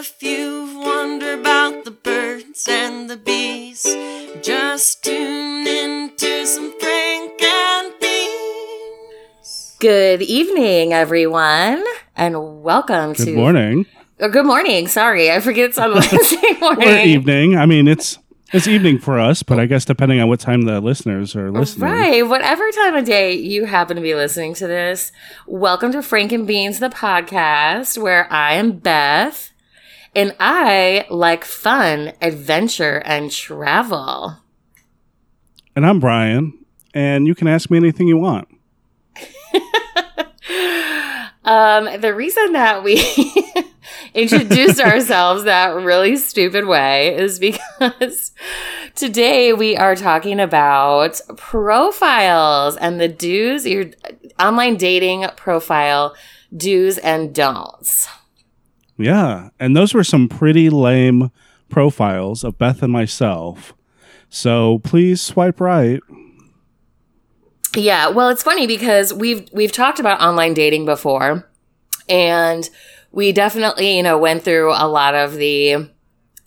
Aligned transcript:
if 0.00 0.22
you've 0.22 0.74
wondered 0.76 1.40
about 1.40 1.84
the 1.84 1.90
birds 1.90 2.66
and 2.66 3.10
the 3.10 3.18
bees, 3.18 3.82
just 4.40 5.04
tune 5.04 5.66
in 5.66 6.16
to 6.16 6.46
some 6.46 6.72
Frank 6.80 7.42
and 7.42 7.92
Beans. 8.00 9.76
Good 9.78 10.22
evening, 10.22 10.94
everyone, 10.94 11.84
and 12.16 12.62
welcome 12.62 13.12
to 13.12 13.24
Good 13.26 13.32
to. 13.32 13.36
morning 13.36 13.84
Oh, 14.22 14.30
good 14.30 14.46
morning. 14.46 14.88
Sorry, 14.88 15.30
I 15.30 15.40
forget 15.40 15.68
it's 15.68 15.78
on 15.78 15.92
Wednesday 15.92 16.52
morning. 16.62 16.88
or 16.88 16.98
evening. 17.00 17.56
I 17.58 17.66
mean, 17.66 17.86
it's 17.86 18.18
it's 18.54 18.66
evening 18.66 18.98
for 19.00 19.18
us, 19.18 19.42
but 19.42 19.60
I 19.60 19.66
guess 19.66 19.84
depending 19.84 20.18
on 20.20 20.28
what 20.28 20.40
time 20.40 20.62
the 20.62 20.80
listeners 20.80 21.36
are 21.36 21.50
listening. 21.50 21.90
Right, 21.90 22.26
whatever 22.26 22.70
time 22.70 22.96
of 22.96 23.04
day 23.04 23.34
you 23.34 23.66
happen 23.66 23.96
to 23.96 24.02
be 24.02 24.14
listening 24.14 24.54
to 24.54 24.66
this, 24.66 25.12
welcome 25.46 25.92
to 25.92 26.02
Frank 26.02 26.32
and 26.32 26.46
Beans, 26.46 26.80
the 26.80 26.88
podcast, 26.88 27.96
where 28.00 28.26
I 28.32 28.54
am 28.54 28.72
Beth, 28.78 29.49
and 30.14 30.34
I 30.40 31.06
like 31.10 31.44
fun, 31.44 32.12
adventure, 32.20 33.02
and 33.04 33.30
travel. 33.30 34.38
And 35.76 35.86
I'm 35.86 36.00
Brian, 36.00 36.64
and 36.94 37.26
you 37.26 37.34
can 37.34 37.48
ask 37.48 37.70
me 37.70 37.78
anything 37.78 38.08
you 38.08 38.18
want. 38.18 38.48
Um, 41.50 42.00
the 42.00 42.14
reason 42.14 42.52
that 42.52 42.84
we 42.84 43.02
introduced 44.14 44.80
ourselves 44.84 45.44
that 45.44 45.74
really 45.74 46.16
stupid 46.16 46.66
way 46.66 47.16
is 47.16 47.38
because 47.38 48.32
today 48.94 49.52
we 49.52 49.76
are 49.76 49.96
talking 49.96 50.38
about 50.38 51.20
profiles 51.36 52.76
and 52.76 53.00
the 53.00 53.08
do's, 53.08 53.66
your 53.66 53.86
online 54.38 54.76
dating 54.76 55.26
profile 55.36 56.14
do's 56.54 56.98
and 56.98 57.34
don'ts. 57.34 58.08
Yeah, 59.00 59.50
and 59.58 59.76
those 59.76 59.94
were 59.94 60.04
some 60.04 60.28
pretty 60.28 60.70
lame 60.70 61.30
profiles 61.68 62.44
of 62.44 62.58
Beth 62.58 62.82
and 62.82 62.92
myself. 62.92 63.74
So 64.28 64.78
please 64.80 65.20
swipe 65.20 65.60
right. 65.60 66.00
Yeah, 67.76 68.08
well, 68.08 68.28
it's 68.28 68.42
funny 68.42 68.66
because 68.66 69.14
we've 69.14 69.48
we've 69.52 69.72
talked 69.72 70.00
about 70.00 70.20
online 70.20 70.54
dating 70.54 70.86
before, 70.86 71.48
and 72.08 72.68
we 73.12 73.32
definitely 73.32 73.96
you 73.96 74.02
know 74.02 74.18
went 74.18 74.42
through 74.42 74.72
a 74.72 74.88
lot 74.88 75.14
of 75.14 75.34
the 75.34 75.90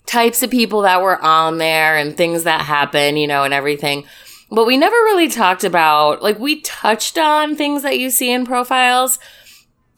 types 0.05 0.43
of 0.43 0.51
people 0.51 0.81
that 0.81 1.01
were 1.01 1.21
on 1.21 1.57
there 1.57 1.97
and 1.97 2.17
things 2.17 2.43
that 2.43 2.61
happen, 2.61 3.15
you 3.17 3.27
know, 3.27 3.43
and 3.43 3.53
everything. 3.53 4.05
But 4.51 4.67
we 4.67 4.77
never 4.77 4.95
really 4.95 5.29
talked 5.29 5.63
about 5.63 6.21
like 6.21 6.39
we 6.39 6.61
touched 6.61 7.17
on 7.17 7.55
things 7.55 7.83
that 7.83 7.99
you 7.99 8.09
see 8.09 8.31
in 8.31 8.45
profiles, 8.45 9.17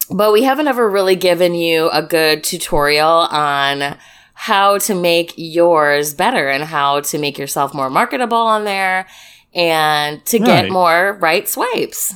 but 0.10 0.32
we 0.32 0.44
haven't 0.44 0.68
ever 0.68 0.90
really 0.90 1.16
given 1.16 1.54
you 1.56 1.90
a 1.92 2.02
good 2.02 2.44
tutorial 2.44 3.08
on 3.32 3.98
how 4.34 4.78
to 4.80 4.94
make 4.94 5.34
yours 5.38 6.14
better 6.14 6.50
and 6.50 6.64
how 6.64 7.00
to 7.02 7.18
make 7.18 7.38
yourself 7.38 7.74
more 7.74 7.90
marketable 7.90 8.38
on 8.38 8.66
there 8.66 9.08
and 9.54 10.24
to 10.26 10.38
get 10.40 10.64
Right. 10.64 10.72
more 10.72 11.18
right 11.22 11.48
swipes. 11.48 12.14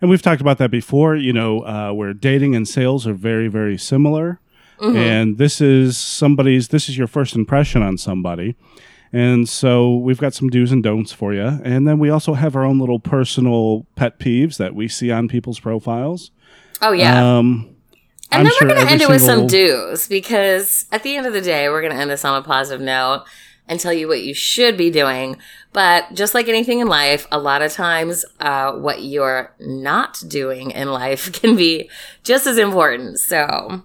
And 0.00 0.08
we've 0.08 0.22
talked 0.22 0.40
about 0.40 0.56
that 0.58 0.70
before, 0.70 1.14
you 1.14 1.32
know, 1.32 1.60
uh, 1.60 1.92
where 1.92 2.14
dating 2.14 2.54
and 2.54 2.66
sales 2.66 3.06
are 3.06 3.12
very, 3.12 3.48
very 3.48 3.76
similar. 3.76 4.40
Mhm. 4.80 4.96
And 4.96 5.38
this 5.38 5.60
is 5.60 5.98
somebody's, 5.98 6.68
this 6.68 6.88
is 6.88 6.96
your 6.96 7.06
first 7.06 7.36
impression 7.36 7.82
on 7.82 7.98
somebody. 7.98 8.54
And 9.12 9.46
so 9.48 9.96
we've 9.96 10.18
got 10.20 10.32
some 10.32 10.48
do's 10.48 10.72
and 10.72 10.82
don'ts 10.82 11.12
for 11.12 11.34
you. 11.34 11.60
And 11.64 11.86
then 11.86 11.98
we 11.98 12.08
also 12.08 12.32
have 12.34 12.56
our 12.56 12.64
own 12.64 12.78
little 12.78 13.00
personal 13.00 13.84
pet 13.96 14.18
peeves 14.18 14.56
that 14.56 14.74
we 14.74 14.88
see 14.88 15.10
on 15.10 15.28
people's 15.28 15.60
profiles. 15.60 16.30
Oh 16.82 16.92
yeah. 16.92 17.38
Um, 17.38 17.74
and 18.32 18.40
I'm 18.40 18.44
then 18.44 18.52
sure 18.52 18.68
we're 18.68 18.74
going 18.74 18.86
to 18.86 18.92
end 18.92 19.02
it 19.02 19.08
with 19.08 19.22
some 19.22 19.46
do's 19.46 20.06
because 20.06 20.86
at 20.92 21.02
the 21.02 21.16
end 21.16 21.26
of 21.26 21.32
the 21.32 21.40
day, 21.40 21.68
we're 21.68 21.80
going 21.80 21.92
to 21.92 21.98
end 21.98 22.10
this 22.10 22.24
on 22.24 22.40
a 22.40 22.44
positive 22.44 22.80
note 22.80 23.24
and 23.66 23.80
tell 23.80 23.92
you 23.92 24.06
what 24.08 24.22
you 24.22 24.34
should 24.34 24.76
be 24.76 24.88
doing. 24.90 25.36
But 25.72 26.14
just 26.14 26.32
like 26.34 26.48
anything 26.48 26.78
in 26.80 26.86
life, 26.86 27.26
a 27.32 27.38
lot 27.38 27.60
of 27.62 27.72
times 27.72 28.24
uh, 28.38 28.72
what 28.72 29.02
you're 29.02 29.52
not 29.58 30.22
doing 30.28 30.70
in 30.70 30.92
life 30.92 31.32
can 31.40 31.56
be 31.56 31.90
just 32.22 32.46
as 32.46 32.56
important. 32.56 33.18
So, 33.18 33.82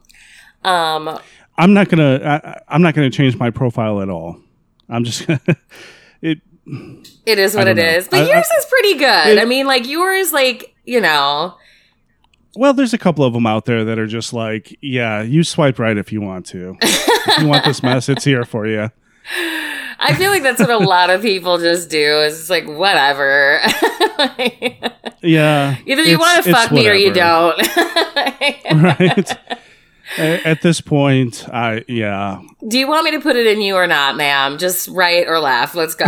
um, 0.63 1.19
I'm 1.57 1.73
not 1.73 1.89
gonna. 1.89 2.19
I, 2.23 2.59
I'm 2.67 2.81
not 2.81 2.93
gonna 2.95 3.09
change 3.09 3.37
my 3.37 3.49
profile 3.49 4.01
at 4.01 4.09
all. 4.09 4.39
I'm 4.89 5.03
just 5.03 5.25
gonna. 5.27 5.39
It. 6.21 6.39
it 7.27 7.37
is 7.37 7.53
what 7.55 7.67
I 7.67 7.71
it 7.71 7.77
know. 7.77 7.83
is. 7.83 8.07
But 8.07 8.21
I- 8.21 8.23
I- 8.23 8.33
yours 8.33 8.47
is 8.57 8.65
pretty 8.65 8.93
good. 8.97 9.27
It- 9.37 9.39
I 9.39 9.45
mean, 9.45 9.67
like 9.67 9.87
yours, 9.87 10.33
like, 10.33 10.73
you 10.83 10.99
know, 10.99 11.55
Well, 12.55 12.73
there's 12.73 12.93
a 12.93 12.97
couple 12.97 13.25
of 13.25 13.33
them 13.33 13.45
out 13.45 13.65
there 13.65 13.83
that 13.85 13.99
are 13.99 14.07
just 14.07 14.33
like, 14.33 14.77
yeah, 14.81 15.21
you 15.21 15.43
swipe 15.43 15.79
right 15.79 15.97
if 15.97 16.11
you 16.11 16.21
want 16.21 16.45
to. 16.47 16.77
if 16.81 17.41
you 17.41 17.47
want 17.47 17.65
this 17.65 17.83
mess, 17.83 18.09
it's 18.09 18.23
here 18.23 18.45
for 18.45 18.65
you. 18.67 18.91
I 19.99 20.13
feel 20.13 20.29
like 20.29 20.43
that's 20.43 20.59
what 20.59 20.69
a 20.69 20.77
lot 20.77 21.09
of 21.09 21.21
people 21.21 21.57
just 21.57 21.89
do 21.89 22.21
is 22.21 22.39
it's 22.39 22.49
like, 22.49 22.67
whatever. 22.67 23.59
Yeah. 25.21 25.77
Either 25.85 26.03
you 26.03 26.19
want 26.19 26.43
to 26.43 26.51
fuck 26.51 26.71
me 26.71 26.87
or 26.87 26.93
you 26.93 27.11
don't. 27.13 27.57
right. 28.71 29.37
At 30.17 30.61
this 30.61 30.81
point, 30.81 31.47
I 31.51 31.83
yeah, 31.87 32.41
Do 32.67 32.77
you 32.77 32.87
want 32.87 33.05
me 33.05 33.11
to 33.11 33.19
put 33.19 33.35
it 33.35 33.47
in 33.47 33.59
you 33.59 33.75
or 33.75 33.87
not, 33.87 34.15
ma'am? 34.15 34.59
Just 34.59 34.87
write 34.89 35.27
or 35.27 35.39
laugh. 35.39 35.73
Let's 35.73 35.95
go. 35.95 36.05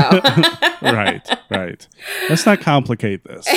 right, 0.82 1.28
right. 1.50 1.88
Let's 2.30 2.46
not 2.46 2.62
complicate 2.62 3.24
this. 3.24 3.48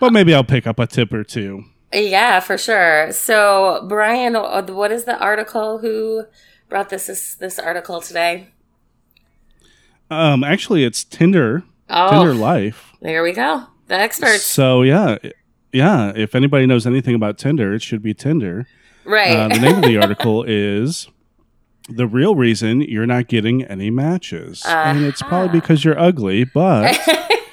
But 0.00 0.12
maybe 0.12 0.34
I'll 0.34 0.44
pick 0.44 0.66
up 0.66 0.78
a 0.78 0.86
tip 0.86 1.12
or 1.12 1.24
two. 1.24 1.64
yeah, 1.92 2.40
for 2.40 2.58
sure. 2.58 3.10
So, 3.12 3.84
Brian, 3.88 4.34
what 4.34 4.92
is 4.92 5.04
the 5.04 5.18
article? 5.18 5.78
Who 5.78 6.24
brought 6.68 6.90
this 6.90 7.06
this, 7.06 7.34
this 7.34 7.58
article 7.58 8.00
today? 8.00 8.48
Um, 10.10 10.42
actually, 10.44 10.84
it's 10.84 11.04
Tinder, 11.04 11.64
Oh, 11.90 12.10
Tinder 12.10 12.34
Life. 12.34 12.92
there 13.00 13.22
we 13.22 13.32
go. 13.32 13.64
The 13.88 13.94
experts. 13.94 14.42
So 14.44 14.82
yeah, 14.82 15.16
yeah. 15.72 16.12
If 16.14 16.34
anybody 16.34 16.66
knows 16.66 16.86
anything 16.86 17.14
about 17.14 17.38
Tinder, 17.38 17.72
it 17.74 17.82
should 17.82 18.02
be 18.02 18.14
Tinder. 18.14 18.66
Right. 19.04 19.34
Uh, 19.36 19.48
the 19.48 19.58
name 19.60 19.76
of 19.76 19.82
the 19.82 19.96
article 20.02 20.44
is 20.46 21.08
"The 21.88 22.06
Real 22.06 22.34
Reason 22.34 22.82
You're 22.82 23.06
Not 23.06 23.28
Getting 23.28 23.64
Any 23.64 23.90
Matches," 23.90 24.62
and 24.66 25.04
it's 25.04 25.22
probably 25.22 25.48
Uh-huh. 25.48 25.60
because 25.60 25.84
you're 25.84 25.98
ugly. 25.98 26.44
But 26.44 26.98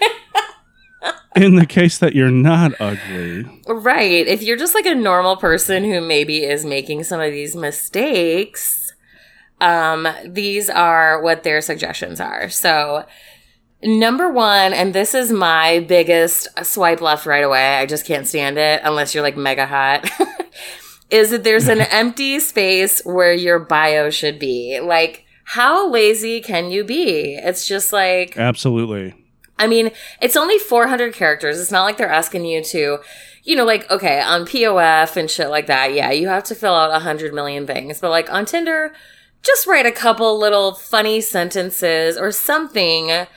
in 1.36 1.56
the 1.56 1.66
case 1.66 1.98
that 1.98 2.16
you're 2.16 2.32
not 2.32 2.74
ugly, 2.80 3.46
Right. 3.68 4.28
If 4.28 4.42
you're 4.42 4.58
just 4.58 4.76
like 4.76 4.86
a 4.86 4.96
normal 4.96 5.36
person 5.38 5.84
who 5.84 6.02
maybe 6.02 6.44
is 6.44 6.66
making 6.66 7.04
some 7.04 7.20
of 7.20 7.32
these 7.32 7.56
mistakes, 7.56 8.94
um, 9.62 10.08
these 10.26 10.70
are 10.70 11.22
what 11.22 11.44
their 11.44 11.62
suggestions 11.62 12.20
are. 12.20 12.50
So, 12.50 13.06
number 13.84 14.30
one, 14.30 14.74
and 14.74 14.94
this 14.94 15.14
is 15.14 15.32
my 15.32 15.80
biggest 15.80 16.48
swipe 16.66 17.02
left 17.02 17.26
right 17.26 17.44
away. 17.44 17.78
I 17.78 17.86
just 17.86 18.06
can't 18.06 18.28
stand 18.28 18.58
it 18.58 18.82
unless 18.84 19.14
you're 19.14 19.24
like 19.24 19.38
mega 19.38 19.66
hot. 19.66 20.10
is 21.10 21.32
that 21.32 21.44
there's 21.44 21.68
an 21.68 21.82
empty 21.92 22.40
space 22.40 23.02
where 23.06 23.34
your 23.34 23.60
bio 23.60 24.10
should 24.10 24.40
be. 24.40 24.80
Like, 24.80 25.26
how 25.46 25.90
lazy 25.90 26.42
can 26.42 26.72
you 26.72 26.84
be? 26.84 27.36
It's 27.36 27.68
just 27.68 27.94
like, 27.94 28.38
absolutely. 28.38 29.14
I 29.58 29.68
mean, 29.68 29.92
it's 30.22 30.36
only 30.36 30.60
400 30.60 31.14
characters. 31.14 31.60
It's 31.60 31.72
not 31.72 31.84
like 31.84 31.98
they're 31.98 32.10
asking 32.10 32.46
you 32.46 32.64
to, 32.66 33.00
you 33.44 33.56
know, 33.56 33.64
like, 33.66 33.90
okay, 33.90 34.20
on 34.22 34.46
POF 34.46 35.16
and 35.16 35.30
shit 35.30 35.50
like 35.50 35.68
that, 35.68 35.94
yeah, 35.94 36.12
you 36.12 36.28
have 36.28 36.44
to 36.46 36.56
fill 36.56 36.74
out 36.76 36.92
100 36.92 37.34
million 37.34 37.66
things. 37.66 38.02
But 38.02 38.10
like 38.10 38.32
on 38.32 38.46
Tinder, 38.46 38.94
just 39.44 39.66
write 39.68 39.86
a 39.86 39.92
couple 39.92 40.38
little 40.38 40.74
funny 40.74 41.22
sentences 41.22 42.18
or 42.18 42.32
something 42.32 43.28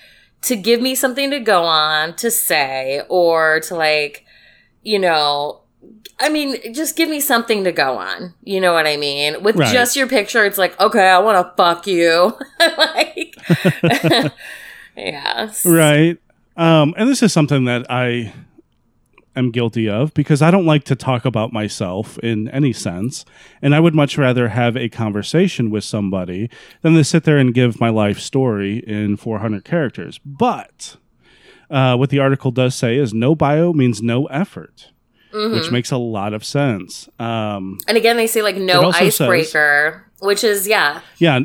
to 0.42 0.56
give 0.56 0.80
me 0.80 0.94
something 0.94 1.30
to 1.30 1.40
go 1.40 1.64
on, 1.64 2.14
to 2.16 2.30
say, 2.30 3.02
or 3.08 3.60
to 3.60 3.74
like, 3.76 4.24
you 4.82 4.98
know, 4.98 5.60
I 6.20 6.28
mean, 6.28 6.72
just 6.74 6.96
give 6.96 7.08
me 7.08 7.20
something 7.20 7.62
to 7.64 7.70
go 7.72 7.96
on. 7.98 8.34
You 8.42 8.60
know 8.60 8.72
what 8.72 8.86
I 8.86 8.96
mean? 8.96 9.42
With 9.42 9.56
Right. 9.56 9.72
just 9.72 9.94
your 9.94 10.08
picture, 10.08 10.44
it's 10.44 10.58
like, 10.58 10.78
okay, 10.80 11.08
I 11.08 11.18
want 11.18 11.46
to 11.46 11.54
fuck 11.56 11.86
you. 11.86 12.36
like, 12.78 13.36
yeah. 14.98 15.52
Right. 15.64 16.18
Um, 16.56 16.92
and 16.96 17.08
this 17.08 17.22
is 17.22 17.32
something 17.32 17.64
that 17.66 17.86
I 17.90 18.32
am 19.36 19.52
guilty 19.52 19.88
of 19.88 20.12
because 20.14 20.42
I 20.42 20.50
don't 20.50 20.66
like 20.66 20.82
to 20.84 20.96
talk 20.96 21.24
about 21.24 21.52
myself 21.52 22.18
in 22.18 22.48
any 22.48 22.72
sense. 22.72 23.24
And 23.62 23.74
I 23.74 23.80
would 23.80 23.94
much 23.94 24.18
rather 24.18 24.48
have 24.48 24.76
a 24.76 24.88
conversation 24.88 25.70
with 25.70 25.84
somebody 25.84 26.50
than 26.82 26.94
to 26.94 27.04
sit 27.04 27.22
there 27.24 27.38
and 27.38 27.54
give 27.54 27.80
my 27.80 27.88
life 27.90 28.18
story 28.18 28.78
in 28.78 29.16
400 29.16 29.64
characters. 29.64 30.18
But 30.26 30.96
uh, 31.70 31.96
what 31.96 32.10
the 32.10 32.18
article 32.18 32.50
does 32.50 32.74
say 32.74 32.96
is 32.96 33.14
no 33.14 33.36
bio 33.36 33.72
means 33.72 34.02
no 34.02 34.26
effort, 34.26 34.90
Mhm. 35.32 35.52
which 35.54 35.70
makes 35.70 35.92
a 35.92 35.98
lot 35.98 36.32
of 36.34 36.42
sense. 36.44 37.08
Um, 37.20 37.78
And 37.86 37.96
again, 37.96 38.16
they 38.16 38.26
say 38.26 38.42
like 38.42 38.56
no 38.56 38.90
icebreaker, 38.90 40.04
which 40.20 40.42
is 40.42 40.66
yeah, 40.66 41.00
yeah. 41.18 41.40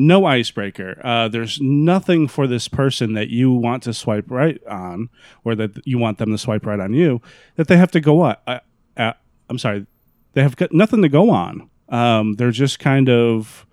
No 0.00 0.24
icebreaker. 0.24 0.98
Uh, 1.04 1.28
there's 1.28 1.60
nothing 1.60 2.26
for 2.26 2.46
this 2.46 2.68
person 2.68 3.12
that 3.14 3.28
you 3.28 3.52
want 3.52 3.82
to 3.82 3.92
swipe 3.92 4.30
right 4.30 4.58
on, 4.66 5.10
or 5.44 5.54
that 5.56 5.86
you 5.86 5.98
want 5.98 6.16
them 6.18 6.30
to 6.30 6.38
swipe 6.38 6.64
right 6.64 6.80
on 6.80 6.94
you. 6.94 7.20
That 7.56 7.68
they 7.68 7.76
have 7.76 7.90
to 7.92 8.00
go 8.00 8.14
what? 8.14 8.42
Uh, 8.46 8.60
uh, 8.96 9.12
I'm 9.50 9.58
sorry. 9.58 9.86
they 10.32 10.42
have 10.42 10.56
got 10.56 10.72
nothing 10.72 11.02
to 11.02 11.08
go 11.08 11.28
on. 11.30 11.68
Um, 11.90 12.34
they're 12.36 12.50
just 12.50 12.78
kind 12.78 13.08
of 13.10 13.66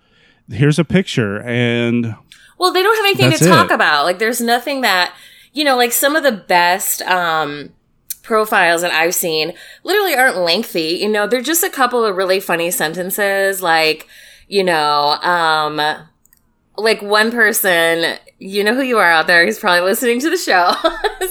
here's 0.49 0.79
a 0.79 0.83
picture 0.83 1.41
and 1.43 2.15
Well, 2.57 2.73
they 2.73 2.81
don't 2.83 2.95
have 2.97 3.05
anything 3.05 3.31
to 3.37 3.45
talk 3.49 3.69
it. 3.71 3.73
about. 3.75 4.03
Like, 4.05 4.17
there's 4.19 4.41
nothing 4.41 4.81
that, 4.81 5.13
you 5.53 5.63
know, 5.63 5.77
like 5.77 5.91
some 5.91 6.15
of 6.15 6.23
the 6.23 6.31
best 6.31 7.01
um, 7.03 7.69
profiles 8.23 8.81
that 8.81 8.91
I've 8.91 9.13
seen 9.15 9.53
literally 9.83 10.15
aren't 10.15 10.37
lengthy. 10.37 10.97
You 11.01 11.09
know, 11.09 11.25
they're 11.27 11.41
just 11.41 11.63
a 11.63 11.69
couple 11.69 12.03
of 12.03 12.15
really 12.17 12.39
funny 12.39 12.71
sentences. 12.71 13.61
Like, 13.61 14.07
you 14.47 14.63
know, 14.63 15.11
um, 15.21 15.79
like 16.77 17.01
one 17.01 17.31
person, 17.31 18.17
you 18.39 18.63
know 18.63 18.75
who 18.75 18.83
you 18.83 18.97
are 18.97 19.09
out 19.09 19.27
there, 19.27 19.45
he's 19.45 19.59
probably 19.59 19.81
listening 19.81 20.19
to 20.21 20.29
the 20.29 20.37
show, 20.37 20.73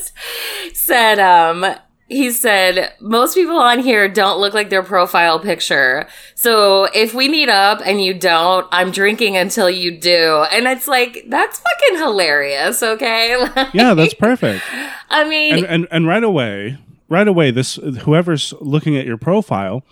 said, 0.75 1.19
um, 1.19 1.65
he 2.09 2.31
said, 2.31 2.93
most 3.01 3.35
people 3.35 3.59
on 3.59 3.81
here 3.81 4.09
don't 4.09 4.41
look 4.41 4.55
like 4.55 4.71
their 4.71 4.83
profile 4.83 5.41
picture. 5.41 6.07
So 6.37 6.85
if 6.95 7.15
we 7.15 7.29
meet 7.29 7.49
up 7.49 7.81
and 7.85 8.01
you 8.01 8.15
don't, 8.15 8.67
I'm 8.71 8.93
drinking 8.93 9.37
until 9.37 9.69
you 9.69 9.99
do. 9.99 10.45
And 10.53 10.69
it's 10.69 10.87
like, 10.87 11.25
that's 11.29 11.59
fucking 11.59 11.99
hilarious, 11.99 12.83
okay? 12.83 13.37
Like, 13.57 13.75
yeah, 13.75 13.95
that's 13.95 14.15
perfect. 14.15 14.63
I 15.11 15.29
mean, 15.29 15.55
and, 15.55 15.67
and 15.67 15.89
and 15.91 16.07
right 16.07 16.23
away, 16.23 16.79
right 17.09 17.27
away, 17.27 17.51
this 17.51 17.77
whoever's 17.77 18.53
looking 18.61 18.97
at 18.97 19.07
your 19.07 19.17
profile 19.17 19.85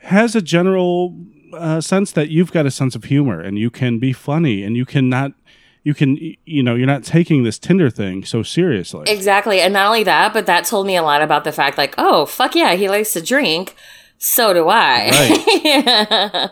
has 0.00 0.34
a 0.34 0.42
general 0.42 1.16
uh, 1.52 1.80
sense 1.80 2.12
that 2.12 2.28
you've 2.30 2.52
got 2.52 2.66
a 2.66 2.70
sense 2.70 2.94
of 2.94 3.04
humor 3.04 3.40
and 3.40 3.58
you 3.58 3.70
can 3.70 3.98
be 3.98 4.12
funny 4.12 4.62
and 4.62 4.76
you 4.76 4.84
can 4.84 5.08
not, 5.08 5.32
you 5.84 5.94
can, 5.94 6.16
you 6.44 6.62
know, 6.62 6.74
you're 6.74 6.86
not 6.86 7.04
taking 7.04 7.42
this 7.42 7.58
Tinder 7.58 7.90
thing 7.90 8.24
so 8.24 8.42
seriously. 8.42 9.04
Exactly. 9.08 9.60
And 9.60 9.72
not 9.72 9.86
only 9.86 10.04
that, 10.04 10.32
but 10.32 10.46
that 10.46 10.64
told 10.64 10.86
me 10.86 10.96
a 10.96 11.02
lot 11.02 11.22
about 11.22 11.44
the 11.44 11.52
fact 11.52 11.76
like, 11.78 11.94
oh, 11.98 12.26
fuck 12.26 12.54
yeah, 12.54 12.74
he 12.74 12.88
likes 12.88 13.12
to 13.14 13.20
drink. 13.22 13.74
So 14.18 14.52
do 14.54 14.68
I. 14.68 15.10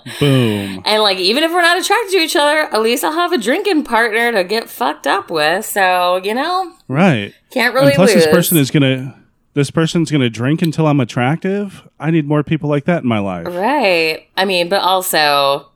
Boom. 0.20 0.82
and 0.84 1.02
like, 1.02 1.18
even 1.18 1.44
if 1.44 1.52
we're 1.52 1.62
not 1.62 1.78
attracted 1.78 2.10
to 2.12 2.18
each 2.18 2.34
other, 2.34 2.62
at 2.62 2.82
least 2.82 3.04
I'll 3.04 3.12
have 3.12 3.32
a 3.32 3.38
drinking 3.38 3.84
partner 3.84 4.32
to 4.32 4.42
get 4.42 4.68
fucked 4.68 5.06
up 5.06 5.30
with. 5.30 5.64
So, 5.64 6.16
you 6.24 6.34
know, 6.34 6.72
Right. 6.88 7.32
can't 7.50 7.72
really 7.72 7.88
and 7.88 7.94
plus, 7.94 8.12
lose. 8.14 8.24
this 8.24 8.34
person 8.34 8.58
is 8.58 8.72
gonna, 8.72 9.16
this 9.60 9.70
person's 9.70 10.10
gonna 10.10 10.30
drink 10.30 10.62
until 10.62 10.86
I'm 10.86 11.00
attractive. 11.00 11.86
I 11.98 12.10
need 12.10 12.26
more 12.26 12.42
people 12.42 12.70
like 12.70 12.86
that 12.86 13.02
in 13.02 13.08
my 13.08 13.18
life. 13.18 13.46
right. 13.46 14.26
I 14.38 14.46
mean, 14.46 14.70
but 14.70 14.80
also 14.80 15.66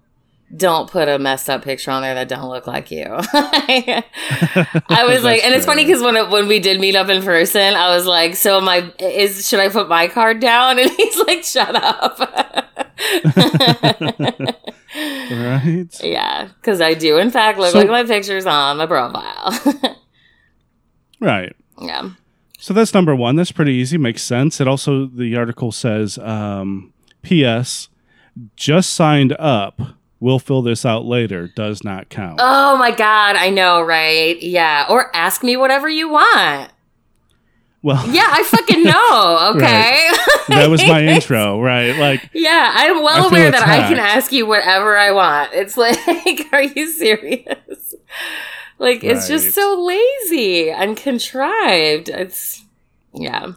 don't 0.57 0.89
put 0.91 1.07
a 1.09 1.19
messed 1.19 1.51
up 1.51 1.63
picture 1.63 1.91
on 1.91 2.01
there 2.01 2.15
that 2.15 2.29
don't 2.29 2.49
look 2.49 2.67
like 2.67 2.91
you. 2.91 3.05
I 3.11 4.03
was 5.07 5.23
like, 5.25 5.45
and 5.45 5.53
it's 5.55 5.67
funny 5.67 5.85
because 5.85 6.01
when 6.01 6.17
it, 6.17 6.31
when 6.31 6.49
we 6.49 6.61
did 6.61 6.81
meet 6.81 6.97
up 6.97 7.11
in 7.11 7.23
person, 7.23 7.75
I 7.75 7.95
was 7.95 8.07
like, 8.07 8.37
so 8.37 8.59
my 8.63 8.91
is 8.99 9.47
should 9.47 9.61
I 9.61 9.69
put 9.69 9.89
my 9.91 10.09
card 10.09 10.41
down? 10.41 10.79
And 10.85 10.91
he's 10.91 11.17
like, 11.27 11.45
shut 11.45 11.75
up. 11.77 12.19
Right. 14.97 15.89
Yeah, 16.03 16.49
because 16.61 16.81
I 16.81 16.95
do, 16.95 17.19
in 17.19 17.31
fact, 17.31 17.59
look 17.59 17.73
So- 17.73 17.79
like 17.81 17.89
my 17.89 18.05
pictures 18.05 18.47
on 18.47 18.79
my 18.79 18.87
profile. 18.87 19.53
Right. 21.21 21.55
yeah. 21.81 22.11
So 22.65 22.73
that's 22.73 22.95
number 22.95 23.15
one. 23.15 23.37
That's 23.37 23.53
pretty 23.53 23.75
easy. 23.75 23.99
Makes 23.99 24.23
sense. 24.23 24.59
It 24.59 24.67
also 24.67 25.05
the 25.05 25.37
article 25.37 25.71
says, 25.71 26.17
um, 26.17 26.95
"P.S. 27.21 27.91
Just 28.57 28.95
signed 28.95 29.37
up. 29.39 29.83
We'll 30.19 30.39
fill 30.39 30.63
this 30.63 30.87
out 30.87 31.05
later. 31.05 31.47
Does 31.47 31.85
not 31.85 32.09
count." 32.09 32.41
Oh 32.43 32.75
my 32.79 32.91
God, 32.91 33.37
I 33.37 33.51
know, 33.51 33.83
right? 33.83 34.43
Yeah. 34.43 34.87
Or 34.89 35.15
ask 35.15 35.43
me 35.43 35.59
whatever 35.59 35.91
you 35.91 36.09
want. 36.09 36.71
well, 37.83 38.03
Yeah, 38.11 38.29
I 38.31 38.43
fucking 38.45 38.83
know, 38.83 39.53
okay? 39.57 40.09
that 40.49 40.71
was 40.71 40.81
my 40.87 41.03
intro. 41.05 41.61
Right. 41.61 41.95
Like, 41.99 42.31
Yeah, 42.33 42.71
I'm 42.77 43.03
well 43.03 43.29
aware 43.29 43.51
that 43.51 43.69
I 43.69 43.87
can 43.91 43.99
ask 43.99 44.33
you 44.33 44.47
whatever 44.47 44.97
I 44.97 45.11
want. 45.11 45.51
It's 45.53 45.77
like, 45.77 45.99
are 46.55 46.63
you 46.63 46.91
serious? 46.91 47.95
Like, 48.85 49.03
it's 49.03 49.27
just 49.29 49.55
so 49.55 49.83
lazy 49.83 50.71
and 50.71 50.97
contrived. 50.97 52.09
It's, 52.09 52.63
yeah. 53.15 53.53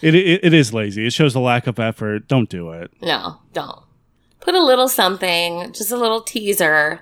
it, 0.00 0.14
it 0.14 0.44
it 0.44 0.54
is 0.54 0.72
lazy. 0.72 1.06
It 1.06 1.12
shows 1.12 1.34
a 1.34 1.40
lack 1.40 1.66
of 1.66 1.78
effort. 1.78 2.28
Don't 2.28 2.48
do 2.48 2.70
it. 2.70 2.90
No, 3.02 3.38
don't. 3.52 3.82
Put 4.40 4.54
a 4.54 4.62
little 4.62 4.88
something, 4.88 5.72
just 5.72 5.90
a 5.92 5.96
little 5.96 6.20
teaser, 6.22 7.00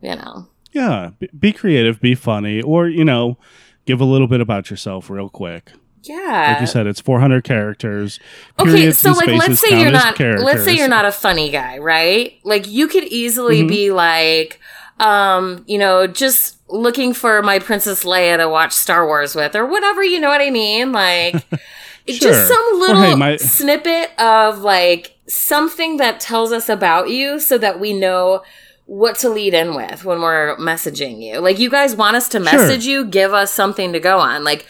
you 0.00 0.14
know. 0.16 0.48
Yeah. 0.72 1.10
Be, 1.18 1.28
be 1.38 1.52
creative. 1.52 2.00
Be 2.00 2.14
funny. 2.14 2.60
Or 2.62 2.88
you 2.88 3.04
know, 3.04 3.38
give 3.86 4.00
a 4.00 4.04
little 4.04 4.26
bit 4.28 4.40
about 4.40 4.70
yourself 4.70 5.08
real 5.10 5.28
quick. 5.28 5.72
Yeah. 6.02 6.52
Like 6.52 6.60
you 6.60 6.66
said, 6.68 6.86
it's 6.86 7.00
400 7.00 7.42
characters. 7.42 8.20
Okay, 8.60 8.92
so 8.92 9.10
like 9.12 9.26
let's 9.28 9.60
say 9.60 9.80
you're 9.80 9.90
not 9.90 10.18
let's 10.20 10.64
say 10.64 10.76
you're 10.76 10.86
not 10.88 11.04
a 11.04 11.12
funny 11.12 11.50
guy, 11.50 11.78
right? 11.78 12.34
Like 12.44 12.68
you 12.68 12.86
could 12.88 13.04
easily 13.04 13.60
Mm-hmm. 13.60 13.68
be 13.68 13.90
like 13.90 14.60
um, 14.98 15.64
you 15.66 15.78
know, 15.78 16.06
just 16.06 16.56
looking 16.70 17.12
for 17.12 17.42
my 17.42 17.58
Princess 17.58 18.04
Leia 18.04 18.38
to 18.38 18.48
watch 18.48 18.72
Star 18.72 19.06
Wars 19.06 19.34
with 19.34 19.54
or 19.54 19.66
whatever, 19.66 20.02
you 20.02 20.18
know 20.20 20.28
what 20.28 20.40
I 20.40 20.50
mean? 20.50 20.92
Like 20.92 21.34
Sure. 22.08 22.30
just 22.30 22.48
some 22.48 22.78
little 22.80 23.02
hey, 23.02 23.14
my- 23.16 23.36
snippet 23.36 24.10
of 24.18 24.60
like 24.60 25.16
something 25.26 25.96
that 25.96 26.20
tells 26.20 26.52
us 26.52 26.68
about 26.68 27.10
you 27.10 27.40
so 27.40 27.58
that 27.58 27.80
we 27.80 27.92
know 27.92 28.42
what 28.86 29.16
to 29.16 29.28
lead 29.28 29.52
in 29.54 29.74
with 29.74 30.04
when 30.04 30.20
we're 30.22 30.56
messaging 30.58 31.20
you. 31.20 31.40
Like 31.40 31.58
you 31.58 31.68
guys 31.68 31.96
want 31.96 32.14
us 32.16 32.28
to 32.28 32.38
message 32.40 32.86
you, 32.86 33.04
give 33.04 33.34
us 33.34 33.52
something 33.52 33.92
to 33.92 33.98
go 34.00 34.18
on. 34.18 34.44
Like 34.44 34.66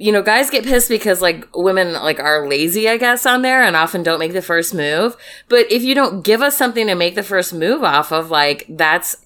you 0.00 0.12
know, 0.12 0.22
guys 0.22 0.48
get 0.48 0.64
pissed 0.64 0.88
because 0.88 1.20
like 1.20 1.46
women 1.56 1.92
like 1.92 2.20
are 2.20 2.46
lazy, 2.48 2.88
I 2.88 2.96
guess, 2.98 3.26
on 3.26 3.42
there 3.42 3.62
and 3.64 3.74
often 3.76 4.02
don't 4.04 4.20
make 4.20 4.32
the 4.32 4.40
first 4.40 4.72
move. 4.72 5.16
But 5.48 5.70
if 5.72 5.82
you 5.82 5.92
don't 5.94 6.22
give 6.22 6.40
us 6.40 6.56
something 6.56 6.86
to 6.86 6.94
make 6.94 7.16
the 7.16 7.22
first 7.24 7.52
move 7.52 7.82
off 7.82 8.12
of, 8.12 8.30
like 8.30 8.64
that's 8.68 9.16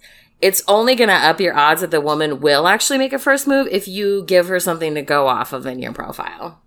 it's 0.42 0.62
only 0.68 0.94
gonna 0.94 1.12
up 1.12 1.40
your 1.40 1.56
odds 1.56 1.80
that 1.80 1.90
the 1.90 2.00
woman 2.00 2.40
will 2.40 2.66
actually 2.68 2.98
make 2.98 3.12
a 3.14 3.18
first 3.18 3.46
move 3.46 3.68
if 3.70 3.88
you 3.88 4.24
give 4.26 4.48
her 4.48 4.60
something 4.60 4.94
to 4.94 5.02
go 5.02 5.28
off 5.28 5.52
of 5.52 5.64
in 5.66 5.78
your 5.78 5.92
profile. 5.92 6.60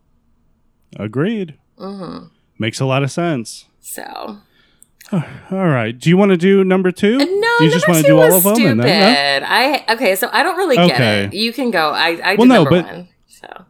Agreed. 0.97 1.55
Mm-hmm. 1.77 2.27
Makes 2.57 2.79
a 2.79 2.85
lot 2.85 3.03
of 3.03 3.11
sense. 3.11 3.65
So 3.81 4.37
All 5.11 5.21
right. 5.51 5.97
Do 5.97 6.09
you 6.09 6.17
want 6.17 6.31
to 6.31 6.37
do 6.37 6.63
number 6.63 6.91
two? 6.91 7.17
no, 7.17 7.25
do 7.59 7.65
you 7.65 7.69
just 7.71 7.87
want 7.87 8.01
to 8.01 8.07
do 8.07 8.17
all 8.17 8.33
of 8.33 8.43
them? 8.43 8.55
stupid. 8.55 8.71
And 8.71 8.79
then, 8.83 9.41
no? 9.43 9.47
I 9.49 9.85
okay, 9.93 10.15
so 10.15 10.29
I 10.31 10.41
don't 10.41 10.57
really 10.57 10.75
get 10.77 10.91
Okay. 10.93 11.23
it. 11.25 11.33
You 11.33 11.53
can 11.53 11.69
go. 11.71 11.91
I 11.91 12.19
I 12.23 12.35
Well, 12.35 12.47
no, 12.47 12.55
number 12.63 12.69
but- 12.71 12.85
one. 12.85 13.07
So 13.27 13.65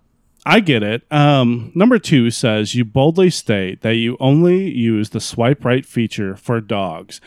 I 0.46 0.60
get 0.60 0.84
it. 0.84 1.02
Um, 1.12 1.72
number 1.76 1.98
two 2.00 2.30
says 2.30 2.76
you 2.76 2.86
boldly 2.86 3.32
state 3.32 3.82
that 3.82 3.96
you 3.96 4.16
only 4.20 4.70
use 4.72 5.10
the 5.10 5.20
swipe 5.20 5.66
right 5.66 5.86
feature 5.86 6.36
for 6.38 6.62
dogs, 6.62 7.20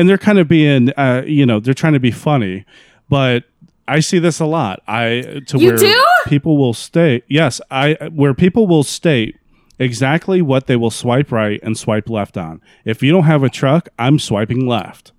and 0.00 0.08
they're 0.08 0.18
kind 0.18 0.38
of 0.38 0.48
being, 0.48 0.90
uh, 0.96 1.22
you 1.26 1.44
know, 1.44 1.60
they're 1.60 1.74
trying 1.74 1.92
to 1.92 2.00
be 2.00 2.10
funny, 2.10 2.64
but 3.10 3.44
I 3.86 4.00
see 4.00 4.18
this 4.18 4.40
a 4.40 4.46
lot. 4.46 4.80
I 4.88 5.42
to 5.46 5.58
You 5.58 5.68
where 5.68 5.76
do? 5.76 6.04
people 6.26 6.56
will 6.56 6.74
state 6.74 7.24
yes, 7.28 7.60
I 7.70 7.96
where 8.12 8.34
people 8.34 8.66
will 8.66 8.82
state 8.84 9.36
exactly 9.78 10.40
what 10.42 10.66
they 10.66 10.76
will 10.76 10.90
swipe 10.90 11.32
right 11.32 11.58
and 11.62 11.76
swipe 11.76 12.08
left 12.08 12.36
on. 12.36 12.60
If 12.84 13.02
you 13.02 13.10
don't 13.12 13.24
have 13.24 13.42
a 13.42 13.48
truck, 13.50 13.88
I'm 13.98 14.18
swiping 14.18 14.66
left. 14.66 15.12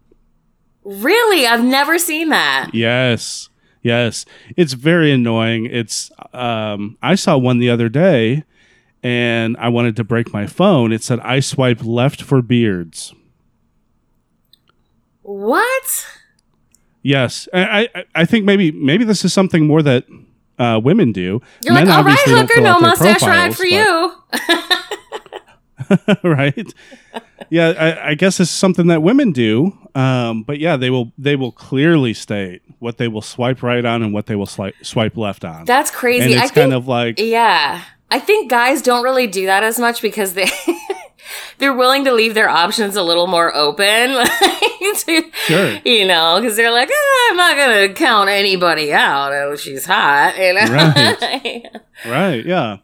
really, 0.84 1.46
I've 1.46 1.64
never 1.64 2.00
seen 2.00 2.30
that. 2.30 2.70
Yes. 2.74 3.50
Yes. 3.84 4.26
It's 4.56 4.74
very 4.74 5.12
annoying. 5.12 5.66
It's 5.66 6.12
um 6.34 6.98
I 7.02 7.16
saw 7.16 7.38
one 7.38 7.60
the 7.60 7.70
other 7.70 7.90
day 7.90 8.44
and 9.04 9.58
I 9.58 9.70
wanted 9.70 9.96
to 9.98 10.04
break 10.04 10.32
my 10.32 10.46
phone. 10.48 10.92
It 10.94 11.04
said 11.04 11.20
I 11.22 11.40
swipe 11.40 11.84
left 11.84 12.22
for 12.22 12.42
beards. 12.42 13.14
What? 15.40 16.08
Yes. 17.04 17.48
I 17.54 17.90
I, 17.96 18.06
I 18.16 18.26
think 18.26 18.46
maybe 18.46 18.72
maybe 18.72 19.04
this 19.04 19.26
is 19.26 19.34
something 19.34 19.66
more 19.68 19.82
that 19.82 20.06
uh, 20.60 20.80
women 20.84 21.12
do. 21.12 21.42
You're 21.64 21.74
Men 21.74 21.88
like, 21.88 21.98
all 21.98 22.04
right, 22.04 22.12
obviously 22.12 22.34
don't 22.34 22.50
hooker, 22.50 22.62
no 22.62 22.80
mustache 22.80 23.24
ride 23.24 23.56
for 23.56 23.64
but- 23.64 23.72
you. 23.72 24.14
right? 26.24 26.74
yeah, 27.50 27.70
I, 27.70 28.10
I 28.12 28.14
guess 28.16 28.40
it's 28.40 28.52
something 28.52 28.88
that 28.88 29.02
women 29.02 29.32
do. 29.32 29.78
Um, 29.96 30.44
but 30.44 30.60
yeah, 30.60 30.78
they 30.78 30.90
will 30.90 31.12
they 31.18 31.36
will 31.36 31.52
clearly 31.52 32.14
state 32.14 32.62
what 32.80 32.98
they 32.98 33.08
will 33.08 33.22
swipe 33.22 33.62
right 33.62 33.84
on 33.84 34.02
and 34.02 34.14
what 34.14 34.28
they 34.28 34.36
will 34.36 34.46
swipe 34.46 34.76
swipe 34.82 35.18
left 35.18 35.44
on. 35.44 35.66
That's 35.66 35.92
crazy. 35.92 36.24
and 36.26 36.34
it's 36.34 36.42
I 36.42 36.46
think, 36.46 36.54
kind 36.56 36.74
of 36.74 36.88
like 36.88 37.20
yeah, 37.20 37.84
I 38.10 38.20
think 38.20 38.50
guys 38.50 38.82
don't 38.82 39.04
really 39.04 39.28
do 39.28 39.46
that 39.48 39.64
as 39.64 39.80
much 39.80 40.02
because 40.02 40.34
they 40.34 40.46
they're 41.58 41.74
willing 41.74 42.06
to 42.06 42.13
leave 42.13 42.34
their 42.34 42.50
options 42.50 42.96
a 42.96 43.04
little 43.04 43.28
more 43.28 43.56
open. 43.56 44.13
like, 44.16 44.30
to- 45.06 45.32
Sure. 45.46 45.80
You 45.86 46.06
know, 46.08 46.40
because 46.42 46.56
they're 46.58 46.72
like, 46.72 46.90
"Ah, 46.92 47.30
I'm 47.32 47.38
not 47.38 47.56
gonna 47.56 47.94
count 47.94 48.30
anybody 48.30 48.92
out. 48.94 49.32
Oh, 49.34 49.56
she's 49.56 49.86
hot. 49.86 50.38
You 50.38 50.54
know. 50.54 50.66
Right. 50.66 51.66
Right. 52.06 52.44
Yeah. 52.46 52.78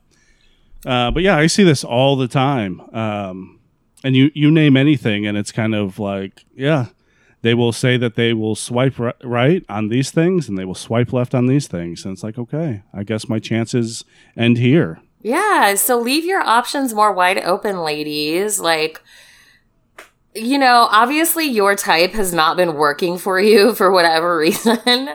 Uh, 0.85 1.09
but 1.11 1.23
yeah, 1.23 1.35
I 1.37 1.47
see 1.47 1.63
this 1.63 1.83
all 1.83 2.15
the 2.15 2.27
time. 2.27 2.79
Um, 2.93 3.59
and 4.03 4.15
you 4.15 4.29
you 4.35 4.51
name 4.51 4.77
anything, 4.77 5.25
and 5.25 5.35
it's 5.37 5.51
kind 5.51 5.73
of 5.73 5.97
like, 5.97 6.45
yeah, 6.55 6.87
they 7.41 7.55
will 7.55 7.71
say 7.73 7.97
that 7.97 8.13
they 8.15 8.31
will 8.33 8.55
swipe 8.55 8.99
ri- 8.99 9.11
right 9.23 9.63
on 9.69 9.87
these 9.89 10.11
things, 10.11 10.47
and 10.47 10.55
they 10.57 10.65
will 10.65 10.75
swipe 10.75 11.11
left 11.11 11.33
on 11.33 11.47
these 11.47 11.67
things, 11.67 12.05
and 12.05 12.13
it's 12.13 12.23
like, 12.23 12.37
okay, 12.37 12.83
I 12.93 13.03
guess 13.03 13.27
my 13.27 13.39
chances 13.39 14.05
end 14.37 14.59
here. 14.59 14.99
Yeah, 15.27 15.75
so 15.75 15.99
leave 15.99 16.25
your 16.25 16.41
options 16.41 16.93
more 16.93 17.11
wide 17.11 17.37
open, 17.39 17.81
ladies. 17.81 18.59
Like, 18.59 19.01
you 20.35 20.57
know, 20.57 20.87
obviously 20.91 21.45
your 21.45 21.75
type 21.75 22.11
has 22.13 22.33
not 22.33 22.57
been 22.57 22.75
working 22.75 23.17
for 23.17 23.39
you 23.49 23.73
for 23.75 23.91
whatever 23.91 24.37
reason. 24.37 25.09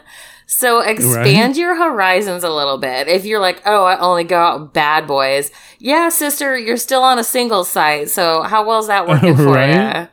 So 0.47 0.81
expand 0.81 1.17
Right. 1.53 1.57
your 1.57 1.77
horizons 1.77 2.45
a 2.45 2.51
little 2.51 2.77
bit. 2.77 3.09
If 3.09 3.25
you're 3.25 3.41
like, 3.41 3.63
oh, 3.65 3.85
I 3.85 3.99
only 3.99 4.25
go 4.25 4.39
out 4.39 4.61
with 4.61 4.73
bad 4.75 5.07
boys. 5.07 5.51
Yeah, 5.79 6.11
sister, 6.11 6.59
you're 6.59 6.77
still 6.77 7.03
on 7.03 7.19
a 7.19 7.25
single 7.25 7.65
site. 7.65 8.11
So 8.11 8.43
how 8.43 8.67
well 8.67 8.81
is 8.81 8.89
that 8.89 9.07
working 9.09 9.35
for 9.37 9.47
Right. 9.55 10.03
you? 10.03 10.09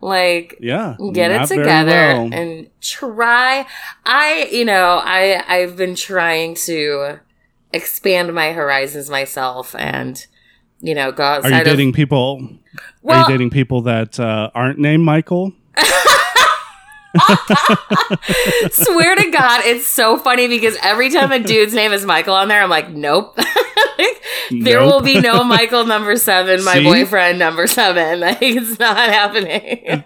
Like, 0.00 0.56
Yeah. 0.60 0.96
get 1.12 1.30
it 1.30 1.46
together 1.46 1.90
well. 1.90 2.30
and 2.32 2.68
try 2.80 3.64
i 4.04 4.48
you 4.50 4.64
know 4.64 5.00
i 5.04 5.44
i've 5.46 5.76
been 5.76 5.94
trying 5.94 6.54
to 6.56 7.20
expand 7.72 8.32
my 8.34 8.52
horizons 8.52 9.08
myself 9.10 9.74
and 9.78 10.26
you 10.80 10.94
know 10.94 11.12
go 11.12 11.22
Are 11.24 11.36
outside 11.36 11.58
you 11.58 11.64
dating 11.64 11.92
people? 11.92 12.48
are 13.08 13.20
you 13.20 13.26
dating 13.28 13.50
people 13.50 13.82
that 13.82 14.18
uh, 14.20 14.50
aren't 14.54 14.78
named 14.78 15.04
Michael? 15.04 15.52
swear 18.70 19.14
to 19.16 19.30
god 19.30 19.60
it's 19.64 19.86
so 19.86 20.16
funny 20.16 20.48
because 20.48 20.76
every 20.82 21.10
time 21.10 21.30
a 21.32 21.38
dude's 21.38 21.74
name 21.74 21.92
is 21.92 22.04
michael 22.06 22.34
on 22.34 22.48
there 22.48 22.62
i'm 22.62 22.70
like 22.70 22.90
nope 22.90 23.36
there 24.50 24.80
Nope. 24.80 24.92
will 24.94 25.00
be 25.02 25.20
no 25.20 25.44
michael 25.44 25.84
number 25.84 26.16
seven 26.16 26.64
my 26.64 26.74
See? 26.74 26.84
boyfriend 26.84 27.38
number 27.38 27.66
seven 27.66 28.20
like 28.20 28.38
it's 28.40 28.78
not 28.78 28.96
happening 28.96 30.04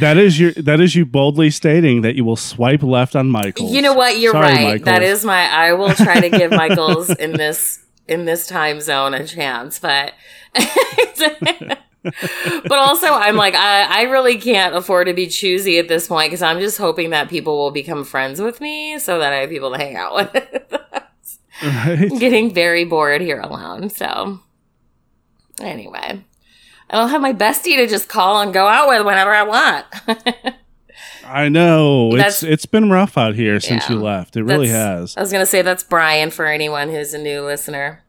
That 0.00 0.18
is 0.18 0.38
your. 0.38 0.52
That 0.52 0.78
is 0.78 0.94
you 0.94 1.06
boldly 1.06 1.50
stating 1.50 2.02
that 2.02 2.14
you 2.14 2.22
will 2.22 2.36
swipe 2.36 2.82
left 2.82 3.16
on 3.16 3.30
Michael. 3.30 3.70
You 3.70 3.80
know 3.80 3.94
what? 3.94 4.18
You're 4.18 4.32
Sorry, 4.32 4.44
right. 4.52 4.62
Michaels. 4.62 4.84
That 4.84 5.02
is 5.02 5.24
my. 5.24 5.40
I 5.50 5.72
will 5.72 5.94
try 5.94 6.20
to 6.20 6.28
give 6.28 6.50
Michaels 6.50 7.08
in 7.08 7.32
this 7.32 7.82
in 8.06 8.26
this 8.26 8.46
time 8.46 8.82
zone 8.82 9.14
a 9.14 9.26
chance, 9.26 9.78
but. 9.78 10.12
But 12.02 12.72
also, 12.78 13.06
I'm 13.08 13.36
like, 13.36 13.54
I, 13.54 14.00
I 14.00 14.02
really 14.02 14.38
can't 14.38 14.74
afford 14.74 15.06
to 15.08 15.14
be 15.14 15.26
choosy 15.26 15.78
at 15.78 15.88
this 15.88 16.08
point 16.08 16.30
because 16.30 16.42
I'm 16.42 16.58
just 16.58 16.78
hoping 16.78 17.10
that 17.10 17.28
people 17.28 17.58
will 17.58 17.70
become 17.70 18.04
friends 18.04 18.40
with 18.40 18.60
me 18.60 18.98
so 18.98 19.18
that 19.18 19.32
I 19.32 19.36
have 19.36 19.50
people 19.50 19.70
to 19.72 19.78
hang 19.78 19.96
out 19.96 20.14
with. 20.14 20.34
Right? 20.34 21.02
I'm 21.62 22.18
getting 22.18 22.54
very 22.54 22.84
bored 22.84 23.20
here 23.20 23.40
alone. 23.40 23.90
So, 23.90 24.40
anyway, 25.60 26.24
I 26.88 26.96
don't 26.96 27.10
have 27.10 27.20
my 27.20 27.32
bestie 27.34 27.76
to 27.76 27.86
just 27.86 28.08
call 28.08 28.40
and 28.40 28.52
go 28.52 28.66
out 28.66 28.88
with 28.88 29.04
whenever 29.04 29.30
I 29.34 29.42
want. 29.42 29.86
I 31.26 31.48
know 31.48 32.10
That's- 32.16 32.42
it's 32.42 32.52
it's 32.52 32.66
been 32.66 32.90
rough 32.90 33.16
out 33.16 33.34
here 33.34 33.60
since 33.60 33.88
Yeah. 33.88 33.96
you 33.96 34.02
left. 34.02 34.36
It 34.36 34.42
really 34.42 34.68
has. 34.68 35.16
I 35.16 35.20
was 35.20 35.30
going 35.30 35.42
to 35.42 35.46
say 35.46 35.62
that's 35.62 35.84
Brian 35.84 36.30
for 36.30 36.46
anyone 36.46 36.88
who's 36.88 37.14
a 37.14 37.18
new 37.18 37.42
listener. 37.42 38.02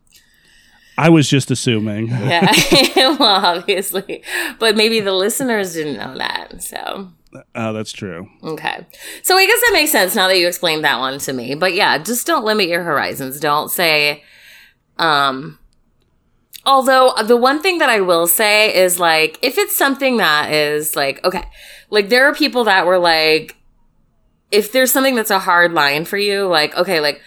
I 1.02 1.10
was 1.10 1.28
just 1.30 1.50
assuming. 1.52 2.08
Yeah, 2.10 2.52
well, 3.20 3.46
obviously, 3.46 4.24
but 4.60 4.76
maybe 4.76 5.00
the 5.00 5.14
listeners 5.14 5.74
didn't 5.74 5.98
know 5.98 6.18
that. 6.18 6.62
So, 6.64 7.10
Oh, 7.56 7.74
that's 7.74 7.92
true. 7.92 8.30
okay. 8.44 8.86
So, 9.24 9.36
I 9.38 9.46
guess 9.46 9.60
that 9.62 9.72
makes 9.74 9.92
sense 9.92 10.16
now 10.16 10.28
that 10.28 10.38
you 10.38 10.48
explained 10.48 10.84
that 10.84 11.00
one 11.00 11.18
to 11.20 11.34
me. 11.34 11.56
But 11.56 11.74
yeah, 11.74 11.98
just 11.98 12.28
don't 12.28 12.46
limit 12.46 12.68
your 12.68 12.84
horizons. 12.84 13.40
Don't 13.40 13.70
say, 13.72 14.24
um, 14.98 15.58
although 16.66 17.14
the 17.24 17.38
one 17.38 17.62
thing 17.62 17.80
that 17.80 17.90
I 17.90 18.02
will 18.02 18.28
say 18.28 18.76
is 18.76 19.00
like, 19.00 19.40
if 19.42 19.58
it's 19.58 19.76
something 19.76 20.18
that 20.18 20.52
is 20.52 20.96
like, 20.96 21.24
okay, 21.24 21.44
like 21.90 22.10
there 22.10 22.26
are 22.28 22.36
people 22.36 22.66
that 22.66 22.86
were 22.86 23.00
like, 23.00 23.56
if 24.52 24.72
there's 24.72 24.92
something 24.92 25.16
that's 25.16 25.32
a 25.32 25.40
hard 25.40 25.74
line 25.74 26.06
for 26.06 26.18
you, 26.18 26.46
like, 26.48 26.76
okay, 26.78 27.00
like, 27.00 27.22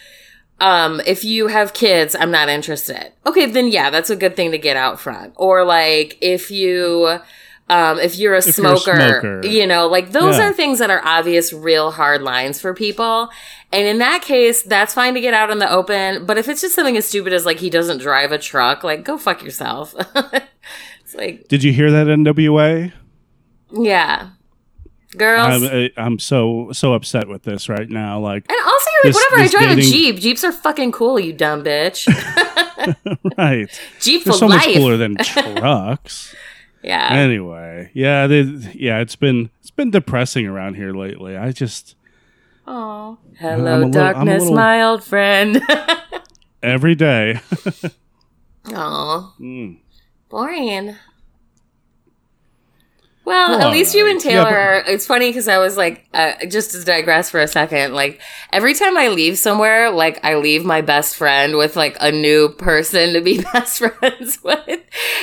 um, 0.61 1.01
if 1.07 1.25
you 1.25 1.49
have 1.49 1.75
kids, 1.75 2.15
I'm 2.19 2.31
not 2.31 2.49
interested. 2.49 3.13
Okay, 3.27 3.47
then 3.47 3.69
yeah, 3.69 3.91
that's 3.91 4.11
a 4.11 4.17
good 4.17 4.37
thing 4.37 4.51
to 4.53 4.59
get 4.59 4.77
out 4.77 5.01
front. 5.01 5.33
Or 5.37 5.65
like 5.65 6.17
if 6.21 6.51
you 6.51 7.19
um 7.71 7.99
if 7.99 8.17
you're 8.19 8.35
a, 8.35 8.39
If 8.39 8.59
you're 8.59 8.73
a 8.73 8.77
smoker, 8.79 8.95
smoker. 9.21 9.47
you 9.47 9.67
know, 9.67 9.87
like 9.89 10.13
those 10.13 10.37
Yeah. 10.39 10.51
are 10.51 10.53
things 10.53 10.79
that 10.81 10.91
are 10.91 11.01
obvious 11.05 11.53
real 11.53 11.91
hard 11.91 12.23
lines 12.23 12.61
for 12.61 12.73
people. 12.75 13.31
And 13.73 13.87
in 13.87 13.99
that 13.99 14.23
case, 14.23 14.63
that's 14.63 14.95
fine 14.95 15.15
to 15.15 15.21
get 15.21 15.35
out 15.35 15.51
in 15.51 15.59
the 15.59 15.69
open, 15.71 16.27
but 16.27 16.39
if 16.39 16.49
it's 16.49 16.61
just 16.61 16.75
something 16.75 16.97
as 16.97 17.07
stupid 17.09 17.33
as 17.33 17.45
like 17.47 17.59
he 17.59 17.71
doesn't 17.71 17.99
drive 17.99 18.31
a 18.33 18.39
truck, 18.39 18.85
like 18.85 19.03
go 19.05 19.19
fuck 19.19 19.43
yourself. 19.43 19.95
it's 20.15 21.15
like, 21.15 21.49
Did 21.49 21.65
you 21.65 21.73
hear 21.73 21.91
that 21.91 22.07
NWA? 22.07 22.93
yeah. 23.73 24.29
Girls. 25.16 25.62
I'm, 25.62 25.64
I- 25.64 25.92
I'm 25.97 26.18
so 26.18 26.71
so 26.73 26.94
upset 26.94 27.28
with 27.28 27.42
this 27.42 27.68
right 27.68 27.88
now. 27.88 28.18
Like, 28.21 28.44
and 28.50 28.59
also, 28.64 28.90
you're 29.04 29.12
like, 29.12 29.14
this- 29.14 29.25
whatever. 29.30 29.42
I 29.42 29.49
drive 29.66 29.78
a 29.78 29.80
Jeep. 29.83 30.16
Jeeps 30.21 30.44
are 30.44 30.52
fucking 30.52 30.92
cool, 30.92 31.18
you 31.21 31.33
dumb 31.33 31.62
bitch. 31.64 32.06
right? 33.38 33.68
Jeep 34.00 34.25
They're 34.25 34.33
for 34.33 34.38
so 34.38 34.47
life. 34.47 34.66
much 34.66 34.75
cooler 34.76 34.97
than 34.97 35.16
trucks. 35.23 36.35
yeah. 36.83 37.09
anyway, 37.12 37.90
yeah, 37.94 38.26
they, 38.26 38.42
yeah, 38.75 38.99
it's 39.00 39.16
been 39.16 39.50
it's 39.61 39.71
been 39.71 39.90
depressing 39.90 40.47
around 40.47 40.75
here 40.75 40.92
lately. 40.92 41.37
I 41.37 41.52
just 41.52 41.97
Oh, 42.66 43.18
hello, 43.38 43.76
little- 43.76 43.90
darkness, 43.90 44.42
little- 44.42 44.56
my 44.56 44.83
old 44.83 45.04
friend. 45.04 45.61
every 46.62 46.94
day. 46.94 47.40
oh, 48.73 49.35
Mm. 49.40 49.78
boring. 50.28 50.97
Well, 53.25 53.59
at 53.59 53.71
least 53.71 53.95
you 53.95 54.07
and 54.07 54.19
alright. 54.19 54.35
Yeah, 54.35 54.45
Taylor. 54.45 54.85
it's 54.87 55.07
funny 55.07 55.31
because 55.31 55.49
I 55.49 55.59
was 55.59 55.76
like, 55.76 56.07
uh, 56.12 56.45
just 56.47 56.73
to 56.73 56.85
digress 56.85 57.31
for 57.31 57.40
a 57.40 57.49
second. 57.49 57.95
Like 57.95 58.21
every 58.52 58.75
time 58.75 58.99
I 58.99 59.09
leave 59.09 59.38
somewhere, 59.38 59.90
like 59.90 60.23
I 60.23 60.37
leave 60.37 60.64
my 60.64 60.83
best 60.83 61.16
friend 61.16 61.57
with 61.57 61.75
like 61.75 61.97
a 62.00 62.12
new 62.12 62.50
person 62.50 63.14
to 63.14 63.21
be 63.23 63.40
best 63.52 63.78
friends 63.78 64.43
with, 64.43 64.81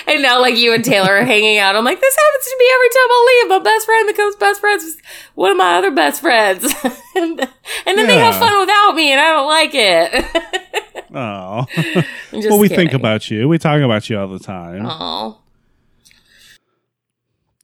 and 0.07 0.21
now 0.23 0.41
like 0.41 0.57
you 0.57 0.73
and 0.73 0.83
Taylor 0.83 1.17
are 1.17 1.23
hanging 1.23 1.59
out. 1.59 1.75
I'm 1.75 1.85
like, 1.85 2.01
this 2.01 2.15
happens 2.15 2.45
to 2.45 2.55
me 2.59 2.65
every 2.73 2.89
time 2.89 3.07
I 3.09 3.41
leave. 3.43 3.49
My 3.49 3.63
best 3.63 3.85
friend 3.85 4.07
becomes 4.07 4.35
best 4.37 4.59
friends 4.61 4.83
with 4.85 5.01
one 5.35 5.51
of 5.51 5.57
my 5.57 5.75
other 5.75 5.91
best 5.91 6.21
friends, 6.21 6.63
and, 7.15 7.39
and 7.39 7.97
then 7.97 8.07
they 8.07 8.17
have 8.17 8.35
fun 8.35 8.59
without 8.59 8.95
me, 8.95 9.11
and 9.11 9.21
I 9.21 9.31
don't 9.31 9.47
like 9.47 9.71
it. 9.73 10.91
Oh, 11.13 11.65
well, 12.31 12.59
we 12.59 12.69
think 12.69 12.93
about 12.93 13.29
you. 13.29 13.47
We 13.49 13.57
talk 13.57 13.81
about 13.81 14.09
you 14.09 14.17
all 14.17 14.27
the 14.27 14.39
time. 14.39 14.85
Oh, 14.85 15.39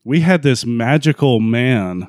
we 0.08 0.20
had 0.20 0.42
this 0.42 0.64
magical 0.64 1.38
man. 1.38 2.08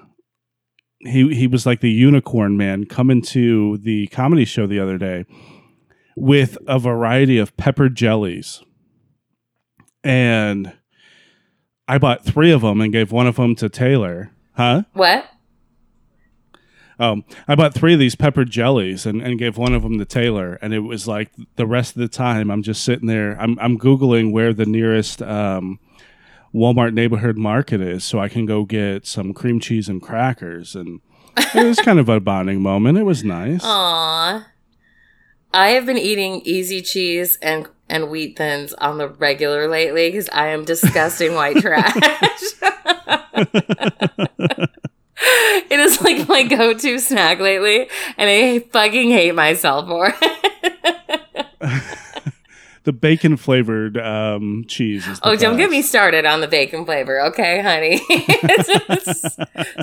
He 1.00 1.36
he 1.36 1.48
was 1.48 1.66
like 1.66 1.82
the 1.82 1.92
unicorn 1.92 2.56
man 2.56 2.86
coming 2.86 3.22
to 3.24 3.78
the 3.78 4.08
comedy 4.08 4.46
show 4.46 4.66
the 4.66 4.80
other 4.80 4.98
day 4.98 5.26
with 6.16 6.58
a 6.66 6.80
variety 6.80 7.38
of 7.38 7.56
pepper 7.58 7.90
jellies. 7.90 8.64
And 10.02 10.72
I 11.90 11.98
bought 11.98 12.24
3 12.24 12.52
of 12.52 12.62
them 12.62 12.80
and 12.80 12.94
gave 12.94 13.12
one 13.12 13.28
of 13.28 13.36
them 13.36 13.54
to 13.56 13.68
Taylor. 13.68 14.32
Huh? 14.54 14.84
what? 14.94 15.26
Um, 17.00 17.26
I 17.50 17.56
bought 17.56 17.74
three 17.74 17.94
of 17.94 18.00
these 18.00 18.16
pepper 18.16 18.44
jellies 18.44 19.06
and, 19.06 19.22
and 19.22 19.40
gave 19.40 19.58
one 19.58 19.74
of 19.74 19.84
them 19.84 19.98
to 20.00 20.06
Taylor, 20.06 20.60
and 20.62 20.74
it 20.74 20.80
was 20.80 21.08
like 21.08 21.32
the 21.56 21.66
rest 21.66 21.96
of 21.96 22.02
the 22.02 22.10
time 22.10 22.52
I'm 22.52 22.62
just 22.62 22.84
sitting 22.84 23.08
there. 23.08 23.40
I'm 23.40 23.58
I'm 23.60 23.80
googling 23.80 24.34
where 24.34 24.54
the 24.54 24.66
nearest 24.66 25.22
um, 25.22 25.80
Walmart 26.54 26.94
neighborhood 26.94 27.38
market 27.38 27.82
is, 27.82 28.04
so 28.04 28.20
I 28.20 28.28
can 28.28 28.46
go 28.46 28.64
get 28.64 29.06
some 29.06 29.34
cream 29.34 29.60
cheese 29.60 29.88
and 29.88 30.02
crackers. 30.02 30.76
And 30.76 31.02
it 31.38 31.66
was 31.66 31.80
kind 31.80 32.00
of 32.00 32.10
a 32.10 32.20
bonding 32.20 32.62
moment. 32.62 32.98
It 32.98 33.04
was 33.04 33.24
nice. 33.24 33.62
Aw. 33.64 34.48
I 35.54 35.70
have 35.70 35.86
been 35.86 35.98
eating 35.98 36.42
easy 36.46 36.82
cheese 36.82 37.38
and 37.42 37.68
and 37.90 38.10
wheat 38.12 38.38
thins 38.38 38.74
on 38.74 39.00
the 39.00 39.08
regular 39.08 39.68
lately 39.68 40.12
because 40.12 40.30
I 40.30 40.48
am 40.48 40.64
disgusting 40.64 41.34
white 41.34 41.58
trash. 41.62 41.96
it 45.72 45.80
is 45.80 46.00
like 46.02 46.28
my 46.28 46.44
go-to 46.44 47.00
snack 47.00 47.40
lately, 47.40 47.90
and 48.18 48.30
I 48.30 48.60
fucking 48.60 49.10
hate 49.10 49.34
myself 49.34 49.88
for 49.88 50.14
it. 50.22 51.88
The 52.90 52.94
bacon 52.94 53.38
flavored 53.38 54.00
um, 54.00 54.66
cheese 54.68 55.08
oh, 55.22 55.36
don't 55.36 55.58
get 55.58 55.70
me 55.70 55.80
started 55.84 56.26
on 56.26 56.42
the 56.42 56.48
bacon 56.48 56.86
flavor, 56.86 57.22
okay, 57.22 57.62
honey? 57.62 58.02
it's 58.10 59.22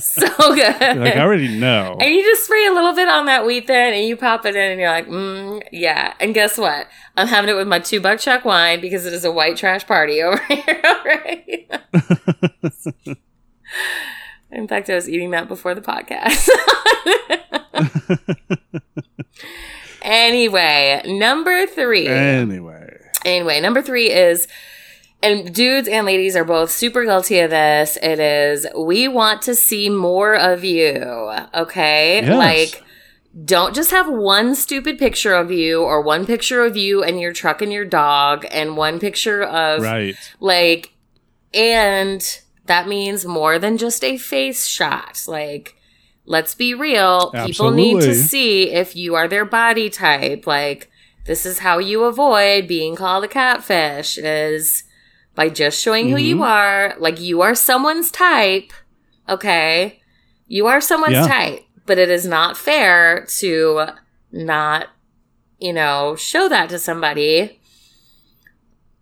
so 0.17 0.27
good. 0.57 0.99
Like 0.99 1.15
I 1.15 1.21
already 1.21 1.57
know. 1.57 1.97
And 2.01 2.13
you 2.13 2.25
just 2.25 2.47
spray 2.47 2.67
a 2.67 2.73
little 2.73 2.95
bit 2.95 3.07
on 3.07 3.27
that 3.27 3.47
wheat 3.47 3.69
thin 3.69 3.95
and 3.95 4.05
you 4.05 4.17
pop 4.17 4.45
it 4.45 4.57
in 4.57 4.73
and 4.73 4.81
you're 4.81 4.91
like, 4.91 5.07
mm, 5.07 5.63
yeah. 5.71 6.15
And 6.19 6.35
guess 6.35 6.59
what? 6.59 6.89
I'm 7.17 7.29
having 7.29 7.49
it 7.49 7.55
with 7.55 7.69
my 7.69 7.79
two 7.79 8.01
buck 8.01 8.19
chuck 8.19 8.45
wine 8.45 8.81
because 8.81 9.07
it 9.07 9.13
is 9.13 9.25
a 9.25 9.31
white 9.31 9.57
trash 9.57 9.87
party 9.87 10.21
over 10.25 10.43
here. 10.47 10.83
Already. 10.85 11.69
In 14.51 14.67
fact, 14.67 14.91
I 14.91 14.97
was 14.97 15.09
eating 15.09 15.31
that 15.31 15.47
before 15.47 15.77
the 15.77 15.81
podcast. 15.81 16.49
anyway, 20.03 21.03
number 21.07 21.67
three. 21.67 22.09
anyway, 22.09 22.76
Anyway, 23.27 23.61
number 23.61 23.83
three 23.83 24.11
is, 24.11 24.47
and 25.23 25.55
dudes 25.55 25.89
and 25.89 26.07
ladies 26.07 26.37
are 26.37 26.45
both 26.45 26.71
super 26.71 27.05
guilty 27.05 27.41
of 27.41 27.51
this. 27.51 27.99
It 28.03 28.21
is, 28.21 28.67
we 28.77 29.09
want 29.09 29.43
to 29.43 29.55
see 29.55 29.89
more 29.91 30.35
of 30.35 30.63
you. 30.65 31.33
Okay. 31.55 32.23
Yes. 32.23 32.29
Like, 32.37 32.83
don't 33.45 33.75
just 33.75 33.91
have 33.91 34.09
one 34.09 34.55
stupid 34.55 34.99
picture 34.99 35.35
of 35.35 35.51
you 35.51 35.83
or 35.83 36.01
one 36.01 36.25
picture 36.25 36.65
of 36.65 36.77
you 36.77 37.03
and 37.03 37.21
your 37.21 37.33
truck 37.35 37.61
and 37.61 37.71
your 37.73 37.85
dog 37.85 38.47
and 38.51 38.77
one 38.79 38.99
picture 38.99 39.43
of 39.43 39.83
Right. 39.83 40.15
like 40.41 40.95
and 41.53 42.41
that 42.65 42.89
means 42.89 43.27
more 43.27 43.59
than 43.59 43.77
just 43.77 44.03
a 44.03 44.17
face 44.17 44.67
shot 44.67 45.23
like 45.29 45.77
let's 46.25 46.55
be 46.55 46.73
real 46.73 47.31
people 47.47 47.71
need 47.77 48.01
to 48.01 48.15
see 48.15 48.71
if 48.71 48.97
you 48.97 49.15
are 49.15 49.29
their 49.29 49.45
body 49.45 49.91
type 49.91 50.47
like 50.47 50.91
this 51.27 51.47
is 51.47 51.61
how 51.61 51.79
you 51.79 52.05
avoid 52.05 52.69
being 52.69 52.97
called 52.97 53.25
a 53.25 53.29
catfish 53.29 54.19
is 54.19 54.85
by 55.35 55.49
just 55.49 55.81
showing 55.81 56.09
who 56.09 56.17
you 56.17 56.37
mm-hmm. 56.37 56.45
are 56.45 56.95
like 56.99 57.21
you 57.21 57.43
are 57.43 57.55
someone's 57.55 58.11
type 58.11 58.73
okay 59.29 60.01
you 60.47 60.67
are 60.67 60.81
someone's 60.81 61.15
Yeah. 61.15 61.27
type 61.27 61.65
but 61.85 61.99
it 61.99 62.09
is 62.09 62.27
not 62.27 62.57
fair 62.57 63.27
to 63.39 63.89
not 64.33 64.89
you 65.59 65.73
know 65.73 66.17
show 66.17 66.49
that 66.49 66.69
to 66.71 66.79
somebody 66.79 67.61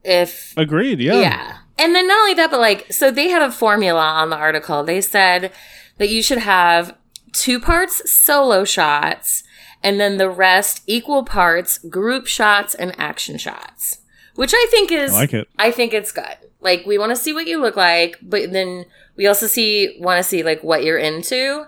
if 0.05 0.55
Agreed. 0.57 1.01
Yeah. 1.01 1.15
yeah. 1.15 1.57
And 1.79 1.95
then 1.95 2.07
not 2.07 2.21
only 2.21 2.35
that, 2.35 2.51
but 2.51 2.61
like, 2.61 2.93
so 2.93 3.11
they 3.11 3.29
had 3.31 3.43
a 3.43 3.51
formula 3.51 4.01
on 4.01 4.31
the 4.31 4.37
article. 4.37 4.85
They 4.85 5.01
said 5.01 5.51
that 5.99 6.09
you 6.09 6.23
should 6.23 6.39
have 6.39 6.97
two 7.33 7.59
parts 7.59 8.09
solo 8.11 8.65
shots 8.65 9.43
and 9.85 10.01
then 10.01 10.17
the 10.17 10.31
rest 10.31 10.83
equal 10.87 11.25
parts 11.25 11.77
group 11.79 12.27
shots 12.27 12.75
and 12.75 12.99
action 12.99 13.37
shots, 13.37 13.99
which 14.35 14.53
I 14.55 14.67
think 14.71 14.91
is, 14.91 15.13
I 15.13 15.19
like 15.19 15.35
it. 15.35 15.49
I 15.59 15.71
think 15.71 15.93
it's 15.93 16.11
good. 16.11 16.37
Like, 16.61 16.87
we 16.87 16.97
want 16.97 17.11
to 17.11 17.17
see 17.17 17.35
what 17.35 17.47
you 17.47 17.61
look 17.61 17.77
like, 17.77 18.19
but 18.23 18.51
then 18.51 18.87
we 19.17 19.27
also 19.27 19.47
see, 19.47 19.99
want 20.01 20.19
to 20.19 20.29
see 20.29 20.43
like 20.43 20.65
what 20.65 20.83
you're 20.83 20.99
into. 20.99 21.67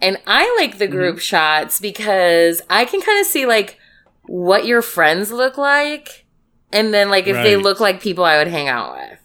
And 0.00 0.16
I 0.26 0.56
like 0.58 0.78
the 0.78 0.88
group 0.88 1.16
mm-hmm. 1.16 1.20
shots 1.20 1.78
because 1.78 2.62
I 2.70 2.86
can 2.86 3.02
kind 3.02 3.20
of 3.20 3.26
see 3.26 3.44
like 3.44 3.78
what 4.22 4.64
your 4.64 4.80
friends 4.80 5.30
look 5.30 5.58
like. 5.58 6.24
And 6.72 6.94
then 6.94 7.10
like 7.10 7.26
if 7.26 7.36
they 7.36 7.56
look 7.56 7.80
like 7.80 8.00
people 8.00 8.24
I 8.24 8.38
would 8.38 8.48
hang 8.48 8.68
out 8.68 8.96
with. 8.96 9.18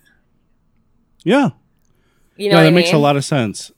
Yeah. 1.24 1.52
You 2.36 2.50
know 2.50 2.58
that 2.58 2.68
I 2.68 2.72
makes 2.72 2.92
a 2.92 2.98
lot 2.98 3.16
of 3.16 3.24
sense. 3.24 3.72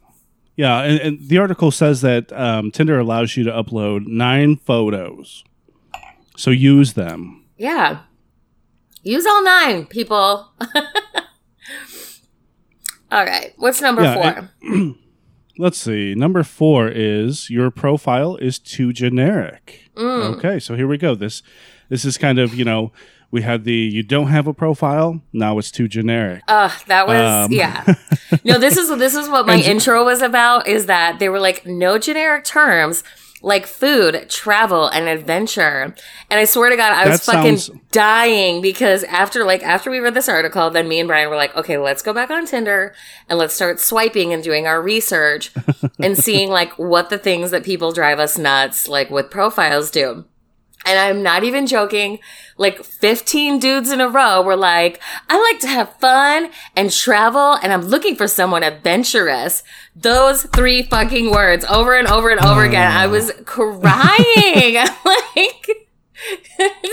Yeah, 0.55 0.81
and, 0.83 0.99
and 0.99 1.19
the 1.29 1.37
article 1.37 1.69
says 1.71 2.01
that 2.01 2.31
um, 2.31 2.71
Tinder 2.71 2.97
allows 2.99 3.35
you 3.35 3.43
to 3.43 3.51
upload 3.51 4.07
nine 4.07 4.55
photos, 4.55 5.43
so 6.37 6.49
use 6.51 6.93
them. 6.93 7.45
Yeah. 7.57 7.99
Use 9.03 9.25
all 9.25 9.43
nine, 9.43 9.85
people. 9.85 10.49
all 13.11 13.25
right. 13.25 13.53
What's 13.57 13.81
number 13.81 14.01
Yeah, 14.03 14.47
four? 14.61 14.95
Let's 15.57 15.77
see. 15.77 16.15
Number 16.15 16.43
four 16.43 16.89
is 16.89 17.49
your 17.49 17.69
profile 17.71 18.35
is 18.37 18.59
too 18.59 18.91
generic. 18.91 19.89
Mm. 19.95 20.35
Okay, 20.37 20.59
so 20.59 20.75
here 20.75 20.87
we 20.87 20.97
go. 20.97 21.15
This 21.15 21.41
this 21.89 22.03
is 22.03 22.17
kind 22.17 22.39
of 22.39 22.53
you 22.55 22.65
know 22.65 22.91
we 23.35 23.41
had 23.41 23.65
the 23.65 23.73
you 23.73 24.01
don't 24.01 24.27
have 24.27 24.47
a 24.47 24.53
profile 24.53 25.21
now 25.33 25.57
it's 25.59 25.69
too 25.69 25.87
generic. 25.89 26.41
Ugh, 26.47 26.71
that 26.87 27.05
was 27.05 27.45
Um, 27.45 27.51
yeah. 27.51 27.83
No, 28.45 28.57
this 28.57 28.77
is 28.77 28.87
this 28.97 29.13
is 29.13 29.27
what 29.29 29.45
my 29.45 29.57
intro 29.57 30.03
was 30.05 30.21
about. 30.21 30.67
Is 30.67 30.85
that 30.87 31.19
they 31.19 31.29
were 31.29 31.39
like 31.39 31.65
no 31.65 31.97
generic 31.99 32.43
terms 32.45 33.03
like 33.41 33.67
food, 33.67 34.27
travel, 34.29 34.87
and 34.87 35.07
adventure. 35.07 35.93
And 36.31 36.39
I 36.39 36.45
swear 36.45 36.69
to 36.71 36.75
God, 36.75 36.93
I 36.93 37.07
was 37.07 37.23
fucking 37.23 37.57
sounds- 37.57 37.79
dying 37.91 38.61
because 38.61 39.03
after 39.03 39.43
like 39.45 39.61
after 39.63 39.91
we 39.91 39.99
read 39.99 40.13
this 40.15 40.29
article, 40.29 40.69
then 40.71 40.87
me 40.87 40.99
and 40.99 41.07
Brian 41.07 41.29
were 41.29 41.35
like, 41.35 41.55
okay, 41.55 41.77
let's 41.77 42.01
go 42.01 42.13
back 42.13 42.31
on 42.31 42.45
Tinder 42.47 42.95
and 43.29 43.37
let's 43.37 43.53
start 43.53 43.79
swiping 43.79 44.33
and 44.33 44.41
doing 44.43 44.65
our 44.65 44.81
research 44.81 45.51
and 45.99 46.17
seeing 46.17 46.49
like 46.49 46.71
what 46.79 47.09
the 47.09 47.17
things 47.19 47.51
that 47.51 47.63
people 47.63 47.91
drive 47.91 48.17
us 48.19 48.37
nuts 48.37 48.87
like 48.87 49.09
with 49.11 49.29
profiles 49.29 49.91
do. 49.91 50.25
And 50.85 50.99
I'm 50.99 51.23
not 51.23 51.43
even 51.43 51.65
joking. 51.67 52.19
Like 52.57 52.83
15 52.83 53.59
dudes 53.59 53.91
in 53.91 53.99
a 53.99 54.07
row 54.07 54.41
were 54.41 54.55
like, 54.55 55.01
I 55.29 55.41
like 55.51 55.59
to 55.61 55.67
have 55.67 55.93
fun 55.99 56.51
and 56.75 56.91
travel 56.91 57.53
and 57.61 57.73
I'm 57.73 57.81
looking 57.81 58.15
for 58.15 58.27
someone 58.27 58.63
adventurous. 58.63 59.63
Those 59.95 60.43
three 60.43 60.83
fucking 60.83 61.31
words 61.31 61.65
over 61.65 61.95
and 61.95 62.07
over 62.07 62.29
and 62.29 62.39
over 62.45 62.63
again. 62.63 62.91
I 62.91 63.07
was 63.07 63.31
crying. 63.45 64.75
like, 65.05 65.69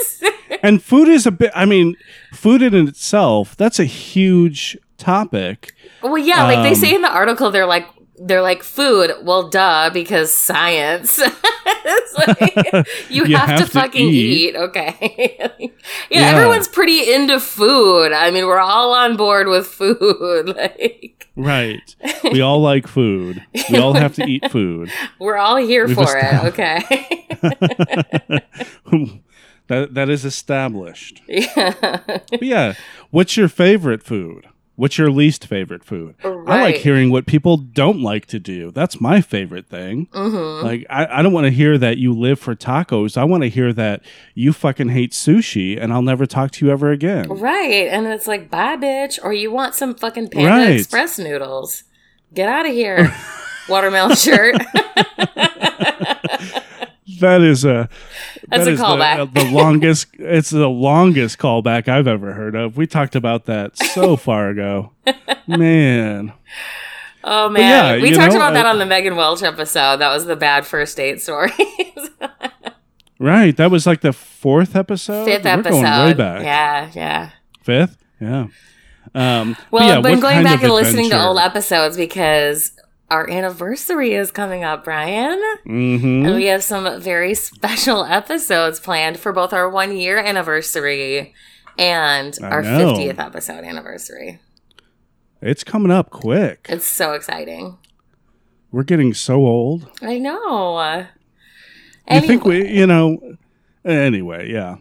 and 0.62 0.82
food 0.82 1.08
is 1.08 1.26
a 1.26 1.30
bit. 1.30 1.52
I 1.54 1.64
mean, 1.64 1.96
food 2.32 2.62
in 2.62 2.74
itself 2.88 3.56
that's 3.56 3.78
a 3.78 3.84
huge 3.84 4.76
topic. 4.98 5.74
well, 6.02 6.18
yeah, 6.18 6.44
like 6.44 6.62
they 6.62 6.70
Um, 6.70 6.74
say 6.74 6.94
in 6.94 7.02
the 7.02 7.10
article, 7.12 7.50
they're 7.50 7.66
like, 7.66 7.86
they're 8.24 8.42
like 8.42 8.62
food. 8.62 9.10
Well, 9.22 9.48
duh, 9.48 9.90
because 9.92 10.32
science. 10.36 11.18
like, 12.18 12.40
you, 13.10 13.24
You 13.26 13.36
have, 13.36 13.46
to 13.48 13.54
have 13.56 13.58
to 13.58 13.66
fucking 13.66 14.08
eat. 14.08 14.50
eat. 14.50 14.56
Okay. 14.56 15.34
yeah, 15.60 16.20
Yeah. 16.20 16.30
everyone's 16.36 16.68
pretty 16.68 17.12
into 17.12 17.40
food. 17.40 18.12
I 18.12 18.30
mean, 18.30 18.46
we're 18.46 18.58
all 18.60 18.92
on 18.94 19.16
board 19.16 19.48
with 19.48 19.66
food. 19.66 20.54
Like, 20.56 21.28
Right. 21.34 21.96
We 22.24 22.42
all 22.42 22.60
like 22.60 22.86
food. 22.86 23.42
We 23.70 23.78
all 23.78 23.94
have 23.94 24.14
to 24.16 24.24
eat 24.26 24.50
food. 24.50 24.90
we're 25.18 25.36
all 25.38 25.56
here 25.56 25.86
We've 25.86 25.96
for 25.96 26.16
it. 26.18 26.44
Okay. 26.44 26.82
that 29.68 29.94
that 29.94 30.08
is 30.10 30.24
established. 30.24 31.22
yeah. 31.26 32.18
Yeah, 32.40 32.74
what's 33.10 33.36
your 33.36 33.48
favorite 33.48 34.02
food? 34.02 34.46
What's 34.74 34.96
your 34.96 35.10
least 35.10 35.46
favorite 35.46 35.84
food? 35.84 36.14
I 36.24 36.62
like 36.62 36.76
hearing 36.76 37.10
what 37.10 37.26
people 37.26 37.58
don't 37.58 38.00
like 38.00 38.24
to 38.26 38.38
do. 38.40 38.70
That's 38.70 39.00
my 39.00 39.20
favorite 39.20 39.66
thing. 39.68 40.08
hmm 40.12 40.64
Like 40.64 40.86
I, 40.88 41.18
I 41.18 41.22
don't 41.22 41.32
want 41.32 41.44
to 41.44 41.50
hear 41.50 41.76
that 41.78 41.98
you 41.98 42.12
live 42.14 42.40
for 42.40 42.54
tacos. 42.54 43.16
I 43.18 43.24
want 43.24 43.42
to 43.42 43.50
hear 43.50 43.72
that 43.74 44.02
you 44.34 44.52
fucking 44.52 44.88
hate 44.88 45.12
sushi 45.12 45.78
and 45.80 45.92
I'll 45.92 46.00
never 46.02 46.24
talk 46.24 46.52
to 46.52 46.64
you 46.66 46.72
ever 46.72 46.90
again. 46.90 47.28
Right. 47.28 47.86
And 47.88 48.06
it's 48.06 48.26
like, 48.26 48.50
bye, 48.50 48.76
bitch. 48.76 49.18
Or 49.22 49.32
you 49.34 49.52
want 49.52 49.74
some 49.74 49.94
fucking 49.94 50.28
Panda 50.30 50.48
Right. 50.50 50.76
Express 50.76 51.18
noodles. 51.18 51.84
Get 52.32 52.48
out 52.48 52.64
of 52.64 52.72
here, 52.72 53.14
watermelon 53.68 54.16
shirt. 54.16 54.56
That 57.22 57.40
is 57.42 57.64
a 57.64 57.88
That's 58.48 58.64
that 58.64 58.68
a 58.68 58.72
is 58.72 58.78
the- 58.78 58.84
callback. 58.84 59.18
uh, 59.18 59.24
The, 59.26 59.44
longest. 59.50 60.08
It's 60.18 60.50
the 60.50 60.68
longest 60.68 61.38
callback 61.38 61.88
I've 61.88 62.06
ever 62.06 62.34
heard 62.34 62.54
of. 62.54 62.76
We 62.76 62.86
talked 62.86 63.14
about 63.16 63.46
that 63.46 63.76
so 63.78 64.16
far 64.26 64.50
ago. 64.50 64.90
Man, 65.46 66.32
Oh, 67.24 67.44
yeah, 67.56 67.92
man. 67.92 68.02
we 68.02 68.10
talked 68.10 68.32
know, 68.32 68.38
about 68.38 68.54
that 68.54 68.66
uh, 68.66 68.70
on 68.70 68.78
the 68.80 68.86
Megan 68.86 69.14
Welch 69.16 69.42
episode. 69.44 69.98
That 69.98 70.12
was 70.12 70.26
the 70.26 70.34
bad 70.36 70.66
first 70.66 70.96
date 70.96 71.20
story. 71.22 71.52
right? 73.18 73.56
That 73.56 73.70
was 73.70 73.86
like 73.86 74.00
the 74.00 74.12
fourth 74.12 74.74
episode. 74.76 75.24
Fifth 75.24 75.44
We're 75.44 75.50
episode. 75.50 75.82
going 75.82 76.06
way 76.06 76.14
back. 76.14 76.42
Yeah, 76.42 76.90
yeah. 76.94 77.30
Fifth, 77.62 77.96
yeah. 78.20 78.46
Um, 79.14 79.56
Well, 79.70 79.86
yeah, 79.88 79.98
I've 79.98 80.02
been 80.02 80.20
going 80.20 80.42
back 80.42 80.62
and 80.62 80.72
listening 80.72 81.10
to 81.10 81.24
old 81.24 81.38
episodes 81.38 81.96
because 81.96 82.72
our 83.12 83.28
anniversary 83.28 84.14
is 84.14 84.30
coming 84.30 84.64
up, 84.64 84.84
Brian. 84.84 85.38
Mhm. 85.66 86.24
And 86.26 86.34
we 86.34 86.46
have 86.46 86.64
some 86.64 86.98
very 87.00 87.34
special 87.34 88.04
episodes 88.20 88.80
planned 88.80 89.18
for 89.18 89.32
both 89.32 89.52
our 89.52 89.68
one 89.68 89.94
year 89.96 90.16
anniversary 90.18 91.34
and 91.78 92.38
I 92.42 92.46
our 92.46 92.62
know. 92.62 92.94
50th 92.94 93.18
episode 93.18 93.64
anniversary. 93.64 94.40
It's 95.42 95.62
coming 95.62 95.90
up 95.90 96.08
quick. 96.10 96.66
It's 96.70 96.86
so 96.86 97.12
exciting. 97.12 97.76
We're 98.70 98.84
getting 98.84 99.12
so 99.12 99.34
old. 99.46 99.90
I 100.00 100.18
know. 100.18 101.06
You 102.10 102.20
think 102.22 102.44
we, 102.46 102.66
you 102.68 102.86
know, 102.86 103.36
anyway, 103.84 104.50
yeah. 104.50 104.76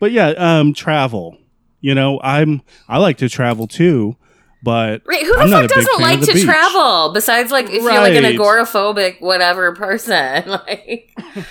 But 0.00 0.12
yeah, 0.12 0.28
um 0.36 0.72
travel. 0.72 1.36
You 1.80 1.94
know, 1.94 2.18
I'm 2.22 2.62
I 2.88 2.96
like 2.98 3.18
to 3.18 3.28
travel 3.28 3.66
too, 3.66 4.16
but 4.62 5.02
Right, 5.06 5.24
who 5.24 5.32
the 5.36 5.38
I'm 5.42 5.50
not 5.50 5.62
fuck 5.62 5.70
a 5.70 5.74
doesn't 5.74 6.00
like 6.00 6.20
to 6.22 6.32
beach. 6.34 6.44
travel 6.44 7.12
besides 7.12 7.50
like 7.52 7.66
if 7.66 7.82
you're 7.82 8.00
like 8.00 8.14
an 8.14 8.24
agoraphobic 8.24 9.20
whatever 9.20 9.72
person? 9.74 10.48
like 10.66 11.16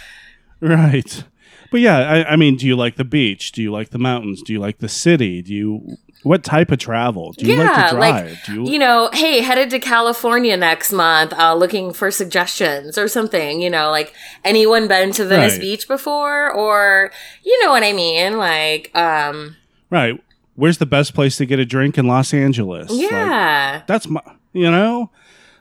Right. 0.61 1.23
But 1.69 1.81
yeah, 1.81 1.97
I, 1.99 2.33
I 2.33 2.35
mean, 2.37 2.55
do 2.55 2.65
you 2.65 2.75
like 2.75 2.95
the 2.95 3.03
beach? 3.03 3.51
Do 3.51 3.61
you 3.61 3.71
like 3.71 3.89
the 3.89 3.97
mountains? 3.99 4.41
Do 4.41 4.53
you 4.53 4.59
like 4.59 4.79
the 4.79 4.87
city? 4.89 5.41
Do 5.41 5.53
you 5.53 5.97
what 6.23 6.43
type 6.43 6.71
of 6.71 6.79
travel? 6.79 7.33
Do 7.33 7.45
you 7.45 7.55
Yeah, 7.55 7.63
like 7.63 7.89
to 7.89 7.95
like, 7.97 8.15
drive? 8.15 8.43
do 8.43 8.53
you, 8.53 8.71
you 8.73 8.79
know, 8.79 9.09
hey, 9.13 9.41
headed 9.41 9.69
to 9.69 9.79
California 9.79 10.57
next 10.57 10.91
month, 10.91 11.31
uh, 11.33 11.53
looking 11.53 11.93
for 11.93 12.09
suggestions 12.09 12.97
or 12.97 13.07
something, 13.07 13.61
you 13.61 13.69
know, 13.69 13.91
like 13.91 14.13
anyone 14.43 14.87
been 14.87 15.11
to 15.13 15.25
Venice 15.25 15.53
Right. 15.53 15.61
Beach 15.61 15.87
before? 15.87 16.51
Or, 16.51 17.11
you 17.43 17.63
know 17.63 17.69
what 17.71 17.83
I 17.83 17.93
mean? 17.93 18.37
Like, 18.37 18.91
um, 18.95 19.55
right. 19.89 20.19
Where's 20.57 20.79
the 20.79 20.87
best 20.87 21.13
place 21.13 21.37
to 21.37 21.45
get 21.45 21.59
a 21.59 21.65
drink 21.65 21.99
in 21.99 22.07
Los 22.07 22.33
Angeles? 22.33 22.89
Like, 22.89 22.99
yeah. 22.99 23.83
that's 23.85 24.09
my 24.09 24.21
you 24.53 24.71
know? 24.71 25.11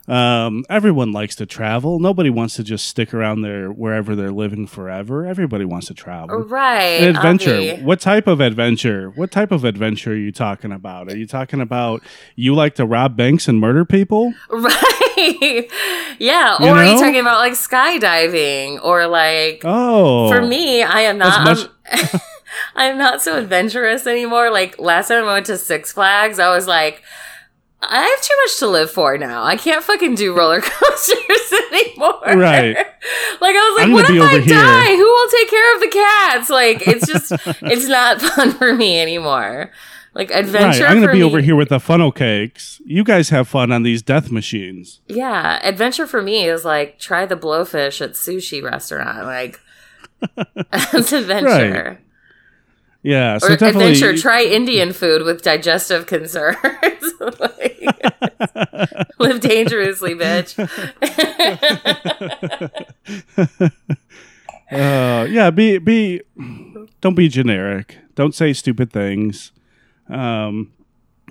Um, 0.09 0.64
everyone 0.70 1.12
likes 1.12 1.35
to 1.37 1.46
travel. 1.46 1.98
Nobody 1.98 2.30
wants 2.30 2.54
to 2.56 2.62
just 2.62 2.87
stick 2.87 3.12
around 3.12 3.42
there 3.42 3.70
wherever 3.70 4.14
they're 4.14 4.30
living 4.30 4.66
forever. 4.66 5.26
Everybody 5.26 5.64
wants 5.64 5.88
to 5.88 5.94
travel. 5.94 6.38
Right. 6.38 7.02
An 7.02 7.16
adventure. 7.16 7.76
What 7.82 8.00
type 8.00 8.26
of 8.26 8.40
adventure? 8.40 9.11
What 9.11 9.30
type 9.30 9.50
of 9.50 9.64
adventure 9.64 10.12
are 10.12 10.16
you 10.16 10.32
talking 10.32 10.72
about? 10.72 11.11
Are 11.11 11.16
you 11.16 11.26
talking 11.26 11.61
about 11.61 12.02
you 12.37 12.54
like 12.54 12.76
to 12.76 12.87
rob 12.87 13.16
banks 13.16 13.48
and 13.48 13.61
murder 13.61 13.85
people? 13.85 14.32
Right. 15.18 15.70
yeah. 16.18 16.59
You 16.61 16.66
or 16.66 16.74
are 16.74 16.85
you 16.85 16.92
know? 16.92 17.00
talking 17.00 17.20
about 17.20 17.38
like 17.38 17.54
skydiving 17.54 18.85
or 18.85 19.06
like 19.06 19.62
Oh, 19.64 20.28
for 20.28 20.42
me, 20.42 20.82
I 20.82 21.00
am 21.02 21.16
not 21.16 21.70
I'm, 22.75 22.92
I'm 22.92 22.99
not 22.99 23.23
so 23.23 23.38
adventurous 23.38 24.07
anymore. 24.07 24.51
Like 24.51 24.79
last 24.79 25.09
time 25.09 25.25
I 25.25 25.35
went 25.35 25.47
to 25.47 25.59
Six 25.59 25.92
Flags, 25.92 26.38
I 26.38 26.55
was 26.55 26.66
like 26.66 27.03
I 27.83 28.01
have 28.01 28.23
too 28.23 28.35
much 28.45 28.59
to 28.59 28.66
live 28.69 28.90
for 28.90 29.19
now. 29.19 29.45
I 29.45 29.57
can't 29.57 29.85
fucking 29.85 30.14
do 30.14 30.35
roller 30.37 30.61
coasters 30.62 31.53
anymore. 31.73 32.21
Right. 32.27 32.77
Like 33.38 33.55
I 33.55 33.59
was 33.59 33.83
like, 33.85 33.92
what 33.92 34.11
if 34.11 34.23
I 34.23 34.38
here. 34.40 34.55
die? 34.55 34.97
Who 34.97 35.05
will 35.05 35.29
take 35.29 35.51
care 35.51 35.75
of 35.75 35.81
the 35.81 35.88
cats? 35.88 36.51
Like 36.51 36.88
it's 36.88 37.07
just 37.07 37.31
it's 37.62 37.87
not 37.87 38.21
fun 38.21 38.53
for 38.53 38.75
me 38.75 38.99
anymore. 38.99 39.71
Like 40.14 40.31
right. 40.31 40.40
adventure. 40.45 40.87
I'm 40.87 40.95
going 40.95 41.03
to 41.03 41.09
for 41.09 41.12
be 41.12 41.19
me- 41.19 41.25
over 41.25 41.40
here 41.40 41.55
with 41.55 41.69
the 41.69 41.79
funnel 41.79 42.11
cakes. 42.11 42.81
You 42.85 43.05
guys 43.05 43.29
have 43.29 43.47
fun 43.47 43.71
on 43.71 43.83
these 43.83 44.03
death 44.03 44.33
machines. 44.33 45.01
Yeah, 45.07 45.61
adventure 45.62 46.07
for 46.07 46.23
me 46.23 46.47
is 46.49 46.64
like 46.64 46.99
try 46.99 47.27
the 47.27 47.37
blowfish 47.37 48.01
at 48.01 48.12
sushi 48.12 48.62
restaurant. 48.62 49.25
Like 49.27 49.61
that's 50.73 51.12
adventure. 51.12 52.01
Yeah. 53.07 53.38
So 53.38 53.47
or 53.47 53.57
definitely. 53.57 53.92
adventure, 53.92 54.21
try 54.21 54.42
Indian 54.42 54.92
food 54.92 55.23
with 55.23 55.42
digestive 55.42 56.07
concerns. 56.07 56.57
Like, 57.40 57.83
live 59.19 59.40
dangerously, 59.40 60.14
bitch. 60.14 60.55
Uh, 64.69 65.25
yeah, 65.31 65.49
be 65.51 65.79
be 65.79 66.21
don't 67.01 67.14
be 67.14 67.29
generic. 67.29 67.99
Don't 68.16 68.35
say 68.35 68.53
stupid 68.53 68.92
things. 68.92 69.53
Um, 70.09 70.73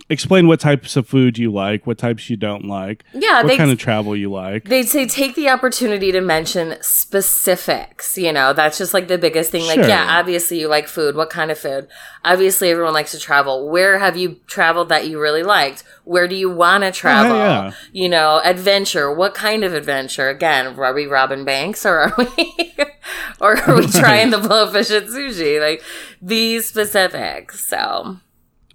explain 0.10 0.48
what 0.48 0.60
types 0.60 0.96
of 0.96 1.08
food 1.08 1.38
you 1.38 1.52
like, 1.52 1.88
what 1.88 1.98
types 1.98 2.30
you 2.30 2.38
don't 2.38 2.66
like, 2.66 3.04
Yeah, 3.14 3.42
what 3.42 3.48
they 3.48 3.58
kind 3.58 3.72
of 3.72 3.80
travel 3.80 4.16
you 4.16 4.32
like. 4.32 4.66
they'd 4.66 4.88
say 4.88 5.08
take 5.08 5.36
the 5.36 5.50
opportunity 5.50 6.12
to 6.12 6.22
mention 6.22 6.76
specifics. 6.82 8.18
You 8.18 8.32
know, 8.32 8.54
that's 8.54 8.78
just 8.78 8.94
like 8.94 9.08
the 9.08 9.18
biggest 9.18 9.52
thing. 9.52 9.66
Like, 9.66 9.80
Sure. 9.80 9.88
yeah, 9.88 10.18
obviously 10.20 10.60
you 10.60 10.68
like 10.68 10.88
food. 10.88 11.16
What 11.16 11.30
kind 11.30 11.50
of 11.52 11.58
food? 11.58 11.88
Obviously, 12.24 12.70
everyone 12.70 12.94
likes 12.94 13.12
to 13.12 13.20
travel. 13.20 13.70
Where 13.70 13.98
have 14.00 14.16
you 14.18 14.40
traveled 14.48 14.90
that 14.90 15.08
you 15.08 15.20
really 15.20 15.44
liked? 15.44 15.84
Where 16.04 16.28
do 16.28 16.36
you 16.36 16.50
want 16.50 16.84
to 16.84 16.90
oh, 16.90 16.92
travel? 16.92 17.36
Oh, 17.36 17.40
yeah. 17.40 17.72
You 17.92 18.10
know, 18.10 18.42
adventure. 18.44 19.14
What 19.14 19.34
kind 19.34 19.64
of 19.64 19.74
adventure? 19.74 20.30
Again, 20.30 20.78
are 20.80 20.94
we 20.94 21.06
robbing 21.08 21.46
banks 21.46 21.86
or 21.86 21.98
are 22.00 22.14
we, 22.18 22.76
or 23.42 23.58
are 23.58 23.76
we 23.76 23.88
trying 23.92 24.30
the 24.30 24.38
blowfish 24.38 24.96
at 24.96 25.06
sushi? 25.08 25.60
Like, 25.60 25.82
these 26.22 26.68
specifics. 26.68 27.66
So. 27.66 28.18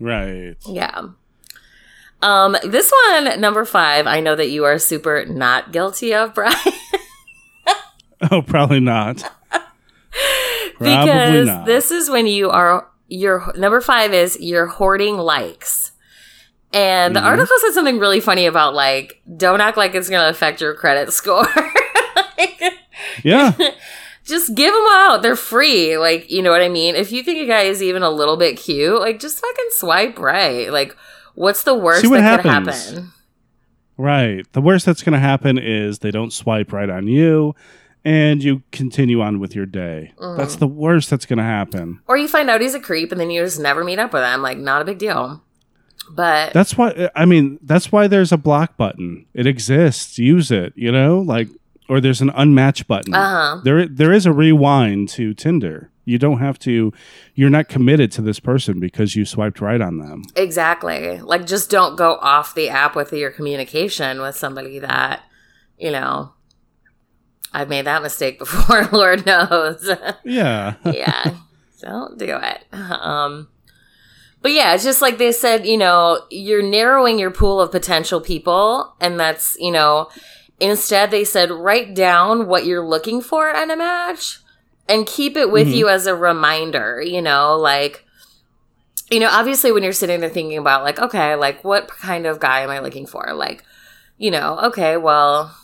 Right. 0.01 0.57
Yeah. 0.67 1.09
Um, 2.23 2.57
this 2.65 2.93
one, 3.07 3.41
number 3.41 3.65
five, 3.65 4.07
I 4.07 4.21
know 4.21 4.35
that 4.37 4.51
you 4.51 4.65
are 4.65 4.79
super 4.79 5.25
not 5.25 5.73
guilty 5.73 6.13
of, 6.15 6.35
Brian. 6.35 6.55
Oh, 8.31 8.43
probably 8.43 8.81
not. 8.81 9.25
Probably 9.51 10.97
because 10.97 11.47
not. 11.47 11.67
this 11.67 11.91
is 11.91 12.11
when 12.11 12.27
you 12.27 12.51
are 12.51 12.87
your 13.09 13.53
number 13.57 13.81
five 13.81 14.13
is 14.13 14.39
you're 14.41 14.67
hoarding 14.67 15.17
likes. 15.17 15.93
And 16.73 17.15
Mm-hmm. 17.15 17.25
the 17.25 17.29
article 17.29 17.57
said 17.63 17.73
something 17.73 17.99
really 17.99 18.21
funny 18.21 18.47
about 18.47 18.75
like, 18.75 19.21
don't 19.37 19.61
act 19.61 19.77
like 19.79 19.95
it's 19.95 20.09
gonna 20.11 20.29
affect 20.29 20.61
your 20.61 20.75
credit 20.75 21.13
score. 21.13 21.47
Like, 22.39 22.63
yeah. 23.25 23.53
just 24.25 24.55
give 24.55 24.73
them 24.73 24.87
out. 24.91 25.23
They're 25.23 25.37
free. 25.37 25.97
Like, 25.99 26.31
you 26.31 26.43
know 26.43 26.51
what 26.51 26.63
I 26.63 26.69
mean? 26.69 26.95
If 26.95 27.13
you 27.13 27.23
think 27.23 27.39
a 27.41 27.47
guy 27.47 27.63
is 27.63 27.83
even 27.83 28.03
a 28.03 28.11
little 28.11 28.37
bit 28.37 28.57
cute, 28.57 29.01
like 29.01 29.19
just 29.21 29.39
fucking 29.41 29.67
swipe 29.71 30.19
right. 30.19 30.71
Like, 30.73 30.97
what's 31.35 31.63
the 31.65 31.75
worst 31.75 32.03
See 32.03 32.09
what 32.09 32.19
that 32.21 32.43
could 32.43 32.51
happens. 32.51 32.89
happen? 32.91 33.13
Right. 33.97 34.51
The 34.53 34.61
worst 34.63 34.87
that's 34.87 35.03
going 35.03 35.13
to 35.13 35.19
happen 35.19 35.59
is 35.59 35.99
they 35.99 36.11
don't 36.11 36.33
swipe 36.33 36.73
right 36.73 36.89
on 36.89 37.07
you 37.07 37.55
and 38.05 38.43
you 38.43 38.63
continue 38.73 39.21
on 39.21 39.41
with 39.41 39.55
your 39.55 39.67
day. 39.67 40.13
That's 40.37 40.57
Mm. 40.57 40.61
the 40.61 40.67
worst 40.69 41.11
that's 41.11 41.27
going 41.27 41.37
to 41.39 41.43
happen. 41.45 42.01
Or 42.07 42.17
you 42.17 42.27
find 42.29 42.49
out 42.49 42.61
he's 42.63 42.75
a 42.75 42.81
creep 42.81 43.13
and 43.13 43.21
then 43.21 43.31
you 43.31 43.45
just 43.45 43.61
never 43.61 43.85
meet 43.85 43.99
up 43.99 44.13
with 44.15 44.23
him. 44.25 44.41
Like, 44.43 44.57
not 44.59 44.81
a 44.81 44.85
big 44.87 44.99
deal. 44.99 45.43
But 46.13 46.53
That's 46.55 46.77
why 46.77 47.11
I 47.15 47.25
mean, 47.25 47.59
that's 47.63 47.93
why 47.93 48.09
there's 48.09 48.33
a 48.33 48.37
block 48.39 48.77
button. 48.77 49.27
It 49.35 49.47
exists. 49.47 50.19
Use 50.19 50.51
it, 50.51 50.73
you 50.75 50.91
know? 50.91 51.21
Like 51.21 51.49
or 51.91 52.01
there's 52.01 52.21
an 52.21 52.31
unmatch 52.31 52.87
button. 52.87 53.13
Uh-huh. 53.13 53.61
There 53.65 53.87
there 53.87 54.13
is 54.13 54.25
a 54.25 54.33
rewind 54.33 55.09
to 55.11 55.35
Tinder. 55.35 55.91
You 56.05 56.19
don't 56.19 56.39
have 56.39 56.59
to 56.61 56.93
you're 57.35 57.51
not 57.51 57.69
committed 57.69 58.13
to 58.13 58.23
this 58.23 58.41
person 58.41 58.79
because 58.81 59.17
you 59.17 59.25
swiped 59.25 59.61
right 59.61 59.81
on 59.81 59.99
them. 59.99 60.23
exactly. 60.37 61.21
Like, 61.21 61.47
just 61.47 61.69
don't 61.69 61.97
go 61.97 62.15
off 62.17 62.55
the 62.55 62.69
app 62.69 62.95
with 62.95 63.13
your 63.13 63.31
communication 63.31 64.21
with 64.21 64.37
somebody 64.37 64.79
that, 64.79 65.23
you 65.79 65.91
know, 65.91 66.33
I've 67.53 67.69
made 67.69 67.87
that 67.87 68.03
mistake 68.03 68.39
before, 68.39 68.85
Lord 68.93 69.27
knows. 69.27 69.91
Yeah. 70.25 70.75
yeah. 70.85 71.35
Don't 71.81 72.19
do 72.19 72.39
it. 72.41 72.65
Um, 72.73 73.49
but 74.43 74.53
yeah, 74.53 74.75
it's 74.75 74.85
just 74.85 75.03
like 75.03 75.19
they 75.19 75.33
said, 75.33 75.67
you 75.67 75.77
know, 75.77 76.23
you're 76.31 76.63
narrowing 76.63 77.19
your 77.19 77.31
pool 77.31 77.61
of 77.61 77.73
potential 77.73 78.21
people. 78.21 78.95
And 79.01 79.19
that's, 79.19 79.57
you 79.59 79.71
know, 79.73 80.09
instead 80.61 81.11
they 81.11 81.25
said 81.25 81.51
write 81.51 81.95
down 81.95 82.47
what 82.47 82.67
you're 82.67 82.87
looking 82.87 83.21
for 83.23 83.51
in 83.51 83.71
a 83.71 83.77
match 83.77 84.39
and 84.89 85.07
keep 85.07 85.37
it 85.37 85.51
with 85.51 85.69
Mhm. 85.69 85.75
you 85.75 85.89
as 85.89 86.07
a 86.07 86.15
reminder, 86.15 87.01
you 87.01 87.23
know, 87.23 87.57
like, 87.57 88.05
you 89.11 89.19
know, 89.19 89.29
obviously 89.31 89.73
when 89.73 89.83
you're 89.83 89.93
sitting 89.93 90.21
there 90.21 90.29
thinking 90.31 90.59
about 90.59 90.85
like, 90.85 91.01
okay, 91.01 91.35
like 91.35 91.65
what 91.65 91.89
kind 91.89 92.27
of 92.27 92.39
guy 92.41 92.61
am 92.61 92.71
I 92.71 92.79
looking 92.81 93.07
for? 93.07 93.33
Like, 93.35 93.65
you 94.19 94.31
know, 94.31 94.59
okay, 94.65 94.97
well, 94.97 95.57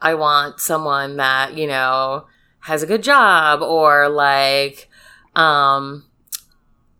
I 0.00 0.14
want 0.14 0.60
someone 0.60 1.16
that, 1.16 1.54
you 1.56 1.66
know, 1.66 2.26
has 2.60 2.82
a 2.82 2.86
good 2.86 3.02
job 3.02 3.62
or 3.62 4.08
like 4.08 4.88
um 5.36 6.04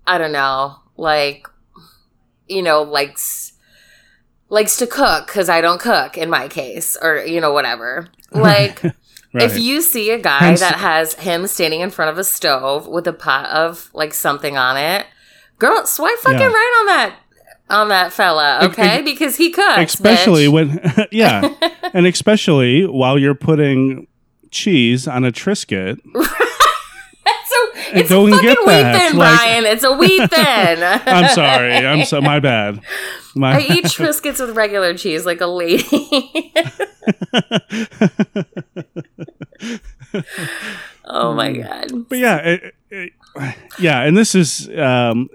I 0.06 0.18
don't 0.18 0.32
know, 0.32 0.76
like 0.96 1.46
you 2.46 2.62
know, 2.62 2.82
likes 2.82 3.47
likes 4.50 4.76
to 4.78 4.86
cook 4.86 5.26
cuz 5.28 5.48
I 5.48 5.60
don't 5.60 5.80
cook 5.80 6.16
in 6.18 6.30
my 6.30 6.48
case 6.48 6.96
or 7.00 7.18
you 7.18 7.40
know 7.40 7.52
whatever. 7.52 8.08
Like 8.32 8.82
Right. 9.34 9.44
if 9.44 9.58
you 9.58 9.82
see 9.82 10.10
a 10.10 10.18
guy 10.18 10.54
that 10.56 10.76
has 10.76 11.12
him 11.14 11.46
standing 11.46 11.80
in 11.80 11.90
front 11.90 12.10
of 12.10 12.16
a 12.18 12.24
stove 12.24 12.86
with 12.86 13.06
a 13.06 13.12
pot 13.12 13.44
of 13.50 13.90
like 13.92 14.14
something 14.14 14.56
on 14.56 14.76
it, 14.78 15.06
girl, 15.58 15.84
swipe 15.84 16.16
fucking 16.18 16.38
Yeah. 16.40 16.46
right 16.46 16.76
on 16.80 16.86
that 16.86 17.12
on 17.70 17.88
that 17.88 18.12
fella, 18.12 18.60
okay? 18.62 19.02
because 19.02 19.36
he 19.36 19.50
cooks. 19.50 19.94
especially 19.94 20.46
bitch. 20.46 20.52
when 20.52 21.06
yeah. 21.12 21.48
and 21.94 22.06
especially 22.06 22.86
while 22.86 23.18
you're 23.18 23.34
putting 23.34 24.06
cheese 24.50 25.06
on 25.06 25.24
a 25.24 25.30
Triscuit. 25.32 25.98
It's 27.94 28.08
go 28.08 28.22
a 28.22 28.24
and 28.26 28.34
fucking 28.34 28.48
get 28.48 28.58
wheat 28.58 28.66
that, 28.82 29.10
thin, 29.10 29.18
like- 29.18 29.36
Brian. 29.38 29.64
It's 29.66 29.84
a 29.84 29.92
wheat 29.96 30.30
thin. 30.30 30.78
I'm 30.82 31.28
sorry. 31.34 31.72
I'm 31.74 32.04
so 32.04 32.20
my 32.20 32.40
bad. 32.40 32.80
My 33.34 33.56
I 33.56 33.60
eat 33.60 33.84
Triscuits 33.86 34.40
with 34.44 34.56
regular 34.56 34.94
cheese 34.96 35.24
like 35.26 35.40
a 35.40 35.46
lady. 35.46 35.84
oh 41.04 41.34
my 41.34 41.52
god. 41.52 42.08
But 42.08 42.18
yeah, 42.18 42.36
it, 42.38 42.74
it, 42.90 43.12
yeah, 43.78 44.02
and 44.02 44.16
this 44.16 44.34
is 44.34 44.68
um, 44.76 45.28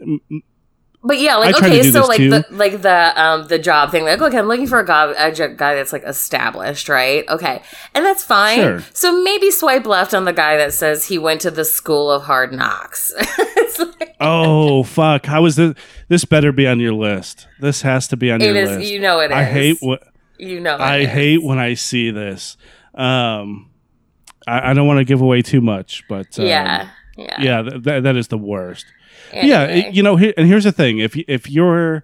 But 1.05 1.19
yeah, 1.19 1.35
like 1.35 1.55
to 1.57 1.65
okay, 1.65 1.91
so 1.91 2.05
like 2.05 2.17
too. 2.17 2.29
the 2.29 2.45
like 2.49 2.81
the 2.81 3.21
um 3.21 3.47
the 3.47 3.59
job 3.59 3.91
thing, 3.91 4.05
like 4.05 4.21
okay, 4.21 4.37
I'm 4.37 4.47
looking 4.47 4.67
for 4.67 4.79
a 4.79 4.85
guy 4.85 5.11
a 5.11 5.31
guy 5.31 5.75
that's 5.75 5.91
like 5.91 6.03
established, 6.03 6.87
right? 6.87 7.27
Okay, 7.27 7.61
and 7.93 8.05
that's 8.05 8.23
fine. 8.23 8.59
Sure. 8.59 8.83
So 8.93 9.21
maybe 9.21 9.51
swipe 9.51 9.85
left 9.85 10.13
on 10.13 10.23
the 10.23 10.31
guy 10.31 10.55
that 10.55 10.73
says 10.73 11.05
he 11.07 11.17
went 11.17 11.41
to 11.41 11.51
the 11.51 11.65
school 11.65 12.09
of 12.09 12.23
hard 12.23 12.53
knocks. 12.53 13.11
it's 13.17 13.79
like, 13.79 14.15
oh 14.21 14.83
fuck. 14.83 15.25
How 15.25 15.45
is 15.45 15.57
this? 15.57 15.73
This 16.07 16.23
better 16.23 16.53
be 16.53 16.67
on 16.67 16.79
your 16.79 16.93
list. 16.93 17.47
This 17.59 17.81
has 17.81 18.07
to 18.07 18.17
be 18.17 18.31
on 18.31 18.41
it 18.41 18.45
your 18.45 18.55
is, 18.55 18.69
list. 18.69 18.89
you 18.89 18.99
know, 19.01 19.19
it 19.19 19.31
is. 19.31 19.37
I 19.37 19.43
hate 19.43 19.77
what 19.81 20.03
you 20.37 20.61
know. 20.61 20.77
I 20.77 20.99
is. 20.99 21.09
hate 21.09 21.43
when 21.43 21.59
I 21.59 21.73
see 21.73 22.11
this. 22.11 22.55
Um, 22.93 23.71
I, 24.47 24.71
I 24.71 24.73
don't 24.73 24.87
want 24.87 24.99
to 24.99 25.05
give 25.05 25.19
away 25.19 25.41
too 25.41 25.59
much, 25.59 26.05
but 26.07 26.39
um, 26.39 26.45
yeah, 26.45 26.89
yeah, 27.17 27.41
yeah, 27.41 27.61
th- 27.61 27.83
th- 27.83 28.03
that 28.03 28.15
is 28.15 28.29
the 28.29 28.37
worst. 28.37 28.85
Anyway. 29.33 29.47
Yeah, 29.47 29.89
you 29.89 30.03
know, 30.03 30.17
and 30.17 30.47
here's 30.47 30.63
the 30.63 30.71
thing: 30.71 30.99
if 30.99 31.15
if 31.27 31.49
you're 31.49 32.03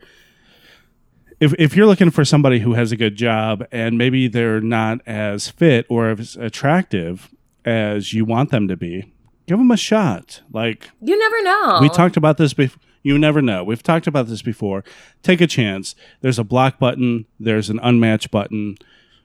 if 1.40 1.54
if 1.58 1.76
you're 1.76 1.86
looking 1.88 2.12
for 2.12 2.26
somebody 2.26 2.60
who 2.60 2.74
has 2.74 2.92
a 2.92 2.98
good 2.98 3.16
job 3.16 3.66
and 3.72 3.98
maybe 3.98 4.28
they're 4.28 4.62
not 4.62 5.00
as 5.06 5.48
fit 5.50 5.86
or 5.90 6.10
as 6.10 6.36
attractive 6.36 7.30
as 7.66 8.14
you 8.14 8.26
want 8.26 8.52
them 8.52 8.68
to 8.68 8.76
be, 8.76 9.14
give 9.48 9.58
them 9.58 9.72
a 9.72 9.78
shot. 9.78 10.42
Like 10.52 10.90
you 11.02 11.18
never 11.18 11.42
know. 11.44 11.80
we 11.82 11.90
talked 11.90 12.18
about 12.18 12.38
this 12.38 12.54
before. 12.54 12.82
You 13.02 13.18
never 13.18 13.42
know. 13.42 13.64
We've 13.64 13.82
talked 13.82 14.08
about 14.08 14.28
this 14.28 14.42
before. 14.42 14.84
Take 15.24 15.40
a 15.40 15.48
chance. 15.48 15.96
There's 16.20 16.38
a 16.38 16.44
block 16.44 16.80
button. 16.80 17.26
There's 17.40 17.70
an 17.70 17.80
unmatch 17.80 18.30
button. 18.30 18.76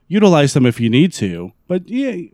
utilize 0.07 0.53
them 0.53 0.65
if 0.65 0.79
you 0.79 0.89
need 0.89 1.11
to. 1.13 1.51
But 1.67 1.89
yeah, 1.89 2.27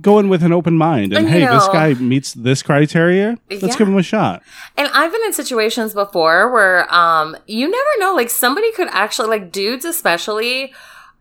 go 0.00 0.18
in 0.18 0.28
with 0.28 0.42
an 0.44 0.52
open 0.52 0.76
mind 0.76 1.12
and 1.12 1.26
And, 1.26 1.28
hey, 1.28 1.42
you 1.42 1.50
this 1.50 1.66
guy 1.68 1.94
meets 1.94 2.32
this 2.34 2.62
criteria. 2.62 3.36
Let's 3.50 3.62
Yeah. 3.62 3.76
give 3.76 3.88
him 3.88 3.96
a 3.98 4.02
shot. 4.02 4.42
And 4.76 4.88
I've 4.94 5.10
been 5.10 5.22
in 5.26 5.32
situations 5.32 5.92
before 5.94 6.52
where 6.52 6.92
um 6.94 7.36
you 7.46 7.68
never 7.68 7.90
know 7.98 8.14
like 8.14 8.30
somebody 8.30 8.70
could 8.72 8.88
actually 8.92 9.28
like 9.28 9.50
dudes 9.50 9.84
especially 9.84 10.72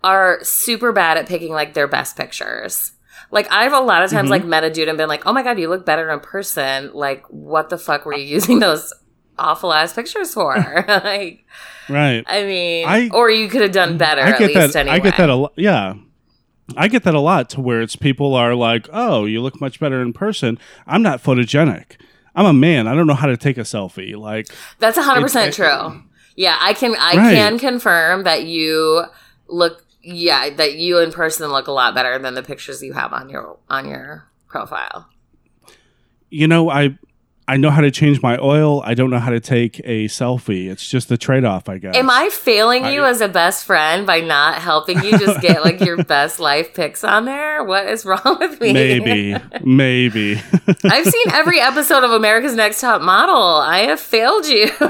are 0.04 0.40
super 0.44 0.92
bad 0.92 1.18
at 1.18 1.28
picking 1.28 1.52
like 1.52 1.74
their 1.74 1.88
best 1.88 2.16
pictures. 2.16 2.92
Like 3.32 3.48
I've 3.52 3.74
a 3.74 3.80
lot 3.80 4.04
of 4.04 4.12
times 4.12 4.28
Mhm. 4.28 4.32
like 4.32 4.46
met 4.46 4.64
a 4.64 4.70
dude 4.70 4.88
and 4.88 4.98
been 4.98 5.10
like, 5.10 5.26
"Oh 5.26 5.34
my 5.34 5.42
god, 5.44 5.58
you 5.60 5.68
look 5.70 5.86
better 5.86 6.10
in 6.12 6.20
person." 6.20 6.92
Like 6.94 7.26
what 7.30 7.70
the 7.70 7.78
fuck 7.78 8.06
were 8.06 8.16
you 8.16 8.26
using 8.38 8.60
those 8.60 8.94
awful 9.40 9.74
ass 9.74 9.92
pictures 9.94 10.34
for? 10.34 10.56
like 10.88 11.46
Right. 11.90 12.24
I 12.28 12.44
mean, 12.44 12.88
I- 12.88 13.10
or 13.14 13.30
you 13.32 13.48
could 13.50 13.62
have 13.62 13.72
done 13.72 13.98
better 13.98 14.22
I 14.22 14.30
at 14.32 14.40
get 14.40 14.48
least 14.56 14.74
that. 14.74 14.80
anyway. 14.82 14.96
I 14.98 15.00
get 15.00 15.18
that 15.18 15.30
a 15.30 15.36
lot. 15.36 15.54
Yeah. 15.56 15.96
I 16.76 16.88
get 16.88 17.04
that 17.04 17.14
a 17.16 17.20
lot 17.20 17.50
to 17.52 17.62
where 17.62 17.82
it's 17.82 17.96
people 17.96 18.34
are 18.36 18.54
like, 18.56 18.88
"Oh, 18.92 19.26
you 19.26 19.42
look 19.42 19.62
much 19.62 19.80
better 19.80 20.02
in 20.02 20.12
person." 20.14 20.60
I'm 20.86 21.02
not 21.02 21.24
photogenic. 21.24 21.96
I'm 22.36 22.46
a 22.46 22.54
man. 22.54 22.88
I 22.88 22.94
don't 22.96 23.08
know 23.08 23.14
how 23.14 23.28
to 23.28 23.38
take 23.38 23.58
a 23.58 23.62
selfie. 23.62 24.16
Like, 24.16 24.48
That's 24.80 24.98
hundred 24.98 25.22
percent 25.22 25.50
It- 25.50 25.56
true. 25.56 26.04
Yeah, 26.36 26.58
I 26.60 26.74
can 26.74 26.96
I 27.00 27.16
Right. 27.16 27.34
can 27.36 27.58
confirm 27.58 28.24
that 28.24 28.44
you 28.44 29.06
look 29.48 29.84
yeah, 30.04 30.50
that 30.52 30.76
you 30.76 31.00
in 31.00 31.12
person 31.12 31.50
look 31.52 31.68
a 31.68 31.72
lot 31.72 31.94
better 31.96 32.18
than 32.20 32.34
the 32.36 32.44
pictures 32.44 32.82
you 32.84 32.94
have 32.94 33.12
on 33.14 33.30
your 33.30 33.58
on 33.70 33.88
your 33.88 34.28
profile. 34.48 35.08
you 36.30 36.48
know, 36.48 36.70
I 36.70 36.98
I 37.50 37.56
know 37.56 37.70
how 37.70 37.80
to 37.80 37.92
change 37.92 38.22
my 38.22 38.38
oil. 38.40 38.82
I 38.84 38.94
don't 38.94 39.10
know 39.10 39.20
how 39.20 39.30
to 39.30 39.40
take 39.40 39.80
a 39.86 40.06
selfie. 40.08 40.70
It's 40.70 40.86
just 40.86 41.08
the 41.08 41.18
trade-off, 41.18 41.70
I 41.70 41.78
guess. 41.78 41.96
Am 41.96 42.10
I 42.10 42.30
failing 42.30 42.86
you 42.88 43.04
I- 43.04 43.10
as 43.10 43.22
a 43.22 43.30
best 43.30 43.64
friend 43.64 44.06
by 44.06 44.20
not 44.20 44.62
helping 44.62 45.02
you 45.02 45.12
just 45.18 45.40
get 45.42 45.64
like 45.64 45.80
your 45.80 46.04
best 46.04 46.40
life 46.42 46.74
pics 46.74 47.06
on 47.06 47.24
there? 47.24 47.64
What 47.64 47.88
is 47.88 48.04
wrong 48.06 48.38
with 48.40 48.60
me? 48.60 48.74
Maybe, 48.74 49.36
maybe. 49.64 50.42
I've 50.84 51.06
seen 51.06 51.30
every 51.32 51.62
episode 51.62 52.04
of 52.04 52.12
America's 52.12 52.54
Next 52.54 52.82
Top 52.82 53.02
Model. 53.02 53.36
I 53.38 53.80
have 53.84 54.00
failed 54.02 54.46
you. 54.46 54.70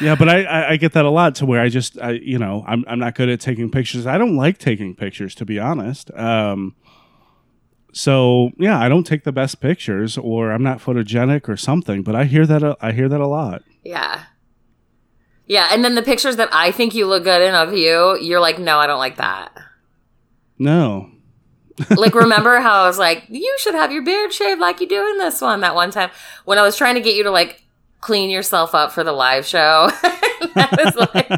yeah, 0.00 0.14
but 0.16 0.28
I, 0.28 0.42
I 0.44 0.70
I 0.70 0.76
get 0.76 0.92
that 0.94 1.04
a 1.04 1.10
lot 1.10 1.34
to 1.36 1.46
where 1.46 1.60
I 1.60 1.68
just 1.68 1.98
I 2.00 2.12
you 2.12 2.38
know 2.38 2.64
I'm 2.66 2.84
I'm 2.88 2.98
not 2.98 3.14
good 3.14 3.28
at 3.28 3.40
taking 3.40 3.70
pictures. 3.70 4.06
I 4.06 4.18
don't 4.18 4.36
like 4.36 4.58
taking 4.58 4.94
pictures 4.94 5.34
to 5.36 5.44
be 5.44 5.58
honest. 5.58 6.10
Um, 6.14 6.74
so 7.92 8.50
yeah, 8.58 8.78
I 8.78 8.88
don't 8.88 9.04
take 9.04 9.24
the 9.24 9.32
best 9.32 9.60
pictures, 9.60 10.18
or 10.18 10.50
I'm 10.52 10.62
not 10.62 10.78
photogenic 10.78 11.48
or 11.48 11.56
something. 11.56 12.02
But 12.02 12.16
I 12.16 12.24
hear 12.24 12.46
that 12.46 12.62
a, 12.62 12.76
I 12.80 12.92
hear 12.92 13.08
that 13.08 13.20
a 13.20 13.26
lot. 13.26 13.62
yeah. 13.84 14.24
Yeah, 15.46 15.68
and 15.70 15.84
then 15.84 15.96
the 15.96 16.02
pictures 16.02 16.36
that 16.36 16.48
I 16.52 16.70
think 16.70 16.94
you 16.94 17.06
look 17.06 17.24
good 17.24 17.42
in 17.42 17.52
of 17.52 17.74
you, 17.76 18.16
you're 18.22 18.40
like, 18.40 18.58
no, 18.60 18.78
I 18.78 18.86
don't 18.86 19.00
like 19.00 19.16
that. 19.16 19.52
No, 20.56 21.10
like 21.96 22.14
remember 22.14 22.60
how 22.60 22.84
I 22.84 22.86
was 22.86 22.98
like, 22.98 23.24
you 23.28 23.54
should 23.58 23.74
have 23.74 23.92
your 23.92 24.02
beard 24.02 24.32
shaved 24.32 24.60
like 24.60 24.80
you 24.80 24.88
do 24.88 25.10
in 25.10 25.18
this 25.18 25.40
one 25.40 25.60
that 25.60 25.74
one 25.74 25.90
time 25.90 26.10
when 26.44 26.58
I 26.58 26.62
was 26.62 26.76
trying 26.76 26.94
to 26.94 27.00
get 27.00 27.16
you 27.16 27.24
to 27.24 27.30
like 27.30 27.62
clean 28.02 28.28
yourself 28.28 28.74
up 28.74 28.92
for 28.92 29.02
the 29.02 29.12
live 29.12 29.46
show. 29.46 29.88
I, 30.54 30.68
was 30.84 30.96
like, 31.14 31.30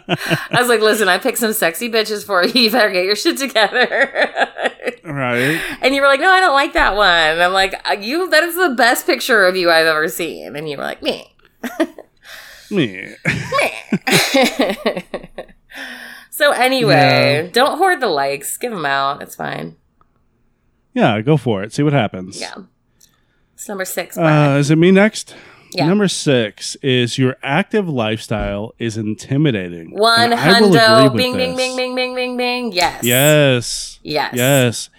I 0.50 0.60
was 0.60 0.68
like, 0.68 0.80
listen, 0.80 1.08
I 1.08 1.18
picked 1.18 1.38
some 1.38 1.52
sexy 1.52 1.88
bitches 1.88 2.24
for 2.24 2.44
you. 2.44 2.62
You 2.62 2.70
better 2.72 2.90
get 2.90 3.04
your 3.04 3.14
shit 3.14 3.36
together. 3.38 4.10
right? 5.04 5.60
and 5.82 5.94
you 5.94 6.00
were 6.00 6.08
like, 6.08 6.18
no, 6.20 6.30
I 6.30 6.40
don't 6.40 6.54
like 6.54 6.72
that 6.72 6.96
one. 6.96 7.06
And 7.08 7.40
I'm 7.42 7.52
like, 7.52 7.74
"Uh, 7.88 7.96
you, 8.00 8.28
that 8.30 8.42
is 8.42 8.56
the 8.56 8.74
best 8.76 9.06
picture 9.06 9.44
of 9.44 9.54
you 9.54 9.70
I've 9.70 9.86
ever 9.86 10.08
seen. 10.08 10.56
And 10.56 10.68
you 10.68 10.76
were 10.78 10.82
like, 10.82 11.02
me. 11.02 11.32
Me. 12.70 13.14
so 16.30 16.52
anyway, 16.52 17.42
Yeah. 17.44 17.50
don't 17.52 17.78
hoard 17.78 18.00
the 18.00 18.08
likes. 18.08 18.56
Give 18.56 18.72
them 18.72 18.86
out. 18.86 19.22
It's 19.22 19.36
fine. 19.36 19.76
Yeah, 20.94 21.20
go 21.20 21.36
for 21.36 21.62
it. 21.62 21.72
See 21.72 21.82
what 21.82 21.92
happens. 21.92 22.40
Yeah. 22.40 22.54
It's 23.52 23.68
number 23.68 23.84
six. 23.84 24.16
Uh, 24.16 24.56
is 24.58 24.70
it 24.70 24.78
me 24.78 24.90
next? 24.90 25.34
Yeah. 25.74 25.86
Number 25.86 26.08
six 26.08 26.76
is 26.76 27.18
your 27.18 27.36
active 27.42 27.88
lifestyle 27.88 28.74
is 28.78 28.96
intimidating. 28.96 29.90
One 29.90 30.32
And 30.32 30.34
I 30.34 30.60
will 30.60 30.68
agree 30.68 30.78
hundo. 30.80 31.16
Bing, 31.16 31.36
bing, 31.36 31.56
bing, 31.56 31.76
bing, 31.76 31.94
bing, 31.94 32.14
bing, 32.14 32.36
bing. 32.36 32.72
Yes. 32.72 33.02
Yes. 33.04 34.00
Yes. 34.02 34.34
Yes. 34.34 34.90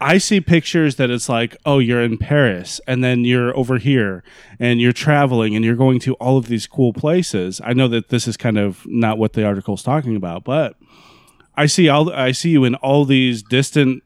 I 0.00 0.18
see 0.18 0.40
pictures 0.42 0.96
that 0.96 1.10
it's 1.10 1.28
like, 1.28 1.56
oh, 1.64 1.78
you're 1.78 2.02
in 2.02 2.18
Paris 2.18 2.80
and 2.86 3.02
then 3.02 3.24
you're 3.24 3.56
over 3.56 3.78
here 3.78 4.22
and 4.60 4.78
you're 4.80 4.92
traveling 4.92 5.54
and 5.56 5.64
you're 5.64 5.74
going 5.76 6.00
to 6.00 6.12
all 6.14 6.36
of 6.36 6.48
these 6.48 6.66
cool 6.66 6.92
places. 6.92 7.60
I 7.64 7.72
know 7.72 7.88
that 7.88 8.10
this 8.10 8.28
is 8.28 8.36
kind 8.36 8.58
of 8.58 8.82
not 8.86 9.16
what 9.16 9.32
the 9.32 9.46
article's 9.46 9.82
talking 9.82 10.14
about, 10.14 10.44
but 10.44 10.76
I 11.56 11.64
see 11.66 11.88
all 11.88 12.12
I 12.12 12.32
see 12.32 12.50
you 12.50 12.64
in 12.64 12.74
all 12.76 13.06
these 13.06 13.42
distant 13.42 14.02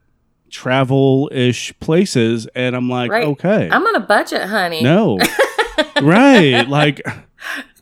travel-ish 0.51 1.73
places 1.81 2.47
and 2.55 2.77
I'm 2.77 2.89
like, 2.89 3.11
Right. 3.11 3.25
okay. 3.27 3.69
I'm 3.71 3.85
on 3.87 3.97
a 3.97 4.01
budget, 4.01 4.43
honey. 4.49 4.83
no. 4.83 5.19
right. 6.03 6.67
Like 6.69 7.03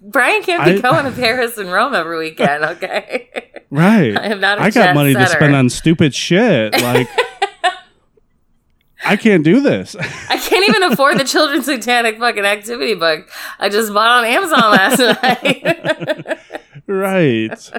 Brian 0.02 0.42
can't 0.42 0.64
be 0.64 0.72
I- 0.72 0.78
going 0.80 1.04
to 1.04 1.12
Paris 1.18 1.58
and 1.58 1.70
Rome 1.72 1.94
every 1.94 2.18
weekend, 2.18 2.64
okay? 2.64 3.28
right. 3.70 4.16
I 4.16 4.26
am 4.26 4.40
not 4.40 4.58
I 4.60 4.70
got 4.70 4.94
money 4.94 5.14
to 5.14 5.26
spend 5.26 5.54
on 5.54 5.68
stupid 5.68 6.14
shit. 6.14 6.72
Like 6.80 7.08
I 9.04 9.16
can't 9.16 9.44
do 9.44 9.60
this. 9.60 9.94
I 9.96 10.36
can't 10.38 10.68
even 10.68 10.82
afford 10.92 11.18
the 11.18 11.24
children's 11.24 11.66
satanic 11.66 12.18
fucking 12.18 12.44
activity 12.44 12.94
book 12.94 13.28
I 13.58 13.68
just 13.68 13.92
bought 13.92 14.18
on 14.18 14.24
Amazon 14.24 14.60
last 14.60 14.98
night. 15.22 16.38
right. 16.86 17.70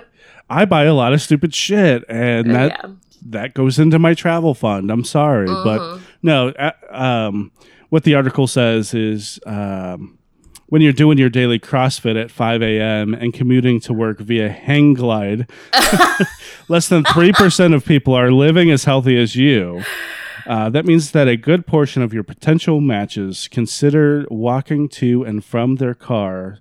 I 0.50 0.66
buy 0.66 0.86
a 0.86 0.94
lot 0.94 1.14
of 1.14 1.22
stupid 1.22 1.54
shit, 1.54 2.04
and 2.10 2.50
that 2.56 2.72
yeah. 2.84 2.90
that 3.28 3.54
goes 3.54 3.78
into 3.78 4.00
my 4.00 4.16
travel 4.16 4.56
fund. 4.56 4.90
I'm 4.90 5.04
sorry, 5.04 5.48
Mhm. 5.48 5.64
but 5.64 6.02
no. 6.24 6.50
Uh, 6.50 6.72
um, 6.90 7.52
what 7.90 8.04
the 8.04 8.16
article 8.16 8.48
says 8.48 8.94
is 8.94 9.40
um, 9.46 10.18
when 10.68 10.82
you're 10.82 10.94
doing 10.94 11.18
your 11.18 11.30
daily 11.30 11.60
CrossFit 11.60 12.22
at 12.22 12.32
5 12.32 12.62
a.m. 12.62 13.14
and 13.14 13.34
commuting 13.34 13.80
to 13.82 13.94
work 13.94 14.20
via 14.20 14.50
hang 14.50 14.94
glide, 14.94 15.50
less 16.68 16.88
than 16.88 17.04
three 17.04 17.34
percent 17.34 17.74
of 17.74 17.86
people 17.86 18.14
are 18.14 18.32
living 18.32 18.70
as 18.72 18.84
healthy 18.84 19.20
as 19.20 19.36
you. 19.36 19.84
Uh, 20.46 20.70
that 20.70 20.86
means 20.86 21.12
that 21.12 21.28
a 21.28 21.38
good 21.38 21.68
portion 21.68 22.02
of 22.02 22.14
your 22.14 22.24
potential 22.24 22.82
matches 22.82 23.48
consider 23.50 24.26
walking 24.32 24.88
to 24.88 25.24
and 25.24 25.44
from 25.44 25.76
their 25.76 25.94
car 25.94 26.60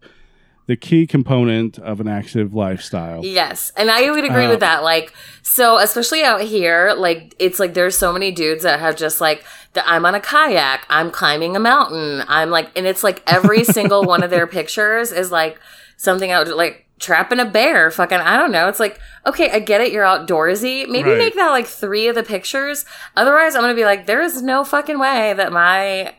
the 0.69 0.77
key 0.77 1.07
component 1.07 1.79
of 1.81 1.99
an 1.99 2.07
active 2.07 2.55
lifestyle. 2.55 3.25
Yes. 3.25 3.73
And 3.77 3.91
I 3.91 4.09
would 4.11 4.25
agree 4.25 4.45
Uh, 4.45 4.51
with 4.51 4.61
that. 4.61 4.85
Like, 4.85 5.13
so 5.43 5.79
especially 5.79 6.23
out 6.23 6.43
here, 6.43 6.95
like, 6.97 7.35
it's 7.41 7.59
like 7.59 7.75
there's 7.75 7.97
so 7.99 8.13
many 8.13 8.31
dudes 8.31 8.63
that 8.63 8.79
have 8.79 8.95
just 8.97 9.21
like, 9.21 9.43
the, 9.73 9.83
I'm 9.89 10.05
on 10.07 10.15
a 10.15 10.21
kayak, 10.21 10.87
I'm 10.89 11.11
climbing 11.11 11.57
a 11.57 11.59
mountain, 11.61 12.23
I'm 12.29 12.51
like, 12.51 12.71
and 12.77 12.87
it's 12.87 13.03
like 13.03 13.23
every 13.27 13.65
single 13.77 14.05
one 14.05 14.23
of 14.23 14.31
their 14.31 14.47
pictures 14.47 15.11
is 15.11 15.33
like 15.33 15.59
something 15.97 16.31
out, 16.31 16.47
like, 16.49 16.85
trapping 17.01 17.39
a 17.41 17.45
bear, 17.45 17.91
fucking, 17.93 18.19
I 18.19 18.37
don't 18.37 18.51
know. 18.51 18.69
It's 18.69 18.81
like, 18.81 18.99
okay, 19.25 19.51
I 19.53 19.61
get 19.61 19.81
it, 19.81 19.93
you're 19.93 20.05
outdoorsy. 20.05 20.87
Maybe 20.89 21.11
Right. 21.11 21.19
make 21.19 21.35
that 21.37 21.51
like 21.51 21.67
three 21.67 22.09
of 22.09 22.15
the 22.17 22.25
pictures. 22.25 22.85
Otherwise, 23.17 23.55
I'm 23.55 23.63
gonna 23.63 23.75
be 23.75 23.85
like, 23.85 24.07
there 24.07 24.21
is 24.21 24.43
no 24.43 24.65
fucking 24.65 24.99
way 24.99 25.33
that 25.33 25.53
my 25.53 26.15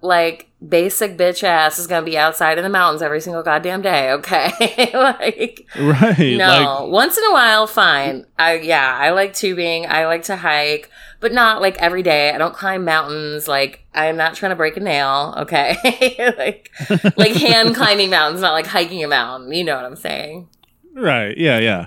like 0.00 0.48
basic 0.66 1.16
bitch 1.18 1.42
ass 1.42 1.78
is 1.78 1.86
gonna 1.86 2.04
be 2.04 2.16
outside 2.18 2.56
in 2.58 2.64
the 2.64 2.70
mountains 2.70 3.02
every 3.02 3.20
single 3.20 3.42
goddamn 3.42 3.82
day, 3.82 4.10
okay? 4.12 4.90
like 4.94 5.66
Right. 5.78 6.36
no, 6.36 6.84
Like, 6.84 6.92
once 6.92 7.18
in 7.18 7.24
a 7.24 7.32
while, 7.32 7.66
fine. 7.66 8.24
I 8.38 8.54
yeah, 8.58 8.96
I 8.96 9.10
like 9.10 9.34
tubing. 9.34 9.86
I 9.86 10.06
like 10.06 10.22
to 10.24 10.36
hike, 10.36 10.90
but 11.20 11.32
not 11.32 11.60
like 11.60 11.76
every 11.78 12.02
day. 12.02 12.30
I 12.30 12.38
don't 12.38 12.54
climb 12.54 12.84
mountains. 12.84 13.48
Like 13.48 13.84
I'm 13.94 14.16
not 14.16 14.34
trying 14.34 14.50
to 14.50 14.56
break 14.56 14.76
a 14.76 14.80
nail. 14.80 15.34
Okay, 15.38 15.76
like 16.38 16.70
like 17.16 17.32
hand 17.34 17.74
climbing 17.74 18.10
mountains, 18.10 18.40
not 18.40 18.52
like 18.52 18.66
hiking 18.66 19.02
a 19.02 19.08
mountain. 19.08 19.52
You 19.52 19.64
know 19.64 19.76
what 19.76 19.84
I'm 19.84 19.96
saying? 19.96 20.48
right. 20.94 21.36
Yeah. 21.36 21.58
Yeah. 21.60 21.86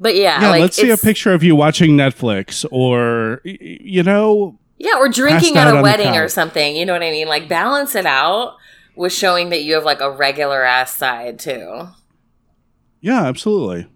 But 0.00 0.16
yeah, 0.16 0.40
Yeah. 0.40 0.50
like, 0.50 0.60
let's 0.60 0.76
see 0.76 0.90
a 0.90 0.96
picture 0.98 1.32
of 1.32 1.42
you 1.42 1.54
watching 1.56 1.92
Netflix 1.96 2.66
or, 2.70 3.40
you 3.44 4.02
know, 4.02 4.58
Yeah, 4.78 4.96
or 4.98 5.08
drinking 5.08 5.56
at 5.56 5.74
a 5.74 5.80
wedding 5.82 6.16
or 6.16 6.28
something. 6.28 6.74
You 6.76 6.84
know 6.84 6.92
what 6.92 7.02
I 7.02 7.10
mean? 7.10 7.28
Like 7.28 7.48
balance 7.48 7.94
it 7.94 8.06
out 8.06 8.56
with 8.96 9.12
showing 9.12 9.48
that 9.50 9.62
you 9.62 9.74
have 9.74 9.84
like 9.84 10.00
a 10.00 10.10
regular 10.10 10.62
ass 10.64 10.94
side 10.96 11.38
too. 11.38 11.88
yeah, 13.00 13.24
absolutely. 13.24 13.86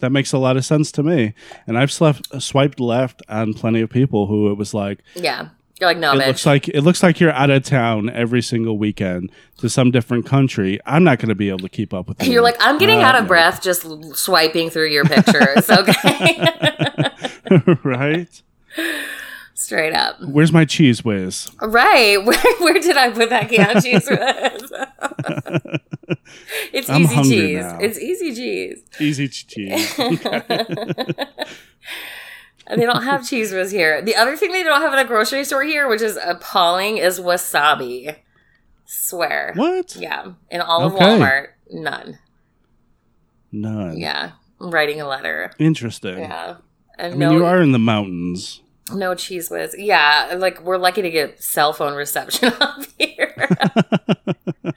That 0.00 0.10
makes 0.10 0.32
a 0.32 0.38
lot 0.38 0.56
of 0.58 0.64
sense 0.64 0.92
to 0.92 1.02
me. 1.02 1.32
And 1.66 1.78
I've 1.78 1.90
slept, 1.92 2.40
swiped 2.42 2.78
left 2.80 3.22
on 3.28 3.54
plenty 3.54 3.80
of 3.80 3.88
people 3.90 4.26
who 4.26 4.50
it 4.50 4.58
was 4.58 4.74
like, 4.74 4.98
Yeah, 5.14 5.48
you're 5.80 5.88
like 5.88 5.96
no, 5.98 6.12
it 6.12 6.16
bitch. 6.20 6.26
looks 6.26 6.46
like 6.46 6.68
it 6.68 6.82
looks 6.82 7.02
like 7.02 7.20
you're 7.20 7.30
out 7.32 7.48
of 7.50 7.62
town 7.64 8.10
every 8.10 8.42
single 8.42 8.76
weekend 8.76 9.30
to 9.58 9.68
some 9.70 9.90
different 9.90 10.26
country. 10.26 10.78
I'm 10.84 11.04
not 11.04 11.18
going 11.20 11.30
to 11.30 11.34
be 11.34 11.48
able 11.48 11.60
to 11.60 11.68
keep 11.70 11.94
up 11.94 12.08
with 12.08 12.22
you. 12.22 12.32
You're 12.32 12.42
like, 12.42 12.56
I'm 12.60 12.76
getting 12.76 12.98
Uh, 13.00 13.04
out 13.06 13.14
of 13.14 13.26
breath 13.26 13.62
just 13.62 13.86
swiping 14.16 14.68
through 14.68 14.88
your 14.90 15.04
pictures. 15.04 15.70
Okay. 15.70 16.44
right? 17.84 18.42
Straight 19.54 19.92
up. 19.94 20.20
Where's 20.20 20.52
my 20.52 20.64
Cheez 20.64 21.04
Whiz? 21.04 21.48
Right. 21.62 22.16
Where, 22.24 22.56
where 22.58 22.74
did 22.80 22.96
I 22.96 23.10
put 23.12 23.30
that 23.30 23.48
can 23.48 23.76
Cheez 23.76 24.10
Whiz? 24.10 24.72
it's 26.72 26.90
I'm 26.90 27.02
easy 27.02 27.22
cheese. 27.22 27.60
now. 27.60 27.78
It's 27.80 27.98
easy 27.98 28.34
cheese. 28.34 28.82
Easy 29.00 29.28
cheese. 29.28 29.98
And 32.66 32.80
they 32.80 32.86
don't 32.86 33.02
have 33.02 33.20
Cheez 33.20 33.52
Whiz 33.52 33.70
here. 33.70 34.00
The 34.00 34.16
other 34.16 34.36
thing 34.36 34.50
they 34.50 34.62
don't 34.62 34.80
have 34.80 34.92
in 34.94 34.98
a 34.98 35.04
grocery 35.04 35.44
store 35.44 35.64
here, 35.64 35.86
which 35.86 36.00
is 36.00 36.18
appalling, 36.24 36.96
is 36.96 37.20
wasabi. 37.20 38.16
Swear. 38.86 39.52
what? 39.54 39.94
Yeah. 39.96 40.32
In 40.50 40.62
all 40.62 40.86
of 40.86 40.94
Okay. 40.94 41.04
Walmart, 41.04 41.48
none. 41.70 42.18
None. 43.52 43.98
Yeah. 43.98 44.32
I'm 44.60 44.70
writing 44.70 44.98
a 45.00 45.06
letter. 45.06 45.50
Interesting. 45.58 46.20
Yeah. 46.20 46.56
And 46.98 47.08
I 47.14 47.16
mean, 47.16 47.18
no 47.18 47.32
you 47.32 47.44
are 47.44 47.60
in 47.60 47.72
the 47.72 47.78
mountains. 47.78 48.62
No 48.92 49.12
Cheez 49.12 49.50
Whiz. 49.50 49.74
Yeah, 49.78 50.34
like 50.36 50.60
we're 50.62 50.76
lucky 50.76 51.02
to 51.02 51.10
get 51.10 51.42
cell 51.42 51.72
phone 51.72 51.94
reception 51.94 52.52
up 52.60 52.82
here. 52.98 53.34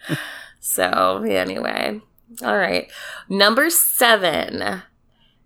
so 0.60 1.24
anyway. 1.24 2.02
All 2.44 2.58
right. 2.58 2.92
Number 3.30 3.70
seven. 3.70 4.82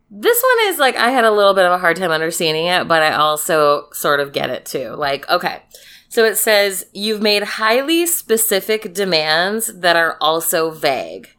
This 0.10 0.44
one 0.44 0.74
is 0.74 0.78
like 0.80 0.96
I 0.98 1.10
had 1.12 1.24
a 1.24 1.32
little 1.32 1.54
bit 1.54 1.66
of 1.66 1.72
a 1.72 1.78
hard 1.78 1.96
time 1.98 2.12
understanding 2.12 2.66
it, 2.66 2.88
but 2.88 3.02
I 3.02 3.14
also 3.14 3.88
sort 3.94 4.20
of 4.20 4.34
get 4.34 4.50
it 4.50 4.66
too. 4.66 4.90
Like, 4.90 5.28
okay. 5.30 5.64
So 6.10 6.26
it 6.26 6.38
says 6.38 6.86
you've 6.94 7.22
made 7.22 7.44
highly 7.44 8.06
specific 8.06 8.94
demands 8.94 9.68
that 9.80 9.96
are 9.96 10.18
also 10.20 10.70
vague. 10.70 11.30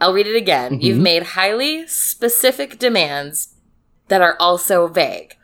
I'll 0.00 0.14
read 0.14 0.26
it 0.26 0.36
again. 0.36 0.80
You've 0.80 0.96
Mhm. 0.98 1.02
made 1.02 1.22
highly 1.24 1.86
specific 1.86 2.78
demands 2.78 3.54
that 4.08 4.22
are 4.22 4.36
also 4.40 4.86
vague. 4.88 5.34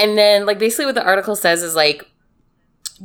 And 0.00 0.16
then, 0.18 0.46
like, 0.46 0.58
basically, 0.58 0.86
what 0.86 0.94
the 0.94 1.04
article 1.04 1.36
says 1.36 1.62
is 1.62 1.74
like, 1.76 2.04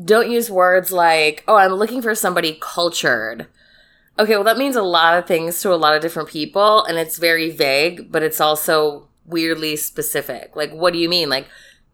don't 0.03 0.31
use 0.31 0.49
words 0.49 0.91
like, 0.91 1.43
oh, 1.47 1.55
I'm 1.55 1.73
looking 1.73 2.01
for 2.01 2.15
somebody 2.15 2.57
cultured. 2.61 3.47
Okay, 4.17 4.35
well, 4.35 4.43
that 4.45 4.57
means 4.57 4.75
a 4.75 4.81
lot 4.81 5.17
of 5.17 5.27
things 5.27 5.61
to 5.61 5.73
a 5.73 5.75
lot 5.75 5.95
of 5.95 6.01
different 6.01 6.29
people, 6.29 6.83
and 6.85 6.97
it's 6.97 7.17
very 7.17 7.51
vague, 7.51 8.11
but 8.11 8.23
it's 8.23 8.39
also 8.39 9.09
weirdly 9.25 9.75
specific. 9.75 10.55
Like, 10.55 10.71
what 10.71 10.93
do 10.93 10.99
you 10.99 11.09
mean? 11.09 11.29
Like, 11.29 11.47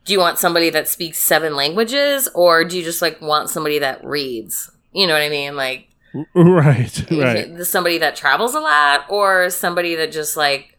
do 0.06 0.14
you 0.14 0.20
want 0.20 0.38
somebody 0.38 0.70
that 0.70 0.88
speaks 0.88 1.20
seven 1.20 1.56
languages, 1.56 2.30
or 2.36 2.64
do 2.64 2.78
you 2.78 2.84
just 2.84 3.02
like 3.02 3.20
want 3.22 3.50
somebody 3.50 3.80
that 3.80 4.04
reads? 4.04 4.70
You 4.94 5.08
know 5.08 5.14
what 5.14 5.24
I 5.24 5.30
mean? 5.30 5.56
Like, 5.56 5.88
Right. 6.36 7.06
Right. 7.12 7.66
somebody 7.66 7.98
that 8.00 8.16
travels 8.16 8.54
a 8.54 8.60
lot, 8.60 9.06
or 9.10 9.50
somebody 9.50 9.96
that 9.96 10.12
just 10.12 10.38
like, 10.38 10.78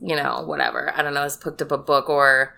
you 0.00 0.16
know, 0.16 0.42
whatever. 0.46 0.92
I 0.94 1.02
don't 1.02 1.14
know, 1.14 1.22
has 1.22 1.36
picked 1.36 1.60
up 1.62 1.70
a 1.72 1.78
book, 1.78 2.08
or 2.08 2.54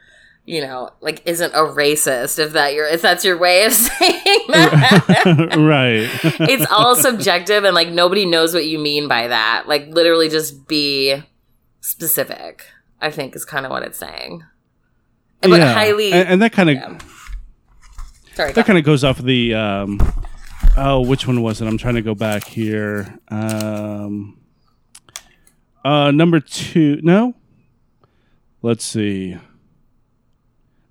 you 0.47 0.61
know, 0.61 0.91
like 1.01 1.23
isn't 1.27 1.53
a 1.55 1.61
racist. 1.61 2.39
If 2.39 2.53
that 2.53 2.75
your 2.75 2.87
if 2.87 3.01
that's 3.03 3.25
your 3.25 3.39
way 3.39 3.65
of 3.65 3.73
saying 3.73 4.23
that. 4.49 5.55
right. 5.59 6.09
it's 6.49 6.67
all 6.71 6.95
subjective 6.97 7.65
and 7.65 7.75
like 7.75 7.89
nobody 7.89 8.27
knows 8.27 8.53
what 8.55 8.67
you 8.67 8.79
mean 8.79 9.09
by 9.09 9.29
that. 9.29 9.65
Like 9.67 9.87
literally 9.89 10.29
just 10.29 10.69
be 10.69 11.23
specific. 11.81 12.67
I 13.01 13.11
think 13.11 13.35
is 13.37 13.45
kind 13.45 13.65
of 13.67 13.71
what 13.73 13.83
it's 13.83 13.99
saying. 13.99 14.45
But 15.41 15.51
Yeah. 15.61 15.73
highly 15.75 16.13
and, 16.13 16.29
and 16.29 16.43
that 16.43 16.53
kind 16.53 16.71
of 16.71 16.77
yeah. 16.77 16.99
Sorry. 18.35 18.53
that 18.53 18.67
kind 18.67 18.79
of 18.79 18.85
goes 18.85 19.05
off 19.05 19.19
the 19.19 19.55
um 19.55 20.01
oh 20.77 21.01
which 21.07 21.27
one 21.27 21.41
was 21.43 21.61
it 21.61 21.67
i'm 21.69 21.79
trying 21.79 21.95
to 21.95 22.03
go 22.03 22.15
back 22.17 22.45
here 22.45 23.19
um 23.29 24.37
uh 25.85 26.11
number 26.11 26.41
two 26.41 26.99
no 27.03 27.35
let's 28.63 28.85
see 28.85 29.37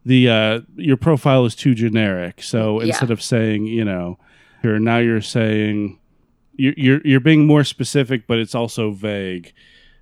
the 0.05 0.29
uh 0.29 0.61
your 0.75 0.97
profile 0.97 1.45
is 1.45 1.55
too 1.55 1.73
generic 1.73 2.41
so 2.41 2.81
Yeah. 2.81 2.87
instead 2.87 3.11
of 3.11 3.21
saying 3.21 3.65
you 3.67 3.85
know 3.85 4.17
here 4.61 4.77
now 4.79 4.97
you're 4.97 5.21
saying 5.21 5.99
you're, 6.55 6.73
you're 6.77 7.01
you're 7.05 7.19
being 7.19 7.47
more 7.47 7.63
specific 7.63 8.27
but 8.27 8.37
it's 8.37 8.53
also 8.55 8.91
vague 8.91 9.53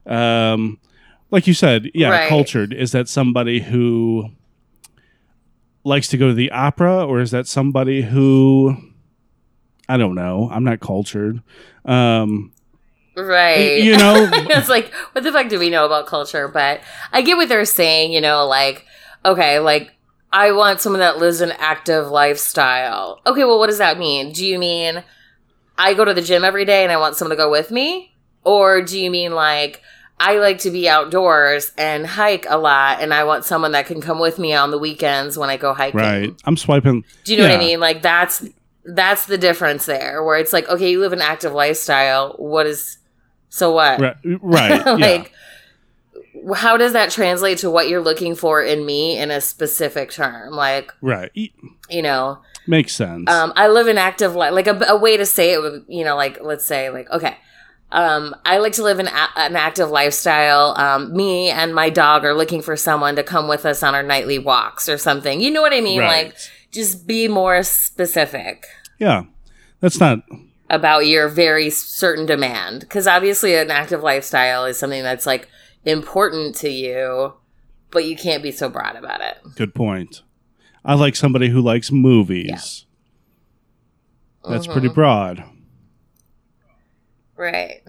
um 0.07 0.79
like 1.29 1.45
you 1.47 1.53
said 1.53 1.89
yeah 1.93 2.09
Right. 2.09 2.29
cultured 2.29 2.73
is 2.73 2.91
that 2.93 3.07
somebody 3.07 3.59
who 3.59 4.29
likes 5.83 6.07
to 6.09 6.17
go 6.17 6.27
to 6.27 6.33
the 6.33 6.51
opera 6.51 7.05
or 7.05 7.19
is 7.21 7.31
that 7.31 7.47
somebody 7.47 8.01
who 8.01 8.75
i 9.89 9.97
don't 9.97 10.15
know 10.15 10.49
i'm 10.51 10.63
not 10.63 10.79
cultured 10.79 11.41
um 11.85 12.51
Right. 13.15 13.83
you 13.83 13.97
know 13.97 14.29
it's 14.33 14.69
like, 14.69 14.91
what 15.11 15.23
the 15.25 15.33
fuck 15.33 15.49
do 15.49 15.59
we 15.59 15.69
know 15.69 15.85
about 15.85 16.07
culture? 16.07 16.47
But 16.47 16.79
I 17.11 17.21
get 17.21 17.35
what 17.35 17.49
they're 17.49 17.65
saying, 17.65 18.13
you 18.13 18.21
know, 18.21 18.47
like, 18.47 18.85
okay, 19.25 19.59
like, 19.59 19.91
I 20.31 20.51
want 20.51 20.79
someone 20.79 21.01
that 21.01 21.17
lives 21.17 21.41
an 21.41 21.51
active 21.51 22.07
lifestyle. 22.07 23.21
Okay, 23.25 23.43
well, 23.43 23.59
what 23.59 23.67
does 23.67 23.79
that 23.79 23.97
mean? 23.97 24.31
Do 24.31 24.45
you 24.45 24.57
mean 24.57 25.03
I 25.77 25.93
go 25.93 26.05
to 26.05 26.13
the 26.13 26.21
gym 26.21 26.43
every 26.43 26.63
day 26.65 26.83
and 26.83 26.91
I 26.91 26.97
want 26.97 27.15
someone 27.15 27.35
to 27.35 27.41
go 27.41 27.51
with 27.51 27.71
me? 27.71 28.15
Or 28.43 28.81
do 28.81 28.99
you 28.99 29.11
mean 29.11 29.33
like, 29.33 29.81
I 30.19 30.37
like 30.37 30.59
to 30.59 30.71
be 30.71 30.87
outdoors 30.87 31.71
and 31.77 32.05
hike 32.05 32.45
a 32.47 32.57
lot 32.57 33.01
and 33.01 33.13
I 33.13 33.23
want 33.23 33.43
someone 33.43 33.71
that 33.73 33.87
can 33.87 34.01
come 34.01 34.19
with 34.19 34.39
me 34.39 34.53
on 34.53 34.71
the 34.71 34.77
weekends 34.77 35.37
when 35.37 35.49
I 35.49 35.57
go 35.57 35.73
hiking? 35.73 35.99
right 35.99 36.33
i'm 36.45 36.55
swiping 36.55 37.03
Do 37.23 37.33
you 37.33 37.39
know 37.39 37.47
what 37.47 37.55
I 37.55 37.57
mean? 37.57 37.79
Like 37.79 38.01
that's 38.01 38.47
that's 38.85 39.25
the 39.25 39.37
difference 39.37 39.85
there, 39.85 40.23
where 40.23 40.37
it's 40.37 40.53
like, 40.53 40.67
okay, 40.69 40.89
you 40.89 40.99
live 40.99 41.13
an 41.13 41.21
active 41.21 41.53
lifestyle. 41.53 42.35
What 42.37 42.65
is 42.67 42.97
so 43.49 43.71
what? 43.71 43.99
right 43.99 44.15
right 44.41 44.85
yeah. 44.99 45.23
How 46.55 46.77
does 46.77 46.93
that 46.93 47.11
translate 47.11 47.59
to 47.59 47.69
what 47.69 47.89
you're 47.89 48.01
looking 48.01 48.35
for 48.35 48.61
in 48.63 48.85
me 48.85 49.17
in 49.17 49.31
a 49.31 49.41
specific 49.41 50.11
term? 50.11 50.53
Like, 50.53 50.91
right 51.01 51.31
you 51.89 52.01
know, 52.01 52.39
makes 52.67 52.93
sense 52.93 53.29
um, 53.29 53.53
I 53.55 53.67
live 53.67 53.87
an 53.87 53.97
active 53.97 54.35
life. 54.35 54.53
Like 54.53 54.67
a, 54.67 54.79
a 54.87 54.97
way 54.97 55.17
to 55.17 55.25
say 55.25 55.53
it 55.53 55.61
would, 55.61 55.85
you 55.87 56.03
know, 56.03 56.15
like 56.15 56.39
let's 56.41 56.65
say, 56.65 56.89
like 56.89 57.09
okay. 57.11 57.37
Um, 57.93 58.33
I 58.45 58.59
like 58.59 58.71
to 58.73 58.83
live 58.83 58.99
an, 58.99 59.07
a- 59.07 59.39
an 59.39 59.57
active 59.57 59.89
lifestyle. 59.89 60.73
Um, 60.77 61.13
me 61.13 61.49
and 61.49 61.75
my 61.75 61.89
dog 61.89 62.23
are 62.23 62.33
looking 62.33 62.61
for 62.61 62.77
someone 62.77 63.17
to 63.17 63.23
come 63.23 63.49
with 63.49 63.65
us 63.65 63.83
on 63.83 63.93
our 63.93 64.01
nightly 64.01 64.39
walks 64.39 64.87
or 64.87 64.97
something. 64.97 65.41
You 65.41 65.51
know 65.51 65.61
what 65.61 65.73
I 65.73 65.81
mean? 65.81 65.99
Right. 65.99 66.27
Like, 66.27 66.37
just 66.71 67.05
be 67.05 67.27
more 67.27 67.63
specific 67.63 68.65
yeah 68.97 69.23
that's 69.81 69.99
not 69.99 70.19
about 70.69 71.05
your 71.05 71.27
very 71.27 71.69
certain 71.69 72.25
demand 72.25 72.79
because 72.79 73.07
obviously 73.07 73.55
an 73.55 73.69
active 73.69 74.01
lifestyle 74.01 74.63
is 74.63 74.79
something 74.79 75.03
that's 75.03 75.25
like 75.25 75.49
important 75.85 76.55
to 76.55 76.69
you 76.69 77.33
but 77.91 78.05
you 78.05 78.15
can't 78.15 78.41
be 78.41 78.51
so 78.53 78.69
broad 78.69 78.95
about 78.95 79.19
it. 79.19 79.37
Good 79.57 79.75
point. 79.75 80.21
I 80.85 80.93
like 80.93 81.15
somebody 81.15 81.49
who 81.49 81.59
likes 81.59 81.91
movies. 81.91 82.85
That's 84.47 84.65
pretty 84.65 84.87
Mhm. 84.87 84.95
broad. 84.95 85.43
Right. 87.35 87.81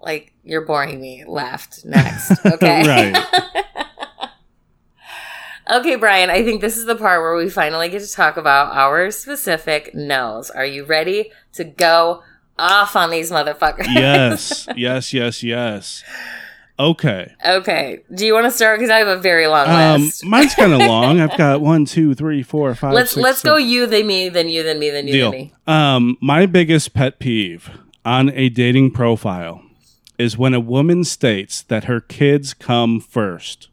Like 0.00 0.34
you're 0.44 0.66
boring 0.66 1.00
me. 1.00 1.24
Left. 1.26 1.84
Next. 1.84 2.32
Okay. 2.44 2.86
Right. 2.86 3.16
okay 5.70 5.96
brian 5.96 6.30
i 6.30 6.42
think 6.42 6.62
this 6.62 6.78
is 6.78 6.86
the 6.86 6.94
part 6.96 7.20
where 7.20 7.34
we 7.36 7.50
finally 7.50 7.90
get 7.90 8.00
to 8.00 8.10
talk 8.10 8.38
about 8.38 8.74
our 8.74 9.10
specific 9.10 9.94
no's. 9.94 10.48
Are 10.50 10.64
you 10.64 10.84
ready 10.86 11.30
to 11.52 11.64
go 11.64 12.22
off 12.58 12.96
on 12.96 13.10
these 13.10 13.30
motherfuckers? 13.30 13.86
Yes. 13.92 14.66
Yes 14.76 15.12
yes 15.12 15.42
yes 15.42 16.02
okay 16.78 17.32
okay 17.44 17.98
do 18.14 18.24
you 18.24 18.32
want 18.32 18.44
to 18.44 18.50
start 18.50 18.78
because 18.78 18.90
i 18.90 18.98
have 18.98 19.08
a 19.08 19.20
very 19.20 19.46
long 19.46 19.66
um 19.68 20.02
list 20.02 20.24
mine's 20.24 20.54
kind 20.54 20.72
of 20.72 20.78
long 20.78 21.20
i've 21.20 21.36
got 21.36 21.60
one 21.60 21.84
two 21.84 22.14
three 22.14 22.42
four 22.42 22.74
five 22.74 22.92
let's 22.92 23.10
six, 23.12 23.22
let's 23.22 23.38
seven- 23.40 23.54
go 23.54 23.58
you 23.58 23.86
then 23.86 24.06
me 24.06 24.28
then 24.28 24.48
you 24.48 24.62
then 24.62 24.78
me 24.78 24.90
then 24.90 25.06
you 25.06 25.12
deal. 25.12 25.30
then 25.32 25.40
me 25.40 25.52
Um, 25.66 26.16
my 26.20 26.46
biggest 26.46 26.94
pet 26.94 27.18
peeve 27.18 27.70
on 28.04 28.30
a 28.30 28.48
dating 28.48 28.92
profile 28.92 29.62
is 30.18 30.38
when 30.38 30.54
a 30.54 30.60
woman 30.60 31.04
states 31.04 31.62
that 31.62 31.84
her 31.84 32.00
kids 32.00 32.52
come 32.54 33.00
first. 33.00 33.68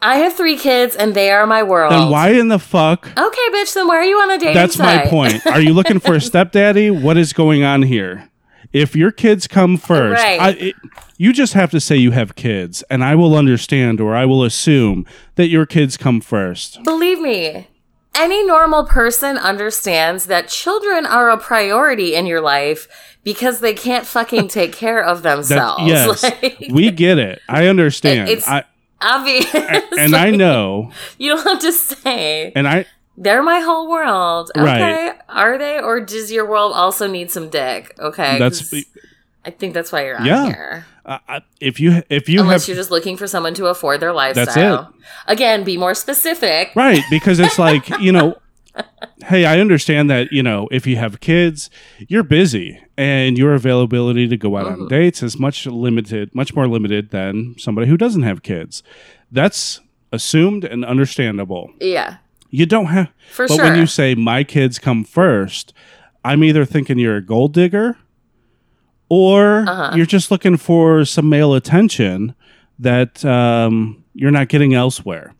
I 0.00 0.16
have 0.18 0.34
three 0.34 0.56
kids 0.56 0.94
and 0.96 1.14
they 1.14 1.30
are 1.30 1.46
my 1.46 1.62
world. 1.62 1.92
Then 1.92 2.10
why 2.10 2.30
in 2.30 2.48
the 2.48 2.58
fuck? 2.58 3.06
Okay, 3.06 3.48
bitch. 3.52 3.74
Then 3.74 3.88
why 3.88 3.96
are 3.96 4.04
you 4.04 4.16
on 4.18 4.30
a 4.30 4.38
dating 4.38 4.54
That's 4.54 4.78
my 4.78 5.06
point. 5.06 5.44
Are 5.46 5.60
you 5.60 5.72
looking 5.72 5.98
for 5.98 6.14
a 6.14 6.20
stepdaddy? 6.20 6.90
What 6.90 7.16
is 7.16 7.32
going 7.32 7.64
on 7.64 7.82
here? 7.82 8.28
If 8.72 8.96
your 8.96 9.10
kids 9.12 9.46
come 9.46 9.76
first, 9.76 10.22
Right. 10.22 10.40
I, 10.40 10.50
it, 10.50 10.74
you 11.18 11.32
just 11.32 11.52
have 11.54 11.70
to 11.72 11.80
say 11.80 11.96
you 11.96 12.10
have 12.12 12.34
kids, 12.36 12.82
and 12.90 13.04
I 13.04 13.14
will 13.14 13.36
understand 13.36 14.00
or 14.00 14.14
I 14.16 14.24
will 14.24 14.42
assume 14.44 15.06
that 15.34 15.48
your 15.48 15.66
kids 15.66 15.96
come 15.96 16.20
first. 16.20 16.82
Believe 16.84 17.20
me, 17.20 17.68
any 18.14 18.46
normal 18.46 18.84
person 18.84 19.36
understands 19.38 20.26
that 20.26 20.48
children 20.48 21.06
are 21.06 21.30
a 21.30 21.38
priority 21.38 22.14
in 22.14 22.26
your 22.26 22.40
life 22.40 22.88
because 23.24 23.60
they 23.60 23.74
can't 23.74 24.06
fucking 24.06 24.48
take 24.48 24.72
care 24.72 25.02
of 25.02 25.22
That, 25.22 25.36
themselves. 25.36 25.86
yes, 25.86 26.22
Like, 26.42 26.66
we 26.70 26.90
get 26.90 27.18
it. 27.18 27.40
I 27.48 27.66
understand. 27.66 28.28
It's- 28.28 28.48
I, 28.48 28.64
obvious. 29.00 29.52
and 29.98 30.14
I 30.14 30.30
know, 30.36 30.92
you 31.18 31.34
don't 31.34 31.44
have 31.46 31.60
to 31.60 31.72
say 31.72 32.52
and 32.54 32.66
I 32.68 32.86
they're 33.16 33.42
my 33.42 33.60
whole 33.60 33.88
world. 33.90 34.50
Okay, 34.56 34.64
Right. 34.64 35.14
are 35.28 35.58
they, 35.58 35.80
or 35.80 36.00
does 36.00 36.32
your 36.32 36.46
world 36.48 36.72
also 36.74 37.06
need 37.06 37.30
some 37.30 37.48
dick? 37.48 37.94
Okay, 37.98 38.38
That's 38.38 38.72
I 39.44 39.50
think 39.50 39.74
that's 39.74 39.90
why 39.90 40.04
you're 40.06 40.18
on 40.18 40.24
Yeah. 40.26 40.46
here. 40.46 40.86
Uh, 41.04 41.18
I- 41.28 41.40
if 41.60 41.80
you 41.80 42.02
if 42.08 42.28
you 42.28 42.40
Unless 42.40 42.62
have 42.62 42.68
you're 42.68 42.76
just 42.76 42.92
looking 42.92 43.16
for 43.16 43.26
someone 43.26 43.54
to 43.54 43.66
afford 43.66 43.98
their 44.00 44.12
lifestyle. 44.12 44.92
Again, 45.26 45.64
be 45.64 45.76
more 45.76 45.94
specific. 45.94 46.70
right 46.76 47.02
because 47.10 47.40
it's 47.40 47.58
like 47.68 47.88
you 48.00 48.12
know 48.12 48.36
hey 49.26 49.44
i 49.44 49.60
understand 49.60 50.08
that 50.08 50.32
you 50.32 50.42
know 50.42 50.66
if 50.70 50.86
you 50.86 50.96
have 50.96 51.20
kids 51.20 51.68
you're 52.08 52.22
busy 52.22 52.80
and 52.96 53.36
your 53.36 53.52
availability 53.52 54.26
to 54.26 54.36
go 54.38 54.56
out 54.56 54.66
on 54.66 54.78
Mhm. 54.78 54.88
dates 54.88 55.22
is 55.22 55.38
much 55.38 55.66
limited 55.66 56.34
much 56.34 56.54
more 56.54 56.66
limited 56.66 57.10
than 57.10 57.54
somebody 57.58 57.86
who 57.86 57.98
doesn't 57.98 58.22
have 58.22 58.42
kids 58.42 58.82
that's 59.30 59.80
assumed 60.10 60.64
and 60.64 60.84
understandable 60.86 61.70
Yeah, 61.80 62.14
you 62.52 62.64
don't 62.66 62.86
have 62.86 63.08
for 63.32 63.48
but 63.48 63.56
sure. 63.56 63.64
when 63.64 63.76
you 63.78 63.86
say 63.86 64.14
my 64.14 64.44
kids 64.44 64.78
come 64.78 65.02
first 65.04 65.72
i'm 66.24 66.44
either 66.44 66.64
thinking 66.64 66.98
you're 66.98 67.16
a 67.16 67.20
gold 67.24 67.52
digger 67.52 67.96
or 69.08 69.64
Uh-huh. 69.68 69.96
you're 69.96 70.06
just 70.06 70.30
looking 70.30 70.56
for 70.56 71.04
some 71.04 71.28
male 71.28 71.54
attention 71.54 72.34
that 72.78 73.24
um, 73.24 74.02
you're 74.14 74.30
not 74.30 74.48
getting 74.48 74.74
elsewhere 74.74 75.34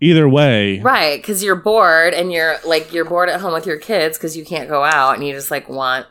either 0.00 0.28
way 0.28 0.78
right, 0.80 1.20
because 1.22 1.42
you're 1.42 1.56
bored 1.56 2.12
and 2.14 2.30
you're 2.32 2.56
like 2.66 2.92
you're 2.92 3.04
bored 3.04 3.28
at 3.30 3.40
home 3.40 3.52
with 3.54 3.66
your 3.66 3.78
kids 3.78 4.18
because 4.18 4.36
you 4.36 4.44
can't 4.44 4.68
go 4.68 4.84
out 4.84 5.14
and 5.16 5.26
you 5.26 5.32
just 5.32 5.50
like 5.50 5.68
want 5.68 6.06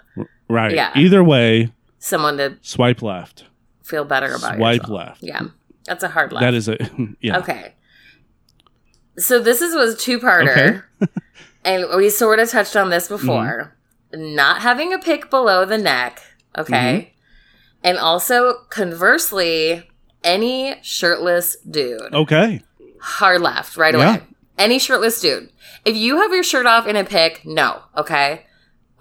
Right. 0.47 0.75
Yeah. 0.75 0.91
Either 0.95 1.23
way, 1.23 1.71
someone 1.97 2.37
to 2.37 2.57
swipe 2.61 3.01
left. 3.01 3.45
feel 3.83 4.05
better 4.05 4.27
about 4.35 4.57
Swipe 4.57 4.81
yourself. 4.81 4.97
left. 4.97 5.23
Yeah, 5.23 5.41
that's 5.85 6.03
a 6.03 6.07
hard 6.07 6.31
left. 6.31 6.41
That 6.43 6.53
is 6.53 6.67
a 6.69 6.77
yeah. 7.19 7.39
Okay. 7.39 7.73
So 9.17 9.39
this 9.39 9.61
is 9.61 9.73
was 9.75 9.95
two 10.01 10.19
parter, 10.19 10.83
and 11.65 11.85
we 11.95 12.09
sort 12.09 12.39
of 12.39 12.49
touched 12.49 12.75
on 12.75 12.89
this 12.89 13.07
before. 13.07 13.73
Mm-hmm. 14.13 14.35
Not 14.35 14.61
having 14.61 14.93
a 14.93 14.99
pick 14.99 15.29
below 15.29 15.65
the 15.65 15.77
neck, 15.77 16.21
okay, 16.57 17.11
Mm-hmm. 17.83 17.87
and 17.87 17.97
also 17.97 18.59
conversely, 18.69 19.89
any 20.23 20.75
shirtless 20.81 21.57
dude, 21.69 22.13
Okay. 22.13 22.61
hard 22.99 23.41
left 23.41 23.77
right 23.77 23.93
Yeah. 23.93 24.15
away. 24.15 24.21
Any 24.57 24.79
shirtless 24.79 25.19
dude. 25.21 25.49
If 25.83 25.95
you 25.97 26.17
have 26.21 26.31
your 26.31 26.43
shirt 26.43 26.65
off 26.65 26.87
in 26.87 26.95
a 26.95 27.03
pic, 27.03 27.45
no, 27.45 27.81
okay. 27.97 28.45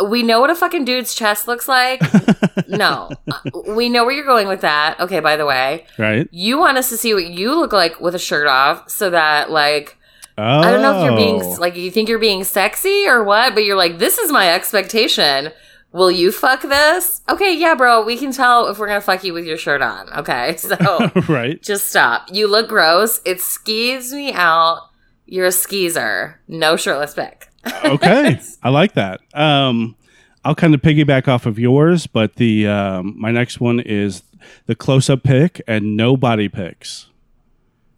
We 0.04 0.24
know 0.24 0.40
what 0.40 0.50
a 0.50 0.56
fucking 0.56 0.84
dude's 0.84 1.14
chest 1.14 1.46
looks 1.46 1.68
like. 1.68 2.02
no, 2.68 3.10
Uh, 3.30 3.38
we 3.68 3.88
know 3.88 4.04
where 4.04 4.12
you're 4.12 4.26
going 4.26 4.48
with 4.48 4.62
that. 4.62 4.98
Okay, 4.98 5.20
by 5.20 5.36
the 5.36 5.46
way, 5.46 5.86
Right. 5.96 6.28
you 6.32 6.58
want 6.58 6.76
us 6.78 6.88
to 6.88 6.96
see 6.96 7.14
what 7.14 7.26
you 7.26 7.54
look 7.54 7.72
like 7.72 8.00
with 8.00 8.14
a 8.16 8.18
shirt 8.18 8.48
off 8.48 8.90
so 8.90 9.10
that 9.10 9.50
like 9.52 9.96
Oh. 10.36 10.42
I 10.42 10.70
don't 10.70 10.82
know 10.82 10.98
if 11.00 11.04
you're 11.04 11.16
being 11.16 11.58
like 11.58 11.76
you 11.76 11.90
think 11.90 12.08
you're 12.08 12.18
being 12.18 12.44
sexy 12.44 13.06
or 13.06 13.22
what, 13.22 13.54
but 13.54 13.64
you're 13.64 13.76
like 13.76 13.98
this 13.98 14.18
is 14.18 14.32
my 14.32 14.52
expectation. 14.52 15.52
Will 15.94 16.10
you 16.10 16.32
fuck 16.32 16.62
this? 16.62 17.22
Okay, 17.28 17.56
yeah, 17.56 17.76
bro, 17.76 18.02
we 18.04 18.16
can 18.16 18.32
tell 18.32 18.66
if 18.66 18.80
we're 18.80 18.88
going 18.88 19.00
to 19.00 19.06
fuck 19.06 19.22
you 19.22 19.32
with 19.32 19.46
your 19.46 19.56
shirt 19.56 19.80
on. 19.80 20.12
Okay. 20.12 20.56
So 20.64 21.10
right. 21.28 21.62
just 21.62 21.88
stop. 21.88 22.28
You 22.32 22.48
look 22.48 22.68
gross. 22.68 23.20
It 23.24 23.38
skeeves 23.38 24.10
me 24.12 24.32
out. 24.32 24.88
You're 25.26 25.46
a 25.46 25.52
skeezer. 25.52 26.40
No 26.48 26.76
shirtless 26.76 27.14
pic. 27.14 27.48
Okay. 27.84 28.40
I 28.62 28.68
like 28.70 28.94
that. 28.94 29.20
Um, 29.34 29.94
I'll 30.44 30.54
kind 30.56 30.74
of 30.74 30.82
piggyback 30.82 31.28
off 31.28 31.46
of 31.46 31.58
yours, 31.60 32.06
but 32.08 32.34
the 32.36 32.66
um, 32.66 33.14
my 33.16 33.30
next 33.30 33.60
one 33.60 33.78
is 33.78 34.22
the 34.66 34.74
close 34.74 35.08
up 35.08 35.22
pick 35.22 35.62
and 35.68 35.96
no 35.96 36.16
body 36.16 36.48
pics. 36.48 37.06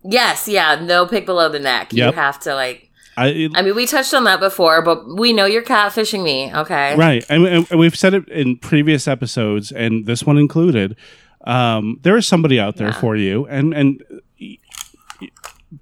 Yes, 0.08 0.48
yeah, 0.48 0.76
no 0.82 1.06
pick 1.06 1.26
below 1.26 1.48
the 1.48 1.58
neck. 1.58 1.92
You 1.92 2.12
have 2.12 2.38
to 2.40 2.54
like 2.54 2.90
I, 3.18 3.48
I 3.54 3.62
mean, 3.62 3.74
we 3.74 3.86
touched 3.86 4.12
on 4.12 4.24
that 4.24 4.40
before, 4.40 4.82
but 4.82 5.16
we 5.16 5.32
know 5.32 5.46
you're 5.46 5.62
catfishing 5.62 6.22
me, 6.22 6.54
okay? 6.54 6.94
Right, 6.96 7.24
and, 7.30 7.46
and 7.46 7.66
and 7.70 7.80
we've 7.80 7.96
said 7.96 8.12
it 8.12 8.28
in 8.28 8.58
previous 8.58 9.08
episodes, 9.08 9.72
and 9.72 10.04
this 10.06 10.24
one 10.24 10.36
included. 10.36 10.96
Um, 11.46 11.98
there 12.02 12.16
is 12.16 12.26
somebody 12.26 12.60
out 12.60 12.76
there 12.76 12.88
Yeah. 12.88 13.00
for 13.00 13.16
you, 13.16 13.46
and 13.46 13.72
and 13.72 14.02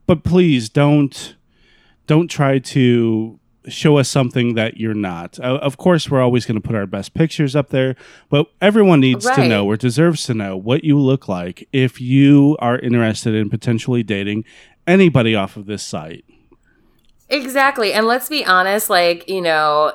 but 0.06 0.22
please 0.24 0.68
don't 0.68 1.36
don't 2.06 2.28
try 2.28 2.58
to 2.58 3.40
show 3.68 3.98
us 3.98 4.08
something 4.08 4.54
that 4.54 4.76
you're 4.78 4.94
not. 4.94 5.38
Uh, 5.40 5.58
of 5.62 5.76
course, 5.76 6.10
we're 6.10 6.20
always 6.20 6.44
going 6.46 6.60
to 6.60 6.66
put 6.66 6.76
our 6.76 6.86
best 6.86 7.14
pictures 7.14 7.56
up 7.56 7.70
there, 7.70 7.96
but 8.28 8.46
everyone 8.60 9.00
needs 9.00 9.24
to 9.24 9.48
know 9.48 9.66
or 9.66 9.76
deserves 9.76 10.24
to 10.26 10.34
know 10.34 10.56
what 10.56 10.84
you 10.84 10.98
look 10.98 11.28
like 11.28 11.68
if 11.72 12.00
you 12.00 12.56
are 12.60 12.78
interested 12.78 13.34
in 13.34 13.48
potentially 13.50 14.02
dating 14.02 14.44
anybody 14.86 15.34
off 15.34 15.56
of 15.56 15.66
this 15.66 15.82
site. 15.82 16.24
Exactly. 17.28 17.92
And 17.92 18.06
let's 18.06 18.28
be 18.28 18.44
honest, 18.44 18.90
like, 18.90 19.28
you 19.28 19.40
know, 19.40 19.92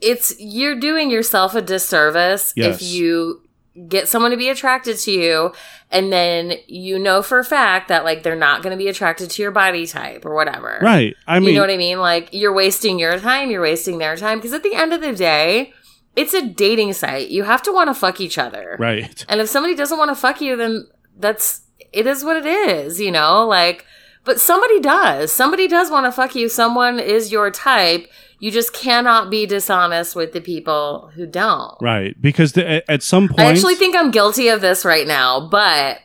it's 0.00 0.34
you're 0.38 0.78
doing 0.78 1.10
yourself 1.10 1.54
a 1.54 1.62
disservice 1.62 2.52
Yes. 2.56 2.82
if 2.82 2.88
you 2.92 3.41
get 3.88 4.06
someone 4.06 4.30
to 4.30 4.36
be 4.36 4.50
attracted 4.50 4.98
to 4.98 5.10
you 5.10 5.52
and 5.90 6.12
then 6.12 6.54
you 6.66 6.98
know 6.98 7.22
for 7.22 7.38
a 7.38 7.44
fact 7.44 7.88
that 7.88 8.04
like 8.04 8.22
they're 8.22 8.36
not 8.36 8.62
going 8.62 8.70
to 8.70 8.76
be 8.76 8.88
attracted 8.88 9.30
to 9.30 9.42
your 9.42 9.50
body 9.50 9.86
type 9.86 10.26
or 10.26 10.34
whatever. 10.34 10.78
Right. 10.82 11.14
I 11.26 11.38
mean, 11.38 11.50
you 11.50 11.54
know 11.54 11.62
what 11.62 11.70
I 11.70 11.76
mean? 11.76 11.98
Like 11.98 12.28
you're 12.32 12.52
wasting 12.52 12.98
your 12.98 13.18
time, 13.18 13.50
you're 13.50 13.62
wasting 13.62 13.98
their 13.98 14.16
time 14.16 14.38
because 14.38 14.52
at 14.52 14.62
the 14.62 14.74
end 14.74 14.92
of 14.92 15.00
the 15.00 15.14
day, 15.14 15.72
it's 16.16 16.34
a 16.34 16.46
dating 16.46 16.92
site. 16.92 17.30
You 17.30 17.44
have 17.44 17.62
to 17.62 17.72
want 17.72 17.88
to 17.88 17.94
fuck 17.94 18.20
each 18.20 18.36
other. 18.36 18.76
right. 18.78 19.24
And 19.28 19.40
if 19.40 19.48
somebody 19.48 19.74
doesn't 19.74 19.98
want 19.98 20.10
to 20.10 20.14
fuck 20.14 20.40
you, 20.40 20.56
then 20.56 20.86
that's 21.18 21.62
it 21.92 22.06
is 22.06 22.24
what 22.24 22.36
it 22.36 22.46
is, 22.46 23.00
you 23.00 23.10
know? 23.10 23.46
Like 23.46 23.86
but 24.24 24.40
somebody 24.40 24.80
does. 24.80 25.32
Somebody 25.32 25.66
does 25.66 25.90
want 25.90 26.06
to 26.06 26.12
fuck 26.12 26.34
you. 26.34 26.48
Someone 26.48 27.00
is 27.00 27.32
your 27.32 27.50
type. 27.50 28.08
You 28.42 28.50
just 28.50 28.72
cannot 28.72 29.30
be 29.30 29.46
dishonest 29.46 30.16
with 30.16 30.32
the 30.32 30.40
people 30.40 31.12
who 31.14 31.26
don't. 31.26 31.76
Right. 31.80 32.20
Because 32.20 32.54
the, 32.54 32.90
at- 32.90 33.00
some 33.04 33.28
point, 33.28 33.38
I 33.38 33.44
actually 33.44 33.76
think 33.76 33.94
I'm 33.94 34.10
guilty 34.10 34.48
of 34.48 34.60
this 34.60 34.84
right 34.84 35.06
now, 35.06 35.46
but 35.48 36.00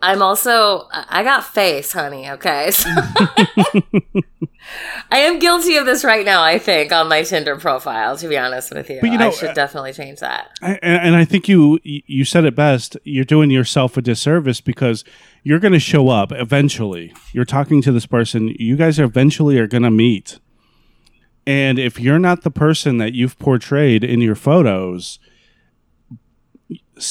I'm 0.00 0.22
also 0.22 0.88
I 0.90 1.22
got 1.22 1.44
face, 1.44 1.92
honey, 1.92 2.28
okay? 2.30 2.72
So 2.72 2.88
I 5.12 5.18
am 5.18 5.38
guilty 5.38 5.76
of 5.76 5.86
this 5.86 6.02
right 6.02 6.26
now, 6.26 6.42
I 6.42 6.58
think, 6.58 6.90
on 6.90 7.08
my 7.08 7.22
Tinder 7.22 7.54
profile, 7.54 8.16
to 8.16 8.26
be 8.26 8.36
honest 8.36 8.74
with 8.74 8.90
you. 8.90 8.98
But 9.00 9.12
you 9.12 9.18
know, 9.18 9.28
I 9.28 9.30
should 9.30 9.50
uh, 9.50 9.54
definitely 9.54 9.92
change 9.92 10.18
that. 10.18 10.50
I, 10.62 10.80
and 10.82 11.14
I 11.14 11.24
think 11.24 11.48
you 11.48 11.78
you 11.84 12.24
said 12.24 12.44
it 12.44 12.56
best. 12.56 12.96
You're 13.04 13.24
doing 13.24 13.52
yourself 13.52 13.96
a 13.96 14.02
disservice 14.02 14.60
because 14.60 15.04
you're 15.44 15.60
going 15.60 15.74
to 15.74 15.78
show 15.78 16.08
up 16.08 16.32
eventually. 16.32 17.14
You're 17.32 17.44
talking 17.44 17.82
to 17.82 17.92
this 17.92 18.06
person. 18.06 18.48
You 18.58 18.76
guys 18.76 18.98
eventually 18.98 19.60
are 19.60 19.68
going 19.68 19.84
to 19.84 19.92
meet. 19.92 20.40
And 21.46 21.78
if 21.78 21.98
you're 21.98 22.18
not 22.18 22.42
the 22.42 22.50
person 22.50 22.98
that 22.98 23.14
you've 23.14 23.38
portrayed 23.38 24.04
in 24.04 24.20
your 24.20 24.34
photos, 24.34 25.18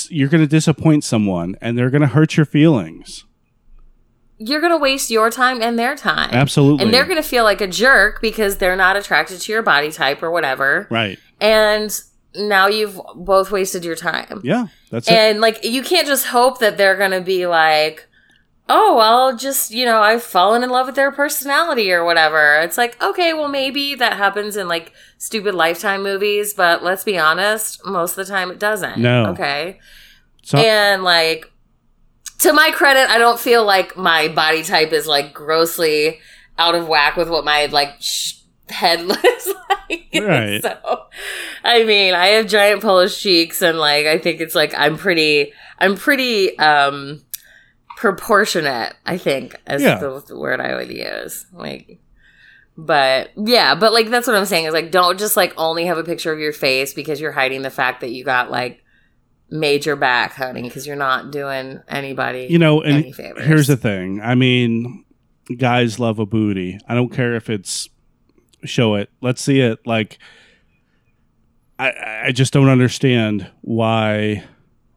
you're 0.10 0.30
going 0.30 0.42
to 0.42 0.48
disappoint 0.48 1.04
someone 1.04 1.56
and 1.62 1.78
they're 1.78 1.90
going 1.90 2.02
to 2.02 2.08
hurt 2.08 2.38
your 2.38 2.46
feelings. 2.46 3.26
You're 4.38 4.62
going 4.62 4.72
to 4.72 4.78
waste 4.78 5.12
your 5.12 5.30
time 5.30 5.62
and 5.62 5.78
their 5.78 5.96
time. 5.96 6.30
Absolutely. 6.32 6.86
And 6.86 6.94
they're 6.94 7.06
going 7.06 7.22
to 7.22 7.28
feel 7.28 7.44
like 7.44 7.62
a 7.62 7.68
jerk 7.68 8.22
because 8.22 8.58
they're 8.58 8.76
not 8.76 8.96
attracted 8.96 9.40
to 9.42 9.52
your 9.52 9.62
body 9.62 9.92
type 9.92 10.24
or 10.24 10.32
whatever. 10.32 10.88
right. 10.90 11.20
And 11.40 12.00
now 12.36 12.68
you've 12.68 13.00
both 13.16 13.52
wasted 13.52 13.84
your 13.84 13.96
time. 13.96 14.42
Yeah. 14.44 14.68
That's 14.90 15.08
it. 15.08 15.14
And 15.14 15.42
like 15.42 15.64
you 15.64 15.84
can't 15.84 16.08
just 16.08 16.28
hope 16.28 16.60
that 16.60 16.78
they're 16.78 16.98
going 16.98 17.12
to 17.12 17.22
be 17.22 17.46
like, 17.48 18.08
"Oh, 18.70 19.00
I'll 19.00 19.36
just, 19.36 19.72
you 19.72 19.86
know, 19.86 20.02
I've 20.02 20.24
fallen 20.24 20.64
in 20.64 20.70
love 20.70 20.86
with 20.88 20.96
their 20.96 21.12
personality 21.12 21.92
or 21.92 22.04
whatever." 22.06 22.60
It's 22.62 22.78
like, 22.78 23.02
"Okay, 23.02 23.34
well 23.34 23.48
maybe 23.50 23.96
that 23.96 24.14
happens 24.14 24.56
in 24.58 24.68
like 24.68 24.94
stupid 25.18 25.54
lifetime 25.56 26.04
movies, 26.04 26.54
but 26.54 26.84
let's 26.84 27.04
be 27.04 27.18
honest, 27.18 27.86
most 27.86 28.12
of 28.18 28.26
the 28.28 28.32
time 28.32 28.52
it 28.52 28.60
doesn't." 28.60 28.98
No. 29.00 29.28
Okay? 29.28 29.80
So, 30.44 30.58
And 30.58 31.04
like 31.04 31.52
to 32.40 32.54
my 32.54 32.72
credit, 32.72 33.10
I 33.10 33.18
don't 33.20 33.40
feel 33.40 33.64
like 33.64 33.96
my 33.98 34.28
body 34.28 34.64
type 34.64 34.92
is 34.94 35.06
like 35.08 35.34
grossly 35.34 36.20
out 36.58 36.74
of 36.76 36.88
whack 36.88 37.16
with 37.16 37.30
what 37.30 37.46
my 37.46 37.68
like 37.68 37.96
sh- 38.00 38.36
head 38.70 39.02
looks 39.06 39.48
like. 39.48 40.08
Right. 40.14 40.62
so, 40.62 41.06
I 41.64 41.84
mean, 41.86 42.14
I 42.14 42.28
have 42.28 42.48
giant 42.48 42.82
Polish 42.82 43.22
cheeks, 43.22 43.62
and 43.62 43.78
like 43.78 44.06
I 44.08 44.18
think 44.18 44.40
it's 44.42 44.56
like 44.56 44.74
I'm 44.78 44.98
pretty, 44.98 45.54
I'm 45.80 45.96
pretty 45.96 46.58
um 46.60 47.22
proportionate. 48.02 48.96
I 49.06 49.18
think 49.20 49.56
is 49.70 49.84
Yeah. 49.84 50.00
the, 50.00 50.24
the 50.28 50.38
word 50.38 50.60
I 50.60 50.76
would 50.76 50.90
use. 50.90 51.46
Like. 51.54 52.00
But 52.76 53.30
yeah, 53.38 53.76
but 53.76 53.94
like 53.94 54.10
that's 54.10 54.26
what 54.26 54.36
I'm 54.36 54.46
saying 54.46 54.66
is 54.66 54.74
like 54.74 54.90
don't 54.92 55.20
just 55.20 55.38
like 55.38 55.54
only 55.56 55.86
have 55.86 56.00
a 56.00 56.04
picture 56.04 56.34
of 56.34 56.40
your 56.40 56.54
face 56.54 56.94
because 56.96 57.22
you're 57.22 57.32
hiding 57.34 57.62
the 57.62 57.70
fact 57.70 58.02
that 58.02 58.10
you 58.10 58.24
got 58.24 58.50
like 58.50 58.82
major 59.52 59.96
back, 59.96 60.34
honey, 60.34 60.64
because 60.64 60.88
you're 60.88 60.96
not 60.96 61.32
doing 61.32 61.80
anybody. 61.88 62.48
you 62.50 62.58
know, 62.58 62.82
and 62.82 62.96
any 63.04 63.12
favors. 63.12 63.46
here's 63.46 63.68
the 63.68 63.78
thing. 63.78 64.20
I 64.22 64.34
mean, 64.34 65.06
guys 65.58 66.00
love 66.00 66.18
a 66.18 66.26
booty. 66.26 66.80
I 66.88 66.96
don't 66.96 67.10
care 67.10 67.36
if 67.36 67.50
it's 67.52 67.88
show 68.64 68.96
it. 68.96 69.10
Let's 69.22 69.42
see 69.44 69.60
it. 69.60 69.78
Like, 69.86 70.18
I 71.78 72.24
I 72.28 72.32
just 72.32 72.52
don't 72.54 72.70
understand 72.70 73.52
why. 73.62 74.44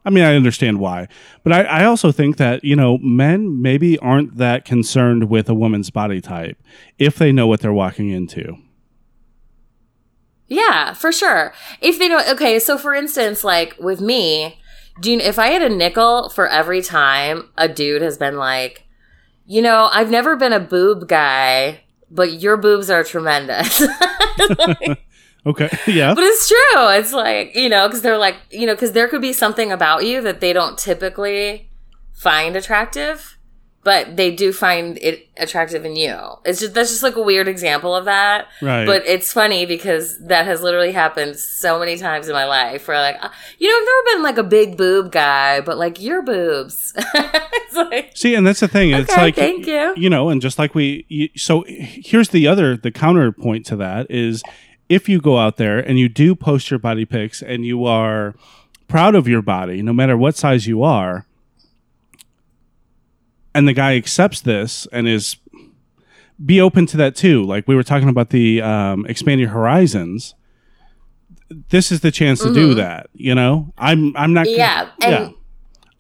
I 0.05 0.11
mean, 0.11 0.25
I 0.25 0.35
understand 0.35 0.81
why, 0.81 1.09
but 1.43 1.53
I, 1.53 1.63
I 1.63 1.85
also 1.85 2.13
think 2.13 2.37
that 2.37 2.63
you 2.63 2.77
know 2.77 2.99
men 2.99 3.63
maybe 3.63 3.99
aren't 3.99 4.37
that 4.37 4.65
concerned 4.65 5.31
with 5.31 5.49
a 5.49 5.55
woman's 5.55 5.91
body 5.91 6.21
type 6.21 6.59
if 6.99 7.17
they 7.17 7.33
know 7.33 7.47
what 7.47 7.61
they're 7.61 7.73
walking 7.73 8.11
into. 8.11 8.59
Yeah, 10.47 10.93
for 10.93 11.11
sure. 11.11 11.55
If 11.81 11.99
they 11.99 12.09
don't, 12.09 12.29
okay. 12.29 12.59
So 12.59 12.77
for 12.77 12.95
instance, 12.95 13.45
like 13.45 13.77
with 13.81 14.01
me, 14.01 14.59
do 15.01 15.13
you, 15.13 15.19
if 15.19 15.39
I 15.39 15.49
had 15.49 15.63
a 15.63 15.69
nickel 15.69 16.29
for 16.29 16.47
every 16.49 16.83
time 16.83 17.49
a 17.57 17.69
dude 17.69 18.03
has 18.03 18.19
been 18.19 18.37
like, 18.37 18.85
you 19.47 19.63
know, 19.63 19.89
I've 19.93 20.11
never 20.11 20.37
been 20.37 20.53
a 20.53 20.61
boob 20.61 21.09
guy, 21.09 21.81
but 22.11 22.41
your 22.41 22.57
boobs 22.57 22.91
are 22.91 23.05
tremendous. 23.05 23.83
Okay. 25.47 25.69
Yeah. 25.87 26.15
But 26.15 26.25
it's 26.25 26.49
true. 26.49 26.89
It's 26.91 27.13
like, 27.13 27.55
you 27.55 27.69
know, 27.69 27.87
because 27.87 28.03
they're 28.03 28.19
like, 28.19 28.37
you 28.51 28.67
know, 28.67 28.75
because 28.75 28.93
there 28.93 29.09
could 29.09 29.21
be 29.23 29.33
something 29.33 29.71
about 29.71 30.05
you 30.05 30.21
that 30.23 30.41
they 30.41 30.53
don't 30.53 30.79
typically 30.79 31.69
find 32.15 32.57
attractive, 32.57 33.37
but 33.83 34.17
they 34.17 34.35
do 34.35 34.51
find 34.51 34.97
it 35.03 35.29
attractive 35.37 35.85
in 35.85 35.95
you. 35.95 36.17
It's 36.47 36.61
just, 36.61 36.73
that's 36.73 36.89
just 36.91 37.03
like 37.03 37.17
a 37.17 37.23
weird 37.23 37.49
example 37.49 37.95
of 37.95 38.07
that. 38.07 38.47
Right. 38.63 38.87
But 38.87 39.07
it's 39.07 39.31
funny 39.31 39.67
because 39.67 40.19
that 40.27 40.47
has 40.47 40.63
literally 40.63 40.93
happened 40.93 41.37
so 41.37 41.79
many 41.79 41.99
times 41.99 42.27
in 42.29 42.33
my 42.33 42.47
life 42.47 42.89
where 42.89 42.99
like, 42.99 43.17
you 43.59 43.69
know, 43.69 43.77
I've 43.77 43.85
never 43.85 44.17
been 44.17 44.23
like 44.23 44.39
a 44.39 44.49
big 44.49 44.79
boob 44.79 45.13
guy, 45.13 45.61
but 45.61 45.77
like 45.77 46.01
your 46.01 46.23
boobs. 46.23 46.95
it's 46.97 47.77
like, 47.77 48.13
See, 48.17 48.35
and 48.35 48.47
that's 48.47 48.61
the 48.61 48.69
thing. 48.69 48.91
it's 48.93 49.13
Okay, 49.13 49.21
like 49.21 49.35
thank 49.35 49.67
you. 49.67 49.93
You 49.97 50.09
know, 50.09 50.31
and 50.31 50.41
just 50.41 50.59
like 50.59 50.75
we, 50.75 51.05
you, 51.11 51.29
so 51.37 51.65
here's 51.69 52.31
the 52.31 52.47
other, 52.49 52.79
the 52.79 52.91
counterpoint 52.91 53.67
to 53.67 53.77
that 53.77 54.07
is, 54.11 54.43
if 54.89 55.09
you 55.09 55.21
go 55.21 55.39
out 55.39 55.57
there 55.57 55.79
and 55.79 55.99
you 55.99 56.09
do 56.09 56.35
post 56.35 56.71
your 56.71 56.79
body 56.79 57.05
pics 57.05 57.43
and 57.43 57.65
you 57.65 57.85
are 57.85 58.35
proud 58.89 59.15
of 59.15 59.27
your 59.27 59.43
body, 59.43 59.83
no 59.83 59.93
matter 59.93 60.17
what 60.17 60.37
size 60.37 60.67
you 60.67 60.83
are, 60.83 61.27
and 63.55 63.69
the 63.69 63.73
guy 63.73 63.97
accepts 63.97 64.41
this 64.41 64.87
and 64.93 65.07
is 65.09 65.37
be 66.45 66.61
open 66.61 66.87
to 66.87 66.97
that 66.97 67.15
too. 67.15 67.45
Like 67.45 67.69
we 67.69 67.75
were 67.77 67.83
talking 67.85 68.09
about 68.09 68.31
the 68.31 68.61
um, 68.61 69.07
expand 69.07 69.41
your 69.41 69.51
horizons. 69.51 70.35
This 71.71 71.93
is 71.93 72.01
the 72.01 72.11
chance 72.11 72.41
to 72.43 72.53
do 72.53 72.75
that. 72.75 73.09
You 73.15 73.35
know, 73.35 73.73
I'm 73.79 74.17
I'm 74.17 74.33
not. 74.33 74.47
Mm-hmm. 74.47 74.59
Yeah, 74.59 74.91
and- 75.03 75.13
yeah. 75.13 75.31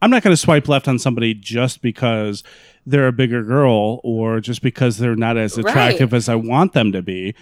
I'm 0.03 0.11
not 0.11 0.22
going 0.22 0.32
to 0.35 0.37
swipe 0.37 0.68
left 0.68 0.87
on 0.87 0.99
somebody 0.99 1.32
just 1.32 1.80
because 1.80 2.43
they're 2.85 3.07
a 3.07 3.12
bigger 3.12 3.43
girl 3.43 4.01
or 4.05 4.39
just 4.41 4.61
because 4.61 4.99
they're 4.99 5.16
not 5.16 5.39
as 5.39 5.57
attractive 5.57 6.12
as 6.12 6.28
I 6.28 6.35
want 6.35 6.74
them 6.74 6.93
to 6.93 7.01
be. 7.01 7.35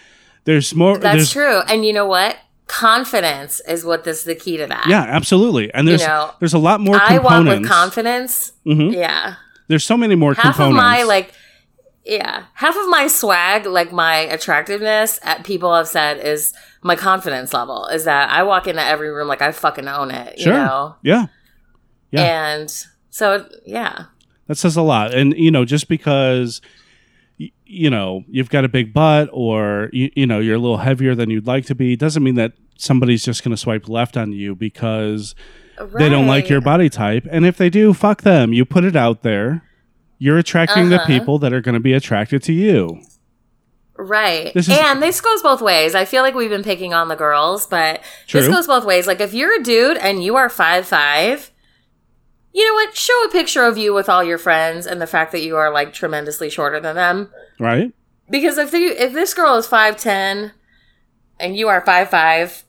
There's 0.45 0.75
more. 0.75 0.99
that's 0.99 1.17
there's, 1.17 1.31
true. 1.33 1.61
And 1.69 1.85
you 1.85 1.93
know 1.93 2.07
what? 2.07 2.37
Confidence 2.67 3.61
is 3.69 3.85
what 3.85 4.05
this 4.05 4.25
the 4.25 4.35
key 4.35 4.57
to 4.57 4.67
that. 4.67 4.87
Yeah, 4.89 5.03
absolutely. 5.03 5.73
And 5.75 5.87
there's 5.87 6.01
know, 6.01 6.33
there's 6.41 6.55
a 6.55 6.59
lot 6.59 6.81
more 6.81 6.97
I 7.01 7.19
walk 7.19 7.45
with 7.45 7.67
confidence. 7.69 8.53
Mhm. 8.67 8.95
Yeah. 8.95 9.35
There's 9.69 9.85
so 9.85 9.97
many 9.97 10.15
more 10.15 10.35
half 10.35 10.57
components. 10.57 10.77
of 10.79 10.83
my 10.83 11.03
like 11.05 11.33
yeah 12.05 12.47
half 12.55 12.77
of 12.77 12.89
my 12.89 13.07
swag 13.07 13.65
like 13.65 13.93
my 13.93 14.17
attractiveness 14.17 15.21
at 15.23 15.45
people 15.45 15.73
have 15.73 15.87
said 15.87 16.19
is 16.19 16.53
my 16.83 16.97
confidence 16.97 17.53
level 17.55 17.87
is 17.87 18.03
that 18.07 18.29
i 18.31 18.43
walk 18.43 18.67
into 18.67 18.83
every 18.83 19.09
room 19.09 19.29
like 19.29 19.41
i 19.41 19.53
fucking 19.53 19.87
own 19.87 20.11
it 20.11 20.41
sure. 20.41 20.53
you 20.53 20.59
know 20.59 20.97
Yeah. 21.03 21.27
Yeah. 22.11 22.23
and 22.55 22.87
so 23.11 23.47
yeah 23.65 24.07
That 24.49 24.57
says 24.59 24.77
a 24.77 24.83
lot. 24.83 25.15
And 25.15 25.33
you 25.39 25.53
know, 25.53 25.65
just 25.65 25.87
because 25.89 26.61
you 27.73 27.89
know 27.91 28.23
you've 28.29 28.51
got 28.51 28.65
a 28.65 28.69
big 28.69 28.93
butt 28.93 29.29
or 29.33 29.89
you, 29.93 30.11
you 30.15 30.27
know 30.27 30.39
you're 30.41 30.57
a 30.57 30.59
little 30.59 30.77
heavier 30.79 31.15
than 31.15 31.31
you'd 31.31 31.47
like 31.47 31.65
to 31.67 31.75
be 31.75 31.97
doesn't 31.97 32.23
mean 32.23 32.35
that 32.35 32.53
somebody's 32.77 33.25
just 33.25 33.43
going 33.43 33.51
to 33.51 33.57
swipe 33.57 33.89
left 33.89 34.17
on 34.17 34.33
you 34.33 34.55
because 34.55 35.35
they 35.95 36.09
don't 36.09 36.27
like 36.27 36.49
your 36.49 36.61
body 36.61 36.91
type. 36.91 37.27
And 37.31 37.47
if 37.47 37.57
they 37.57 37.71
do, 37.71 37.93
fuck 37.95 38.23
them. 38.23 38.53
You 38.53 38.65
put 38.65 38.85
it 38.85 38.95
out 38.97 39.23
there. 39.23 39.63
You're 40.19 40.39
attracting 40.39 40.91
the 40.91 40.97
Uh-huh. 40.97 41.07
people 41.07 41.39
that 41.41 41.53
are 41.53 41.61
going 41.61 41.75
to 41.75 41.81
be 41.81 41.93
attracted 41.95 42.43
to 42.45 42.53
you. 42.53 43.01
right 43.97 44.53
This 44.55 44.69
is- 44.69 44.77
and 44.79 45.01
this 45.03 45.21
goes 45.21 45.43
both 45.43 45.61
ways 45.63 45.95
i 45.95 46.05
feel 46.05 46.23
like 46.23 46.35
we've 46.35 46.51
been 46.51 46.65
picking 46.65 46.93
on 46.95 47.07
the 47.09 47.15
girls 47.15 47.67
but 47.67 48.03
this 48.33 48.49
goes 48.49 48.67
both 48.67 48.85
ways 48.85 49.07
like 49.07 49.21
if 49.21 49.33
you're 49.35 49.55
a 49.61 49.63
dude 49.63 49.97
and 49.99 50.25
you 50.25 50.35
are 50.35 50.49
five 50.49 50.87
five 50.89 51.52
you 52.55 52.67
know 52.67 52.75
what 52.75 52.97
show 52.97 53.25
a 53.25 53.31
picture 53.31 53.65
of 53.65 53.79
you 53.79 53.93
with 53.95 54.09
all 54.09 54.23
your 54.23 54.39
friends 54.39 54.87
and 54.87 55.01
the 55.01 55.07
fact 55.07 55.33
that 55.33 55.43
you 55.43 55.57
are 55.57 55.73
like 55.73 55.93
tremendously 55.93 56.51
shorter 56.51 56.79
than 56.81 56.97
them 56.97 57.31
Right? 57.59 57.93
because 58.31 58.59
if 58.59 58.71
the, 58.71 58.79
if 58.79 59.13
this 59.13 59.35
girl 59.35 59.57
is 59.57 59.67
5'10 59.67 60.53
and 61.41 61.57
you 61.57 61.69
are 61.69 61.81
five 61.85 62.09
five, 62.11 62.63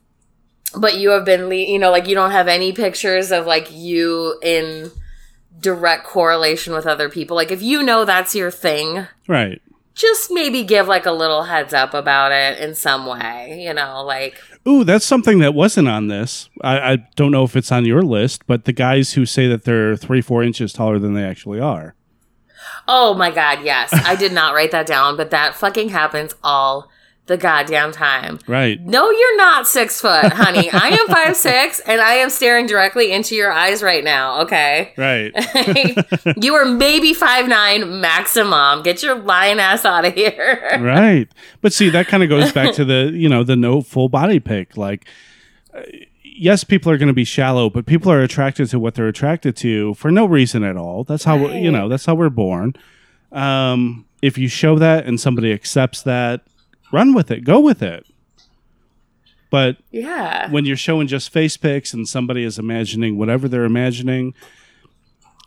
but 0.75 0.95
you 0.97 1.09
have 1.09 1.25
been 1.25 1.47
le- 1.49 1.55
you 1.55 1.77
know 1.79 1.91
like 1.91 2.07
you 2.07 2.15
don't 2.15 2.31
have 2.31 2.47
any 2.47 2.71
pictures 2.73 3.31
of 3.31 3.45
like 3.45 3.67
you 3.71 4.39
in 4.41 4.89
direct 5.59 6.03
correlation 6.05 6.73
with 6.73 6.85
other 6.87 7.09
people 7.09 7.35
like 7.35 7.51
if 7.51 7.61
you 7.61 7.83
know 7.83 8.03
that's 8.05 8.33
your 8.35 8.49
thing 8.51 9.07
Right. 9.27 9.61
just 9.93 10.31
maybe 10.31 10.63
give 10.63 10.87
like 10.87 11.05
a 11.05 11.11
little 11.11 11.43
heads 11.43 11.73
up 11.73 11.93
about 11.93 12.31
it 12.31 12.59
in 12.59 12.73
some 12.75 13.05
way 13.05 13.61
you 13.63 13.73
know 13.73 14.03
like 14.03 14.35
Ooh, 14.67 14.83
that's 14.83 15.05
something 15.05 15.39
that 15.39 15.53
wasn't 15.53 15.89
on 15.89 16.07
this. 16.07 16.49
I, 16.61 16.93
I 16.93 16.95
don't 17.15 17.31
know 17.31 17.43
if 17.43 17.55
it's 17.55 17.71
on 17.71 17.85
your 17.85 18.01
list, 18.01 18.47
but 18.47 18.63
the 18.65 18.71
guys 18.73 19.13
who 19.13 19.25
say 19.25 19.47
that 19.47 19.65
they're 19.65 19.97
three, 19.97 20.21
four 20.21 20.41
inches 20.43 20.71
taller 20.71 20.99
than 20.99 21.13
they 21.13 21.23
actually 21.23 21.59
are. 21.59 21.95
oh 22.87 23.13
my 23.13 23.29
god 23.29 23.59
yes 23.63 23.89
i 23.93 24.15
did 24.15 24.31
not 24.31 24.53
write 24.53 24.71
that 24.71 24.85
down 24.85 25.15
but 25.17 25.31
that 25.31 25.53
fucking 25.55 25.89
happens 25.89 26.33
all 26.43 26.89
the 27.25 27.37
goddamn 27.37 27.91
time 27.93 28.37
Right. 28.47 28.81
No, 28.81 29.09
you're 29.09 29.37
not 29.37 29.65
six 29.67 30.01
foot, 30.01 30.33
honey. 30.33 30.69
I 30.71 30.89
am 30.89 31.07
five 31.07 31.35
six, 31.49 31.79
and 31.81 32.01
I 32.01 32.15
am 32.15 32.29
staring 32.29 32.65
directly 32.67 33.11
into 33.13 33.33
your 33.35 33.51
eyes 33.51 33.81
right 33.81 34.03
now. 34.03 34.41
Okay, 34.41 34.93
Right. 34.97 35.31
you 36.43 36.53
are 36.55 36.65
maybe 36.65 37.13
five 37.13 37.47
nine 37.47 38.01
maximum. 38.01 38.83
Get 38.83 39.01
your 39.03 39.15
lying 39.19 39.59
ass 39.59 39.85
out 39.85 40.03
of 40.05 40.13
here. 40.13 40.79
right. 40.81 41.29
But 41.61 41.71
see, 41.71 41.89
that 41.89 42.07
kind 42.07 42.23
of 42.23 42.29
goes 42.29 42.51
back 42.51 42.73
to 42.75 42.83
the, 42.83 43.11
you 43.15 43.29
know, 43.29 43.43
the 43.43 43.55
no 43.55 43.81
full 43.81 44.09
body 44.09 44.39
pic. 44.41 44.75
Like, 44.75 45.07
uh, 45.73 45.81
yes, 46.23 46.63
people 46.65 46.91
are 46.91 46.97
going 46.97 47.07
to 47.07 47.13
be 47.13 47.23
shallow, 47.23 47.69
but 47.69 47.85
people 47.85 48.11
are 48.11 48.21
attracted 48.21 48.69
to 48.71 48.79
what 48.79 48.95
they're 48.95 49.07
attracted 49.07 49.55
to 49.57 49.93
for 49.93 50.11
no 50.11 50.25
reason 50.25 50.63
at 50.63 50.75
all. 50.75 51.03
That's 51.05 51.23
how, 51.23 51.37
we 51.37 51.57
you 51.59 51.71
know, 51.71 51.87
that's 51.87 52.05
how 52.05 52.15
we're 52.15 52.29
born. 52.29 52.73
Um, 53.31 54.05
if 54.21 54.37
you 54.37 54.47
show 54.49 54.77
that 54.79 55.05
and 55.05 55.19
somebody 55.19 55.51
accepts 55.53 56.01
that, 56.03 56.41
run 56.93 57.13
with 57.13 57.29
it, 57.31 57.43
go 57.43 57.59
with 57.59 57.81
it. 57.81 58.05
But 59.49 59.77
Yeah, 59.91 60.49
when 60.49 60.65
you're 60.65 60.77
showing 60.77 61.07
just 61.07 61.29
face 61.31 61.57
pics 61.57 61.93
and 61.93 62.07
somebody 62.07 62.43
is 62.43 62.57
imagining 62.57 63.17
whatever 63.17 63.47
they're 63.47 63.65
imagining, 63.65 64.33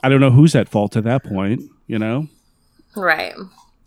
I 0.03 0.09
don't 0.09 0.20
know 0.20 0.30
who's 0.30 0.55
at 0.55 0.68
fault 0.68 0.97
at 0.97 1.05
that 1.05 1.24
point, 1.24 1.62
you 1.86 1.99
know? 1.99 2.28
right. 2.94 3.34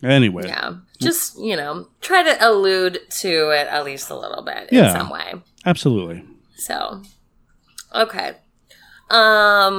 Anyway. 0.01 0.43
Yeah, 0.47 0.75
just 1.01 1.37
you 1.37 1.55
know, 1.57 1.87
try 1.99 2.23
to 2.23 2.37
allude 2.47 2.99
to 3.19 3.49
it 3.51 3.67
at 3.67 3.83
least 3.83 4.09
a 4.09 4.15
little 4.17 4.41
bit 4.43 4.69
Yeah. 4.71 4.85
in 4.87 4.91
some 4.95 5.09
way. 5.09 5.33
Absolutely. 5.65 6.23
So, 6.55 7.01
okay. 7.93 8.35
Um, 9.09 9.77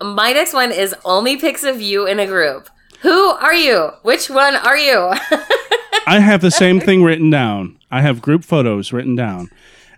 my 0.00 0.32
next 0.32 0.52
one 0.52 0.70
is 0.70 0.94
only 1.04 1.36
pics 1.38 1.62
of 1.64 1.80
you 1.80 2.06
in 2.06 2.18
a 2.18 2.26
group. 2.26 2.68
Who 3.02 3.30
are 3.30 3.54
you? 3.54 3.90
Which 4.02 4.30
one 4.30 4.54
are 4.56 4.78
you? 4.78 5.12
I 6.06 6.20
have 6.20 6.40
the 6.40 6.50
same 6.50 6.80
thing 6.80 7.02
written 7.02 7.30
down. 7.30 7.78
I 7.90 8.00
have 8.00 8.22
group 8.22 8.44
photos 8.44 8.92
written 8.92 9.16
down. 9.16 9.50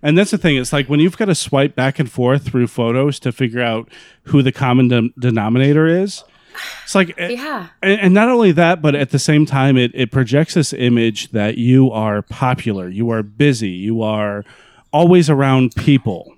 And 0.03 0.19
that's 0.19 0.31
the 0.31 0.39
thing. 0.39 0.57
It's 0.57 0.73
like 0.73 0.89
when 0.89 1.01
you've 1.01 1.17
got 1.17 1.27
to 1.27 1.35
swipe 1.35 1.75
back 1.75 1.99
and 1.99 2.11
forth 2.11 2.45
through 2.45 2.67
photos 2.67 3.19
to 3.21 3.33
figure 3.33 3.63
out 3.63 3.89
who 4.25 4.43
the 4.43 4.53
common 4.53 4.89
dem- 4.89 5.15
denominator 5.19 5.87
is. 5.87 6.25
It's 6.85 6.95
like, 6.95 7.15
eh, 7.19 7.31
yeah. 7.31 7.69
and, 7.83 8.01
and 8.01 8.15
not 8.15 8.29
only 8.29 8.53
that, 8.53 8.81
but 8.81 8.95
at 8.95 9.11
the 9.11 9.19
same 9.19 9.45
time, 9.45 9.77
it, 9.77 9.91
it 9.95 10.11
projects 10.11 10.55
this 10.55 10.73
image 10.73 11.31
that 11.33 11.59
you 11.59 11.91
are 11.91 12.23
popular, 12.23 12.89
you 12.89 13.11
are 13.11 13.23
busy, 13.23 13.71
you 13.71 14.03
are 14.03 14.45
always 14.93 15.29
around 15.29 15.75
people. 15.75 16.35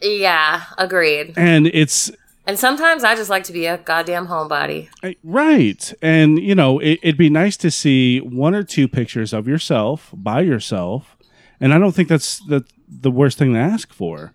Yeah, 0.00 0.64
agreed. 0.78 1.34
And 1.36 1.66
it's 1.68 2.10
And 2.46 2.58
sometimes 2.58 3.02
I 3.04 3.14
just 3.16 3.28
like 3.30 3.44
to 3.44 3.52
be 3.52 3.66
a 3.66 3.78
goddamn 3.78 4.28
homebody. 4.28 4.88
Right. 5.24 5.92
And, 6.00 6.38
you 6.38 6.54
know, 6.54 6.78
it, 6.78 7.00
it'd 7.02 7.16
be 7.18 7.28
nice 7.30 7.56
to 7.58 7.70
see 7.70 8.18
one 8.20 8.54
or 8.54 8.62
two 8.62 8.86
pictures 8.88 9.32
of 9.32 9.48
yourself 9.48 10.10
by 10.12 10.42
yourself. 10.42 11.16
And 11.60 11.74
I 11.74 11.78
don't 11.78 11.92
think 11.92 12.08
that's 12.08 12.38
the, 12.46 12.64
the 12.88 13.10
worst 13.10 13.38
thing 13.38 13.52
to 13.54 13.58
ask 13.58 13.92
for. 13.92 14.32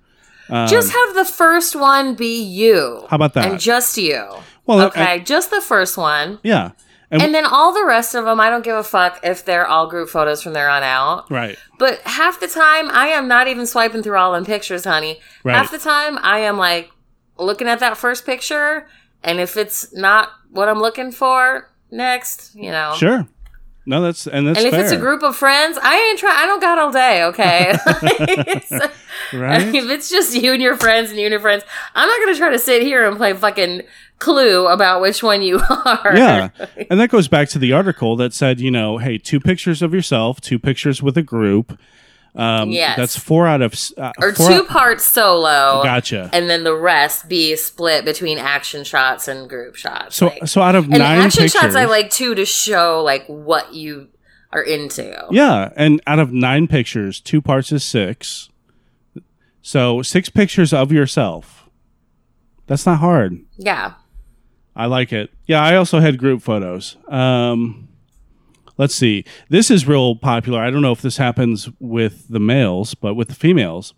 just 0.50 0.92
have 0.92 1.16
the 1.16 1.24
first 1.26 1.76
one 1.76 2.16
be 2.16 2.42
you. 2.44 3.00
Um, 3.04 3.08
How 3.10 3.16
about 3.16 3.34
that? 3.36 3.52
And 3.52 3.60
just 3.60 3.98
you. 3.98 4.28
Well, 4.66 4.80
I- 4.82 4.86
okay, 4.88 5.20
just 5.22 5.50
the 5.50 5.62
first 5.62 5.98
one. 5.98 6.40
Yeah. 6.44 6.72
And, 7.12 7.22
And 7.22 7.36
then 7.36 7.46
all 7.46 7.74
the 7.74 7.86
rest 7.86 8.16
of 8.16 8.24
them, 8.26 8.40
I 8.40 8.50
don't 8.50 8.64
give 8.64 8.76
a 8.76 8.84
fuck 8.84 9.20
if 9.24 9.44
they're 9.44 9.68
all 9.68 9.88
group 9.88 10.08
photos 10.10 10.42
from 10.42 10.54
there 10.54 10.70
on 10.70 10.82
out. 10.82 11.30
right. 11.30 11.58
But 11.78 12.00
half 12.02 12.40
the 12.40 12.48
time, 12.48 12.90
I 12.90 13.08
am 13.08 13.28
not 13.28 13.48
even 13.50 13.66
swiping 13.68 14.02
through 14.02 14.18
all 14.18 14.32
them 14.34 14.46
pictures, 14.46 14.86
honey. 14.86 15.20
Right. 15.44 15.56
Half 15.56 15.72
the 15.72 15.78
time, 15.80 16.18
I 16.22 16.40
am 16.40 16.58
like 16.58 16.90
looking 17.42 17.68
at 17.68 17.80
that 17.80 17.98
first 17.98 18.26
picture, 18.26 18.88
and 19.24 19.40
if 19.40 19.58
it's 19.58 19.94
not 19.94 20.30
what 20.52 20.70
I'm 20.70 20.80
looking 20.80 21.12
for, 21.12 21.70
next, 21.92 22.56
you 22.56 22.72
know. 22.72 22.94
Sure. 22.98 23.28
No, 23.84 24.00
that's, 24.04 24.28
and 24.28 24.48
that's 24.48 24.60
And 24.60 24.68
if 24.68 24.74
fair. 24.74 24.84
it's 24.84 24.92
a 24.92 24.98
group 24.98 25.24
of 25.24 25.36
friends, 25.36 25.78
I 25.82 25.98
ain't 25.98 26.20
try. 26.20 26.32
I 26.32 26.46
don't 26.46 26.60
got 26.62 26.78
all 26.78 26.92
day. 26.92 27.24
Okay. 27.24 27.74
Right. 29.34 29.74
if 29.74 29.86
it's 29.90 30.10
just 30.10 30.36
you 30.36 30.52
and 30.54 30.62
your 30.62 30.76
friends 30.76 31.10
and 31.10 31.18
you 31.20 31.26
and 31.26 31.32
your 31.32 31.40
friends, 31.40 31.64
I'm 31.96 32.08
not 32.08 32.20
gonna 32.20 32.38
try 32.38 32.50
to 32.50 32.60
sit 32.60 32.82
here 32.82 33.08
and 33.08 33.16
play 33.18 33.34
fucking 33.34 33.84
clue 34.20 34.68
about 34.68 35.00
which 35.02 35.24
one 35.24 35.42
you 35.42 35.60
are. 35.86 36.12
yeah. 36.16 36.50
And 36.90 37.00
that 37.00 37.10
goes 37.10 37.28
back 37.28 37.48
to 37.50 37.60
the 37.60 37.72
article 37.72 38.16
that 38.18 38.34
said, 38.34 38.60
you 38.60 38.72
know, 38.72 38.98
hey, 38.98 39.18
two 39.18 39.40
pictures 39.40 39.82
of 39.82 39.94
yourself, 39.94 40.42
two 40.42 40.60
pictures 40.60 41.02
with 41.02 41.18
a 41.18 41.22
group. 41.24 41.80
Um, 42.34 42.70
Yes. 42.70 42.96
That's 42.98 43.18
four 43.18 43.46
out 43.46 43.62
of 43.62 43.74
uh, 43.98 44.14
or 44.20 44.32
two 44.32 44.44
out- 44.44 44.68
parts 44.68 45.04
solo. 45.06 45.82
Gotcha. 45.84 46.30
And 46.32 46.50
then 46.50 46.64
the 46.64 46.76
rest 46.76 47.28
be 47.28 47.56
split 47.58 48.06
between 48.06 48.38
action 48.38 48.84
shots 48.86 49.28
and 49.28 49.50
group 49.50 49.76
shots. 49.76 50.16
So 50.16 50.28
like- 50.28 50.48
so 50.48 50.62
out 50.62 50.76
of 50.76 50.88
nine 50.88 51.02
action 51.02 51.44
pictures, 51.44 51.62
shots 51.62 51.76
I 51.76 51.86
like 51.86 52.10
two 52.10 52.34
to 52.36 52.46
show 52.46 53.04
like 53.04 53.26
what 53.28 53.74
you 53.74 54.08
are 54.54 54.62
into. 54.64 55.26
Yeah, 55.32 55.72
and 55.76 56.02
out 56.08 56.20
of 56.20 56.32
nine 56.32 56.68
pictures, 56.68 57.20
two 57.20 57.42
parts 57.42 57.72
is 57.72 57.84
six. 57.84 58.50
So 59.62 60.02
six 60.02 60.30
pictures 60.30 60.74
of 60.74 60.92
yourself. 60.92 61.70
That's 62.68 62.86
not 62.86 63.00
hard. 63.00 63.40
Yeah. 63.58 63.94
I 64.76 64.86
like 64.86 65.12
it. 65.12 65.30
Yeah, 65.46 65.62
I 65.62 65.76
also 65.76 66.00
had 66.00 66.18
group 66.18 66.42
photos. 66.42 66.96
Um, 67.10 67.90
let's 68.78 68.96
see. 68.96 69.24
This 69.50 69.70
is 69.72 69.88
real 69.88 70.16
popular. 70.16 70.60
I 70.62 70.70
don't 70.72 70.82
know 70.82 70.92
if 70.92 71.02
this 71.02 71.18
happens 71.18 71.70
with 71.80 72.28
the 72.30 72.40
males, 72.40 72.94
but 72.96 73.16
with 73.16 73.28
the 73.30 73.36
females, 73.36 73.94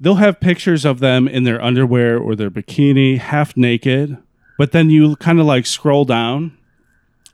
they'll 0.00 0.16
have 0.16 0.40
pictures 0.40 0.84
of 0.84 1.00
them 1.00 1.28
in 1.28 1.44
their 1.44 1.62
underwear 1.62 2.18
or 2.18 2.34
their 2.34 2.50
bikini, 2.50 3.18
half 3.18 3.56
naked. 3.56 4.18
But 4.58 4.72
then 4.72 4.90
you 4.90 5.16
kind 5.16 5.40
of 5.40 5.46
like 5.46 5.66
scroll 5.66 6.04
down, 6.04 6.56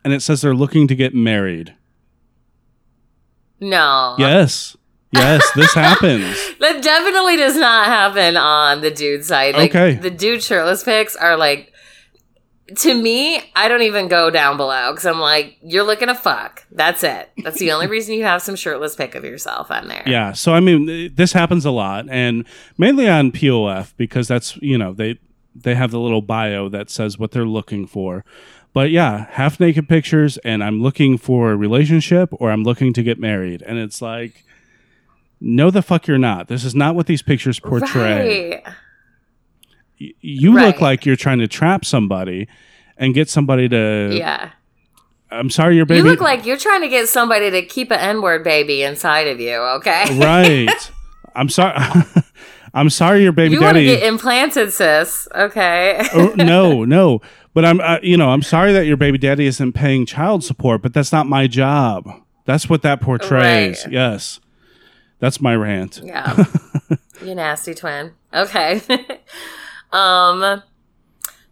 and 0.04 0.12
it 0.12 0.22
says 0.22 0.40
they're 0.40 0.54
looking 0.54 0.86
to 0.88 0.94
get 0.94 1.14
married. 1.14 1.74
No. 3.60 4.14
Yes. 4.18 4.76
Yes, 5.12 5.50
this 5.56 5.72
happens. 5.74 6.36
That 6.60 6.82
definitely 6.82 7.36
does 7.36 7.56
not 7.56 7.86
happen 7.86 8.36
on 8.36 8.82
the 8.82 8.90
dude 8.90 9.24
side. 9.24 9.54
Like, 9.54 9.70
Okay. 9.74 9.94
The 9.94 10.10
dude 10.10 10.42
shirtless 10.42 10.84
pics 10.84 11.16
are 11.16 11.36
like, 11.36 11.72
to 12.76 12.94
me, 12.94 13.40
I 13.56 13.68
don't 13.68 13.82
even 13.82 14.08
go 14.08 14.30
down 14.30 14.56
below 14.56 14.92
because 14.92 15.06
I'm 15.06 15.20
like, 15.20 15.56
you're 15.62 15.84
looking 15.84 16.08
to 16.08 16.14
fuck. 16.14 16.64
That's 16.70 17.02
it. 17.02 17.30
That's 17.42 17.58
the 17.58 17.72
only 17.72 17.86
reason 17.88 18.14
you 18.14 18.24
have 18.24 18.42
some 18.42 18.56
shirtless 18.56 18.94
pic 18.94 19.14
of 19.14 19.24
yourself 19.24 19.70
on 19.70 19.88
there. 19.88 20.02
Yeah. 20.06 20.32
So 20.32 20.52
I 20.52 20.60
mean, 20.60 21.14
this 21.14 21.32
happens 21.32 21.64
a 21.64 21.70
lot, 21.70 22.06
and 22.10 22.44
mainly 22.76 23.08
on 23.08 23.32
POF 23.32 23.94
because 23.96 24.28
that's 24.28 24.56
you 24.58 24.76
know 24.76 24.92
they 24.92 25.18
they 25.54 25.74
have 25.74 25.90
the 25.90 26.00
little 26.00 26.22
bio 26.22 26.68
that 26.68 26.90
says 26.90 27.18
what 27.18 27.30
they're 27.30 27.46
looking 27.46 27.86
for. 27.86 28.24
But 28.74 28.90
yeah, 28.90 29.26
half 29.30 29.58
naked 29.58 29.88
pictures, 29.88 30.36
and 30.38 30.62
I'm 30.62 30.82
looking 30.82 31.16
for 31.16 31.52
a 31.52 31.56
relationship 31.56 32.30
or 32.32 32.50
I'm 32.50 32.64
looking 32.64 32.92
to 32.92 33.02
get 33.02 33.18
married, 33.18 33.62
and 33.62 33.78
it's 33.78 34.02
like, 34.02 34.44
no, 35.40 35.70
the 35.70 35.82
fuck 35.82 36.06
you're 36.06 36.18
not. 36.18 36.48
This 36.48 36.64
is 36.64 36.74
not 36.74 36.94
what 36.94 37.06
these 37.06 37.22
pictures 37.22 37.58
portray. 37.58 38.62
Right. 38.66 38.74
You 39.98 40.54
look 40.54 40.80
like 40.80 41.04
you're 41.06 41.16
trying 41.16 41.38
to 41.38 41.48
trap 41.48 41.84
somebody 41.84 42.48
and 42.96 43.14
get 43.14 43.28
somebody 43.28 43.68
to. 43.68 44.10
Yeah. 44.12 44.50
I'm 45.30 45.50
sorry, 45.50 45.76
your 45.76 45.86
baby. 45.86 45.98
You 45.98 46.04
look 46.04 46.20
like 46.20 46.46
you're 46.46 46.56
trying 46.56 46.80
to 46.82 46.88
get 46.88 47.08
somebody 47.08 47.50
to 47.50 47.62
keep 47.62 47.90
an 47.90 48.00
N 48.00 48.22
word 48.22 48.44
baby 48.44 48.82
inside 48.82 49.26
of 49.28 49.40
you, 49.40 49.56
okay? 49.56 50.18
right. 50.18 50.90
I'm 51.34 51.48
sorry. 51.48 51.76
I'm 52.74 52.90
sorry, 52.90 53.22
your 53.22 53.32
baby 53.32 53.54
you 53.54 53.60
want 53.60 53.76
to 53.76 53.84
daddy. 53.84 54.00
get 54.00 54.06
implanted, 54.06 54.72
sis, 54.72 55.26
okay? 55.34 56.06
Oh, 56.14 56.34
no, 56.36 56.84
no. 56.84 57.20
But 57.54 57.64
I'm, 57.64 57.80
uh, 57.80 57.98
you 58.02 58.16
know, 58.16 58.30
I'm 58.30 58.42
sorry 58.42 58.72
that 58.72 58.86
your 58.86 58.96
baby 58.96 59.18
daddy 59.18 59.46
isn't 59.46 59.72
paying 59.72 60.06
child 60.06 60.44
support, 60.44 60.82
but 60.82 60.92
that's 60.92 61.10
not 61.10 61.26
my 61.26 61.46
job. 61.46 62.08
That's 62.44 62.68
what 62.68 62.82
that 62.82 63.00
portrays. 63.00 63.84
Right. 63.84 63.92
Yes, 63.92 64.40
that's 65.18 65.40
my 65.40 65.56
rant. 65.56 66.00
Yeah. 66.04 66.44
you 67.24 67.34
nasty 67.34 67.74
twin. 67.74 68.12
Okay. 68.32 68.80
Um 69.92 70.62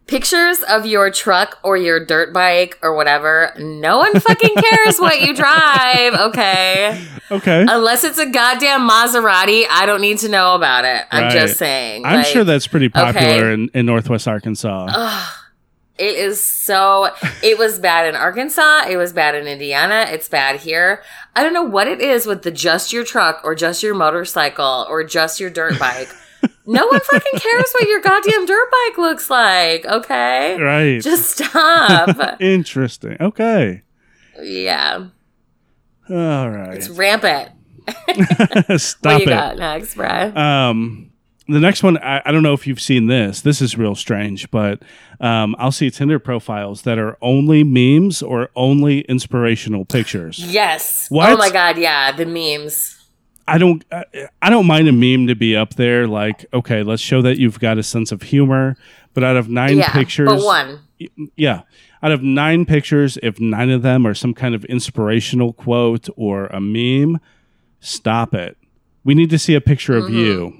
pictures 0.07 0.63
of 0.69 0.85
your 0.85 1.11
truck 1.11 1.59
or 1.63 1.75
your 1.75 2.03
dirt 2.05 2.33
bike 2.33 2.79
or 2.81 2.95
whatever. 2.95 3.51
No 3.59 3.97
one 3.97 4.17
fucking 4.19 4.55
cares 4.57 4.99
what 4.99 5.21
you 5.21 5.35
drive, 5.35 6.13
okay? 6.13 7.05
Okay, 7.29 7.65
Unless 7.67 8.05
it's 8.05 8.17
a 8.17 8.25
goddamn 8.29 8.87
Maserati, 8.89 9.65
I 9.69 9.85
don't 9.85 9.99
need 9.99 10.19
to 10.19 10.29
know 10.29 10.55
about 10.55 10.85
it. 10.85 11.05
I'm 11.11 11.23
Right. 11.23 11.31
just 11.33 11.57
saying. 11.57 12.05
I'm 12.05 12.17
Like, 12.19 12.25
sure 12.27 12.45
that's 12.45 12.67
pretty 12.67 12.87
popular 12.87 13.47
okay. 13.47 13.53
in, 13.53 13.69
in 13.73 13.85
Northwest 13.85 14.29
Arkansas. 14.29 14.87
It 15.97 16.15
is 16.15 16.39
so. 16.41 17.09
It 17.43 17.57
was 17.57 17.79
bad 17.79 18.07
in 18.07 18.15
Arkansas. 18.15 18.83
It 18.87 18.97
was 18.97 19.11
bad 19.13 19.33
in 19.35 19.47
Indiana. 19.47 20.05
It's 20.07 20.29
bad 20.29 20.59
here. 20.61 21.01
I 21.35 21.43
don't 21.43 21.53
know 21.53 21.63
what 21.63 21.87
it 21.87 21.99
is 21.99 22.25
with 22.27 22.43
the 22.43 22.51
just 22.51 22.93
your 22.93 23.03
truck 23.03 23.41
or 23.43 23.55
just 23.55 23.81
your 23.83 23.95
motorcycle 23.95 24.85
or 24.87 25.03
just 25.03 25.39
your 25.39 25.49
dirt 25.49 25.77
bike. 25.79 26.07
No 26.65 26.87
one 26.87 26.99
fucking 26.99 27.39
cares 27.39 27.71
what 27.73 27.87
your 27.87 28.01
goddamn 28.01 28.45
dirt 28.45 28.69
bike 28.71 28.97
looks 28.97 29.29
like. 29.29 29.85
Okay, 29.85 30.59
right. 30.61 31.01
just 31.01 31.37
stop. 31.37 32.37
Interesting. 32.41 33.17
Okay. 33.19 33.81
yeah, 34.41 35.07
All 36.09 36.49
right. 36.49 36.75
it's 36.75 36.89
rampant. 36.89 37.49
Stop 38.81 39.13
What 39.13 39.21
you 39.21 39.27
it. 39.27 39.29
got 39.29 39.57
next, 39.57 39.95
Brad? 39.95 40.37
Um, 40.37 41.11
the 41.47 41.59
next 41.61 41.83
one, 41.83 41.97
I, 41.99 42.21
I 42.25 42.31
don't 42.33 42.43
know 42.43 42.51
if 42.51 42.67
you've 42.67 42.81
seen 42.81 43.07
this. 43.07 43.39
This 43.39 43.61
is 43.61 43.77
real 43.77 43.95
strange, 43.95 44.51
but 44.51 44.81
um, 45.21 45.55
I'll 45.57 45.71
see 45.71 45.89
Tinder 45.89 46.19
profiles 46.19 46.81
that 46.81 46.99
are 46.99 47.17
only 47.21 47.63
memes 47.63 48.21
or 48.21 48.49
only 48.57 49.01
inspirational 49.01 49.85
pictures. 49.85 50.37
yes. 50.39 51.05
what? 51.09 51.29
Oh 51.29 51.37
my 51.37 51.49
god. 51.49 51.77
Yeah, 51.77 52.11
the 52.11 52.25
memes. 52.25 52.96
I 53.47 53.57
don't, 53.57 53.83
I, 53.91 54.03
I 54.41 54.49
don't 54.49 54.67
mind 54.67 54.87
a 54.87 54.91
meme 54.91 55.27
to 55.27 55.35
be 55.35 55.55
up 55.55 55.75
there. 55.75 56.07
Like, 56.07 56.45
okay, 56.53 56.83
let's 56.83 57.01
show 57.01 57.21
that 57.21 57.37
you've 57.37 57.59
got 57.59 57.77
a 57.77 57.83
sense 57.83 58.11
of 58.11 58.21
humor. 58.23 58.75
But 59.13 59.23
out 59.23 59.35
of 59.37 59.49
nine 59.49 59.77
yeah, 59.77 59.91
pictures, 59.91 60.27
but 60.27 60.43
one. 60.43 60.79
yeah, 61.35 61.61
out 62.03 62.11
of 62.11 62.21
nine 62.21 62.65
pictures, 62.65 63.17
if 63.23 63.39
nine 63.39 63.71
of 63.71 63.81
them 63.81 64.05
are 64.05 64.13
some 64.13 64.33
kind 64.35 64.53
of 64.53 64.63
inspirational 64.65 65.53
quote 65.53 66.07
or 66.15 66.45
a 66.47 66.59
meme, 66.61 67.19
stop 67.79 68.35
it. 68.35 68.57
We 69.03 69.15
need 69.15 69.29
to 69.31 69.39
see 69.39 69.55
a 69.55 69.61
picture 69.61 69.95
of 69.97 70.03
Mm-hmm. 70.03 70.15
you. 70.17 70.57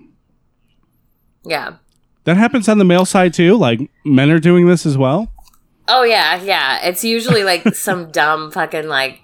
Yeah. 1.45 1.75
That 2.23 2.37
happens 2.37 2.67
on 2.67 2.77
the 2.77 2.83
male 2.85 3.05
side 3.05 3.33
too. 3.33 3.55
Like 3.57 3.79
men 4.03 4.29
are 4.31 4.39
doing 4.39 4.67
this 4.67 4.85
as 4.85 4.97
well. 4.97 5.31
Oh 5.87 6.03
yeah, 6.03 6.41
yeah. 6.41 6.79
It's 6.85 7.03
usually 7.03 7.43
like 7.43 7.75
some 7.75 8.11
dumb 8.11 8.51
fucking 8.51 8.87
like 8.87 9.21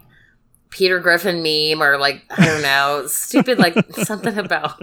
Peter 0.73 0.99
Griffin 0.99 1.43
meme 1.43 1.81
or 1.83 1.97
like 1.99 2.23
I 2.31 2.45
don't 2.45 2.63
know, 2.63 3.05
stupid 3.07 3.59
like 3.59 3.75
something 4.05 4.37
about 4.39 4.81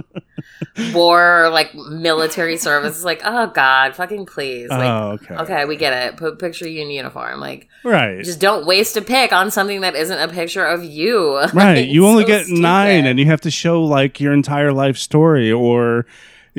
war 0.94 1.46
or 1.46 1.48
like 1.50 1.74
military 1.74 2.56
service. 2.56 2.94
It's 2.96 3.04
like, 3.04 3.22
oh 3.24 3.48
god, 3.48 3.96
fucking 3.96 4.26
please. 4.26 4.68
Like 4.70 4.88
oh, 4.88 5.18
okay. 5.20 5.34
okay, 5.34 5.64
we 5.64 5.74
get 5.76 5.92
it. 5.92 6.16
Put 6.16 6.38
picture 6.38 6.68
you 6.68 6.82
in 6.82 6.90
uniform. 6.90 7.40
Like 7.40 7.68
Right. 7.84 8.22
just 8.22 8.40
don't 8.40 8.66
waste 8.66 8.96
a 8.96 9.02
pic 9.02 9.32
on 9.32 9.50
something 9.50 9.80
that 9.80 9.96
isn't 9.96 10.18
a 10.18 10.28
picture 10.32 10.64
of 10.64 10.84
you. 10.84 11.36
right. 11.54 11.78
Like, 11.78 11.88
You 11.88 12.06
only 12.06 12.22
so 12.22 12.28
get 12.28 12.48
nine, 12.48 13.04
and 13.06 13.18
you 13.18 13.26
have 13.26 13.40
to 13.42 13.50
show 13.50 13.82
like 13.82 14.20
your 14.20 14.32
entire 14.32 14.72
life 14.72 14.96
story 14.96 15.50
or 15.50 16.06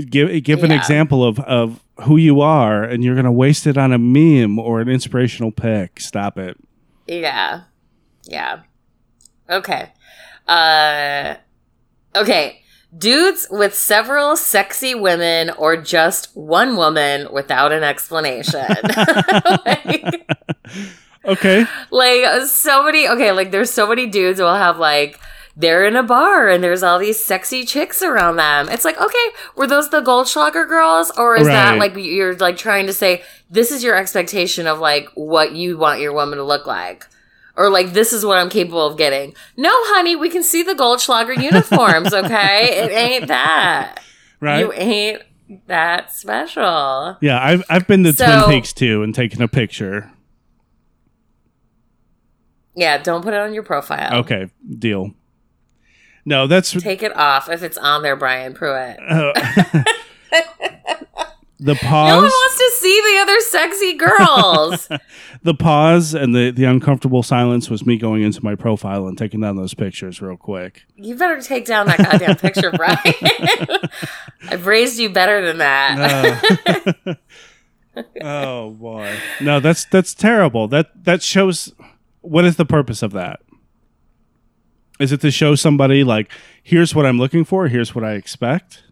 give 0.09 0.43
give 0.43 0.63
an 0.63 0.71
Yeah. 0.71 0.77
example 0.77 1.23
of 1.23 1.39
of 1.39 1.81
who 2.03 2.17
you 2.17 2.41
are, 2.41 2.83
and 2.83 3.01
you're 3.03 3.15
gonna 3.15 3.31
waste 3.31 3.65
it 3.65 3.77
on 3.77 3.93
a 3.93 3.97
meme 3.97 4.59
or 4.59 4.81
an 4.81 4.89
inspirational 4.89 5.51
pic. 5.51 5.99
Stop 6.01 6.37
it. 6.37 6.57
Yeah. 7.07 7.61
Yeah. 8.25 8.59
Okay. 9.51 9.91
Uh 10.47 11.35
okay. 12.15 12.61
Dudes 12.97 13.47
with 13.49 13.73
several 13.73 14.35
sexy 14.35 14.93
women 14.95 15.49
or 15.51 15.77
just 15.77 16.35
one 16.35 16.75
woman 16.75 17.27
without 17.31 17.71
an 17.71 17.83
explanation. 17.83 18.65
like, 19.65 20.29
Okay. 21.23 21.65
like 21.91 22.41
so 22.47 22.83
many 22.83 23.07
okay, 23.07 23.31
like 23.31 23.51
there's 23.51 23.71
so 23.71 23.87
many 23.87 24.07
dudes 24.07 24.39
who 24.39 24.45
will 24.45 24.55
have 24.55 24.77
like 24.79 25.19
they're 25.55 25.85
in 25.85 25.95
a 25.95 26.03
bar 26.03 26.47
and 26.49 26.63
there's 26.63 26.81
all 26.81 26.97
these 26.97 27.23
sexy 27.23 27.65
chicks 27.65 28.01
around 28.01 28.37
them. 28.37 28.69
It's 28.69 28.85
like, 28.85 28.99
okay, 28.99 29.27
were 29.55 29.67
those 29.67 29.89
the 29.89 30.01
Goldschlager 30.01 30.67
girls? 30.67 31.11
Or 31.17 31.35
is 31.35 31.45
that 31.47 31.77
like 31.77 31.93
you're 31.95 32.35
like 32.37 32.57
trying 32.57 32.87
to 32.87 32.93
say 32.93 33.21
this 33.49 33.69
is 33.71 33.83
your 33.83 33.95
expectation 33.95 34.65
of 34.65 34.79
like 34.79 35.07
what 35.13 35.51
you 35.51 35.77
want 35.77 35.99
your 35.99 36.13
woman 36.13 36.37
to 36.37 36.43
look 36.43 36.65
like? 36.65 37.05
Or 37.57 37.69
like 37.69 37.93
this 37.93 38.13
is 38.13 38.25
what 38.25 38.37
I'm 38.37 38.49
capable 38.49 38.85
of 38.85 38.97
getting. 38.97 39.33
No, 39.57 39.69
honey, 39.73 40.15
we 40.15 40.29
can 40.29 40.43
see 40.43 40.63
the 40.63 40.73
Goldschlager 40.73 41.41
uniforms, 41.41 42.13
okay? 42.13 42.69
it 42.83 42.91
ain't 42.91 43.27
that. 43.27 43.99
Right. 44.39 44.59
You 44.59 44.71
ain't 44.73 45.21
that 45.67 46.13
special. 46.13 47.17
yeah, 47.21 47.43
I've 47.43 47.63
I've 47.69 47.87
been 47.87 48.03
to 48.05 48.13
So- 48.13 48.25
Twin 48.25 48.55
Peaks 48.61 48.73
too 48.73 49.03
and 49.03 49.13
taken 49.13 49.41
a 49.41 49.47
picture. 49.47 50.09
Yeah, 52.75 52.97
don't 52.99 53.21
put 53.21 53.33
it 53.33 53.39
on 53.39 53.53
your 53.53 53.63
profile. 53.63 54.19
Okay, 54.21 54.49
deal. 54.79 55.11
No, 56.23 56.47
that's 56.47 56.71
Take 56.71 57.03
it 57.03 57.15
off 57.17 57.49
if 57.49 57.63
it's 57.63 57.77
on 57.77 58.01
there, 58.03 58.15
Brian 58.15 58.53
Pruitt. 58.53 58.97
Oh. 59.09 59.33
the 61.61 61.75
pause. 61.75 62.09
No 62.09 62.15
one 62.15 62.23
wants 62.23 62.57
to 62.57 62.71
see 62.79 63.01
the 63.01 63.19
other 63.21 63.39
sexy 63.39 63.93
girls. 63.93 64.89
the 65.43 65.53
pause 65.53 66.15
and 66.15 66.33
the 66.33 66.49
the 66.49 66.63
uncomfortable 66.63 67.21
silence 67.21 67.69
was 67.69 67.85
me 67.85 67.97
going 67.97 68.23
into 68.23 68.43
my 68.43 68.55
profile 68.55 69.07
and 69.07 69.15
taking 69.15 69.41
down 69.41 69.57
those 69.57 69.75
pictures 69.75 70.21
real 70.21 70.37
quick. 70.37 70.83
you 70.95 71.15
better 71.15 71.39
take 71.39 71.65
down 71.65 71.85
that 71.85 71.99
goddamn 71.99 72.35
picture, 72.35 72.71
Brian. 72.75 72.97
I've 74.49 74.65
raised 74.65 74.97
you 74.97 75.11
better 75.11 75.45
than 75.45 75.59
that. 75.59 77.17
Oh 78.21 78.71
boy. 78.71 79.15
No, 79.39 79.59
that's 79.59 79.85
that's 79.85 80.15
terrible. 80.15 80.67
That 80.67 81.03
that 81.03 81.21
shows 81.21 81.73
what 82.21 82.43
is 82.43 82.55
the 82.55 82.65
purpose 82.65 83.03
of 83.03 83.11
that? 83.11 83.39
Is 84.99 85.11
it 85.11 85.21
to 85.21 85.31
show 85.31 85.55
somebody 85.55 86.03
like, 86.03 86.31
here's 86.61 86.95
what 86.95 87.05
I'm 87.05 87.17
looking 87.17 87.43
for, 87.43 87.67
here's 87.67 87.93
what 87.93 88.03
I 88.03 88.13
expect? 88.13 88.83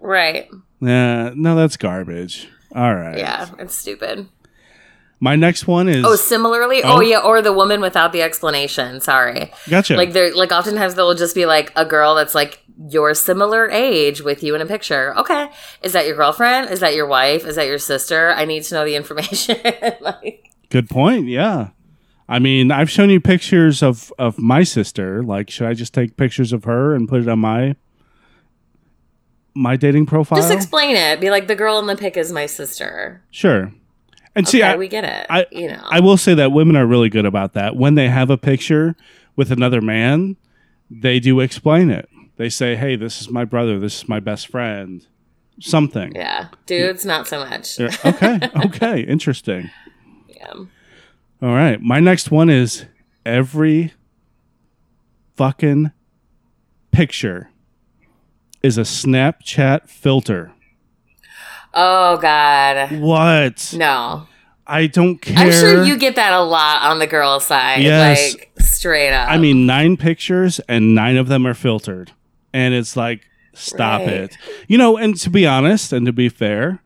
Right. 0.00 0.48
Nah, 0.84 1.30
no, 1.34 1.56
that's 1.56 1.76
garbage. 1.76 2.48
All 2.74 2.94
right. 2.94 3.16
Yeah, 3.18 3.48
it's 3.58 3.74
stupid. 3.74 4.28
My 5.20 5.36
next 5.36 5.66
one 5.66 5.88
is 5.88 6.04
Oh, 6.04 6.16
similarly, 6.16 6.82
Oh. 6.82 6.96
oh. 6.96 7.00
yeah, 7.00 7.20
or 7.20 7.40
the 7.40 7.52
woman 7.52 7.80
without 7.80 8.12
the 8.12 8.20
explanation. 8.20 9.00
Sorry, 9.00 9.50
gotcha. 9.70 9.96
like 9.96 10.12
they're 10.12 10.34
like 10.34 10.52
oftentimes 10.52 10.94
they'll 10.96 11.14
just 11.14 11.34
be 11.34 11.46
like 11.46 11.72
a 11.76 11.86
girl 11.86 12.14
that's 12.14 12.34
like 12.34 12.60
your 12.90 13.14
similar 13.14 13.70
age 13.70 14.20
with 14.20 14.42
you 14.42 14.54
in 14.54 14.60
a 14.60 14.66
picture. 14.66 15.16
Okay, 15.16 15.48
is 15.82 15.92
that 15.94 16.06
your 16.06 16.16
girlfriend? 16.16 16.70
Is 16.70 16.80
that 16.80 16.94
your 16.94 17.06
wife? 17.06 17.46
Is 17.46 17.56
that 17.56 17.66
your 17.66 17.78
sister? 17.78 18.32
I 18.32 18.44
need 18.44 18.64
to 18.64 18.74
know 18.74 18.84
the 18.84 18.96
information. 18.96 19.56
like, 20.00 20.50
Good 20.68 20.90
point. 20.90 21.28
Yeah. 21.28 21.68
I 22.28 22.38
mean, 22.38 22.70
I've 22.70 22.90
shown 22.90 23.08
you 23.08 23.20
pictures 23.20 23.82
of 23.82 24.12
of 24.18 24.38
my 24.38 24.62
sister. 24.64 25.22
Like, 25.22 25.48
should 25.48 25.68
I 25.68 25.72
just 25.74 25.94
take 25.94 26.16
pictures 26.18 26.52
of 26.52 26.64
her 26.64 26.94
and 26.94 27.08
put 27.08 27.22
it 27.22 27.28
on 27.28 27.38
my 27.38 27.76
my 29.54 29.76
dating 29.76 30.06
profile? 30.06 30.38
just 30.38 30.52
explain 30.52 30.96
it. 30.96 31.20
Be 31.20 31.30
like 31.30 31.46
the 31.46 31.54
girl 31.54 31.78
in 31.78 31.86
the 31.86 31.96
pic 31.96 32.16
is 32.16 32.32
my 32.32 32.46
sister. 32.46 33.22
sure. 33.30 33.72
And 34.36 34.48
see, 34.48 34.62
I, 34.64 34.74
we 34.74 34.88
get 34.88 35.04
it. 35.04 35.26
I- 35.30 35.46
you 35.52 35.68
know, 35.68 35.80
I 35.84 36.00
will 36.00 36.16
say 36.16 36.34
that 36.34 36.50
women 36.50 36.74
are 36.74 36.86
really 36.86 37.08
good 37.08 37.24
about 37.24 37.52
that. 37.52 37.76
When 37.76 37.94
they 37.94 38.08
have 38.08 38.30
a 38.30 38.36
picture 38.36 38.96
with 39.36 39.52
another 39.52 39.80
man, 39.80 40.36
they 40.90 41.20
do 41.20 41.38
explain 41.38 41.88
it. 41.90 42.08
They 42.36 42.48
say, 42.48 42.74
"Hey, 42.74 42.96
this 42.96 43.20
is 43.20 43.30
my 43.30 43.44
brother. 43.44 43.78
This 43.78 44.02
is 44.02 44.08
my 44.08 44.18
best 44.18 44.48
friend." 44.48 45.06
Something. 45.60 46.16
yeah, 46.16 46.48
dudes, 46.66 47.04
not 47.06 47.28
so 47.28 47.38
much. 47.48 47.78
Yeah, 47.78 47.94
Okay. 48.04 48.40
okay. 48.66 49.00
Interesting. 49.02 49.70
Yeah. 50.26 50.52
All 50.52 50.66
right. 51.54 51.80
My 51.80 52.00
next 52.00 52.32
one 52.32 52.50
is 52.50 52.86
every 53.24 53.92
fucking 55.36 55.92
picture 56.90 57.50
is 58.64 58.78
a 58.78 58.82
Snapchat 58.82 59.88
filter. 59.88 60.50
Oh 61.72 62.16
God, 62.18 62.92
What? 63.00 63.74
no. 63.76 64.26
I 64.66 64.86
don't 64.86 65.18
care. 65.18 65.36
I'm 65.36 65.52
sure 65.52 65.84
you 65.84 65.98
get 65.98 66.16
that 66.16 66.32
a 66.32 66.40
lot 66.42 66.82
on 66.90 66.98
the 66.98 67.06
girl 67.06 67.38
side. 67.38 67.82
Yes. 67.82 68.32
Like 68.32 68.50
straight 68.60 69.12
up. 69.12 69.28
I 69.30 69.36
mean, 69.36 69.66
nine 69.66 69.98
pictures 69.98 70.58
and 70.68 70.94
nine 70.94 71.18
of 71.18 71.28
them 71.28 71.46
are 71.46 71.52
filtered. 71.52 72.12
And 72.54 72.72
it's 72.72 72.96
like, 72.96 73.26
stop 73.52 74.00
Right. 74.00 74.08
it. 74.08 74.36
You 74.66 74.78
know, 74.78 74.96
and 74.96 75.14
to 75.18 75.28
be 75.28 75.46
honest 75.46 75.92
and 75.92 76.06
to 76.06 76.12
be 76.14 76.30
fair, 76.30 76.80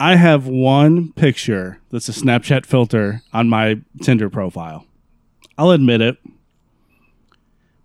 I 0.00 0.16
have 0.16 0.46
one 0.46 1.12
picture 1.12 1.80
that's 1.90 2.08
a 2.08 2.12
Snapchat 2.12 2.64
filter 2.64 3.20
on 3.34 3.50
my 3.50 3.80
Tinder 4.00 4.30
profile. 4.30 4.86
I'll 5.58 5.72
admit 5.72 6.00
it. 6.00 6.16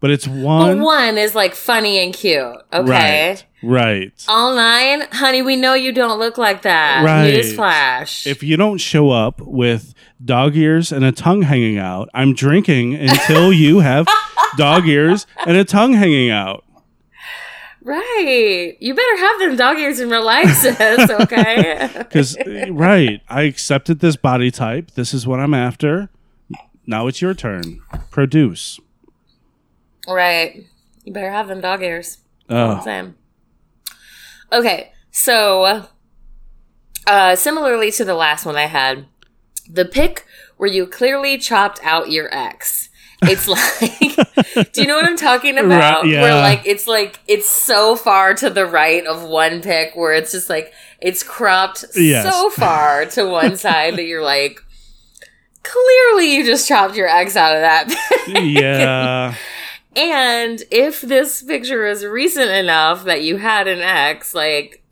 But 0.01 0.09
it's 0.11 0.27
one. 0.27 0.81
one 0.81 1.17
is 1.17 1.35
like 1.35 1.55
funny 1.55 1.99
and 1.99 2.13
cute. 2.13 2.41
Okay. 2.73 3.29
Right. 3.31 3.45
Right. 3.63 4.25
All 4.27 4.55
nine, 4.55 5.01
honey, 5.11 5.43
we 5.43 5.55
know 5.55 5.75
you 5.75 5.91
don't 5.93 6.17
look 6.19 6.37
like 6.39 6.63
that. 6.63 7.05
Right. 7.05 7.31
Newsflash. 7.33 8.25
If 8.25 8.41
you 8.41 8.57
don't 8.57 8.79
show 8.79 9.11
up 9.11 9.39
with 9.41 9.93
dog 10.25 10.57
ears 10.57 10.91
and 10.91 11.05
a 11.05 11.11
tongue 11.11 11.43
hanging 11.43 11.77
out, 11.77 12.09
I'm 12.15 12.33
drinking 12.33 12.95
until 12.95 13.53
you 13.63 13.79
have 13.79 14.07
dog 14.57 14.87
ears 14.87 15.27
and 15.45 15.55
a 15.55 15.63
tongue 15.63 15.93
hanging 15.93 16.31
out. 16.31 16.63
right. 17.83 18.75
You 18.79 18.95
better 18.95 19.17
have 19.17 19.39
them 19.39 19.55
dog 19.55 19.77
ears 19.77 19.99
in 19.99 20.09
real 20.09 20.25
life, 20.25 20.49
sis. 20.55 21.09
Okay. 21.09 21.89
Because, 22.11 22.35
right, 22.71 23.21
I 23.29 23.43
accepted 23.43 23.99
this 23.99 24.15
body 24.15 24.51
type. 24.51 24.91
This 24.91 25.13
is 25.13 25.25
what 25.27 25.39
I'm 25.39 25.53
after. 25.53 26.09
Now 26.87 27.07
it's 27.07 27.21
your 27.21 27.33
turn. 27.33 27.79
Produce. 28.09 28.79
Right. 30.07 30.65
You 31.03 31.13
better 31.13 31.31
have 31.31 31.47
them 31.47 31.61
dog 31.61 31.81
ears. 31.83 32.17
Oh, 32.49 32.81
saying. 32.83 33.15
Okay, 34.51 34.91
so 35.11 35.87
uh, 37.07 37.35
similarly 37.35 37.91
to 37.93 38.03
the 38.05 38.13
last 38.15 38.45
one 38.45 38.55
I 38.57 38.65
had, 38.65 39.05
the 39.69 39.85
pic 39.85 40.25
where 40.57 40.69
you 40.69 40.85
clearly 40.85 41.37
chopped 41.37 41.79
out 41.83 42.11
your 42.11 42.33
ex. 42.35 42.89
It's 43.23 43.47
like, 44.57 44.71
do 44.73 44.81
you 44.81 44.87
know 44.87 44.95
what 44.95 45.05
I'm 45.05 45.15
talking 45.17 45.57
about? 45.57 46.03
Right, 46.03 46.11
yeah. 46.11 46.21
Where 46.23 46.35
like 46.35 46.63
it's 46.65 46.87
like 46.87 47.19
it's 47.27 47.47
so 47.49 47.95
far 47.95 48.33
to 48.33 48.49
the 48.49 48.65
right 48.65 49.05
of 49.05 49.23
one 49.23 49.61
pic 49.61 49.95
where 49.95 50.11
it's 50.13 50.31
just 50.31 50.49
like 50.49 50.73
it's 50.99 51.21
cropped 51.23 51.85
Yes. 51.95 52.29
so 52.31 52.49
far 52.49 53.05
to 53.05 53.25
one 53.27 53.57
side 53.57 53.95
that 53.95 54.05
you're 54.05 54.23
like, 54.23 54.59
clearly 55.63 56.35
you 56.35 56.43
just 56.45 56.67
chopped 56.67 56.95
your 56.95 57.07
ex 57.07 57.35
out 57.35 57.55
of 57.55 57.61
that. 57.61 57.87
pic. 58.25 58.37
yeah. 58.59 59.35
And 59.95 60.61
if 60.71 61.01
this 61.01 61.43
picture 61.43 61.85
is 61.85 62.05
recent 62.05 62.49
enough 62.49 63.03
that 63.05 63.23
you 63.23 63.37
had 63.37 63.67
an 63.67 63.79
ex, 63.79 64.33
like 64.33 64.83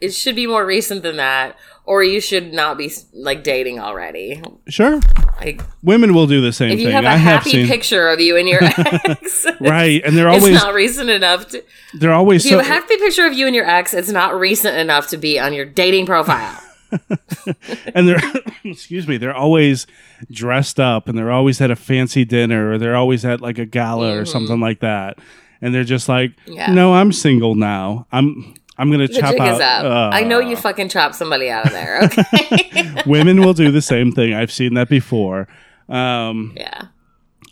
it 0.00 0.10
should 0.14 0.36
be 0.36 0.46
more 0.46 0.64
recent 0.66 1.02
than 1.02 1.16
that, 1.16 1.56
or 1.84 2.02
you 2.02 2.20
should 2.20 2.52
not 2.52 2.76
be 2.76 2.92
like 3.12 3.42
dating 3.42 3.78
already. 3.80 4.42
Sure. 4.68 5.00
Like 5.40 5.62
Women 5.82 6.12
will 6.12 6.26
do 6.26 6.40
the 6.40 6.52
same 6.52 6.70
if 6.72 6.80
you 6.80 6.86
thing. 6.86 6.94
have 6.94 7.04
a 7.04 7.08
I 7.08 7.16
have 7.16 7.38
happy 7.38 7.50
seen. 7.50 7.66
picture 7.68 8.08
of 8.08 8.20
you 8.20 8.36
and 8.36 8.48
your 8.48 8.60
ex, 8.64 9.46
Right. 9.60 10.02
And 10.04 10.16
they're 10.16 10.28
it's 10.28 10.42
always, 10.44 10.54
not 10.62 10.74
recent 10.74 11.08
enough 11.10 11.48
to. 11.48 11.64
they're 11.94 12.12
always 12.12 12.44
If 12.44 12.50
you 12.50 12.58
have 12.58 12.66
a 12.66 12.68
happy 12.68 12.96
picture 12.96 13.26
of 13.26 13.32
you 13.34 13.46
and 13.46 13.54
your 13.54 13.64
ex, 13.66 13.94
it's 13.94 14.10
not 14.10 14.38
recent 14.38 14.76
enough 14.76 15.06
to 15.08 15.16
be 15.16 15.38
on 15.38 15.52
your 15.52 15.64
dating 15.64 16.06
profile. 16.06 16.60
and 17.94 18.08
they're 18.08 18.20
excuse 18.64 19.06
me 19.06 19.16
they're 19.16 19.34
always 19.34 19.86
dressed 20.30 20.80
up 20.80 21.08
and 21.08 21.16
they're 21.18 21.30
always 21.30 21.60
at 21.60 21.70
a 21.70 21.76
fancy 21.76 22.24
dinner 22.24 22.72
or 22.72 22.78
they're 22.78 22.96
always 22.96 23.24
at 23.24 23.40
like 23.40 23.58
a 23.58 23.66
gala 23.66 24.16
or 24.18 24.24
something 24.24 24.60
like 24.60 24.80
that 24.80 25.18
and 25.60 25.74
they're 25.74 25.84
just 25.84 26.08
like 26.08 26.30
Mm-hmm. 26.30 26.52
Yeah. 26.52 26.72
no 26.72 26.94
i'm 26.94 27.12
single 27.12 27.54
now 27.54 28.06
i'm 28.12 28.54
i'm 28.78 28.90
gonna 28.90 29.06
The 29.06 29.14
chop 29.20 29.38
out 29.38 29.60
uh, 29.60 30.10
I 30.12 30.22
know 30.22 30.38
you 30.38 30.56
fucking 30.56 30.88
chopped 30.88 31.14
somebody 31.14 31.50
out 31.50 31.66
of 31.66 31.72
there. 31.72 32.02
Okay. 32.04 33.02
women 33.06 33.40
will 33.40 33.54
do 33.54 33.70
the 33.70 33.82
same 33.82 34.12
thing 34.12 34.34
i've 34.34 34.52
seen 34.52 34.74
that 34.74 34.88
before 34.88 35.48
um 35.88 36.52
yeah. 36.56 36.86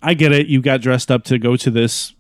i 0.03 0.15
get 0.15 0.33
it 0.33 0.47
you 0.47 0.61
got 0.63 0.81
dressed 0.81 1.11
up 1.11 1.25
to 1.25 1.39
go 1.39 1.57
to 1.57 1.71
this 1.71 2.15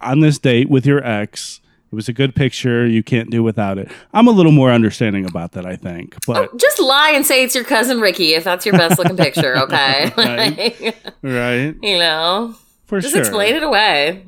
on 0.00 0.20
this 0.20 0.38
date 0.38 0.68
with 0.70 0.86
your 0.86 1.04
ex 1.04 1.60
it 1.92 1.94
was 1.94 2.08
a 2.08 2.12
good 2.12 2.34
picture 2.34 2.86
you 2.86 3.02
can't 3.02 3.30
do 3.30 3.42
without 3.42 3.78
it 3.78 3.90
i'm 4.12 4.26
a 4.28 4.30
little 4.30 4.52
more 4.52 4.70
understanding 4.70 5.24
about 5.24 5.52
that 5.52 5.66
i 5.66 5.74
think 5.76 6.14
oh, 6.14 6.18
but 6.26 6.50
Oh, 6.52 6.56
just 6.56 6.78
lie 6.80 7.10
and 7.14 7.24
say 7.26 7.42
it's 7.44 7.54
your 7.54 7.64
cousin 7.64 8.00
Ricky 8.00 8.34
if 8.34 8.44
that's 8.44 8.64
your 8.64 8.76
best 8.76 8.98
looking 8.98 9.16
picture. 9.16 9.56
Okay. 9.64 10.12
Right. 10.16 10.96
Right 11.22 11.74
you 11.82 11.98
know. 11.98 12.54
for 12.86 13.00
sure. 13.00 13.02
Just 13.02 13.12
sure 13.14 13.20
explain 13.20 13.54
it 13.56 13.62
away. 13.62 14.24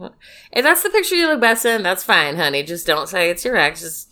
If 0.52 0.62
that's 0.64 0.82
the 0.82 0.90
picture 0.90 1.14
you 1.14 1.26
look 1.28 1.40
best 1.40 1.64
in, 1.64 1.82
that's 1.82 2.04
fine, 2.04 2.36
honey. 2.36 2.62
Just 2.62 2.86
don't 2.86 3.08
say 3.08 3.30
it's 3.30 3.44
your 3.44 3.56
ex. 3.56 3.80
Just 3.80 4.10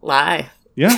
lie. 0.00 0.50
Yeah. 0.74 0.96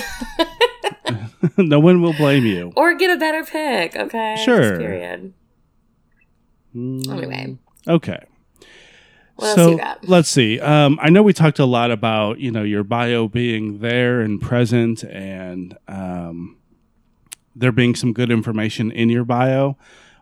no 1.57 1.79
one 1.79 2.01
will 2.01 2.13
blame 2.13 2.45
you. 2.45 2.71
Or 2.75 2.95
get 2.95 3.15
a 3.15 3.17
better 3.19 3.43
pick, 3.43 3.95
okay? 3.95 4.33
Just 4.35 4.45
Sure. 4.45 4.77
period. 4.79 5.33
Mm. 6.75 7.07
Anyway. 7.11 7.57
Okay. 7.87 8.23
What 9.35 9.55
so 9.55 9.79
let's 10.03 10.29
see. 10.29 10.59
Um, 10.59 10.97
I 11.01 11.09
know 11.09 11.21
we 11.21 11.33
talked 11.33 11.59
a 11.59 11.65
lot 11.65 11.91
about 11.91 12.39
you 12.39 12.51
know 12.51 12.63
your 12.63 12.83
bio 12.83 13.27
being 13.27 13.79
there 13.79 14.21
and 14.21 14.41
present, 14.41 15.03
and 15.03 15.77
um, 15.87 16.57
there 17.55 17.71
being 17.71 17.95
some 17.95 18.13
good 18.13 18.31
information 18.31 18.91
in 18.91 19.09
your 19.09 19.25
bio. 19.25 19.77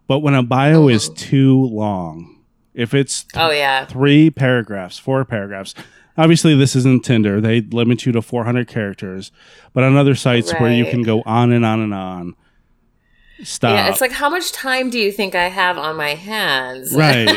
But 0.08 0.20
when 0.20 0.34
a 0.34 0.44
bio 0.44 0.88
is 0.90 1.10
too 1.10 1.64
long, 1.66 2.42
if 2.74 2.94
it's 2.94 3.26
Oh 3.36 3.52
yeah. 3.52 3.86
three 3.86 4.30
paragraphs, 4.30 4.98
four 4.98 5.24
paragraphs. 5.26 5.74
Obviously, 6.16 6.56
this 6.56 6.76
isn't 6.76 7.04
Tinder. 7.04 7.42
They 7.42 7.62
limit 7.62 8.06
you 8.06 8.12
to 8.12 8.22
400 8.22 8.68
characters. 8.68 9.32
But 9.74 9.84
on 9.84 9.98
other 9.98 10.14
sites 10.14 10.52
where 10.54 10.72
you 10.72 10.86
can 10.86 11.02
go 11.02 11.24
on 11.26 11.52
and 11.52 11.66
on 11.66 11.80
and 11.80 11.92
on, 11.92 12.36
stop. 13.44 13.76
Yeah, 13.76 13.90
it's 13.90 14.02
like 14.02 14.12
how 14.12 14.30
much 14.30 14.52
time 14.52 14.90
do 14.90 15.00
you 15.00 15.12
think 15.12 15.36
I 15.36 15.50
have 15.50 15.78
on 15.78 15.96
my 15.96 16.16
hands? 16.16 16.94
Right. 16.96 17.30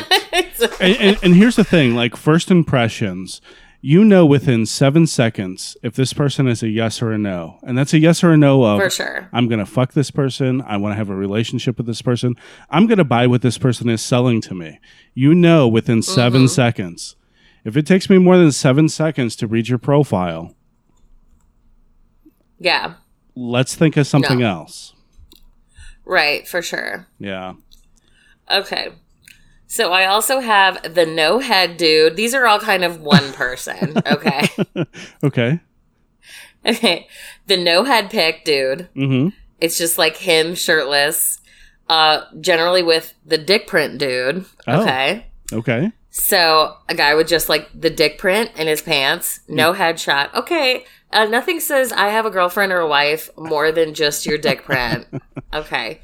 And, 0.80 0.96
and, 0.98 1.18
and 1.22 1.34
here's 1.34 1.56
the 1.56 1.64
thing 1.64 1.94
like 1.94 2.16
first 2.16 2.50
impressions 2.50 3.40
you 3.82 4.04
know 4.04 4.24
within 4.24 4.64
seven 4.66 5.06
seconds 5.06 5.76
if 5.82 5.94
this 5.94 6.12
person 6.14 6.48
is 6.48 6.62
a 6.62 6.68
yes 6.68 7.02
or 7.02 7.12
a 7.12 7.18
no 7.18 7.58
and 7.62 7.76
that's 7.76 7.92
a 7.92 7.98
yes 7.98 8.24
or 8.24 8.32
a 8.32 8.36
no 8.36 8.64
of 8.64 8.80
for 8.80 8.88
sure. 8.90 9.28
i'm 9.34 9.48
gonna 9.48 9.66
fuck 9.66 9.92
this 9.92 10.10
person 10.10 10.62
i 10.62 10.76
want 10.78 10.92
to 10.92 10.96
have 10.96 11.10
a 11.10 11.14
relationship 11.14 11.76
with 11.76 11.86
this 11.86 12.00
person 12.02 12.34
i'm 12.70 12.86
gonna 12.86 13.04
buy 13.04 13.26
what 13.26 13.42
this 13.42 13.58
person 13.58 13.88
is 13.90 14.00
selling 14.00 14.40
to 14.40 14.54
me 14.54 14.80
you 15.14 15.34
know 15.34 15.68
within 15.68 16.00
7 16.02 16.40
Mm-hmm. 16.42 16.46
seconds 16.48 17.16
if 17.64 17.76
it 17.76 17.86
takes 17.86 18.08
me 18.08 18.16
more 18.18 18.38
than 18.38 18.50
seven 18.50 18.88
seconds 18.88 19.36
to 19.36 19.46
read 19.46 19.68
your 19.68 19.78
profile 19.78 20.54
Yeah. 22.58 22.94
let's 23.34 23.74
think 23.74 23.96
of 23.96 24.06
something 24.06 24.38
No. 24.40 24.46
else 24.60 24.94
Right, 26.06 26.46
for 26.48 26.62
sure. 26.62 27.06
yeah 27.18 27.54
Okay. 28.50 28.90
So 29.66 29.92
I 29.92 30.06
also 30.06 30.38
have 30.38 30.94
the 30.94 31.04
no 31.04 31.40
head 31.40 31.76
dude. 31.76 32.14
These 32.16 32.32
are 32.32 32.46
all 32.46 32.60
kind 32.60 32.84
of 32.84 33.00
one 33.00 33.32
person. 33.32 33.94
Okay. 34.06 34.48
okay 35.24 35.60
okay. 36.64 37.08
The 37.46 37.56
no 37.56 37.82
head 37.84 38.08
pick 38.10 38.44
dude. 38.44 38.88
mm-hmm 38.96 39.28
It's 39.60 39.76
just 39.78 39.98
like 39.98 40.16
him 40.18 40.54
shirtless. 40.54 41.40
Uh 41.88 42.22
generally 42.40 42.82
with 42.84 43.14
the 43.24 43.38
dick 43.38 43.66
print 43.66 43.98
dude. 43.98 44.44
Oh. 44.68 44.82
Okay. 44.82 45.26
Okay. 45.52 45.92
So 46.10 46.76
a 46.88 46.94
guy 46.94 47.14
with 47.14 47.28
just 47.28 47.48
like 47.48 47.68
the 47.78 47.90
dick 47.90 48.18
print 48.18 48.50
in 48.56 48.66
his 48.68 48.80
pants, 48.80 49.40
no 49.48 49.74
headshot. 49.74 50.32
Okay, 50.34 50.86
uh, 51.12 51.24
nothing 51.26 51.60
says 51.60 51.92
I 51.92 52.08
have 52.08 52.26
a 52.26 52.30
girlfriend 52.30 52.72
or 52.72 52.80
a 52.80 52.88
wife 52.88 53.30
more 53.36 53.72
than 53.72 53.94
just 53.94 54.26
your 54.26 54.38
dick 54.38 54.64
print. 54.64 55.06
okay. 55.54 56.00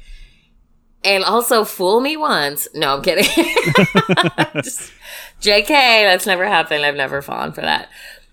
And 1.03 1.23
also, 1.25 1.65
fool 1.65 1.99
me 1.99 2.15
once. 2.15 2.67
No, 2.73 2.95
I'm 2.95 3.01
kidding. 3.01 3.25
Just- 4.63 4.93
JK, 5.41 5.67
that's 5.67 6.25
never 6.25 6.45
happened. 6.45 6.85
I've 6.85 6.95
never 6.95 7.21
fallen 7.21 7.51
for 7.51 7.59
that. 7.59 7.89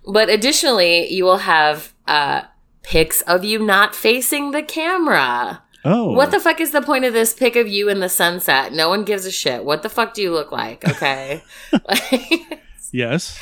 But 0.06 0.28
additionally, 0.28 1.12
you 1.12 1.24
will 1.24 1.38
have 1.38 1.92
uh, 2.06 2.42
pics 2.82 3.22
of 3.22 3.44
you 3.44 3.58
not 3.58 3.96
facing 3.96 4.52
the 4.52 4.62
camera. 4.62 5.62
Oh. 5.84 6.12
What 6.12 6.30
the 6.30 6.38
fuck 6.38 6.60
is 6.60 6.70
the 6.70 6.82
point 6.82 7.04
of 7.04 7.12
this 7.12 7.34
pic 7.34 7.56
of 7.56 7.66
you 7.66 7.88
in 7.88 7.98
the 7.98 8.08
sunset? 8.08 8.72
No 8.72 8.88
one 8.88 9.02
gives 9.04 9.26
a 9.26 9.32
shit. 9.32 9.64
What 9.64 9.82
the 9.82 9.88
fuck 9.88 10.14
do 10.14 10.22
you 10.22 10.32
look 10.32 10.52
like? 10.52 10.86
Okay. 10.88 11.42
Yes. 12.92 13.38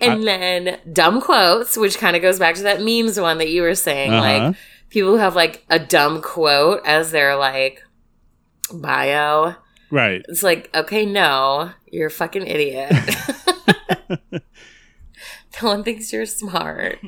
And 0.00 0.26
then 0.26 0.78
dumb 0.92 1.20
quotes, 1.20 1.76
which 1.76 1.98
kind 1.98 2.16
of 2.16 2.22
goes 2.22 2.38
back 2.38 2.54
to 2.56 2.62
that 2.62 2.80
memes 2.82 3.18
one 3.18 3.38
that 3.38 3.48
you 3.48 3.62
were 3.62 3.74
saying. 3.74 4.12
Uh-huh. 4.12 4.22
Like 4.22 4.56
people 4.90 5.10
who 5.10 5.16
have 5.16 5.34
like 5.36 5.64
a 5.70 5.78
dumb 5.78 6.22
quote 6.22 6.80
as 6.84 7.10
their 7.10 7.36
like 7.36 7.82
bio. 8.72 9.54
Right. 9.90 10.22
It's 10.28 10.42
like, 10.42 10.70
okay, 10.74 11.06
no, 11.06 11.70
you're 11.90 12.08
a 12.08 12.10
fucking 12.10 12.46
idiot. 12.46 12.92
no 14.30 15.68
one 15.68 15.84
thinks 15.84 16.12
you're 16.12 16.26
smart. 16.26 17.00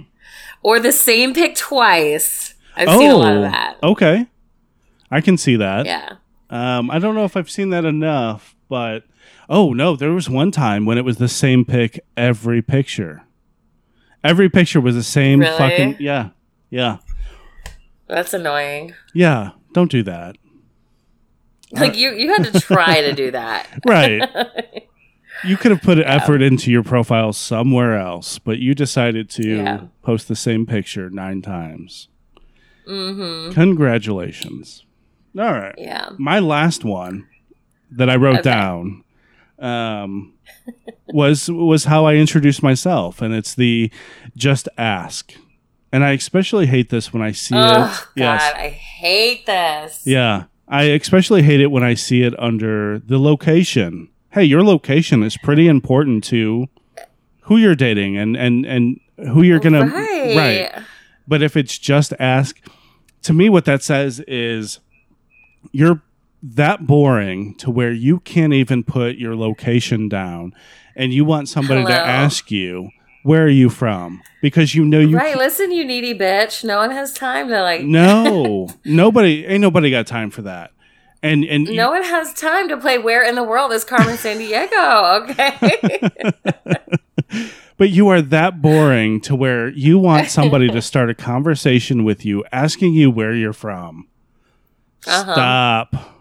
Or 0.62 0.80
the 0.80 0.92
same 0.92 1.34
pick 1.34 1.54
twice. 1.56 2.54
I've 2.76 2.88
seen 2.88 3.10
a 3.10 3.16
lot 3.16 3.36
of 3.36 3.42
that. 3.42 3.78
Okay. 3.82 4.26
I 5.10 5.20
can 5.20 5.36
see 5.36 5.56
that. 5.56 5.86
Yeah. 5.86 6.16
Um, 6.50 6.90
I 6.90 6.98
don't 6.98 7.14
know 7.14 7.24
if 7.24 7.36
I've 7.36 7.50
seen 7.50 7.70
that 7.70 7.84
enough, 7.84 8.56
but 8.68 9.04
oh 9.50 9.72
no, 9.74 9.96
there 9.96 10.12
was 10.12 10.30
one 10.30 10.50
time 10.50 10.86
when 10.86 10.96
it 10.96 11.04
was 11.04 11.18
the 11.18 11.28
same 11.28 11.64
pic 11.66 12.00
every 12.16 12.62
picture. 12.62 13.24
Every 14.24 14.48
picture 14.48 14.80
was 14.80 14.94
the 14.94 15.02
same 15.02 15.40
Really? 15.40 15.58
fucking 15.58 15.96
yeah. 16.00 16.30
Yeah. 16.70 16.98
That's 18.06 18.32
annoying. 18.32 18.94
Yeah. 19.14 19.50
Don't 19.72 19.90
do 19.90 20.02
that. 20.04 20.36
Like 21.72 21.96
you 21.96 22.12
you 22.12 22.32
had 22.32 22.52
to 22.52 22.60
try 22.60 23.00
to 23.02 23.12
do 23.12 23.30
that. 23.32 23.66
Right. 23.86 24.22
you 25.44 25.56
could 25.56 25.70
have 25.70 25.80
put 25.82 25.98
effort 25.98 26.42
into 26.42 26.70
your 26.70 26.82
profile 26.82 27.32
somewhere 27.32 27.96
else, 27.98 28.38
but 28.38 28.58
you 28.58 28.74
decided 28.74 29.30
to 29.30 29.48
Yeah. 29.56 29.80
post 30.02 30.28
the 30.28 30.36
same 30.36 30.66
picture 30.66 31.08
nine 31.10 31.40
times. 31.42 32.08
Mhm. 32.88 33.52
Congratulations. 33.54 34.84
All 35.38 35.52
right. 35.52 35.74
Yeah. 35.78 36.10
my 36.18 36.40
last 36.40 36.84
one 36.84 37.26
that 37.90 38.10
I 38.10 38.16
wrote 38.16 38.40
Okay. 38.40 38.50
down 38.50 39.04
um, 39.60 40.34
was 41.08 41.50
was 41.50 41.84
how 41.84 42.06
I 42.06 42.14
introduced 42.14 42.62
myself, 42.62 43.20
and 43.22 43.34
it's 43.34 43.54
the 43.54 43.90
just 44.36 44.68
ask. 44.78 45.32
And 45.92 46.04
I 46.04 46.12
especially 46.12 46.66
hate 46.66 46.88
this 46.90 47.12
when 47.12 47.20
I 47.22 47.32
see 47.32 47.54
Oh 47.56 47.60
it. 47.60 47.66
God, 47.66 47.98
Yes, 48.14 48.52
I 48.54 48.68
hate 48.68 49.44
this. 49.46 50.02
yeah, 50.06 50.44
I 50.68 50.82
especially 50.84 51.42
hate 51.42 51.60
it 51.60 51.66
when 51.72 51.82
I 51.82 51.94
see 51.94 52.22
it 52.22 52.38
under 52.38 52.98
the 53.00 53.18
location. 53.18 54.08
Hey, 54.30 54.44
your 54.44 54.62
location 54.62 55.24
is 55.24 55.36
pretty 55.36 55.66
important 55.66 56.22
to 56.24 56.68
who 57.42 57.56
you're 57.56 57.74
dating 57.74 58.16
and 58.16 58.36
and 58.36 58.64
and 58.64 59.00
who 59.16 59.42
you're 59.42 59.58
gonna 59.58 59.86
right. 59.86 60.36
right. 60.36 60.84
But 61.26 61.42
if 61.42 61.56
it's 61.56 61.76
just 61.78 62.12
ask, 62.20 62.60
to 63.22 63.32
me, 63.32 63.48
what 63.48 63.64
that 63.64 63.82
says 63.82 64.20
is 64.28 64.78
you're 65.72 66.00
that 66.42 66.86
boring 66.86 67.54
to 67.56 67.70
where 67.70 67.92
you 67.92 68.20
can't 68.20 68.52
even 68.52 68.84
put 68.84 69.16
your 69.16 69.36
location 69.36 70.08
down 70.08 70.54
and 70.96 71.12
you 71.12 71.24
want 71.24 71.48
somebody 71.48 71.84
to 71.84 71.92
ask 71.92 72.50
you, 72.50 72.90
where 73.22 73.44
are 73.44 73.48
you 73.48 73.68
from? 73.68 74.22
Because 74.40 74.74
you 74.74 74.84
know 74.84 74.98
you 74.98 75.16
right, 75.16 75.36
listen, 75.36 75.72
you 75.72 75.84
needy 75.84 76.18
bitch. 76.18 76.64
No 76.64 76.78
one 76.78 76.90
has 76.90 77.12
time 77.12 77.48
to 77.48 77.62
like. 77.62 77.82
No, 77.82 78.68
nobody, 78.84 79.44
ain't 79.46 79.60
nobody 79.60 79.90
got 79.90 80.06
time 80.06 80.30
for 80.30 80.42
that. 80.42 80.72
And 81.22 81.44
and 81.44 81.68
you- 81.68 81.74
No 81.74 81.90
one 81.90 82.02
has 82.02 82.32
time 82.32 82.68
to 82.68 82.78
play 82.78 82.96
Where 82.96 83.22
in 83.22 83.34
the 83.34 83.44
World 83.44 83.72
is 83.72 83.84
Carmen 83.84 84.16
Sandiego, 84.16 85.30
okay? 87.30 87.50
but 87.76 87.90
you 87.90 88.08
are 88.08 88.22
that 88.22 88.62
boring 88.62 89.20
to 89.22 89.36
where 89.36 89.68
you 89.68 89.98
want 89.98 90.30
somebody 90.30 90.68
to 90.68 90.80
start 90.80 91.10
a 91.10 91.14
conversation 91.14 92.04
with 92.04 92.24
you, 92.24 92.42
asking 92.52 92.94
you 92.94 93.10
where 93.10 93.34
you're 93.34 93.52
from. 93.52 94.08
Uh-huh. 95.06 95.32
Stop. 95.34 96.16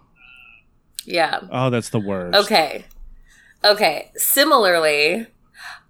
Yeah. 1.09 1.39
Oh, 1.51 1.69
that's 1.69 1.89
the 1.89 1.99
worst. 1.99 2.37
Okay. 2.45 2.85
Okay. 3.65 4.11
Similarly, 4.15 5.27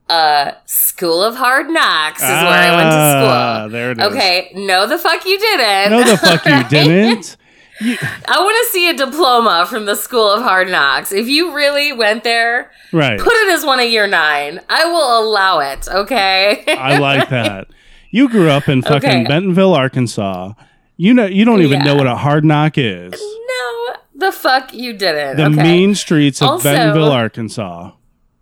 uh 0.10 0.54
School 0.66 1.22
of 1.24 1.36
Hard 1.36 1.70
Knocks 1.70 2.22
is 2.24 2.28
where 2.30 2.34
I 2.48 2.76
went 2.76 2.90
to 2.92 2.98
Ah, 2.98 3.58
school. 3.62 3.70
There 3.70 3.92
it 3.92 4.00
is. 4.00 4.04
Okay, 4.06 4.52
no 4.56 4.88
the 4.88 4.98
fuck 4.98 5.24
you 5.26 5.38
didn't. 5.38 5.92
No, 5.92 6.04
the 6.04 6.18
fuck 6.18 6.46
you 6.46 6.64
didn't. 6.70 7.38
You- 7.82 7.98
I 8.28 8.40
want 8.42 8.58
to 8.66 8.72
see 8.74 8.90
a 8.90 8.94
diploma 8.94 9.66
from 9.70 9.86
the 9.86 9.96
School 9.96 10.30
of 10.32 10.42
Hard 10.42 10.68
Knocks. 10.70 11.12
If 11.14 11.28
you 11.30 11.56
really 11.56 11.94
went 11.94 12.24
there, 12.26 12.72
right. 12.92 13.18
put 13.20 13.32
it 13.34 13.50
as 13.54 13.64
one 13.64 13.80
of 13.80 13.88
year 13.88 14.06
nine. 14.08 14.60
I 14.68 14.84
will 14.86 15.20
allow 15.24 15.60
it, 15.60 15.88
okay? 15.88 16.64
I 16.68 16.98
like 16.98 17.30
that. 17.38 17.68
You 18.12 18.28
grew 18.28 18.50
up 18.50 18.68
in 18.68 18.82
fucking 18.82 19.10
Okay. 19.10 19.24
Bentonville, 19.26 19.74
Arkansas. 19.76 20.54
You 20.98 21.14
know, 21.14 21.26
you 21.28 21.46
don't 21.46 21.62
even 21.62 21.80
Yeah. 21.80 21.86
know 21.86 21.96
what 21.96 22.08
a 22.08 22.18
hard 22.18 22.44
knock 22.44 22.78
is. 22.78 23.14
no, 23.14 23.96
the 24.20 24.32
fuck 24.32 24.74
you 24.74 24.94
didn't. 24.94 25.38
The 25.38 25.46
okay. 25.46 25.64
mean 25.64 25.96
streets 25.96 26.42
of 26.42 26.48
Also- 26.50 26.64
Bentonville, 26.72 27.12
Arkansas. 27.12 27.92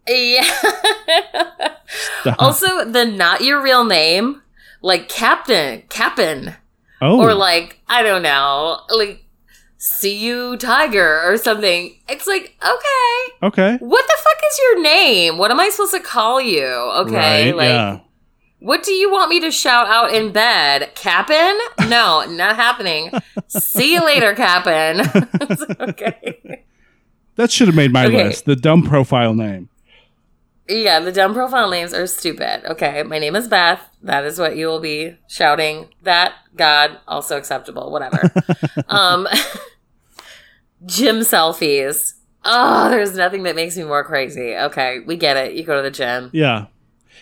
Yeah. 0.08 0.46
Also, 2.40 2.86
the 2.86 3.06
not 3.06 3.42
your 3.42 3.62
real 3.62 3.86
name, 3.86 4.42
like 4.82 5.08
Captain, 5.08 5.84
Captain, 5.90 6.56
oh, 7.02 7.20
or 7.20 7.34
like 7.34 7.80
I 7.88 8.04
don't 8.04 8.22
know, 8.22 8.82
like 8.90 9.24
see 9.78 10.18
you 10.18 10.58
Tiger 10.58 11.22
or 11.24 11.38
something. 11.38 11.98
It's 12.10 12.28
like 12.28 12.58
okay, 12.62 13.48
okay. 13.48 13.78
what 13.80 14.06
the 14.06 14.18
fuck 14.18 14.42
is 14.52 14.60
your 14.60 14.82
name? 14.82 15.38
What 15.38 15.52
am 15.52 15.60
I 15.60 15.70
supposed 15.70 15.94
to 15.94 16.02
call 16.02 16.42
you? 16.42 16.66
Okay, 16.66 17.52
right. 17.52 17.56
like 17.56 17.70
yeah. 17.70 18.00
What 18.60 18.84
do 18.84 18.92
you 18.92 19.12
want 19.12 19.30
me 19.30 19.40
to 19.42 19.52
shout 19.52 19.88
out 19.88 20.14
in 20.14 20.32
bed? 20.32 20.92
Cap'n? 20.96 21.58
No, 21.90 22.26
not 22.28 22.56
happening. 22.56 23.12
see 23.48 23.94
you 23.94 24.04
later, 24.06 24.34
Cap'n. 24.34 25.02
okay. 25.90 26.64
That 27.36 27.52
should 27.52 27.68
have 27.68 27.76
made 27.76 27.92
my 27.94 28.06
Okay. 28.08 28.26
list. 28.26 28.46
The 28.46 28.56
dumb 28.56 28.84
profile 28.84 29.34
name. 29.34 29.70
Yeah, 30.70 31.00
the 31.00 31.12
dumb 31.14 31.34
profile 31.34 31.70
names 31.70 31.94
are 31.94 32.08
stupid. 32.08 32.66
Okay, 32.66 33.02
my 33.04 33.20
name 33.20 33.36
is 33.38 33.48
Beth. 33.48 33.80
That 34.02 34.26
is 34.26 34.38
what 34.38 34.58
you 34.58 34.68
will 34.68 34.82
be 34.82 35.16
shouting. 35.30 35.88
That 36.04 36.34
God 36.58 37.00
also 37.08 37.38
acceptable. 37.38 37.90
Whatever. 37.92 38.30
um, 38.90 39.28
gym 40.86 41.18
selfies. 41.20 42.16
Oh, 42.44 42.90
there's 42.90 43.16
nothing 43.16 43.44
that 43.44 43.56
makes 43.56 43.78
me 43.78 43.84
more 43.84 44.04
crazy. 44.04 44.56
Okay, 44.56 45.00
we 45.06 45.16
get 45.16 45.38
it. 45.38 45.54
You 45.54 45.64
go 45.64 45.78
to 45.78 45.82
the 45.82 45.92
gym. 45.92 46.30
Yeah. 46.34 46.66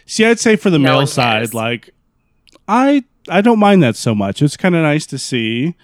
See, 0.05 0.25
I'd 0.25 0.39
say 0.39 0.55
for 0.55 0.69
the 0.69 0.79
No 0.79 0.99
male 0.99 1.07
side, 1.07 1.53
like 1.53 1.93
I 2.67 3.03
I 3.29 3.41
don't 3.41 3.59
mind 3.59 3.81
that 3.83 3.95
so 3.95 4.13
much. 4.13 4.41
It's 4.41 4.57
kind 4.57 4.75
of 4.75 4.83
nice 4.83 5.05
to 5.07 5.17
see, 5.17 5.75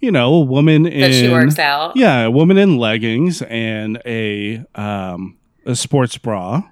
you 0.00 0.10
know, 0.10 0.34
a 0.34 0.40
woman 0.40 0.86
in 0.86 1.00
That 1.00 1.12
she 1.14 1.28
works 1.30 1.58
out. 1.58 1.96
Yeah, 1.96 2.24
a 2.24 2.30
woman 2.30 2.58
in 2.58 2.76
leggings 2.76 3.42
and 3.42 4.00
a 4.04 4.64
um 4.74 5.38
a 5.64 5.74
sports 5.74 6.18
bra. 6.18 6.62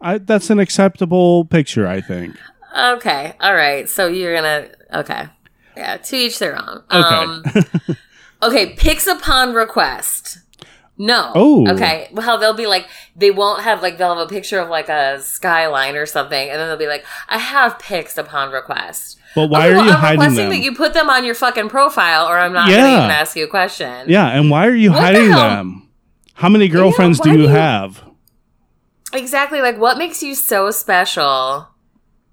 I 0.00 0.18
that's 0.18 0.50
an 0.50 0.58
acceptable 0.58 1.44
picture, 1.44 1.86
I 1.86 2.00
think. 2.00 2.36
Okay. 2.78 3.34
All 3.40 3.54
right. 3.54 3.88
So 3.88 4.06
you're 4.06 4.34
gonna. 4.34 4.68
Okay. 4.92 5.26
Yeah. 5.76 5.96
To 5.98 6.16
each 6.16 6.38
their 6.38 6.56
own. 6.56 6.82
Okay. 6.90 6.98
Um, 7.00 7.44
okay. 8.42 8.74
Pics 8.74 9.06
upon 9.06 9.52
request. 9.54 10.38
No. 10.98 11.32
Oh. 11.34 11.70
Okay. 11.72 12.08
Well, 12.12 12.38
they'll 12.38 12.54
be 12.54 12.66
like, 12.66 12.88
they 13.14 13.30
won't 13.30 13.62
have 13.62 13.82
like 13.82 13.98
they'll 13.98 14.16
have 14.16 14.26
a 14.26 14.30
picture 14.32 14.58
of 14.60 14.68
like 14.70 14.88
a 14.88 15.20
skyline 15.20 15.94
or 15.96 16.06
something, 16.06 16.48
and 16.48 16.58
then 16.58 16.68
they'll 16.68 16.78
be 16.78 16.86
like, 16.86 17.04
I 17.28 17.36
have 17.38 17.78
pics 17.78 18.16
upon 18.16 18.50
request. 18.52 19.18
But 19.34 19.50
why 19.50 19.66
Okay, 19.66 19.72
are 19.72 19.76
well, 19.76 19.84
you 19.84 19.90
I'm 19.92 19.98
hiding 19.98 20.20
requesting 20.20 20.44
them? 20.48 20.50
that 20.58 20.64
you 20.64 20.74
put 20.74 20.94
them 20.94 21.10
on 21.10 21.24
your 21.24 21.34
fucking 21.34 21.68
profile, 21.68 22.26
or 22.26 22.38
I'm 22.38 22.54
not 22.54 22.70
Yeah. 22.70 22.76
gonna 22.78 22.96
even 22.96 23.10
ask 23.10 23.36
you 23.36 23.44
a 23.44 23.48
question. 23.48 24.06
yeah, 24.08 24.28
and 24.28 24.50
why 24.50 24.66
are 24.66 24.74
you 24.74 24.90
What 24.92 25.00
hiding 25.02 25.30
hell? 25.30 25.40
them? 25.40 25.88
How 26.34 26.48
many 26.48 26.68
girlfriends 26.68 27.18
why 27.20 27.24
do 27.24 27.32
do 27.32 27.36
you 27.42 27.42
you- 27.44 27.54
have? 27.54 28.02
Exactly. 29.12 29.60
Like, 29.60 29.78
what 29.78 29.98
makes 29.98 30.22
you 30.22 30.34
so 30.34 30.70
special 30.70 31.68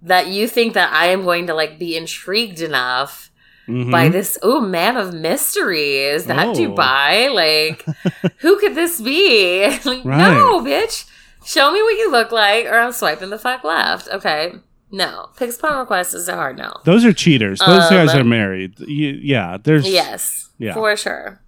that 0.01 0.27
you 0.27 0.47
think 0.47 0.73
that 0.73 0.91
I 0.93 1.07
am 1.07 1.23
going 1.23 1.47
to 1.47 1.53
like 1.53 1.77
be 1.79 1.95
intrigued 1.95 2.61
enough? 2.61 3.29
Mhm. 3.67 3.91
by 3.91 4.09
this 4.09 4.37
oh 4.43 4.59
man 4.59 4.97
of 4.97 5.13
mystery 5.13 5.97
is 5.99 6.25
that 6.25 6.47
Oh. 6.47 6.53
dubai 6.53 7.33
like 7.33 7.85
who 8.39 8.59
could 8.59 8.75
this 8.75 8.99
be 8.99 9.65
like, 9.85 10.03
Right. 10.03 10.33
no 10.33 10.59
bitch 10.59 11.05
show 11.45 11.71
me 11.71 11.81
what 11.81 11.97
you 11.97 12.11
look 12.11 12.31
like 12.31 12.65
or 12.65 12.77
i'm 12.77 12.91
swiping 12.91 13.29
the 13.29 13.37
fuck 13.39 13.63
left 13.63 14.09
okay 14.09 14.53
no 14.91 15.29
pics 15.37 15.57
upon 15.57 15.77
request 15.79 16.13
is 16.13 16.27
a 16.27 16.35
hard 16.35 16.57
no 16.57 16.71
Those 16.83 17.03
are 17.05 17.13
cheaters. 17.13 17.59
Those 17.59 17.83
Um, 17.89 17.93
guys 17.93 18.13
are 18.13 18.23
married. 18.23 18.73
Y- 18.79 19.19
yeah, 19.33 19.57
there's 19.63 19.87
yes 19.89 20.49
Yeah. 20.59 20.73
for 20.75 20.95
sure 20.97 21.39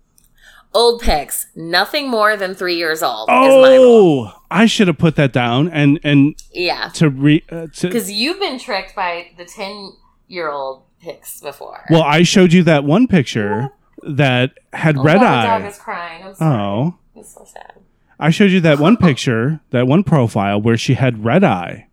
old 0.74 1.02
pics, 1.02 1.46
nothing 1.56 2.10
more 2.10 2.36
than 2.36 2.54
three 2.56 2.76
years 2.76 3.02
old. 3.02 3.30
is 3.30 3.34
my. 3.36 3.78
Oh, 3.80 4.34
I 4.52 4.66
should 4.66 4.88
have 4.90 4.98
put 4.98 5.16
that 5.16 5.32
down 5.32 5.70
and 5.70 6.00
and 6.04 6.36
Yeah. 6.54 6.90
to 6.96 7.10
re 7.10 7.44
uh, 7.52 7.68
to 7.76 7.88
Because 7.88 8.12
you've 8.12 8.40
been 8.40 8.58
tricked 8.60 8.94
by 8.96 9.28
the 9.38 9.46
10 9.46 9.94
year 10.28 10.50
old 10.50 10.84
pics 11.06 11.40
before. 11.42 11.86
Well, 11.90 12.04
I 12.04 12.24
showed 12.24 12.52
you 12.52 12.64
that 12.64 12.84
one 12.84 13.08
picture 13.08 13.70
that 14.04 14.58
had 14.74 14.98
Oh, 14.98 15.04
red 15.04 15.20
God, 15.20 15.44
The 15.44 15.48
dog 15.48 15.62
eye. 15.62 15.68
is 15.68 15.78
crying. 15.78 16.24
I'm 16.26 16.36
sorry. 16.36 16.58
Oh, 16.62 16.96
It's 17.16 17.34
so 17.34 17.46
sad. 17.46 17.74
I 18.20 18.30
showed 18.30 18.52
you 18.52 18.60
that 18.62 18.80
one 18.80 18.98
picture, 18.98 19.60
that 19.72 19.88
one 19.88 20.04
profile 20.04 20.60
where 20.62 20.78
she 20.78 20.94
had 20.96 21.24
red 21.26 21.44
eye. 21.44 21.88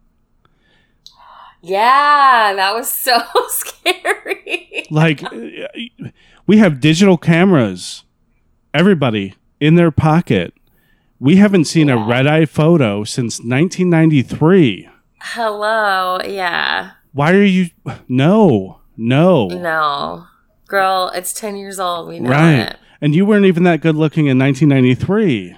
Yeah, 1.61 2.55
that 2.57 2.75
was 2.75 2.89
so 2.91 3.19
scary. 3.49 4.87
Like, 4.91 5.23
we 6.47 6.59
have 6.59 6.81
digital 6.81 7.17
cameras, 7.17 8.05
everybody 8.75 9.35
in 9.61 9.77
their 9.77 9.91
pocket. 9.93 10.55
We 11.21 11.37
haven't 11.37 11.67
seen 11.67 11.89
a 11.89 11.97
red 12.05 12.27
eye 12.27 12.47
photo 12.47 13.05
since 13.05 13.39
1993. 13.39 14.89
Hello. 15.21 16.19
Yeah. 16.27 16.93
Why 17.13 17.33
are 17.33 17.45
you? 17.45 17.71
No, 18.09 18.81
no. 19.03 19.49
No. 19.49 20.27
Girl, 20.67 21.11
it's 21.15 21.33
10 21.33 21.57
years 21.57 21.79
old. 21.79 22.09
We 22.09 22.21
know 22.21 22.31
right. 22.31 22.55
it. 22.61 22.77
And 23.01 23.15
you 23.15 23.27
weren't 23.27 23.47
even 23.47 23.65
that 23.65 23.81
good 23.81 23.97
looking 23.97 24.27
in 24.27 24.39
1993. 24.39 25.57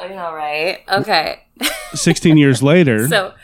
I 0.00 0.08
know, 0.08 0.32
right? 0.32 0.80
Okay. 0.88 1.44
16 1.94 2.36
years 2.36 2.62
later. 2.62 3.08
So, 3.18 3.34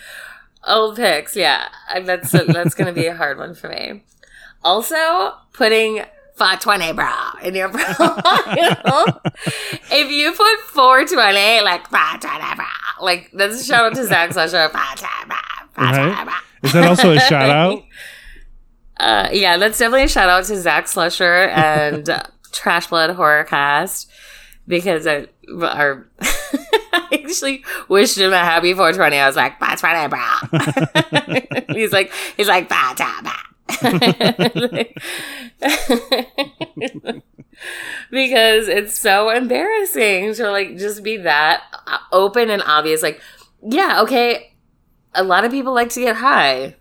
old 0.66 0.96
pics, 0.96 1.36
yeah, 1.36 1.68
that's 2.04 2.30
that's 2.32 2.74
gonna 2.74 2.92
be 2.92 3.06
a 3.06 3.14
hard 3.14 3.38
one 3.38 3.54
for 3.54 3.68
me. 3.68 4.02
Also, 4.62 5.34
putting 5.52 6.04
520 6.36 6.92
bra 6.92 7.34
in 7.42 7.54
your 7.54 7.68
profile. 7.70 9.20
if 9.90 10.10
you 10.10 10.32
put 10.32 10.60
420, 10.72 11.62
like 11.62 11.86
520 11.88 12.56
bra, 12.56 12.66
like 13.00 13.30
that's 13.32 13.60
a 13.60 13.64
shout 13.64 13.84
out 13.84 13.94
to 13.96 14.06
Zach 14.06 14.30
Slusher. 14.30 14.70
520 14.70 15.26
bra, 15.26 15.36
520 15.74 16.24
bra. 16.24 16.34
Is 16.62 16.72
that 16.72 16.84
also 16.84 17.12
a 17.12 17.20
shout 17.20 17.50
out? 17.50 17.82
Uh, 18.96 19.28
yeah, 19.32 19.56
that's 19.56 19.78
definitely 19.78 20.04
a 20.04 20.08
shout 20.08 20.28
out 20.28 20.44
to 20.44 20.56
Zach 20.56 20.86
Slusher 20.86 21.48
and 21.48 22.08
uh, 22.08 22.22
Trash 22.52 22.86
Blood 22.88 23.16
Horrorcast 23.16 24.06
because 24.66 25.06
I, 25.06 25.26
our, 25.60 26.06
I 26.20 27.20
actually 27.24 27.64
wished 27.88 28.18
him 28.18 28.32
a 28.32 28.38
happy 28.38 28.72
420. 28.72 29.16
I 29.16 29.26
was 29.26 29.36
like, 29.36 29.58
420, 29.58 30.08
bro. 30.08 31.74
he's 31.74 31.92
like, 31.92 32.12
he's 32.36 32.48
like, 32.48 32.68
bah, 32.68 32.94
bah, 32.96 33.20
bah. 33.22 33.40
because 38.10 38.68
it's 38.68 38.98
so 38.98 39.30
embarrassing 39.30 40.34
to 40.34 40.50
like 40.50 40.76
just 40.76 41.02
be 41.02 41.16
that 41.18 41.62
uh, 41.86 41.98
open 42.12 42.50
and 42.50 42.62
obvious. 42.62 43.02
Like, 43.02 43.20
yeah, 43.62 44.02
okay, 44.02 44.54
a 45.14 45.24
lot 45.24 45.44
of 45.44 45.50
people 45.50 45.74
like 45.74 45.90
to 45.90 46.00
get 46.00 46.16
high. 46.16 46.76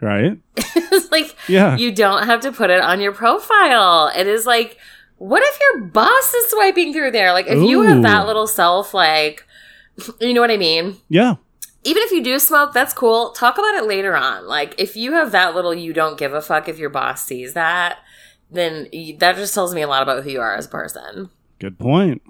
Right? 0.00 0.38
it's 0.56 1.10
like 1.12 1.36
Yeah. 1.48 1.76
you 1.76 1.92
don't 1.92 2.24
have 2.26 2.40
to 2.40 2.52
put 2.52 2.70
it 2.70 2.80
on 2.80 3.00
your 3.00 3.12
profile. 3.12 4.10
It 4.16 4.26
is 4.26 4.46
like, 4.46 4.78
what 5.18 5.42
if 5.44 5.58
your 5.60 5.82
boss 5.88 6.34
is 6.34 6.50
swiping 6.50 6.92
through 6.92 7.10
there? 7.10 7.32
Like, 7.32 7.46
if 7.46 7.58
you 7.62 7.82
have 7.82 8.02
that 8.02 8.26
little 8.26 8.46
self, 8.46 8.94
like, 8.94 9.46
you 10.20 10.32
know 10.32 10.40
what 10.40 10.50
I 10.50 10.56
mean? 10.56 10.96
yeah. 11.08 11.34
Even 11.82 12.02
if 12.02 12.10
you 12.10 12.22
do 12.22 12.38
smoke, 12.38 12.74
that's 12.74 12.92
cool. 12.92 13.30
Talk 13.30 13.56
about 13.56 13.74
it 13.74 13.84
later 13.86 14.14
on. 14.14 14.46
Like, 14.46 14.74
if 14.78 14.96
you 14.96 15.12
have 15.12 15.32
that 15.32 15.54
little, 15.54 15.72
you 15.74 15.94
don't 15.94 16.18
give 16.18 16.34
a 16.34 16.42
fuck 16.42 16.68
if 16.68 16.78
your 16.78 16.90
boss 16.90 17.24
sees 17.24 17.54
that, 17.54 17.98
then 18.50 18.86
you, 18.92 19.16
that 19.16 19.36
just 19.36 19.54
tells 19.54 19.74
me 19.74 19.80
a 19.80 19.88
lot 19.88 20.02
about 20.02 20.22
who 20.24 20.28
you 20.30 20.40
are 20.42 20.54
as 20.54 20.66
a 20.66 20.70
person. 20.70 21.30
Good 21.58 21.78
point. 21.78 22.20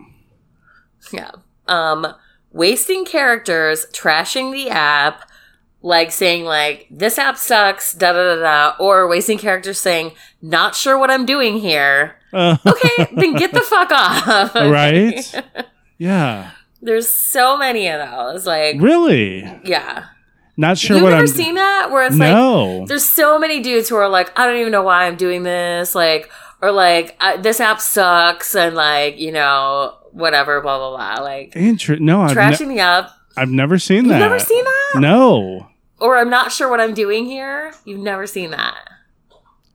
Yeah. 1.12 1.32
Um, 1.66 2.06
wasting 2.52 3.04
characters, 3.04 3.86
trashing 3.92 4.52
the 4.52 4.70
app, 4.70 5.28
like 5.82 6.10
saying 6.12 6.44
like 6.44 6.86
this 6.90 7.18
app 7.18 7.36
sucks, 7.38 7.94
da 7.94 8.12
da 8.12 8.34
da 8.36 8.40
da, 8.42 8.76
or 8.78 9.08
wasting 9.08 9.38
characters 9.38 9.78
saying 9.80 10.12
not 10.42 10.74
sure 10.74 10.98
what 10.98 11.10
I'm 11.10 11.24
doing 11.26 11.58
here. 11.58 12.16
Uh, 12.32 12.56
Okay, 12.66 13.08
then 13.16 13.34
get 13.34 13.52
the 13.52 13.60
fuck 13.60 13.90
off. 13.90 14.54
right? 14.54 15.44
Yeah. 15.98 16.52
There's 16.80 17.06
so 17.08 17.58
many 17.58 17.86
of 17.88 18.00
those. 18.10 18.46
Like, 18.46 18.76
Really? 18.80 19.40
yeah. 19.64 20.06
Not 20.56 20.78
sure 20.78 20.96
You've 20.96 21.02
what 21.04 21.10
never 21.10 21.22
I'm. 21.22 21.26
seen 21.26 21.54
that 21.56 21.90
where 21.90 22.06
it's 22.06 22.16
like 22.16 22.32
no. 22.32 22.86
there's 22.86 23.04
so 23.04 23.38
many 23.38 23.60
dudes 23.62 23.88
who 23.90 23.96
are 23.96 24.08
like, 24.08 24.32
I 24.38 24.46
don't 24.46 24.56
even 24.58 24.72
know 24.72 24.82
why 24.82 25.06
I'm 25.06 25.16
doing 25.16 25.42
this, 25.42 25.94
like, 25.94 26.30
or 26.62 26.70
like 26.72 27.18
this 27.42 27.60
app 27.60 27.80
sucks, 27.80 28.54
and 28.54 28.74
like 28.74 29.18
you 29.18 29.32
know 29.32 29.94
whatever, 30.12 30.60
blah 30.60 30.76
blah 30.78 30.96
blah, 31.16 31.22
like 31.24 31.54
Inter- 31.56 31.96
no, 31.96 32.20
I've, 32.22 32.34
ne- 32.36 32.42
trashing 32.42 32.68
the 32.68 32.80
app. 32.80 33.10
I've 33.36 33.50
never 33.50 33.78
seen 33.78 34.04
You've 34.04 34.08
that. 34.08 34.18
never 34.18 34.38
seen 34.38 34.62
that? 34.64 35.00
No. 35.00 35.66
Or 36.00 36.16
I'm 36.16 36.30
not 36.30 36.52
sure 36.52 36.68
what 36.68 36.80
I'm 36.80 36.94
doing 36.94 37.24
here. 37.26 37.72
You've 37.84 38.00
never 38.00 38.26
seen 38.26 38.50
that. 38.52 38.76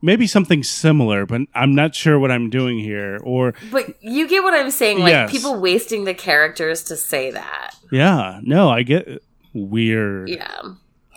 Maybe 0.01 0.27
something 0.27 0.61
similar, 0.63 1.25
but 1.25 1.41
I'm 1.55 1.73
not 1.73 1.95
sure 1.95 2.19
what 2.19 2.29
I'm 2.31 2.49
doing 2.49 2.77
here. 2.77 3.19
Or, 3.23 3.53
But 3.71 3.95
you 4.03 4.27
get 4.27 4.43
what 4.43 4.53
I'm 4.53 4.69
saying, 4.69 4.99
like 4.99 5.09
Yes. 5.11 5.31
people 5.31 5.59
wasting 5.59 6.03
the 6.03 6.13
characters 6.13 6.83
to 6.85 6.95
say 6.95 7.31
that. 7.31 7.71
yeah, 7.91 8.39
no, 8.43 8.69
I 8.69 8.83
get 8.83 9.23
weird. 9.53 10.29
Yeah. 10.29 10.61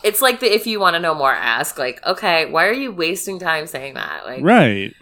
It's 0.05 0.23
like 0.23 0.41
the 0.41 0.47
if 0.55 0.67
you 0.67 0.79
want 0.81 0.95
to 0.95 1.01
know 1.01 1.15
more, 1.15 1.33
ask. 1.33 1.77
Like, 1.77 2.01
okay, 2.07 2.47
why 2.47 2.67
are 2.67 2.73
you 2.73 2.93
wasting 2.93 3.39
time 3.39 3.67
saying 3.67 3.95
that? 3.95 4.25
Like, 4.25 4.43
Right. 4.43 4.95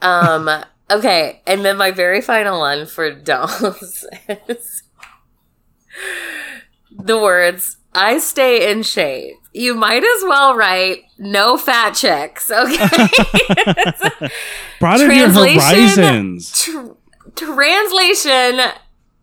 um, 0.00 0.48
okay, 0.90 1.42
and 1.46 1.64
then 1.64 1.76
my 1.76 1.90
very 1.90 2.20
final 2.22 2.60
one 2.60 2.86
for 2.86 3.10
dolls 3.30 4.04
is 4.48 4.82
the 6.98 7.18
words 7.18 7.76
"I 7.96 8.18
stay 8.18 8.70
in 8.70 8.82
shape." 8.82 9.34
You 9.52 9.74
might 9.74 10.04
as 10.04 10.22
well 10.24 10.54
write 10.54 11.02
"No 11.18 11.56
fat 11.56 11.92
chicks." 11.94 12.50
Okay. 12.50 12.76
Broaden 14.80 15.10
your 15.16 15.30
horizons. 15.30 16.52
Tr- 16.62 16.92
translation 17.34 18.60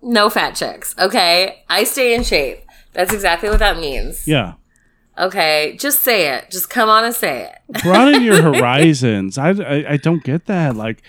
no 0.01 0.29
fat 0.29 0.51
chicks 0.51 0.93
okay 0.99 1.63
i 1.69 1.83
stay 1.83 2.13
in 2.13 2.23
shape 2.23 2.59
that's 2.91 3.11
exactly 3.13 3.49
what 3.49 3.57
that 3.59 3.77
means 3.79 4.27
Yeah. 4.27 4.53
okay 5.17 5.75
just 5.79 6.01
say 6.01 6.35
it 6.35 6.51
just 6.51 6.69
come 6.69 6.89
on 6.89 7.05
and 7.05 7.15
say 7.15 7.49
it 7.49 7.81
Broaden 7.83 8.21
your 8.21 8.41
horizons. 8.53 9.37
I, 9.39 9.49
I, 9.51 9.85
I 9.93 9.97
don't 9.97 10.23
get 10.23 10.45
that. 10.45 10.75
Like, 10.75 11.01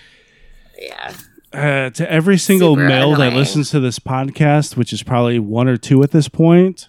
yeah 0.79 1.13
uh, 1.53 1.89
to 1.91 2.11
every 2.11 2.37
single 2.39 2.75
Super 2.75 2.87
male 2.87 3.15
that 3.17 3.33
listens 3.33 3.69
to 3.71 3.79
this 3.79 3.99
podcast, 3.99 4.75
which 4.75 4.91
is 4.91 5.03
probably 5.03 5.37
one 5.39 5.67
or 5.67 5.77
two 5.77 6.01
at 6.03 6.11
this 6.11 6.27
point. 6.27 6.87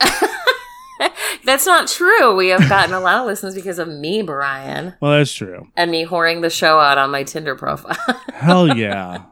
that's 1.44 1.64
not 1.66 1.88
true 1.88 2.34
we 2.34 2.48
have 2.48 2.68
gotten 2.68 2.92
a 2.94 3.00
lot 3.00 3.18
of 3.20 3.26
listens 3.26 3.54
because 3.54 3.78
of 3.78 3.88
me 3.88 4.22
brian 4.22 4.94
Well, 5.00 5.12
that's 5.18 5.32
true. 5.32 5.68
and 5.76 5.90
me 5.90 6.04
whoring 6.04 6.42
the 6.42 6.50
show 6.50 6.78
out 6.78 6.98
on 6.98 7.10
my 7.10 7.22
tinder 7.22 7.54
profile 7.54 7.96
Hell 8.34 8.76
yeah. 8.76 9.22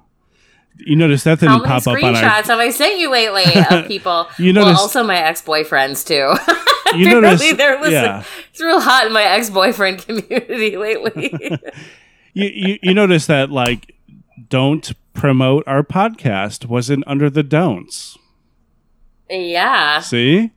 You 0.78 0.94
notice 0.96 1.24
that 1.24 1.40
didn't 1.40 1.62
pop 1.64 1.86
up 1.86 1.88
on 1.88 2.04
our. 2.04 2.12
screenshots 2.12 2.46
have 2.46 2.58
i 2.58 2.70
sent 2.70 2.98
you 2.98 3.10
lately 3.10 3.44
of 3.70 3.86
people 3.88 4.26
You 4.38 4.52
well 4.54 4.76
also 4.76 5.02
my 5.02 5.16
ex-boyfriends 5.16 6.06
too 6.06 6.34
You 6.96 7.10
notice, 7.20 7.40
they're 7.56 7.76
listening. 7.80 7.92
yeah. 7.92 8.22
It's 8.50 8.60
real 8.60 8.80
hot 8.80 9.06
in 9.08 9.12
my 9.12 9.24
ex-boyfriend 9.24 9.98
community 10.06 10.76
lately. 10.76 11.32
You, 12.32 12.48
you 12.48 12.78
you 12.80 12.94
notice 12.94 13.26
that 13.26 13.50
like, 13.50 13.92
don't 14.48 14.92
promote 15.12 15.64
our 15.66 15.82
podcast 15.82 16.66
wasn't 16.66 17.02
under 17.06 17.28
the 17.28 17.42
don'ts. 17.42 18.16
Yeah. 19.30 20.00
See, 20.00 20.50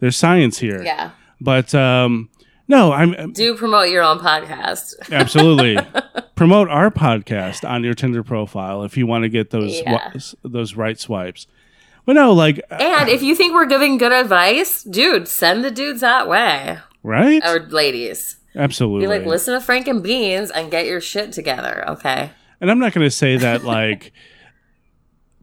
there's 0.00 0.16
science 0.16 0.58
here. 0.58 0.82
Yeah. 0.82 1.10
But 1.40 1.74
um, 1.74 2.28
no, 2.68 2.92
I'm 2.92 3.32
Do 3.32 3.56
promote 3.56 3.88
your 3.88 4.02
own 4.02 4.18
podcast. 4.18 4.94
Absolutely. 5.12 5.78
Promote 6.34 6.68
our 6.68 6.90
podcast 6.90 7.68
on 7.68 7.82
your 7.84 7.94
Tinder 7.94 8.22
profile 8.22 8.82
if 8.84 8.96
you 8.96 9.06
want 9.06 9.22
to 9.22 9.28
get 9.28 9.50
those 9.50 9.80
Yeah. 9.80 10.12
those 10.44 10.74
right 10.74 10.98
swipes. 10.98 11.46
But 12.06 12.14
no, 12.14 12.32
like 12.32 12.60
And 12.70 13.08
if 13.08 13.22
you 13.22 13.34
think 13.34 13.52
we're 13.52 13.66
giving 13.66 13.98
good 13.98 14.12
advice, 14.12 14.82
dude, 14.82 15.28
send 15.28 15.64
the 15.64 15.70
dudes 15.70 16.00
that 16.00 16.28
way. 16.28 16.78
right? 17.02 17.42
Or 17.46 17.60
ladies. 17.60 18.36
Absolutely. 18.56 19.06
Be 19.06 19.18
like, 19.18 19.26
listen 19.26 19.54
to 19.54 19.60
Frank 19.60 19.86
and 19.86 20.02
Beans 20.02 20.50
and 20.50 20.70
get 20.70 20.86
your 20.86 21.00
shit 21.00 21.32
together, 21.32 21.84
okay? 21.90 22.30
and 22.60 22.70
I'm 22.70 22.78
not 22.78 22.92
going 22.92 23.06
to 23.06 23.10
say 23.10 23.36
that 23.38 23.64
like 23.76 24.12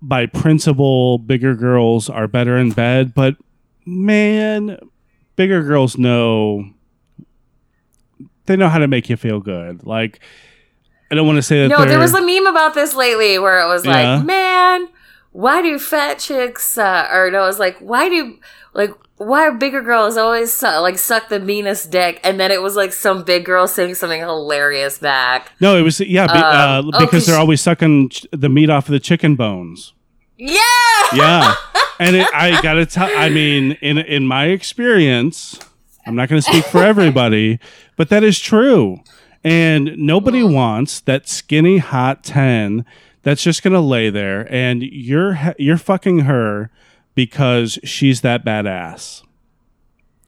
by 0.02 0.26
principle 0.26 1.18
bigger 1.18 1.56
girls 1.56 2.10
are 2.10 2.28
better 2.28 2.58
in 2.58 2.72
bed, 2.72 3.14
but 3.14 3.36
man, 3.86 4.78
bigger 5.36 5.64
girls 5.64 5.98
know 5.98 6.70
they 8.46 8.56
know 8.56 8.70
how 8.70 8.80
to 8.80 8.88
make 8.88 9.10
you 9.10 9.18
feel 9.18 9.40
good. 9.40 9.86
Like 9.86 10.20
I 11.12 11.16
don't 11.16 11.26
want 11.28 11.38
to 11.38 11.42
say 11.42 11.62
that 11.64 11.70
No, 11.70 11.86
there 11.86 12.00
was 12.00 12.14
a 12.14 12.22
meme 12.22 12.46
about 12.48 12.74
this 12.74 12.94
lately 12.94 13.40
where 13.40 13.62
it 13.62 13.68
was 13.68 13.86
Yeah. 13.86 14.16
like, 14.18 14.26
man, 14.26 14.88
why 15.32 15.62
do 15.62 15.78
fat 15.80 16.20
chicks, 16.20 16.78
uh, 16.78 17.08
or 17.12 17.30
no, 17.32 17.44
it 17.44 17.48
was 17.48 17.60
like, 17.60 17.78
why 17.80 18.10
do, 18.10 18.38
like, 18.74 18.92
why 19.18 19.50
bigger 19.50 19.82
girls 19.82 20.16
always 20.16 20.54
su- 20.54 20.68
like 20.68 20.98
suck 20.98 21.30
the 21.30 21.40
meanest 21.40 21.92
dick, 21.92 22.20
and 22.24 22.40
then 22.40 22.52
it 22.52 22.62
was 22.62 22.76
like 22.76 22.94
some 22.94 23.24
big 23.24 23.46
girl 23.46 23.68
saying 23.68 23.96
something 23.96 24.22
hilarious 24.22 25.00
back. 25.00 25.52
No, 25.60 25.76
it 25.76 25.82
was 25.82 26.00
yeah, 26.00 26.28
be, 26.28 26.40
Um, 26.40 26.92
uh, 26.94 27.00
oh, 27.00 27.20
they're 27.20 27.40
always 27.40 27.62
sucking 27.62 28.10
ch- 28.10 28.28
the 28.32 28.50
meat 28.50 28.70
off 28.70 28.88
of 28.88 28.92
the 28.92 29.00
chicken 29.00 29.36
bones. 29.36 29.94
Yeah, 30.38 30.62
Yeah, 31.14 31.56
and 32.00 32.16
it, 32.16 32.28
I 32.34 32.62
gotta 32.62 32.86
tell. 32.86 33.10
I 33.18 33.30
mean, 33.30 33.72
in 33.82 33.98
in 33.98 34.28
my 34.28 34.46
experience, 34.46 35.60
I'm 36.06 36.16
not 36.16 36.30
going 36.30 36.42
to 36.42 36.48
speak 36.48 36.66
for 36.66 36.84
everybody, 36.84 37.60
but 37.96 38.10
that 38.10 38.24
is 38.24 38.40
true. 38.40 39.02
And 39.44 39.98
nobody 39.98 40.44
wants 40.44 41.00
that 41.02 41.28
skinny 41.28 41.80
hot 41.80 42.24
ten 42.24 42.86
that's 43.24 43.42
just 43.42 43.64
going 43.64 43.74
to 43.74 43.80
lay 43.80 44.12
there, 44.12 44.48
and 44.54 44.84
you're 44.84 45.56
you're 45.58 45.78
fucking 45.78 46.20
her 46.20 46.70
because 47.18 47.80
she's 47.84 48.22
that 48.22 48.46
badass. 48.46 49.24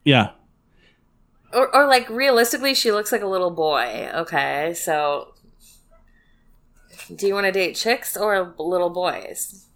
Yeah, 0.04 0.32
or, 1.52 1.72
or 1.74 1.86
like 1.86 2.10
realistically, 2.10 2.74
she 2.74 2.90
looks 2.90 3.12
like 3.12 3.22
a 3.22 3.26
little 3.28 3.52
boy. 3.52 4.10
Okay, 4.12 4.74
so 4.74 5.34
do 7.14 7.26
you 7.28 7.34
want 7.34 7.46
to 7.46 7.52
date 7.52 7.76
chicks 7.76 8.16
or 8.16 8.54
little 8.58 8.90
boys? 8.90 9.66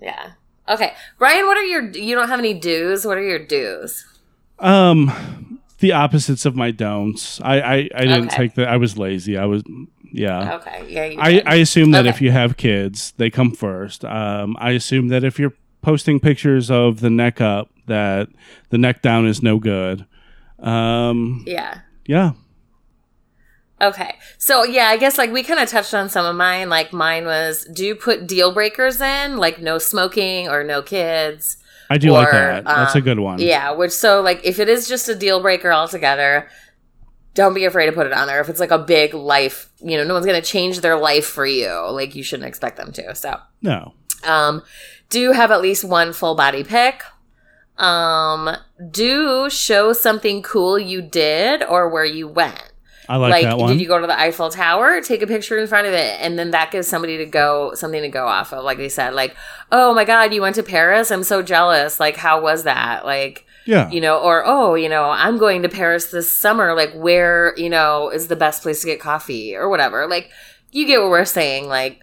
Yeah. 0.00 0.32
Okay, 0.68 0.92
Brian, 1.18 1.46
what 1.46 1.56
are 1.56 1.64
your? 1.64 1.90
You 1.90 2.14
don't 2.14 2.28
have 2.28 2.38
any 2.38 2.54
do's. 2.54 3.04
What 3.06 3.16
are 3.16 3.22
your 3.26 3.44
do's? 3.44 4.04
Um, 4.58 5.60
the 5.78 5.92
opposites 5.92 6.44
of 6.44 6.54
my 6.54 6.70
don'ts. 6.70 7.40
I 7.40 7.60
I, 7.60 7.74
I 7.94 8.00
didn't 8.02 8.26
Okay. 8.26 8.36
take 8.36 8.54
the. 8.54 8.68
I 8.68 8.76
was 8.76 8.98
lazy. 8.98 9.38
I 9.38 9.46
was 9.46 9.62
yeah. 10.12 10.56
Okay, 10.56 10.84
yeah, 10.88 11.04
you 11.06 11.18
I. 11.20 11.42
I 11.46 11.54
assume 11.56 11.92
that 11.92 12.00
Okay. 12.00 12.10
if 12.10 12.20
you 12.20 12.32
have 12.32 12.56
kids, 12.56 13.14
they 13.16 13.30
come 13.30 13.52
first. 13.52 14.04
Um, 14.04 14.56
I 14.60 14.72
assume 14.72 15.08
that 15.08 15.24
if 15.24 15.38
you're 15.38 15.54
posting 15.82 16.20
pictures 16.20 16.70
of 16.70 17.00
the 17.00 17.10
neck 17.10 17.40
up, 17.40 17.70
that 17.86 18.28
the 18.70 18.78
neck 18.78 19.02
down 19.02 19.26
is 19.26 19.42
no 19.42 19.58
good. 19.58 20.06
Um, 20.58 21.44
yeah. 21.46 21.80
yeah. 22.06 22.32
Okay. 23.80 24.14
So 24.38 24.62
yeah, 24.62 24.86
I 24.86 24.96
guess 24.96 25.18
like 25.18 25.32
we 25.32 25.42
kind 25.42 25.58
of 25.58 25.68
touched 25.68 25.92
on 25.92 26.08
some 26.08 26.24
of 26.24 26.36
mine. 26.36 26.68
Like 26.68 26.92
mine 26.92 27.24
was 27.24 27.64
do 27.64 27.84
you 27.84 27.96
put 27.96 28.28
deal 28.28 28.52
breakers 28.52 29.00
in, 29.00 29.38
like 29.38 29.60
no 29.60 29.78
smoking 29.78 30.48
or 30.48 30.62
no 30.62 30.82
kids? 30.82 31.56
I 31.90 31.98
do 31.98 32.12
like 32.12 32.30
that. 32.30 32.64
That's 32.64 32.94
a 32.94 32.98
um, 32.98 33.04
good 33.04 33.18
one. 33.18 33.40
Yeah, 33.40 33.72
which 33.72 33.90
so 33.90 34.22
like 34.22 34.40
if 34.44 34.60
it 34.60 34.68
is 34.68 34.88
just 34.88 35.08
a 35.08 35.16
deal 35.16 35.40
breaker 35.40 35.72
altogether, 35.72 36.48
don't 37.34 37.54
be 37.54 37.64
afraid 37.64 37.86
to 37.86 37.92
put 37.92 38.06
it 38.06 38.12
on 38.12 38.28
there. 38.28 38.40
If 38.40 38.48
it's 38.48 38.60
like 38.60 38.70
a 38.70 38.78
big 38.78 39.14
life, 39.14 39.68
you 39.80 39.96
know, 39.96 40.04
no 40.04 40.14
one's 40.14 40.26
gonna 40.26 40.40
change 40.40 40.80
their 40.80 40.96
life 40.96 41.26
for 41.26 41.44
you. 41.44 41.72
Like 41.90 42.14
you 42.14 42.22
shouldn't 42.22 42.48
expect 42.48 42.76
them 42.76 42.92
to. 42.92 43.14
So 43.16 43.40
No. 43.62 43.94
um 44.24 44.62
do 45.12 45.32
have 45.32 45.50
at 45.50 45.60
least 45.60 45.84
one 45.84 46.12
full 46.12 46.34
body 46.34 46.64
pic. 46.64 47.02
Um 47.78 48.56
do 48.90 49.48
show 49.48 49.92
something 49.92 50.42
cool 50.42 50.78
you 50.78 51.00
did 51.00 51.62
or 51.62 51.88
where 51.88 52.04
you 52.04 52.26
went 52.28 52.72
I 53.08 53.16
like, 53.16 53.30
like, 53.30 53.42
that 53.44 53.58
one. 53.58 53.70
did 53.72 53.80
you 53.80 53.88
go 53.88 54.00
to 54.00 54.06
the 54.06 54.18
Eiffel 54.18 54.48
Tower? 54.48 55.00
Take 55.00 55.22
a 55.22 55.26
picture 55.26 55.58
in 55.58 55.66
front 55.66 55.86
of 55.86 55.92
it, 55.92 56.18
and 56.20 56.38
then 56.38 56.52
that 56.52 56.70
gives 56.70 56.86
somebody 56.86 57.18
to 57.18 57.26
go 57.26 57.74
something 57.74 58.00
to 58.00 58.08
go 58.08 58.26
off 58.26 58.52
of. 58.52 58.64
Like 58.64 58.78
they 58.78 58.88
said, 58.88 59.12
like, 59.12 59.36
oh 59.70 59.92
my 59.92 60.04
god, 60.04 60.32
you 60.32 60.40
went 60.40 60.54
to 60.56 60.62
Paris. 60.62 61.10
I'm 61.10 61.24
so 61.24 61.42
jealous. 61.42 61.98
Like, 61.98 62.16
how 62.16 62.40
was 62.40 62.62
that? 62.62 63.04
Like, 63.04 63.44
yeah. 63.66 63.90
you 63.90 64.00
know, 64.00 64.18
or 64.18 64.44
oh, 64.46 64.76
you 64.76 64.88
know, 64.88 65.10
I'm 65.10 65.36
going 65.36 65.62
to 65.62 65.68
Paris 65.68 66.06
this 66.06 66.30
summer. 66.30 66.74
Like, 66.74 66.92
where 66.94 67.54
you 67.56 67.68
know 67.68 68.08
is 68.08 68.28
the 68.28 68.36
best 68.36 68.62
place 68.62 68.80
to 68.82 68.86
get 68.86 69.00
coffee 69.00 69.56
or 69.56 69.68
whatever. 69.68 70.06
Like, 70.06 70.30
you 70.70 70.86
get 70.86 71.00
what 71.00 71.10
we're 71.10 71.24
saying. 71.24 71.66
Like, 71.66 72.01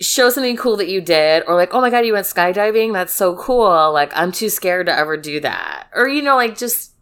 show 0.00 0.30
something 0.30 0.56
cool 0.56 0.76
that 0.76 0.88
you 0.88 1.00
did, 1.00 1.42
or 1.46 1.54
like, 1.54 1.74
oh 1.74 1.80
my 1.80 1.90
god, 1.90 2.06
you 2.06 2.12
went 2.12 2.26
skydiving. 2.26 2.92
That's 2.92 3.12
so 3.12 3.34
cool. 3.36 3.92
Like, 3.92 4.10
I'm 4.14 4.32
too 4.32 4.48
scared 4.48 4.86
to 4.86 4.96
ever 4.96 5.16
do 5.16 5.40
that. 5.40 5.88
Or 5.94 6.08
you 6.08 6.22
know, 6.22 6.36
like 6.36 6.56
just 6.56 6.92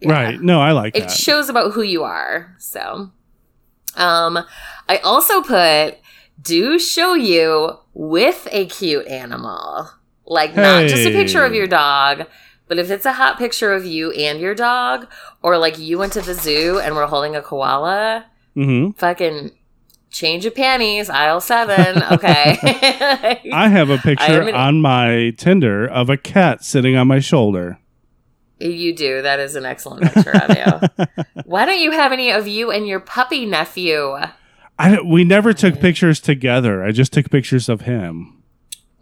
yeah 0.00 0.12
Right. 0.12 0.40
No, 0.40 0.60
I 0.60 0.72
like 0.72 0.96
it 0.96 1.00
that. 1.02 1.10
shows 1.10 1.48
about 1.48 1.72
who 1.72 1.82
you 1.82 2.02
are 2.02 2.54
so 2.58 3.10
um 3.94 4.38
i 4.88 4.96
also 5.04 5.42
put 5.42 5.98
do 6.40 6.78
show 6.78 7.12
you 7.14 7.72
with 7.92 8.48
a 8.50 8.66
cute 8.66 9.06
animal 9.06 9.88
like 10.24 10.56
not 10.56 10.88
just 10.88 11.06
a 11.06 11.10
picture 11.10 11.44
of 11.44 11.52
your 11.54 11.66
dog 11.66 12.26
but 12.68 12.78
if 12.78 12.90
it's 12.90 13.04
a 13.04 13.12
hot 13.12 13.36
picture 13.38 13.72
of 13.74 13.84
you 13.84 14.10
and 14.12 14.40
your 14.40 14.54
dog 14.54 15.06
or 15.42 15.58
like 15.58 15.78
you 15.78 15.98
went 15.98 16.12
to 16.14 16.22
the 16.22 16.32
zoo 16.34 16.80
and 16.82 16.94
we're 16.96 17.06
holding 17.06 17.36
a 17.36 17.42
koala 17.42 18.24
hmm 18.54 18.90
fucking 18.92 19.50
change 20.12 20.44
of 20.46 20.54
panties 20.54 21.08
aisle 21.10 21.40
seven 21.40 22.02
okay 22.12 22.58
I 23.52 23.68
have 23.68 23.88
a 23.90 23.98
picture 23.98 24.42
an- 24.42 24.54
on 24.54 24.80
my 24.80 25.32
Tinder 25.36 25.86
of 25.88 26.08
a 26.10 26.16
cat 26.16 26.62
sitting 26.64 26.96
on 26.96 27.08
my 27.08 27.18
shoulder. 27.18 27.78
you 28.60 28.94
do 28.94 29.22
that 29.22 29.40
is 29.40 29.56
an 29.56 29.64
excellent 29.64 30.12
picture 30.12 30.30
of 30.36 30.56
you 30.56 31.24
why 31.46 31.64
don't 31.64 31.80
you 31.80 31.90
have 31.92 32.12
any 32.12 32.30
of 32.30 32.46
you 32.46 32.70
and 32.70 32.86
your 32.86 33.00
puppy 33.00 33.46
nephew 33.46 34.14
I 34.78 35.00
we 35.02 35.22
never 35.24 35.52
took 35.52 35.80
pictures 35.80 36.18
together. 36.18 36.82
I 36.82 36.92
just 36.92 37.12
took 37.12 37.30
pictures 37.30 37.68
of 37.68 37.82
him. 37.82 38.42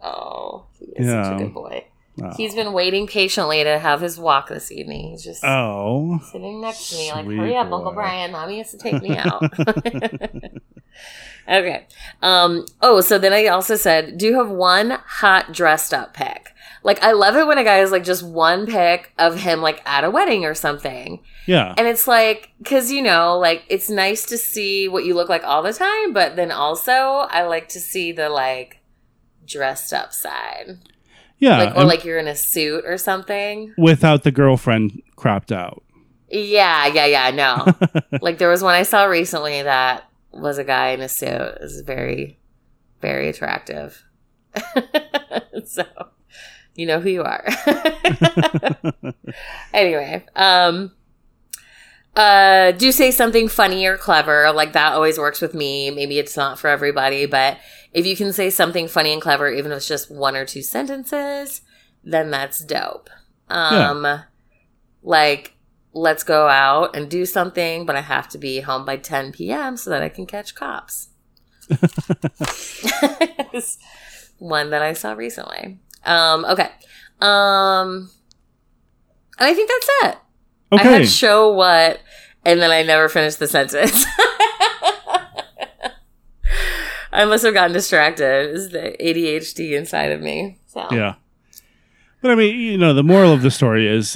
Oh, 0.03 0.65
he 0.77 0.85
is 0.97 1.07
such 1.07 1.25
Yeah. 1.25 1.35
a 1.35 1.37
good 1.39 1.53
boy. 1.53 1.85
Oh. 2.23 2.31
He's 2.37 2.53
been 2.55 2.73
waiting 2.73 3.07
patiently 3.07 3.63
to 3.63 3.79
have 3.79 4.01
his 4.01 4.19
walk 4.19 4.49
this 4.49 4.71
evening. 4.71 5.11
He's 5.11 5.23
just 5.23 5.43
Oh, 5.43 6.19
sitting 6.31 6.61
next 6.61 6.89
to 6.89 6.95
me, 6.97 7.11
like, 7.11 7.25
hurry 7.25 7.55
up, 7.55 7.69
boy. 7.69 7.77
Uncle 7.77 7.91
Brian. 7.93 8.31
Mommy 8.31 8.57
has 8.59 8.71
to 8.71 8.77
take 8.77 9.01
me 9.01 9.17
out. 9.17 9.41
okay. 11.47 11.87
Um, 12.21 12.65
oh, 12.81 13.01
so 13.01 13.17
then 13.17 13.33
I 13.33 13.47
also 13.47 13.75
said, 13.75 14.17
do 14.17 14.25
you 14.25 14.35
have 14.37 14.49
one 14.49 14.91
hot 15.05 15.51
dressed 15.53 15.93
up 15.93 16.13
pic? 16.13 16.49
Like, 16.83 17.01
I 17.03 17.11
love 17.11 17.35
it 17.35 17.45
when 17.45 17.57
a 17.59 17.63
guy 17.63 17.79
is 17.79 17.91
like 17.91 18.03
just 18.03 18.23
one 18.23 18.65
pic 18.65 19.13
of 19.19 19.39
him 19.41 19.61
like 19.61 19.81
at 19.87 20.03
a 20.03 20.09
wedding 20.09 20.45
or 20.45 20.55
something. 20.55 21.21
yeah. 21.45 21.73
And 21.77 21.87
it's 21.87 22.07
like, 22.07 22.51
because, 22.57 22.91
you 22.91 23.01
know, 23.03 23.37
like, 23.37 23.63
it's 23.69 23.89
nice 23.89 24.25
to 24.25 24.37
see 24.37 24.87
what 24.87 25.05
you 25.05 25.13
look 25.13 25.29
like 25.29 25.43
all 25.43 25.61
the 25.61 25.73
time, 25.73 26.11
but 26.13 26.35
then 26.35 26.51
also 26.51 26.91
I 27.29 27.43
like 27.43 27.69
to 27.69 27.79
see 27.79 28.11
the 28.11 28.29
like 28.29 28.79
dressed 29.45 29.93
up 29.93 30.11
side. 30.11 30.79
Yeah. 31.41 31.57
like, 31.57 31.75
or 31.75 31.83
like 31.83 32.05
you're 32.05 32.19
in 32.19 32.27
a 32.27 32.35
suit 32.35 32.85
or 32.85 32.97
something. 32.97 33.73
without 33.77 34.23
the 34.23 34.31
girlfriend 34.31 35.01
cropped 35.17 35.51
out. 35.51 35.83
Yeah, 36.29 36.85
yeah, 36.87 37.07
yeah. 37.07 37.31
No, 37.31 37.65
like 38.21 38.37
there 38.37 38.47
was 38.47 38.63
one 38.63 38.75
I 38.75 38.83
saw 38.83 39.03
recently 39.03 39.63
that 39.63 40.09
was 40.31 40.57
a 40.57 40.63
guy 40.63 40.89
in 40.89 41.01
a 41.01 41.09
suit. 41.09 41.27
It 41.27 41.61
was 41.61 41.81
very, 41.81 42.39
very 43.01 43.27
attractive. 43.27 44.05
so, 45.65 45.83
you 46.75 46.85
know 46.85 47.01
who 47.01 47.09
you 47.09 47.23
are. 47.23 47.45
anyway, 49.73 50.23
um, 50.35 50.93
uh, 52.15 52.71
do 52.71 52.91
say 52.91 53.11
something 53.11 53.47
funny 53.47 53.85
or 53.85 53.97
clever. 53.97 54.51
Like 54.51 54.73
that 54.73 54.93
always 54.93 55.17
works 55.17 55.41
with 55.41 55.53
me. 55.53 55.91
Maybe 55.91 56.19
it's 56.19 56.35
not 56.35 56.59
for 56.59 56.67
everybody, 56.67 57.25
but 57.25 57.57
if 57.93 58.05
you 58.05 58.15
can 58.15 58.33
say 58.33 58.49
something 58.49 58.87
funny 58.87 59.13
and 59.13 59.21
clever, 59.21 59.49
even 59.49 59.71
if 59.71 59.77
it's 59.77 59.87
just 59.87 60.11
one 60.11 60.35
or 60.35 60.45
two 60.45 60.61
sentences, 60.61 61.61
then 62.03 62.31
that's 62.31 62.59
dope. 62.59 63.09
Um, 63.49 64.23
like 65.03 65.55
let's 65.93 66.23
go 66.23 66.47
out 66.47 66.95
and 66.95 67.09
do 67.09 67.25
something, 67.25 67.85
but 67.85 67.95
I 67.95 68.01
have 68.01 68.27
to 68.29 68.37
be 68.37 68.61
home 68.61 68.85
by 68.85 68.97
10 68.97 69.33
p.m. 69.33 69.77
so 69.77 69.89
that 69.89 70.03
I 70.03 70.09
can 70.09 70.25
catch 70.25 70.55
cops. 70.55 71.09
One 74.39 74.71
that 74.71 74.81
I 74.81 74.93
saw 74.93 75.13
recently. 75.13 75.79
Um, 76.05 76.45
okay. 76.45 76.69
Um, 77.19 78.09
and 79.37 79.47
I 79.47 79.53
think 79.53 79.69
that's 79.69 79.89
it. 80.03 80.17
I 80.71 80.75
Okay. 80.75 80.89
had 80.99 81.07
show 81.09 81.51
what, 81.53 81.99
and 82.45 82.61
then 82.61 82.71
I 82.71 82.83
never 82.83 83.09
finished 83.09 83.39
the 83.39 83.47
sentence. 83.47 84.05
I 87.13 87.25
must 87.25 87.43
have 87.43 87.53
gotten 87.53 87.73
distracted. 87.73 88.55
It's 88.55 88.69
the 88.71 88.95
ADHD 88.99 89.73
inside 89.77 90.11
of 90.11 90.21
me. 90.21 90.57
So 90.67 90.87
Yeah. 90.91 91.15
But 92.21 92.31
I 92.31 92.35
mean, 92.35 92.57
you 92.59 92.77
know, 92.77 92.93
the 92.93 93.03
moral 93.03 93.33
of 93.33 93.41
the 93.41 93.51
story 93.51 93.87
is 93.87 94.13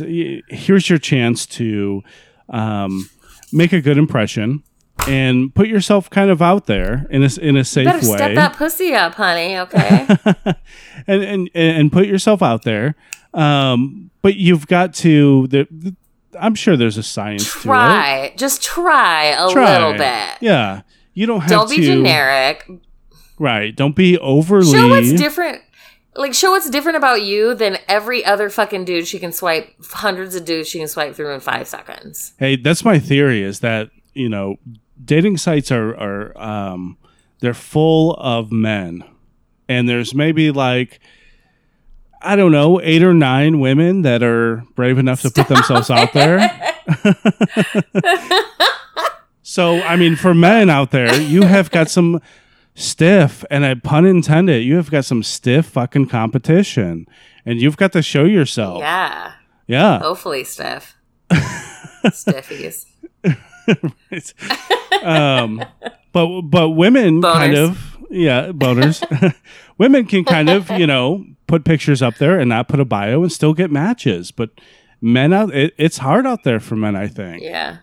here's 0.49 0.89
your 0.89 0.99
chance 0.99 1.45
to 1.47 2.03
um, 2.49 3.09
make 3.51 3.73
a 3.73 3.81
good 3.81 3.97
impression 3.97 4.63
and 5.09 5.53
put 5.53 5.67
yourself 5.67 6.09
kind 6.09 6.29
of 6.29 6.41
out 6.41 6.67
there 6.67 7.05
in 7.09 7.23
a, 7.23 7.29
in 7.41 7.57
a 7.57 7.65
safe 7.65 7.85
better 7.85 7.97
way. 8.09 8.15
step 8.17 8.35
that 8.35 8.55
pussy 8.55 8.93
up, 8.93 9.15
honey. 9.15 9.57
Okay. 9.57 10.07
and, 11.07 11.23
and 11.23 11.49
and 11.53 11.91
put 11.91 12.05
yourself 12.05 12.41
out 12.43 12.61
there. 12.63 12.95
Um, 13.33 14.11
but 14.21 14.35
you've 14.35 14.67
got 14.67 14.93
to. 14.95 15.47
The, 15.47 15.67
the, 15.69 15.95
I'm 16.39 16.55
sure 16.55 16.75
there's 16.77 16.97
a 16.97 17.03
science 17.03 17.51
to 17.53 17.59
it. 17.59 17.61
try. 17.63 18.33
Just 18.37 18.61
try 18.63 19.25
a 19.25 19.49
Try. 19.51 19.73
little 19.73 19.93
bit. 19.93 20.37
Yeah, 20.41 20.81
you 21.13 21.25
don't 21.25 21.41
have 21.41 21.49
Don't 21.49 21.69
to. 21.69 21.75
be 21.77 21.85
generic. 21.85 22.67
Right. 23.39 23.75
Don't 23.75 23.95
be 23.95 24.17
overly. 24.19 24.71
Show 24.71 24.87
what's 24.89 25.11
different. 25.13 25.61
Like, 26.17 26.33
show 26.33 26.51
what's 26.51 26.69
different 26.69 26.95
about 26.95 27.23
you 27.23 27.53
than 27.55 27.77
every 27.89 28.23
other 28.23 28.49
fucking 28.49 28.85
dude 28.85 29.05
she 29.05 29.19
can 29.19 29.33
swipe, 29.33 29.69
hundreds 29.83 30.33
of 30.33 30.45
dudes 30.45 30.69
she 30.69 30.79
can 30.79 30.87
swipe 30.87 31.13
through 31.13 31.33
in 31.33 31.41
five 31.41 31.67
seconds. 31.67 32.33
Hey, 32.39 32.55
that's 32.55 32.85
my 32.85 32.99
theory. 32.99 33.43
Is 33.43 33.59
that 33.59 33.89
you 34.13 34.29
know, 34.29 34.55
dating 35.03 35.37
sites 35.37 35.71
are 35.71 35.93
are 35.97 36.37
um, 36.41 36.97
they're 37.41 37.53
full 37.53 38.13
of 38.13 38.49
men, 38.51 39.03
and 39.67 39.89
there's 39.89 40.15
maybe 40.15 40.51
like 40.51 41.01
I 42.25 42.35
don't 42.35 42.51
know, 42.51 42.81
eight 42.81 43.03
or 43.03 43.13
nine 43.13 43.59
women 43.59 44.01
that 44.01 44.23
are 44.23 44.63
brave 44.75 44.97
enough 44.97 45.21
to 45.21 45.29
put 45.29 45.47
themselves 45.47 45.89
out 45.89 46.11
there. 46.13 46.39
so, 49.43 49.81
I 49.81 49.95
mean, 49.95 50.15
for 50.15 50.33
men 50.33 50.69
out 50.69 50.91
there, 50.91 51.13
you 51.21 51.43
have 51.43 51.71
got 51.71 51.89
some 51.89 52.19
stiff, 52.73 53.45
and 53.49 53.63
a 53.63 53.75
pun 53.75 54.05
intended, 54.05 54.63
you 54.63 54.75
have 54.75 54.91
got 54.91 55.05
some 55.05 55.23
stiff 55.23 55.67
fucking 55.67 56.07
competition, 56.07 57.07
and 57.45 57.61
you've 57.61 57.77
got 57.77 57.91
to 57.93 58.01
show 58.01 58.25
yourself. 58.25 58.79
Yeah. 58.79 59.33
Yeah. 59.67 59.99
Hopefully, 59.99 60.43
stiff. 60.43 60.95
Stiffies. 62.05 62.85
Um, 65.03 65.63
but 66.11 66.41
but 66.41 66.69
women 66.69 67.21
kind 67.21 67.55
of 67.55 67.97
yeah 68.09 68.51
boners. 68.51 69.03
women 69.77 70.05
can 70.05 70.23
kind 70.23 70.49
of 70.49 70.69
you 70.71 70.87
know 70.87 71.25
put 71.47 71.63
pictures 71.63 72.01
up 72.01 72.15
there 72.15 72.39
and 72.39 72.49
not 72.49 72.67
put 72.67 72.79
a 72.79 72.85
bio 72.85 73.21
and 73.23 73.31
still 73.31 73.53
get 73.53 73.71
matches. 73.71 74.31
But 74.31 74.49
men 75.01 75.33
out 75.33 75.53
it, 75.53 75.73
it's 75.77 75.97
hard 75.97 76.25
out 76.25 76.43
there 76.43 76.59
for 76.59 76.75
men. 76.75 76.95
I 76.95 77.07
think 77.07 77.41
Yeah. 77.43 77.77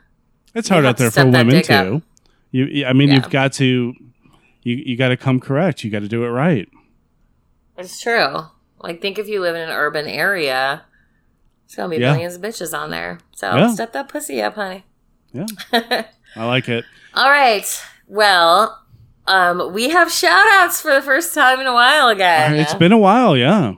it's 0.54 0.68
hard 0.68 0.84
out 0.84 0.96
there 0.96 1.10
for 1.10 1.24
women 1.26 1.56
up. 1.56 1.64
too. 1.64 2.02
You 2.50 2.64
you- 2.66 2.86
I 2.86 2.92
mean 2.92 3.08
Yeah. 3.08 3.16
you've 3.16 3.30
got 3.30 3.52
to 3.54 3.94
you 4.62 4.76
you 4.86 4.96
got 4.96 5.08
to 5.08 5.16
come 5.16 5.40
correct. 5.40 5.84
You 5.84 5.90
got 5.90 6.00
to 6.02 6.08
do 6.08 6.24
it 6.24 6.28
right. 6.28 6.68
It's 7.78 8.00
true. 8.00 8.46
Like, 8.80 9.00
think 9.00 9.18
if 9.18 9.28
you 9.28 9.40
live 9.40 9.54
in 9.54 9.62
an 9.62 9.70
urban 9.70 10.06
area, 10.06 10.82
it's 11.64 11.74
gonna 11.74 11.88
be 11.88 11.96
Yeah. 12.00 12.12
millions 12.12 12.34
of 12.36 12.42
bitches 12.42 12.76
on 12.76 12.90
there. 12.90 13.18
So 13.36 13.54
Yeah. 13.56 13.72
step 13.72 13.92
that 13.92 14.08
pussy 14.08 14.42
up, 14.42 14.56
honey. 14.56 14.84
Yeah, 15.32 15.46
I 16.36 16.44
like 16.44 16.68
it. 16.68 16.84
All 17.14 17.30
right. 17.30 17.64
Well, 18.06 18.81
um, 19.26 19.72
we 19.72 19.90
have 19.90 20.10
shout 20.10 20.46
outs 20.52 20.80
for 20.80 20.92
the 20.92 21.02
first 21.02 21.34
time 21.34 21.60
in 21.60 21.66
a 21.66 21.72
while 21.72 22.08
again. 22.08 22.54
It's 22.54 22.74
been 22.74 22.92
a 22.92 22.98
while. 22.98 23.36
Yeah. 23.36 23.74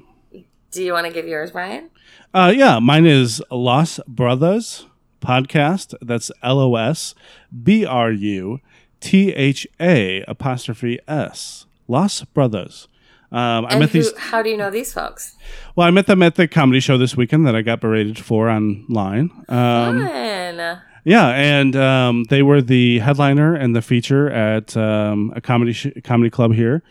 Do 0.70 0.82
you 0.82 0.92
want 0.92 1.06
to 1.06 1.12
give 1.12 1.26
yours, 1.26 1.50
Brian? 1.52 1.90
Uh, 2.32 2.52
yeah, 2.54 2.80
mine 2.80 3.06
is 3.06 3.42
Los 3.50 4.00
Brothers 4.08 4.86
podcast. 5.20 5.94
That's 6.02 6.30
L 6.42 6.58
O 6.58 6.74
S 6.76 7.14
B 7.62 7.84
R 7.84 8.10
U 8.10 8.60
T 9.00 9.32
H 9.32 9.66
A 9.80 10.22
apostrophe 10.26 10.98
S. 11.06 11.66
Los 11.86 12.24
Brothers. 12.24 12.88
Um, 13.34 13.66
I 13.68 13.80
met 13.80 13.90
who, 13.90 13.98
these. 13.98 14.16
how 14.16 14.42
do 14.42 14.48
you 14.48 14.56
know 14.56 14.70
these 14.70 14.92
folks? 14.92 15.34
Well, 15.74 15.88
I 15.88 15.90
met 15.90 16.06
them 16.06 16.22
at 16.22 16.36
the 16.36 16.46
comedy 16.46 16.78
show 16.78 16.96
this 16.96 17.16
weekend 17.16 17.48
that 17.48 17.56
I 17.56 17.62
got 17.62 17.80
berated 17.80 18.16
for 18.16 18.48
online. 18.48 19.32
Um, 19.48 20.06
Fun. 20.06 20.80
yeah, 21.04 21.28
and 21.30 21.74
um, 21.74 22.24
they 22.30 22.44
were 22.44 22.62
the 22.62 23.00
headliner 23.00 23.52
and 23.56 23.74
the 23.74 23.82
feature 23.82 24.30
at 24.30 24.76
um, 24.76 25.32
a 25.34 25.40
comedy 25.40 25.72
sh- 25.72 25.88
comedy 26.04 26.30
club 26.30 26.52
here, 26.52 26.84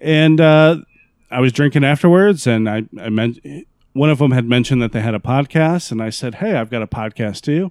and 0.00 0.40
uh, 0.40 0.78
I 1.30 1.38
was 1.38 1.52
drinking 1.52 1.84
afterwards, 1.84 2.44
and 2.48 2.68
I, 2.68 2.82
I 3.00 3.08
meant 3.08 3.38
one 3.92 4.10
of 4.10 4.18
them 4.18 4.32
had 4.32 4.48
mentioned 4.48 4.82
that 4.82 4.90
they 4.90 5.00
had 5.00 5.14
a 5.14 5.20
podcast, 5.20 5.92
and 5.92 6.02
I 6.02 6.10
said, 6.10 6.36
"Hey, 6.36 6.56
I've 6.56 6.70
got 6.70 6.82
a 6.82 6.88
podcast 6.88 7.42
too." 7.42 7.70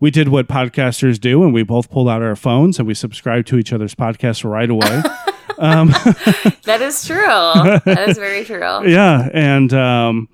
We 0.00 0.10
did 0.10 0.28
what 0.28 0.48
podcasters 0.48 1.18
do, 1.18 1.42
and 1.42 1.54
we 1.54 1.62
both 1.62 1.90
pulled 1.90 2.10
out 2.10 2.20
our 2.20 2.36
phones 2.36 2.78
and 2.78 2.86
we 2.86 2.92
subscribed 2.92 3.46
to 3.48 3.56
each 3.56 3.72
other's 3.72 3.94
podcasts 3.94 4.44
right 4.44 4.68
away. 4.68 5.02
That 5.58 6.80
is 6.80 7.06
true. 7.06 7.16
that 7.16 8.08
is 8.08 8.16
very 8.18 8.44
true. 8.44 8.58
yeah, 8.88 9.28
and 9.32 9.72
um, 9.74 10.28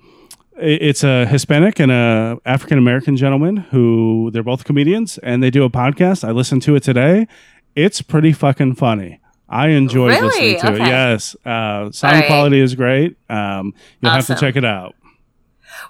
it's 0.57 1.03
a 1.03 1.25
Hispanic 1.25 1.79
and 1.79 1.91
a 1.91 2.37
African 2.45 2.77
American 2.77 3.17
gentleman 3.17 3.57
who 3.57 4.29
they're 4.31 4.43
both 4.43 4.63
comedians 4.63 5.17
and 5.19 5.43
they 5.43 5.49
do 5.49 5.63
a 5.63 5.69
podcast. 5.69 6.27
I 6.27 6.31
listened 6.31 6.61
to 6.63 6.75
it 6.75 6.83
today. 6.83 7.27
It's 7.75 8.01
pretty 8.01 8.31
fucking 8.33 8.75
funny. 8.75 9.19
I 9.49 9.69
enjoyed 9.69 10.11
Really? 10.11 10.55
listening 10.55 10.59
to 10.61 10.73
it. 10.75 10.87
Yes, 10.87 11.35
uh, 11.45 11.91
sound 11.91 12.19
right. 12.19 12.27
quality 12.27 12.59
is 12.61 12.73
great. 12.75 13.17
Um, 13.29 13.73
you'll 13.99 14.11
have 14.11 14.27
to 14.27 14.35
check 14.35 14.55
it 14.55 14.63
out. 14.65 14.95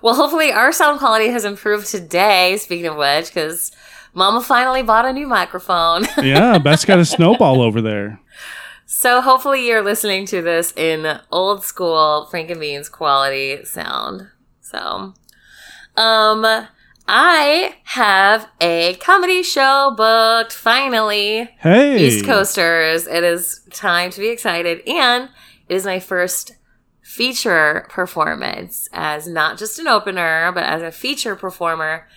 Well, 0.02 0.16
hopefully 0.16 0.52
our 0.52 0.72
sound 0.72 1.00
quality 1.00 1.28
has 1.30 1.46
improved 1.46 1.86
today, 1.88 2.58
speaking 2.58 2.88
of 2.88 2.96
which, 2.98 3.28
because 3.28 3.72
Mama 4.16 4.42
finally 4.42 4.82
bought 4.82 5.06
a 5.06 5.14
new 5.14 5.28
microphone. 5.28 6.06
Yeah, 6.24 6.58
Beth's 6.58 6.86
got 6.86 6.98
a 7.00 7.06
snowball 7.06 7.62
over 7.62 7.82
there. 7.82 8.20
So 8.94 9.22
hopefully 9.22 9.66
you're 9.66 9.82
listening 9.82 10.26
to 10.26 10.42
this 10.42 10.74
in 10.76 11.22
old 11.32 11.64
school 11.64 12.28
Frank 12.30 12.50
and 12.50 12.60
Beans 12.60 12.90
quality 12.90 13.64
sound. 13.64 14.28
So, 14.60 15.14
um, 15.96 16.68
I 17.08 17.76
have 17.86 18.50
a 18.60 18.96
comedy 18.96 19.44
show 19.44 19.94
booked 19.96 20.52
finally. 20.52 21.50
Hey, 21.60 22.06
East 22.06 22.26
Coasters, 22.26 23.08
it 23.08 23.24
is 23.24 23.62
time 23.72 24.12
to 24.12 24.20
be 24.20 24.28
excited. 24.28 24.86
And 24.86 25.30
it 25.70 25.76
is 25.76 25.86
my 25.86 26.02
first 26.02 26.58
feature 27.02 27.88
performance 27.90 28.90
as 28.92 29.26
not 29.26 29.58
just 29.58 29.80
an 29.80 29.88
opener, 29.88 30.52
but 30.52 30.64
as 30.64 30.82
a 30.82 30.92
feature 30.92 31.38
performer. 31.38 32.10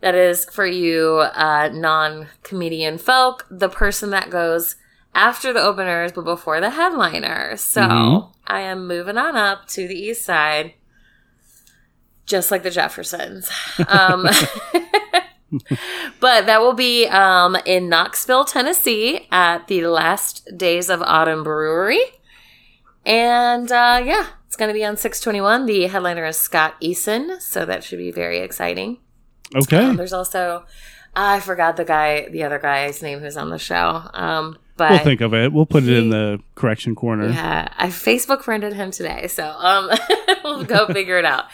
That 0.00 0.16
is 0.16 0.44
for 0.46 0.66
you, 0.66 1.18
uh, 1.18 1.70
non 1.72 2.26
comedian 2.42 2.98
folk, 2.98 3.46
the 3.48 3.68
person 3.68 4.10
that 4.10 4.28
goes 4.28 4.74
after 5.16 5.52
the 5.52 5.60
openers 5.62 6.12
but 6.12 6.22
before 6.24 6.60
the 6.60 6.70
headliner. 6.70 7.56
So 7.56 7.80
Mhm. 7.80 8.32
I 8.46 8.60
am 8.60 8.86
moving 8.86 9.16
on 9.18 9.34
up 9.34 9.66
to 9.68 9.88
the 9.88 9.98
east 9.98 10.24
side, 10.24 10.74
just 12.26 12.50
like 12.52 12.62
the 12.62 12.70
Jeffersons. 12.70 13.50
Um, 13.88 14.28
but 16.20 16.46
that 16.46 16.60
will 16.60 16.72
be 16.74 17.06
um, 17.06 17.56
in 17.64 17.88
Knoxville, 17.88 18.44
Tennessee 18.44 19.26
at 19.30 19.66
the 19.68 19.86
Last 19.86 20.48
Days 20.56 20.90
of 20.90 21.02
Autumn 21.02 21.42
Brewery. 21.42 22.00
And 23.04 23.70
uh, 23.70 24.02
yeah, 24.04 24.26
it's 24.46 24.56
going 24.56 24.68
to 24.68 24.74
be 24.74 24.84
on 24.84 24.96
621. 24.96 25.66
The 25.66 25.86
headliner 25.86 26.24
is 26.26 26.36
Scott 26.36 26.74
Eason, 26.82 27.40
so 27.40 27.64
that 27.64 27.84
should 27.84 27.98
be 27.98 28.10
very 28.10 28.38
exciting. 28.38 28.98
Okay, 29.54 29.78
Um, 29.84 29.96
there's 29.96 30.12
also, 30.12 30.64
I 31.14 31.38
forgot 31.40 31.76
the 31.76 31.84
guy, 31.84 32.28
the 32.28 32.42
other 32.42 32.58
guy's 32.58 33.00
name 33.02 33.20
who's 33.20 33.36
on 33.36 33.50
the 33.50 33.58
show. 33.58 34.02
Um, 34.12 34.58
but 34.76 34.90
we'll 34.90 34.98
think 35.00 35.20
of 35.20 35.34
it. 35.34 35.52
We'll 35.52 35.66
put 35.66 35.84
it 35.84 35.90
in 35.90 36.10
the 36.10 36.40
correction 36.54 36.94
corner. 36.94 37.28
yeah, 37.28 37.68
I 37.76 37.88
Facebook 37.88 38.42
friended 38.42 38.72
him 38.72 38.90
today, 38.90 39.26
so 39.28 39.46
um, 39.46 39.90
we'll 40.44 40.64
go 40.64 40.86
figure 40.86 41.18
it 41.18 41.24
out. 41.24 41.46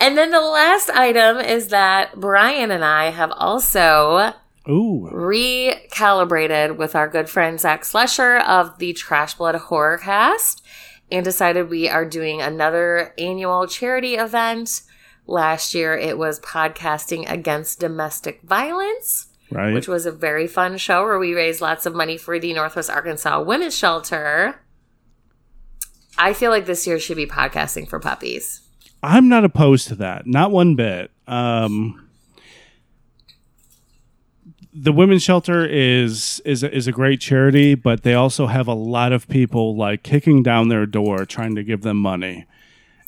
And 0.00 0.18
then 0.18 0.30
the 0.30 0.40
last 0.40 0.90
item 0.90 1.38
is 1.38 1.68
that 1.68 2.18
Brian 2.18 2.70
and 2.70 2.84
I 2.84 3.10
have 3.10 3.32
also 3.32 4.34
Ooh, 4.68 5.08
recalibrated 5.12 6.76
with 6.76 6.94
our 6.96 7.08
good 7.08 7.28
friend 7.28 7.60
Zach 7.60 7.82
Slusher 7.82 8.42
of 8.44 8.78
the 8.78 8.92
Trash 8.92 9.34
Blood 9.34 9.54
Horror 9.54 9.98
Cast 9.98 10.64
and 11.12 11.24
decided 11.24 11.68
we 11.68 11.88
are 11.88 12.04
doing 12.04 12.40
another 12.40 13.14
annual 13.18 13.66
charity 13.66 14.14
event. 14.14 14.82
Last 15.26 15.74
year 15.74 15.96
it 15.96 16.18
was 16.18 16.40
podcasting 16.40 17.30
against 17.30 17.80
domestic 17.80 18.42
violence 18.42 19.28
right. 19.50 19.74
which 19.74 19.88
was 19.88 20.06
a 20.06 20.12
very 20.12 20.46
fun 20.46 20.76
show 20.76 21.04
where 21.04 21.18
we 21.18 21.34
raised 21.34 21.60
lots 21.60 21.86
of 21.86 21.94
money 21.94 22.16
for 22.16 22.38
the 22.38 22.52
Northwest 22.52 22.90
Arkansas 22.90 23.42
Women's 23.42 23.76
Shelter. 23.76 24.60
I 26.16 26.32
feel 26.32 26.50
like 26.50 26.66
this 26.66 26.86
year 26.86 26.98
should 26.98 27.16
be 27.16 27.26
podcasting 27.26 27.88
for 27.88 27.98
puppies. 27.98 28.60
I'm 29.02 29.28
not 29.28 29.44
opposed 29.44 29.88
to 29.88 29.94
that, 29.96 30.26
not 30.26 30.50
one 30.50 30.76
bit. 30.76 31.10
Um, 31.26 32.08
the 34.74 34.92
women's 34.92 35.22
shelter 35.22 35.64
is 35.64 36.40
is 36.44 36.62
a, 36.62 36.74
is 36.74 36.88
a 36.88 36.92
great 36.92 37.20
charity, 37.20 37.74
but 37.74 38.02
they 38.02 38.14
also 38.14 38.46
have 38.46 38.66
a 38.66 38.74
lot 38.74 39.12
of 39.12 39.28
people 39.28 39.76
like 39.76 40.02
kicking 40.02 40.42
down 40.42 40.68
their 40.68 40.84
door 40.84 41.24
trying 41.24 41.54
to 41.54 41.62
give 41.62 41.82
them 41.82 41.96
money, 41.96 42.46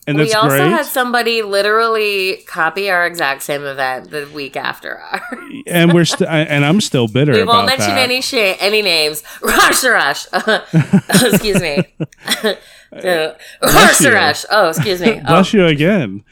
and 0.06 0.18
that's 0.18 0.30
we 0.30 0.34
also 0.34 0.48
great. 0.56 0.70
had 0.70 0.86
somebody 0.86 1.42
literally 1.42 2.44
copy 2.46 2.90
our 2.90 3.06
exact 3.06 3.42
same 3.42 3.64
event 3.64 4.10
the 4.10 4.28
week 4.34 4.56
after 4.56 4.98
our. 4.98 5.20
and 5.66 5.92
we're 5.92 6.04
st- 6.14 6.28
and 6.30 6.64
I'm 6.64 6.80
still 6.80 7.08
bitter 7.08 7.32
we 7.32 7.40
about 7.40 7.54
won't 7.54 7.66
mention 7.66 7.88
that. 7.94 7.98
any 7.98 8.20
sh- 8.20 8.34
any 8.34 8.82
names. 8.82 9.22
Rush 9.42 9.84
Rush. 9.84 10.26
excuse 11.22 11.60
me. 11.60 11.84
Uh, 12.92 13.32
Rush. 13.62 14.00
Rush. 14.04 14.44
Oh, 14.50 14.68
excuse 14.68 15.00
me. 15.00 15.20
Oh, 15.20 15.26
Bless 15.26 15.52
you 15.52 15.66
again. 15.66 16.22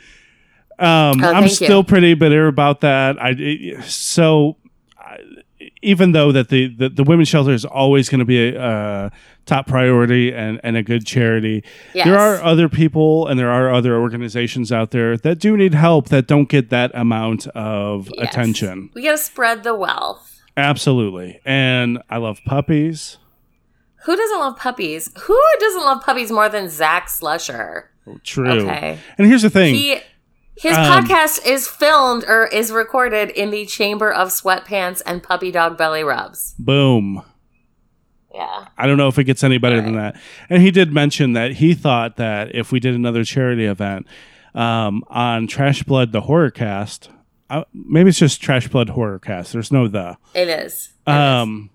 Um, 0.79 1.23
Oh, 1.23 1.33
I'm 1.33 1.43
thank 1.45 1.45
you. 1.61 1.67
still 1.67 1.85
pretty 1.85 2.15
bitter 2.15 2.47
about 2.49 2.81
that. 2.81 3.21
I 3.23 3.35
it- 3.39 3.85
so 3.85 4.57
I, 4.64 4.64
even 5.85 6.13
though 6.13 6.33
that 6.33 6.49
the, 6.49 6.75
the 6.75 6.89
the 6.89 7.05
women's 7.05 7.29
shelter 7.29 7.53
is 7.53 7.65
always 7.65 8.09
going 8.09 8.19
to 8.19 8.25
be 8.25 8.49
a 8.49 8.61
uh, 8.61 9.11
top 9.47 9.67
priority 9.67 10.33
and 10.33 10.61
and 10.65 10.77
a 10.77 10.83
good 10.83 11.07
charity, 11.07 11.63
yes. 11.95 12.07
there 12.07 12.19
are 12.19 12.43
other 12.43 12.69
people 12.69 13.27
and 13.29 13.39
there 13.39 13.51
are 13.51 13.73
other 13.73 13.97
organizations 13.97 14.73
out 14.73 14.91
there 14.91 15.17
that 15.19 15.39
do 15.39 15.57
need 15.57 15.75
help 15.75 16.09
that 16.09 16.27
don't 16.27 16.49
get 16.49 16.71
that 16.71 16.91
amount 16.95 17.47
of 17.49 18.11
Yes. 18.17 18.29
attention. 18.29 18.91
We 18.95 19.03
got 19.03 19.13
to 19.13 19.19
spread 19.19 19.63
the 19.63 19.75
wealth. 19.75 20.43
Absolutely, 20.57 21.41
and 21.45 22.03
I 22.11 22.17
love 22.19 22.41
puppies. 22.47 23.19
Who 24.05 24.17
doesn't 24.17 24.39
love 24.39 24.57
puppies? 24.57 25.11
Who 25.19 25.41
doesn't 25.61 25.85
love 25.85 26.03
puppies 26.03 26.31
more 26.31 26.49
than 26.49 26.69
Zach 26.69 27.09
Slusher? 27.09 27.85
True. 28.23 28.61
Okay. 28.69 28.99
And 29.17 29.27
here's 29.27 29.43
the 29.43 29.51
thing. 29.51 29.75
He 29.75 29.99
his 30.57 30.77
Um, 30.77 30.85
podcast 30.85 31.47
is 31.47 31.67
filmed 31.69 32.25
or 32.29 32.47
is 32.47 32.71
recorded 32.71 33.31
in 33.31 33.51
the 33.51 33.67
chamber 33.67 34.13
of 34.13 34.29
sweatpants 34.29 35.03
and 35.07 35.23
puppy 35.23 35.51
dog 35.51 35.77
belly 35.77 36.03
rubs. 36.05 36.55
Boom. 36.59 37.23
Yeah. 38.33 38.67
I 38.77 38.87
don't 38.87 38.97
know 38.97 39.09
if 39.09 39.19
it 39.19 39.25
gets 39.25 39.45
any 39.45 39.59
better 39.59 39.81
than 39.81 39.95
that. 39.95 40.17
And 40.51 40.61
he 40.61 40.71
did 40.73 40.93
mention 40.93 41.35
that 41.35 41.53
he 41.53 41.73
thought 41.75 42.17
that 42.17 42.55
if 42.55 42.73
we 42.73 42.81
did 42.81 42.95
another 42.95 43.25
charity 43.25 43.65
event, 43.65 44.07
um, 44.57 45.05
on 45.09 45.47
Trash 45.47 45.83
Blood, 45.85 46.13
the 46.13 46.23
horror 46.23 46.51
cast. 46.51 47.11
Uh, 47.51 47.65
maybe 47.73 48.09
it's 48.09 48.19
just 48.19 48.41
Trash 48.41 48.69
Blood 48.69 48.91
horror 48.91 49.19
cast. 49.19 49.53
There's 49.53 49.71
no 49.71 49.87
the. 49.89 50.17
It 50.35 50.49
is. 50.49 50.93
It 51.07 51.11
Um, 51.13 51.71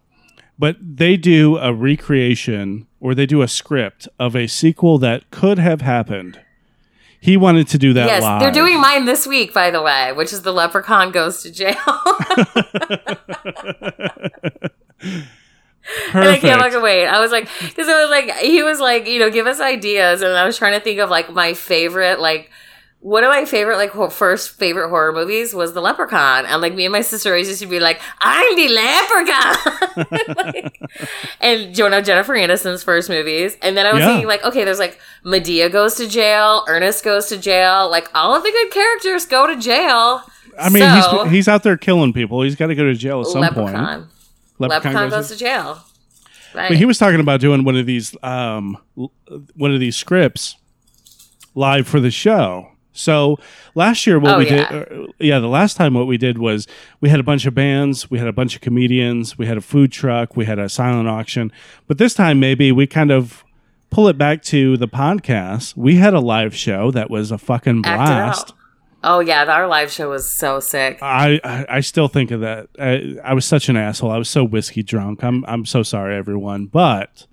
but 0.57 0.76
they 0.81 1.15
do 1.15 1.57
a 1.57 1.73
recreation 1.73 2.88
or 2.99 3.15
they 3.15 3.26
do 3.26 3.41
a 3.41 3.47
script 3.47 4.07
of 4.19 4.35
a 4.35 4.47
sequel 4.47 4.97
that 4.97 5.30
could 5.31 5.60
have 5.60 5.80
happened. 5.81 6.39
He 7.22 7.36
wanted 7.36 7.68
to 7.70 7.78
do 7.78 7.94
that 7.94 8.08
yes, 8.08 8.24
live. 8.24 8.41
they're 8.41 8.52
doing 8.52 8.80
mine 8.80 9.06
this 9.06 9.28
week, 9.28 9.54
by 9.54 9.72
the 9.72 9.82
way, 9.82 10.14
which 10.14 10.32
is 10.32 10.41
the 10.44 10.54
leprechaun 10.54 11.12
goes 11.12 11.44
to 11.44 11.52
jail. 11.52 11.76
And 16.14 16.24
I 16.24 16.38
can't 16.38 16.62
fucking 16.62 16.82
wait. 16.82 17.08
I 17.08 17.20
was 17.20 17.32
like, 17.32 17.50
because 17.62 17.88
I 17.88 18.02
was 18.02 18.10
like, 18.12 18.32
he 18.38 18.62
was 18.62 18.80
like, 18.80 19.08
you 19.08 19.20
know, 19.20 19.32
give 19.32 19.48
us 19.48 19.60
ideas, 19.60 20.22
and 20.22 20.34
I 20.34 20.46
was 20.46 20.58
trying 20.58 20.74
to 20.74 20.80
think 20.80 21.00
of 21.00 21.10
like 21.10 21.32
my 21.32 21.54
favorite, 21.54 22.20
like 22.20 22.52
one 23.02 23.24
of 23.24 23.30
my 23.30 23.46
favorite, 23.46 23.78
like 23.78 23.92
ho- 23.92 24.10
first 24.10 24.52
favorite 24.58 24.90
horror 24.90 25.14
movies 25.14 25.54
was 25.54 25.74
The 25.74 25.82
Leprechaun, 25.82 26.46
and 26.46 26.62
like 26.62 26.74
me 26.76 26.86
and 26.86 26.92
my 26.92 27.02
sister 27.02 27.30
always 27.30 27.48
used 27.48 27.62
to 27.62 27.68
be 27.68 27.80
like, 27.80 28.02
I'm 28.20 28.56
the 28.56 28.68
leprechaun, 28.68 30.36
like, 30.54 30.82
and 31.40 31.78
you 31.78 31.90
know 31.90 32.02
Jennifer 32.02 32.34
Aniston's 32.34 32.84
first 32.84 33.10
movies, 33.10 33.58
and 33.62 33.78
then 33.78 33.86
I 33.86 33.94
was 33.94 34.02
Yeah. 34.02 34.08
thinking 34.08 34.28
like, 34.28 34.44
okay, 34.44 34.66
there's 34.66 34.80
like 34.80 35.00
Madea 35.26 35.72
goes 35.72 35.96
to 35.96 36.08
jail, 36.10 36.66
Ernest 36.68 37.04
goes 37.06 37.28
to 37.28 37.38
jail, 37.38 37.90
like 37.90 38.10
all 38.14 38.36
of 38.36 38.44
the 38.44 38.52
good 38.52 38.72
characters 38.72 39.26
go 39.26 39.48
to 39.48 39.56
jail. 39.56 40.22
I 40.60 40.70
mean, 40.70 40.84
So- 40.84 41.24
he's 41.24 41.32
he's 41.32 41.48
out 41.48 41.64
there 41.64 41.78
killing 41.78 42.12
people. 42.12 42.42
He's 42.42 42.56
got 42.58 42.68
to 42.68 42.76
go 42.76 42.84
to 42.84 42.94
jail 42.96 43.22
at 43.22 43.28
some 43.28 43.42
point. 43.54 43.74
Leprechaun, 43.74 44.10
Leprechaun 44.60 45.10
goes 45.10 45.30
to 45.30 45.38
jail. 45.38 45.82
Right. 46.54 46.68
But 46.68 46.78
he 46.78 46.84
was 46.84 46.98
talking 46.98 47.20
about 47.22 47.40
doing 47.40 47.64
one 47.64 47.78
of 47.78 47.86
these 47.86 48.14
um, 48.24 48.78
one 49.56 49.74
of 49.74 49.80
these 49.80 49.96
scripts 49.96 50.58
live 51.56 51.88
for 51.88 52.00
the 52.02 52.12
show. 52.12 52.72
So 53.00 53.38
last 53.76 54.06
year, 54.06 54.20
what 54.20 54.36
Oh, 54.36 54.38
we 54.40 54.50
yeah. 54.50 54.70
did, 54.72 54.92
uh, 54.92 55.08
yeah, 55.20 55.40
the 55.40 55.48
last 55.48 55.78
time 55.78 55.94
what 55.94 56.06
we 56.08 56.18
did 56.18 56.38
was 56.38 56.68
we 57.02 57.10
had 57.10 57.20
a 57.20 57.24
bunch 57.24 57.46
of 57.46 57.54
bands, 57.56 58.10
we 58.12 58.20
had 58.20 58.28
a 58.28 58.34
bunch 58.34 58.56
of 58.56 58.62
comedians, 58.62 59.38
we 59.38 59.46
had 59.46 59.58
a 59.58 59.62
food 59.62 59.92
truck, 59.92 60.36
we 60.36 60.46
had 60.46 60.60
a 60.60 60.68
silent 60.70 61.08
auction. 61.08 61.52
But 61.88 61.98
this 61.98 62.14
time, 62.14 62.40
maybe 62.40 62.72
we 62.72 62.86
kind 62.88 63.12
of 63.12 63.44
pull 63.90 64.08
it 64.08 64.18
back 64.18 64.44
to 64.44 64.78
the 64.78 64.88
podcast. 64.88 65.76
We 65.76 65.96
had 65.96 66.14
a 66.14 66.20
live 66.20 66.56
show 66.56 66.92
that 66.92 67.10
was 67.10 67.32
a 67.32 67.38
fucking 67.38 67.82
blast. 67.84 68.54
Oh 69.02 69.22
yeah, 69.22 69.46
our 69.46 69.66
live 69.68 69.90
show 69.92 70.10
was 70.10 70.30
so 70.30 70.60
sick. 70.60 71.00
I, 71.02 71.40
I 71.44 71.66
I 71.78 71.80
still 71.80 72.10
think 72.10 72.32
of 72.32 72.42
that. 72.42 72.68
I, 72.78 73.16
I 73.24 73.34
was 73.34 73.46
such 73.46 73.70
an 73.70 73.78
asshole. 73.78 74.12
I 74.12 74.18
was 74.18 74.28
so 74.30 74.44
whiskey 74.44 74.84
drunk. 74.84 75.24
I'm 75.24 75.46
I'm 75.48 75.66
so 75.66 75.84
sorry, 75.84 76.18
everyone, 76.18 76.66
but 76.66 77.26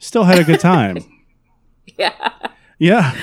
still 0.00 0.24
had 0.24 0.38
a 0.40 0.44
good 0.44 0.58
time. 0.60 0.98
Yeah, 1.98 2.32
yeah, 2.78 3.14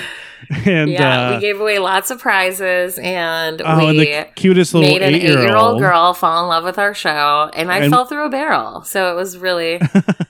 and 0.66 0.90
yeah. 0.90 1.28
uh, 1.30 1.34
we 1.34 1.40
gave 1.40 1.60
away 1.60 1.78
lots 1.78 2.10
of 2.10 2.18
prizes, 2.20 2.98
and 2.98 3.60
oh, 3.62 3.88
and 3.88 3.98
we 3.98 4.04
the 4.04 4.28
cutest 4.34 4.74
little 4.74 4.88
made 4.88 5.02
an 5.02 5.14
eight 5.14 5.22
year 5.22 5.38
eight-year-old 5.38 5.78
girl 5.80 6.14
fall 6.14 6.42
in 6.42 6.48
love 6.48 6.64
with 6.64 6.78
our 6.78 6.94
show, 6.94 7.50
and 7.54 7.70
I 7.70 7.78
And- 7.78 7.92
fell 7.92 8.04
through 8.06 8.24
a 8.26 8.30
barrel. 8.30 8.82
So 8.82 9.12
it 9.12 9.14
was 9.16 9.36
really, 9.38 9.80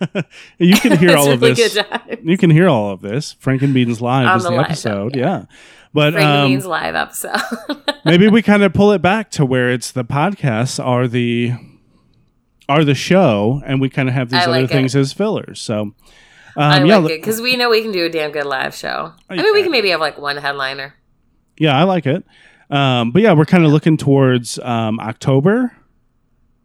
You 0.58 0.76
can 0.76 0.98
hear 0.98 1.16
all 1.16 1.30
of 1.30 1.40
really 1.40 1.54
this. 1.54 1.78
You 2.22 2.36
can 2.38 2.50
hear 2.50 2.68
all 2.68 2.90
of 2.90 3.00
this. 3.00 3.34
Frank 3.34 3.62
and 3.62 3.72
Beans 3.72 4.00
live 4.00 4.26
On 4.28 4.36
is 4.38 4.44
the 4.44 4.50
the, 4.50 4.56
episode. 4.56 5.14
show, 5.14 5.18
yeah. 5.18 5.44
But 5.92 6.12
Frank 6.14 6.26
um, 6.26 6.48
Beans 6.50 6.66
live 6.66 6.94
episode. 6.94 7.40
maybe 8.04 8.28
we 8.28 8.42
kind 8.42 8.62
of 8.62 8.72
pull 8.72 8.92
it 8.92 9.02
back 9.02 9.30
to 9.32 9.44
where 9.44 9.70
it's 9.70 9.90
the 9.92 10.04
podcasts 10.04 10.84
are 10.84 11.08
the 11.08 11.52
are 12.68 12.84
the 12.84 12.94
show, 12.94 13.60
and 13.66 13.80
we 13.80 13.88
kind 13.90 14.08
of 14.08 14.14
have 14.14 14.30
these 14.30 14.40
I 14.40 14.42
other 14.44 14.52
like 14.52 14.64
it. 14.64 14.68
things 14.72 14.94
as 14.94 15.12
fillers. 15.12 15.60
So, 15.60 15.92
um, 16.56 16.62
I 16.72 16.84
yeah, 16.84 16.96
like 16.96 17.12
it 17.12 17.20
because 17.20 17.40
we 17.40 17.56
know 17.56 17.70
we 17.70 17.82
can 17.82 17.92
do 17.92 18.04
a 18.04 18.08
damn 18.08 18.30
good 18.32 18.46
live 18.46 18.74
show. 18.74 19.12
I 19.28 19.36
mean, 19.36 19.52
we 19.52 19.62
can 19.62 19.70
maybe 19.72 19.90
have 19.90 20.00
like 20.00 20.18
one 20.18 20.36
headliner. 20.36 20.94
yeah, 21.58 21.76
I 21.78 21.84
like 21.84 22.06
it. 22.06 22.24
Um, 22.70 23.10
but 23.10 23.22
yeah, 23.22 23.32
we're 23.32 23.44
kind 23.46 23.64
of 23.64 23.72
looking 23.72 23.96
towards 23.96 24.58
um, 24.60 25.00
October. 25.00 25.72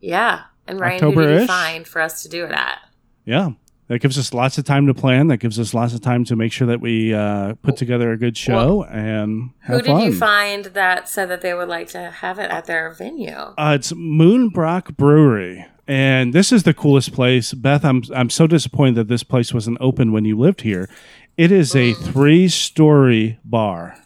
Yeah, 0.01 0.43
and 0.67 0.79
Ryan, 0.79 1.01
who 1.01 1.11
did 1.11 1.17
October-ish? 1.17 1.41
you 1.41 1.47
find 1.47 1.87
for 1.87 2.01
us 2.01 2.23
to 2.23 2.29
do 2.29 2.45
it 2.45 2.51
at? 2.51 2.79
Yeah. 3.25 3.51
That 3.87 3.99
gives 3.99 4.17
us 4.17 4.33
lots 4.33 4.57
of 4.57 4.65
time 4.65 4.87
to 4.87 4.95
plan. 4.95 5.27
That 5.27 5.37
gives 5.37 5.59
us 5.59 5.71
lots 5.71 5.93
of 5.93 6.01
time 6.01 6.25
to 6.25 6.35
make 6.35 6.51
sure 6.51 6.65
that 6.65 6.81
we 6.81 7.13
uh, 7.13 7.53
put 7.61 7.77
together 7.77 8.11
a 8.11 8.17
good 8.17 8.35
show 8.35 8.83
and 8.85 9.51
have 9.59 9.75
Who 9.75 9.81
did 9.83 9.91
fun. 9.91 10.01
you 10.01 10.13
find 10.17 10.65
that 10.65 11.07
said 11.07 11.29
that 11.29 11.41
they 11.41 11.53
would 11.53 11.67
like 11.69 11.89
to 11.89 12.09
have 12.09 12.39
it 12.39 12.49
at 12.49 12.65
their 12.65 12.89
venue? 12.91 13.31
Uh, 13.35 13.73
it's 13.79 13.91
Moonbroch 13.91 14.97
Brewery, 14.97 15.67
and 15.87 16.33
this 16.33 16.51
is 16.51 16.63
the 16.63 16.73
coolest 16.73 17.13
place. 17.13 17.53
Beth, 17.53 17.83
I'm 17.85 18.03
I'm 18.13 18.29
so 18.29 18.47
disappointed 18.47 18.95
that 18.95 19.07
this 19.07 19.23
place 19.23 19.53
wasn't 19.53 19.77
open 19.81 20.11
when 20.11 20.25
you 20.25 20.37
lived 20.37 20.61
here. 20.61 20.89
It 21.37 21.51
is 21.51 21.75
a 21.75 21.93
three 21.93 22.47
story 22.47 23.39
bar, 23.43 23.97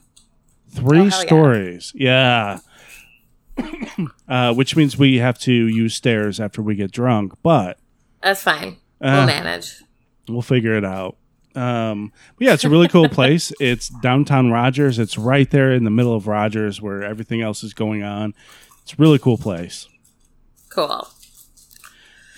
three 0.70 1.00
Oh, 1.00 1.04
hell 1.10 1.20
yeah. 1.22 1.26
stories. 1.28 1.92
Yeah. 1.96 2.60
uh, 4.28 4.54
which 4.54 4.76
means 4.76 4.98
we 4.98 5.18
have 5.18 5.38
to 5.40 5.52
use 5.54 5.94
stairs 5.96 6.40
after 6.40 6.62
we 6.62 6.76
get 6.76 6.92
drunk, 6.92 7.34
but 7.44 7.78
That's 8.22 8.42
fine. 8.42 8.78
Uh, 9.02 9.16
we'll 9.18 9.26
manage. 9.28 9.82
we'll 10.28 10.42
figure 10.42 10.76
it 10.78 10.86
out. 10.86 11.18
Um, 11.56 12.14
but 12.38 12.48
yeah, 12.48 12.54
it's 12.54 12.64
a 12.64 12.70
really 12.70 12.88
cool 12.88 13.10
place. 13.20 13.52
It's 13.60 13.90
downtown 13.90 14.52
Rogers. 14.52 14.98
It's 15.00 15.18
right 15.18 15.50
there 15.50 15.72
in 15.72 15.84
the 15.84 15.90
middle 15.90 16.16
of 16.16 16.28
Rogers 16.28 16.82
where 16.82 17.04
everything 17.04 17.42
else 17.42 17.64
is 17.64 17.74
going 17.74 18.02
on. 18.04 18.34
It's 18.84 18.94
a 18.94 18.98
really 18.98 19.20
cool 19.20 19.38
place. 19.38 19.88
Cool. 20.70 21.08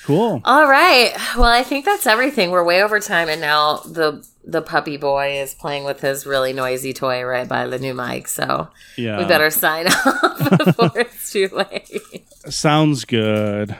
Cool. 0.06 0.41
All 0.45 0.68
right. 0.68 1.14
Well, 1.36 1.45
I 1.45 1.64
think 1.64 1.86
that's 1.86 2.07
everything. 2.07 2.49
We're 2.52 2.64
way 2.64 2.82
over 2.84 2.99
time, 2.99 3.30
and 3.30 3.40
now 3.41 3.78
the 3.78 4.26
the 4.44 4.61
puppy 4.64 4.98
boy 4.98 5.40
is 5.40 5.53
playing 5.53 5.84
with 5.84 6.02
his 6.02 6.26
really 6.26 6.52
noisy 6.53 6.94
toy 6.94 7.22
right 7.23 7.48
by 7.48 7.68
the 7.68 7.78
new 7.78 7.94
mic. 7.94 8.28
So 8.28 8.69
Yeah. 8.98 9.19
we 9.19 9.26
better 9.26 9.52
sign 9.52 9.88
off 10.06 10.57
before 10.65 10.91
it's 10.99 11.32
too 11.32 11.48
late. 11.49 12.26
Sounds 12.49 13.06
good. 13.06 13.78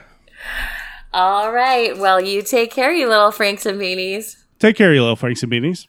All 1.12 1.52
right. 1.52 1.98
Well, 1.98 2.20
you 2.20 2.42
take 2.42 2.70
care, 2.70 2.92
you 2.92 3.08
little 3.08 3.32
Franks 3.32 3.66
and 3.66 3.80
Beanies. 3.80 4.36
Take 4.60 4.76
care, 4.76 4.94
you 4.94 5.00
little 5.00 5.16
Franks 5.16 5.42
and 5.42 5.50
Beanies. 5.50 5.86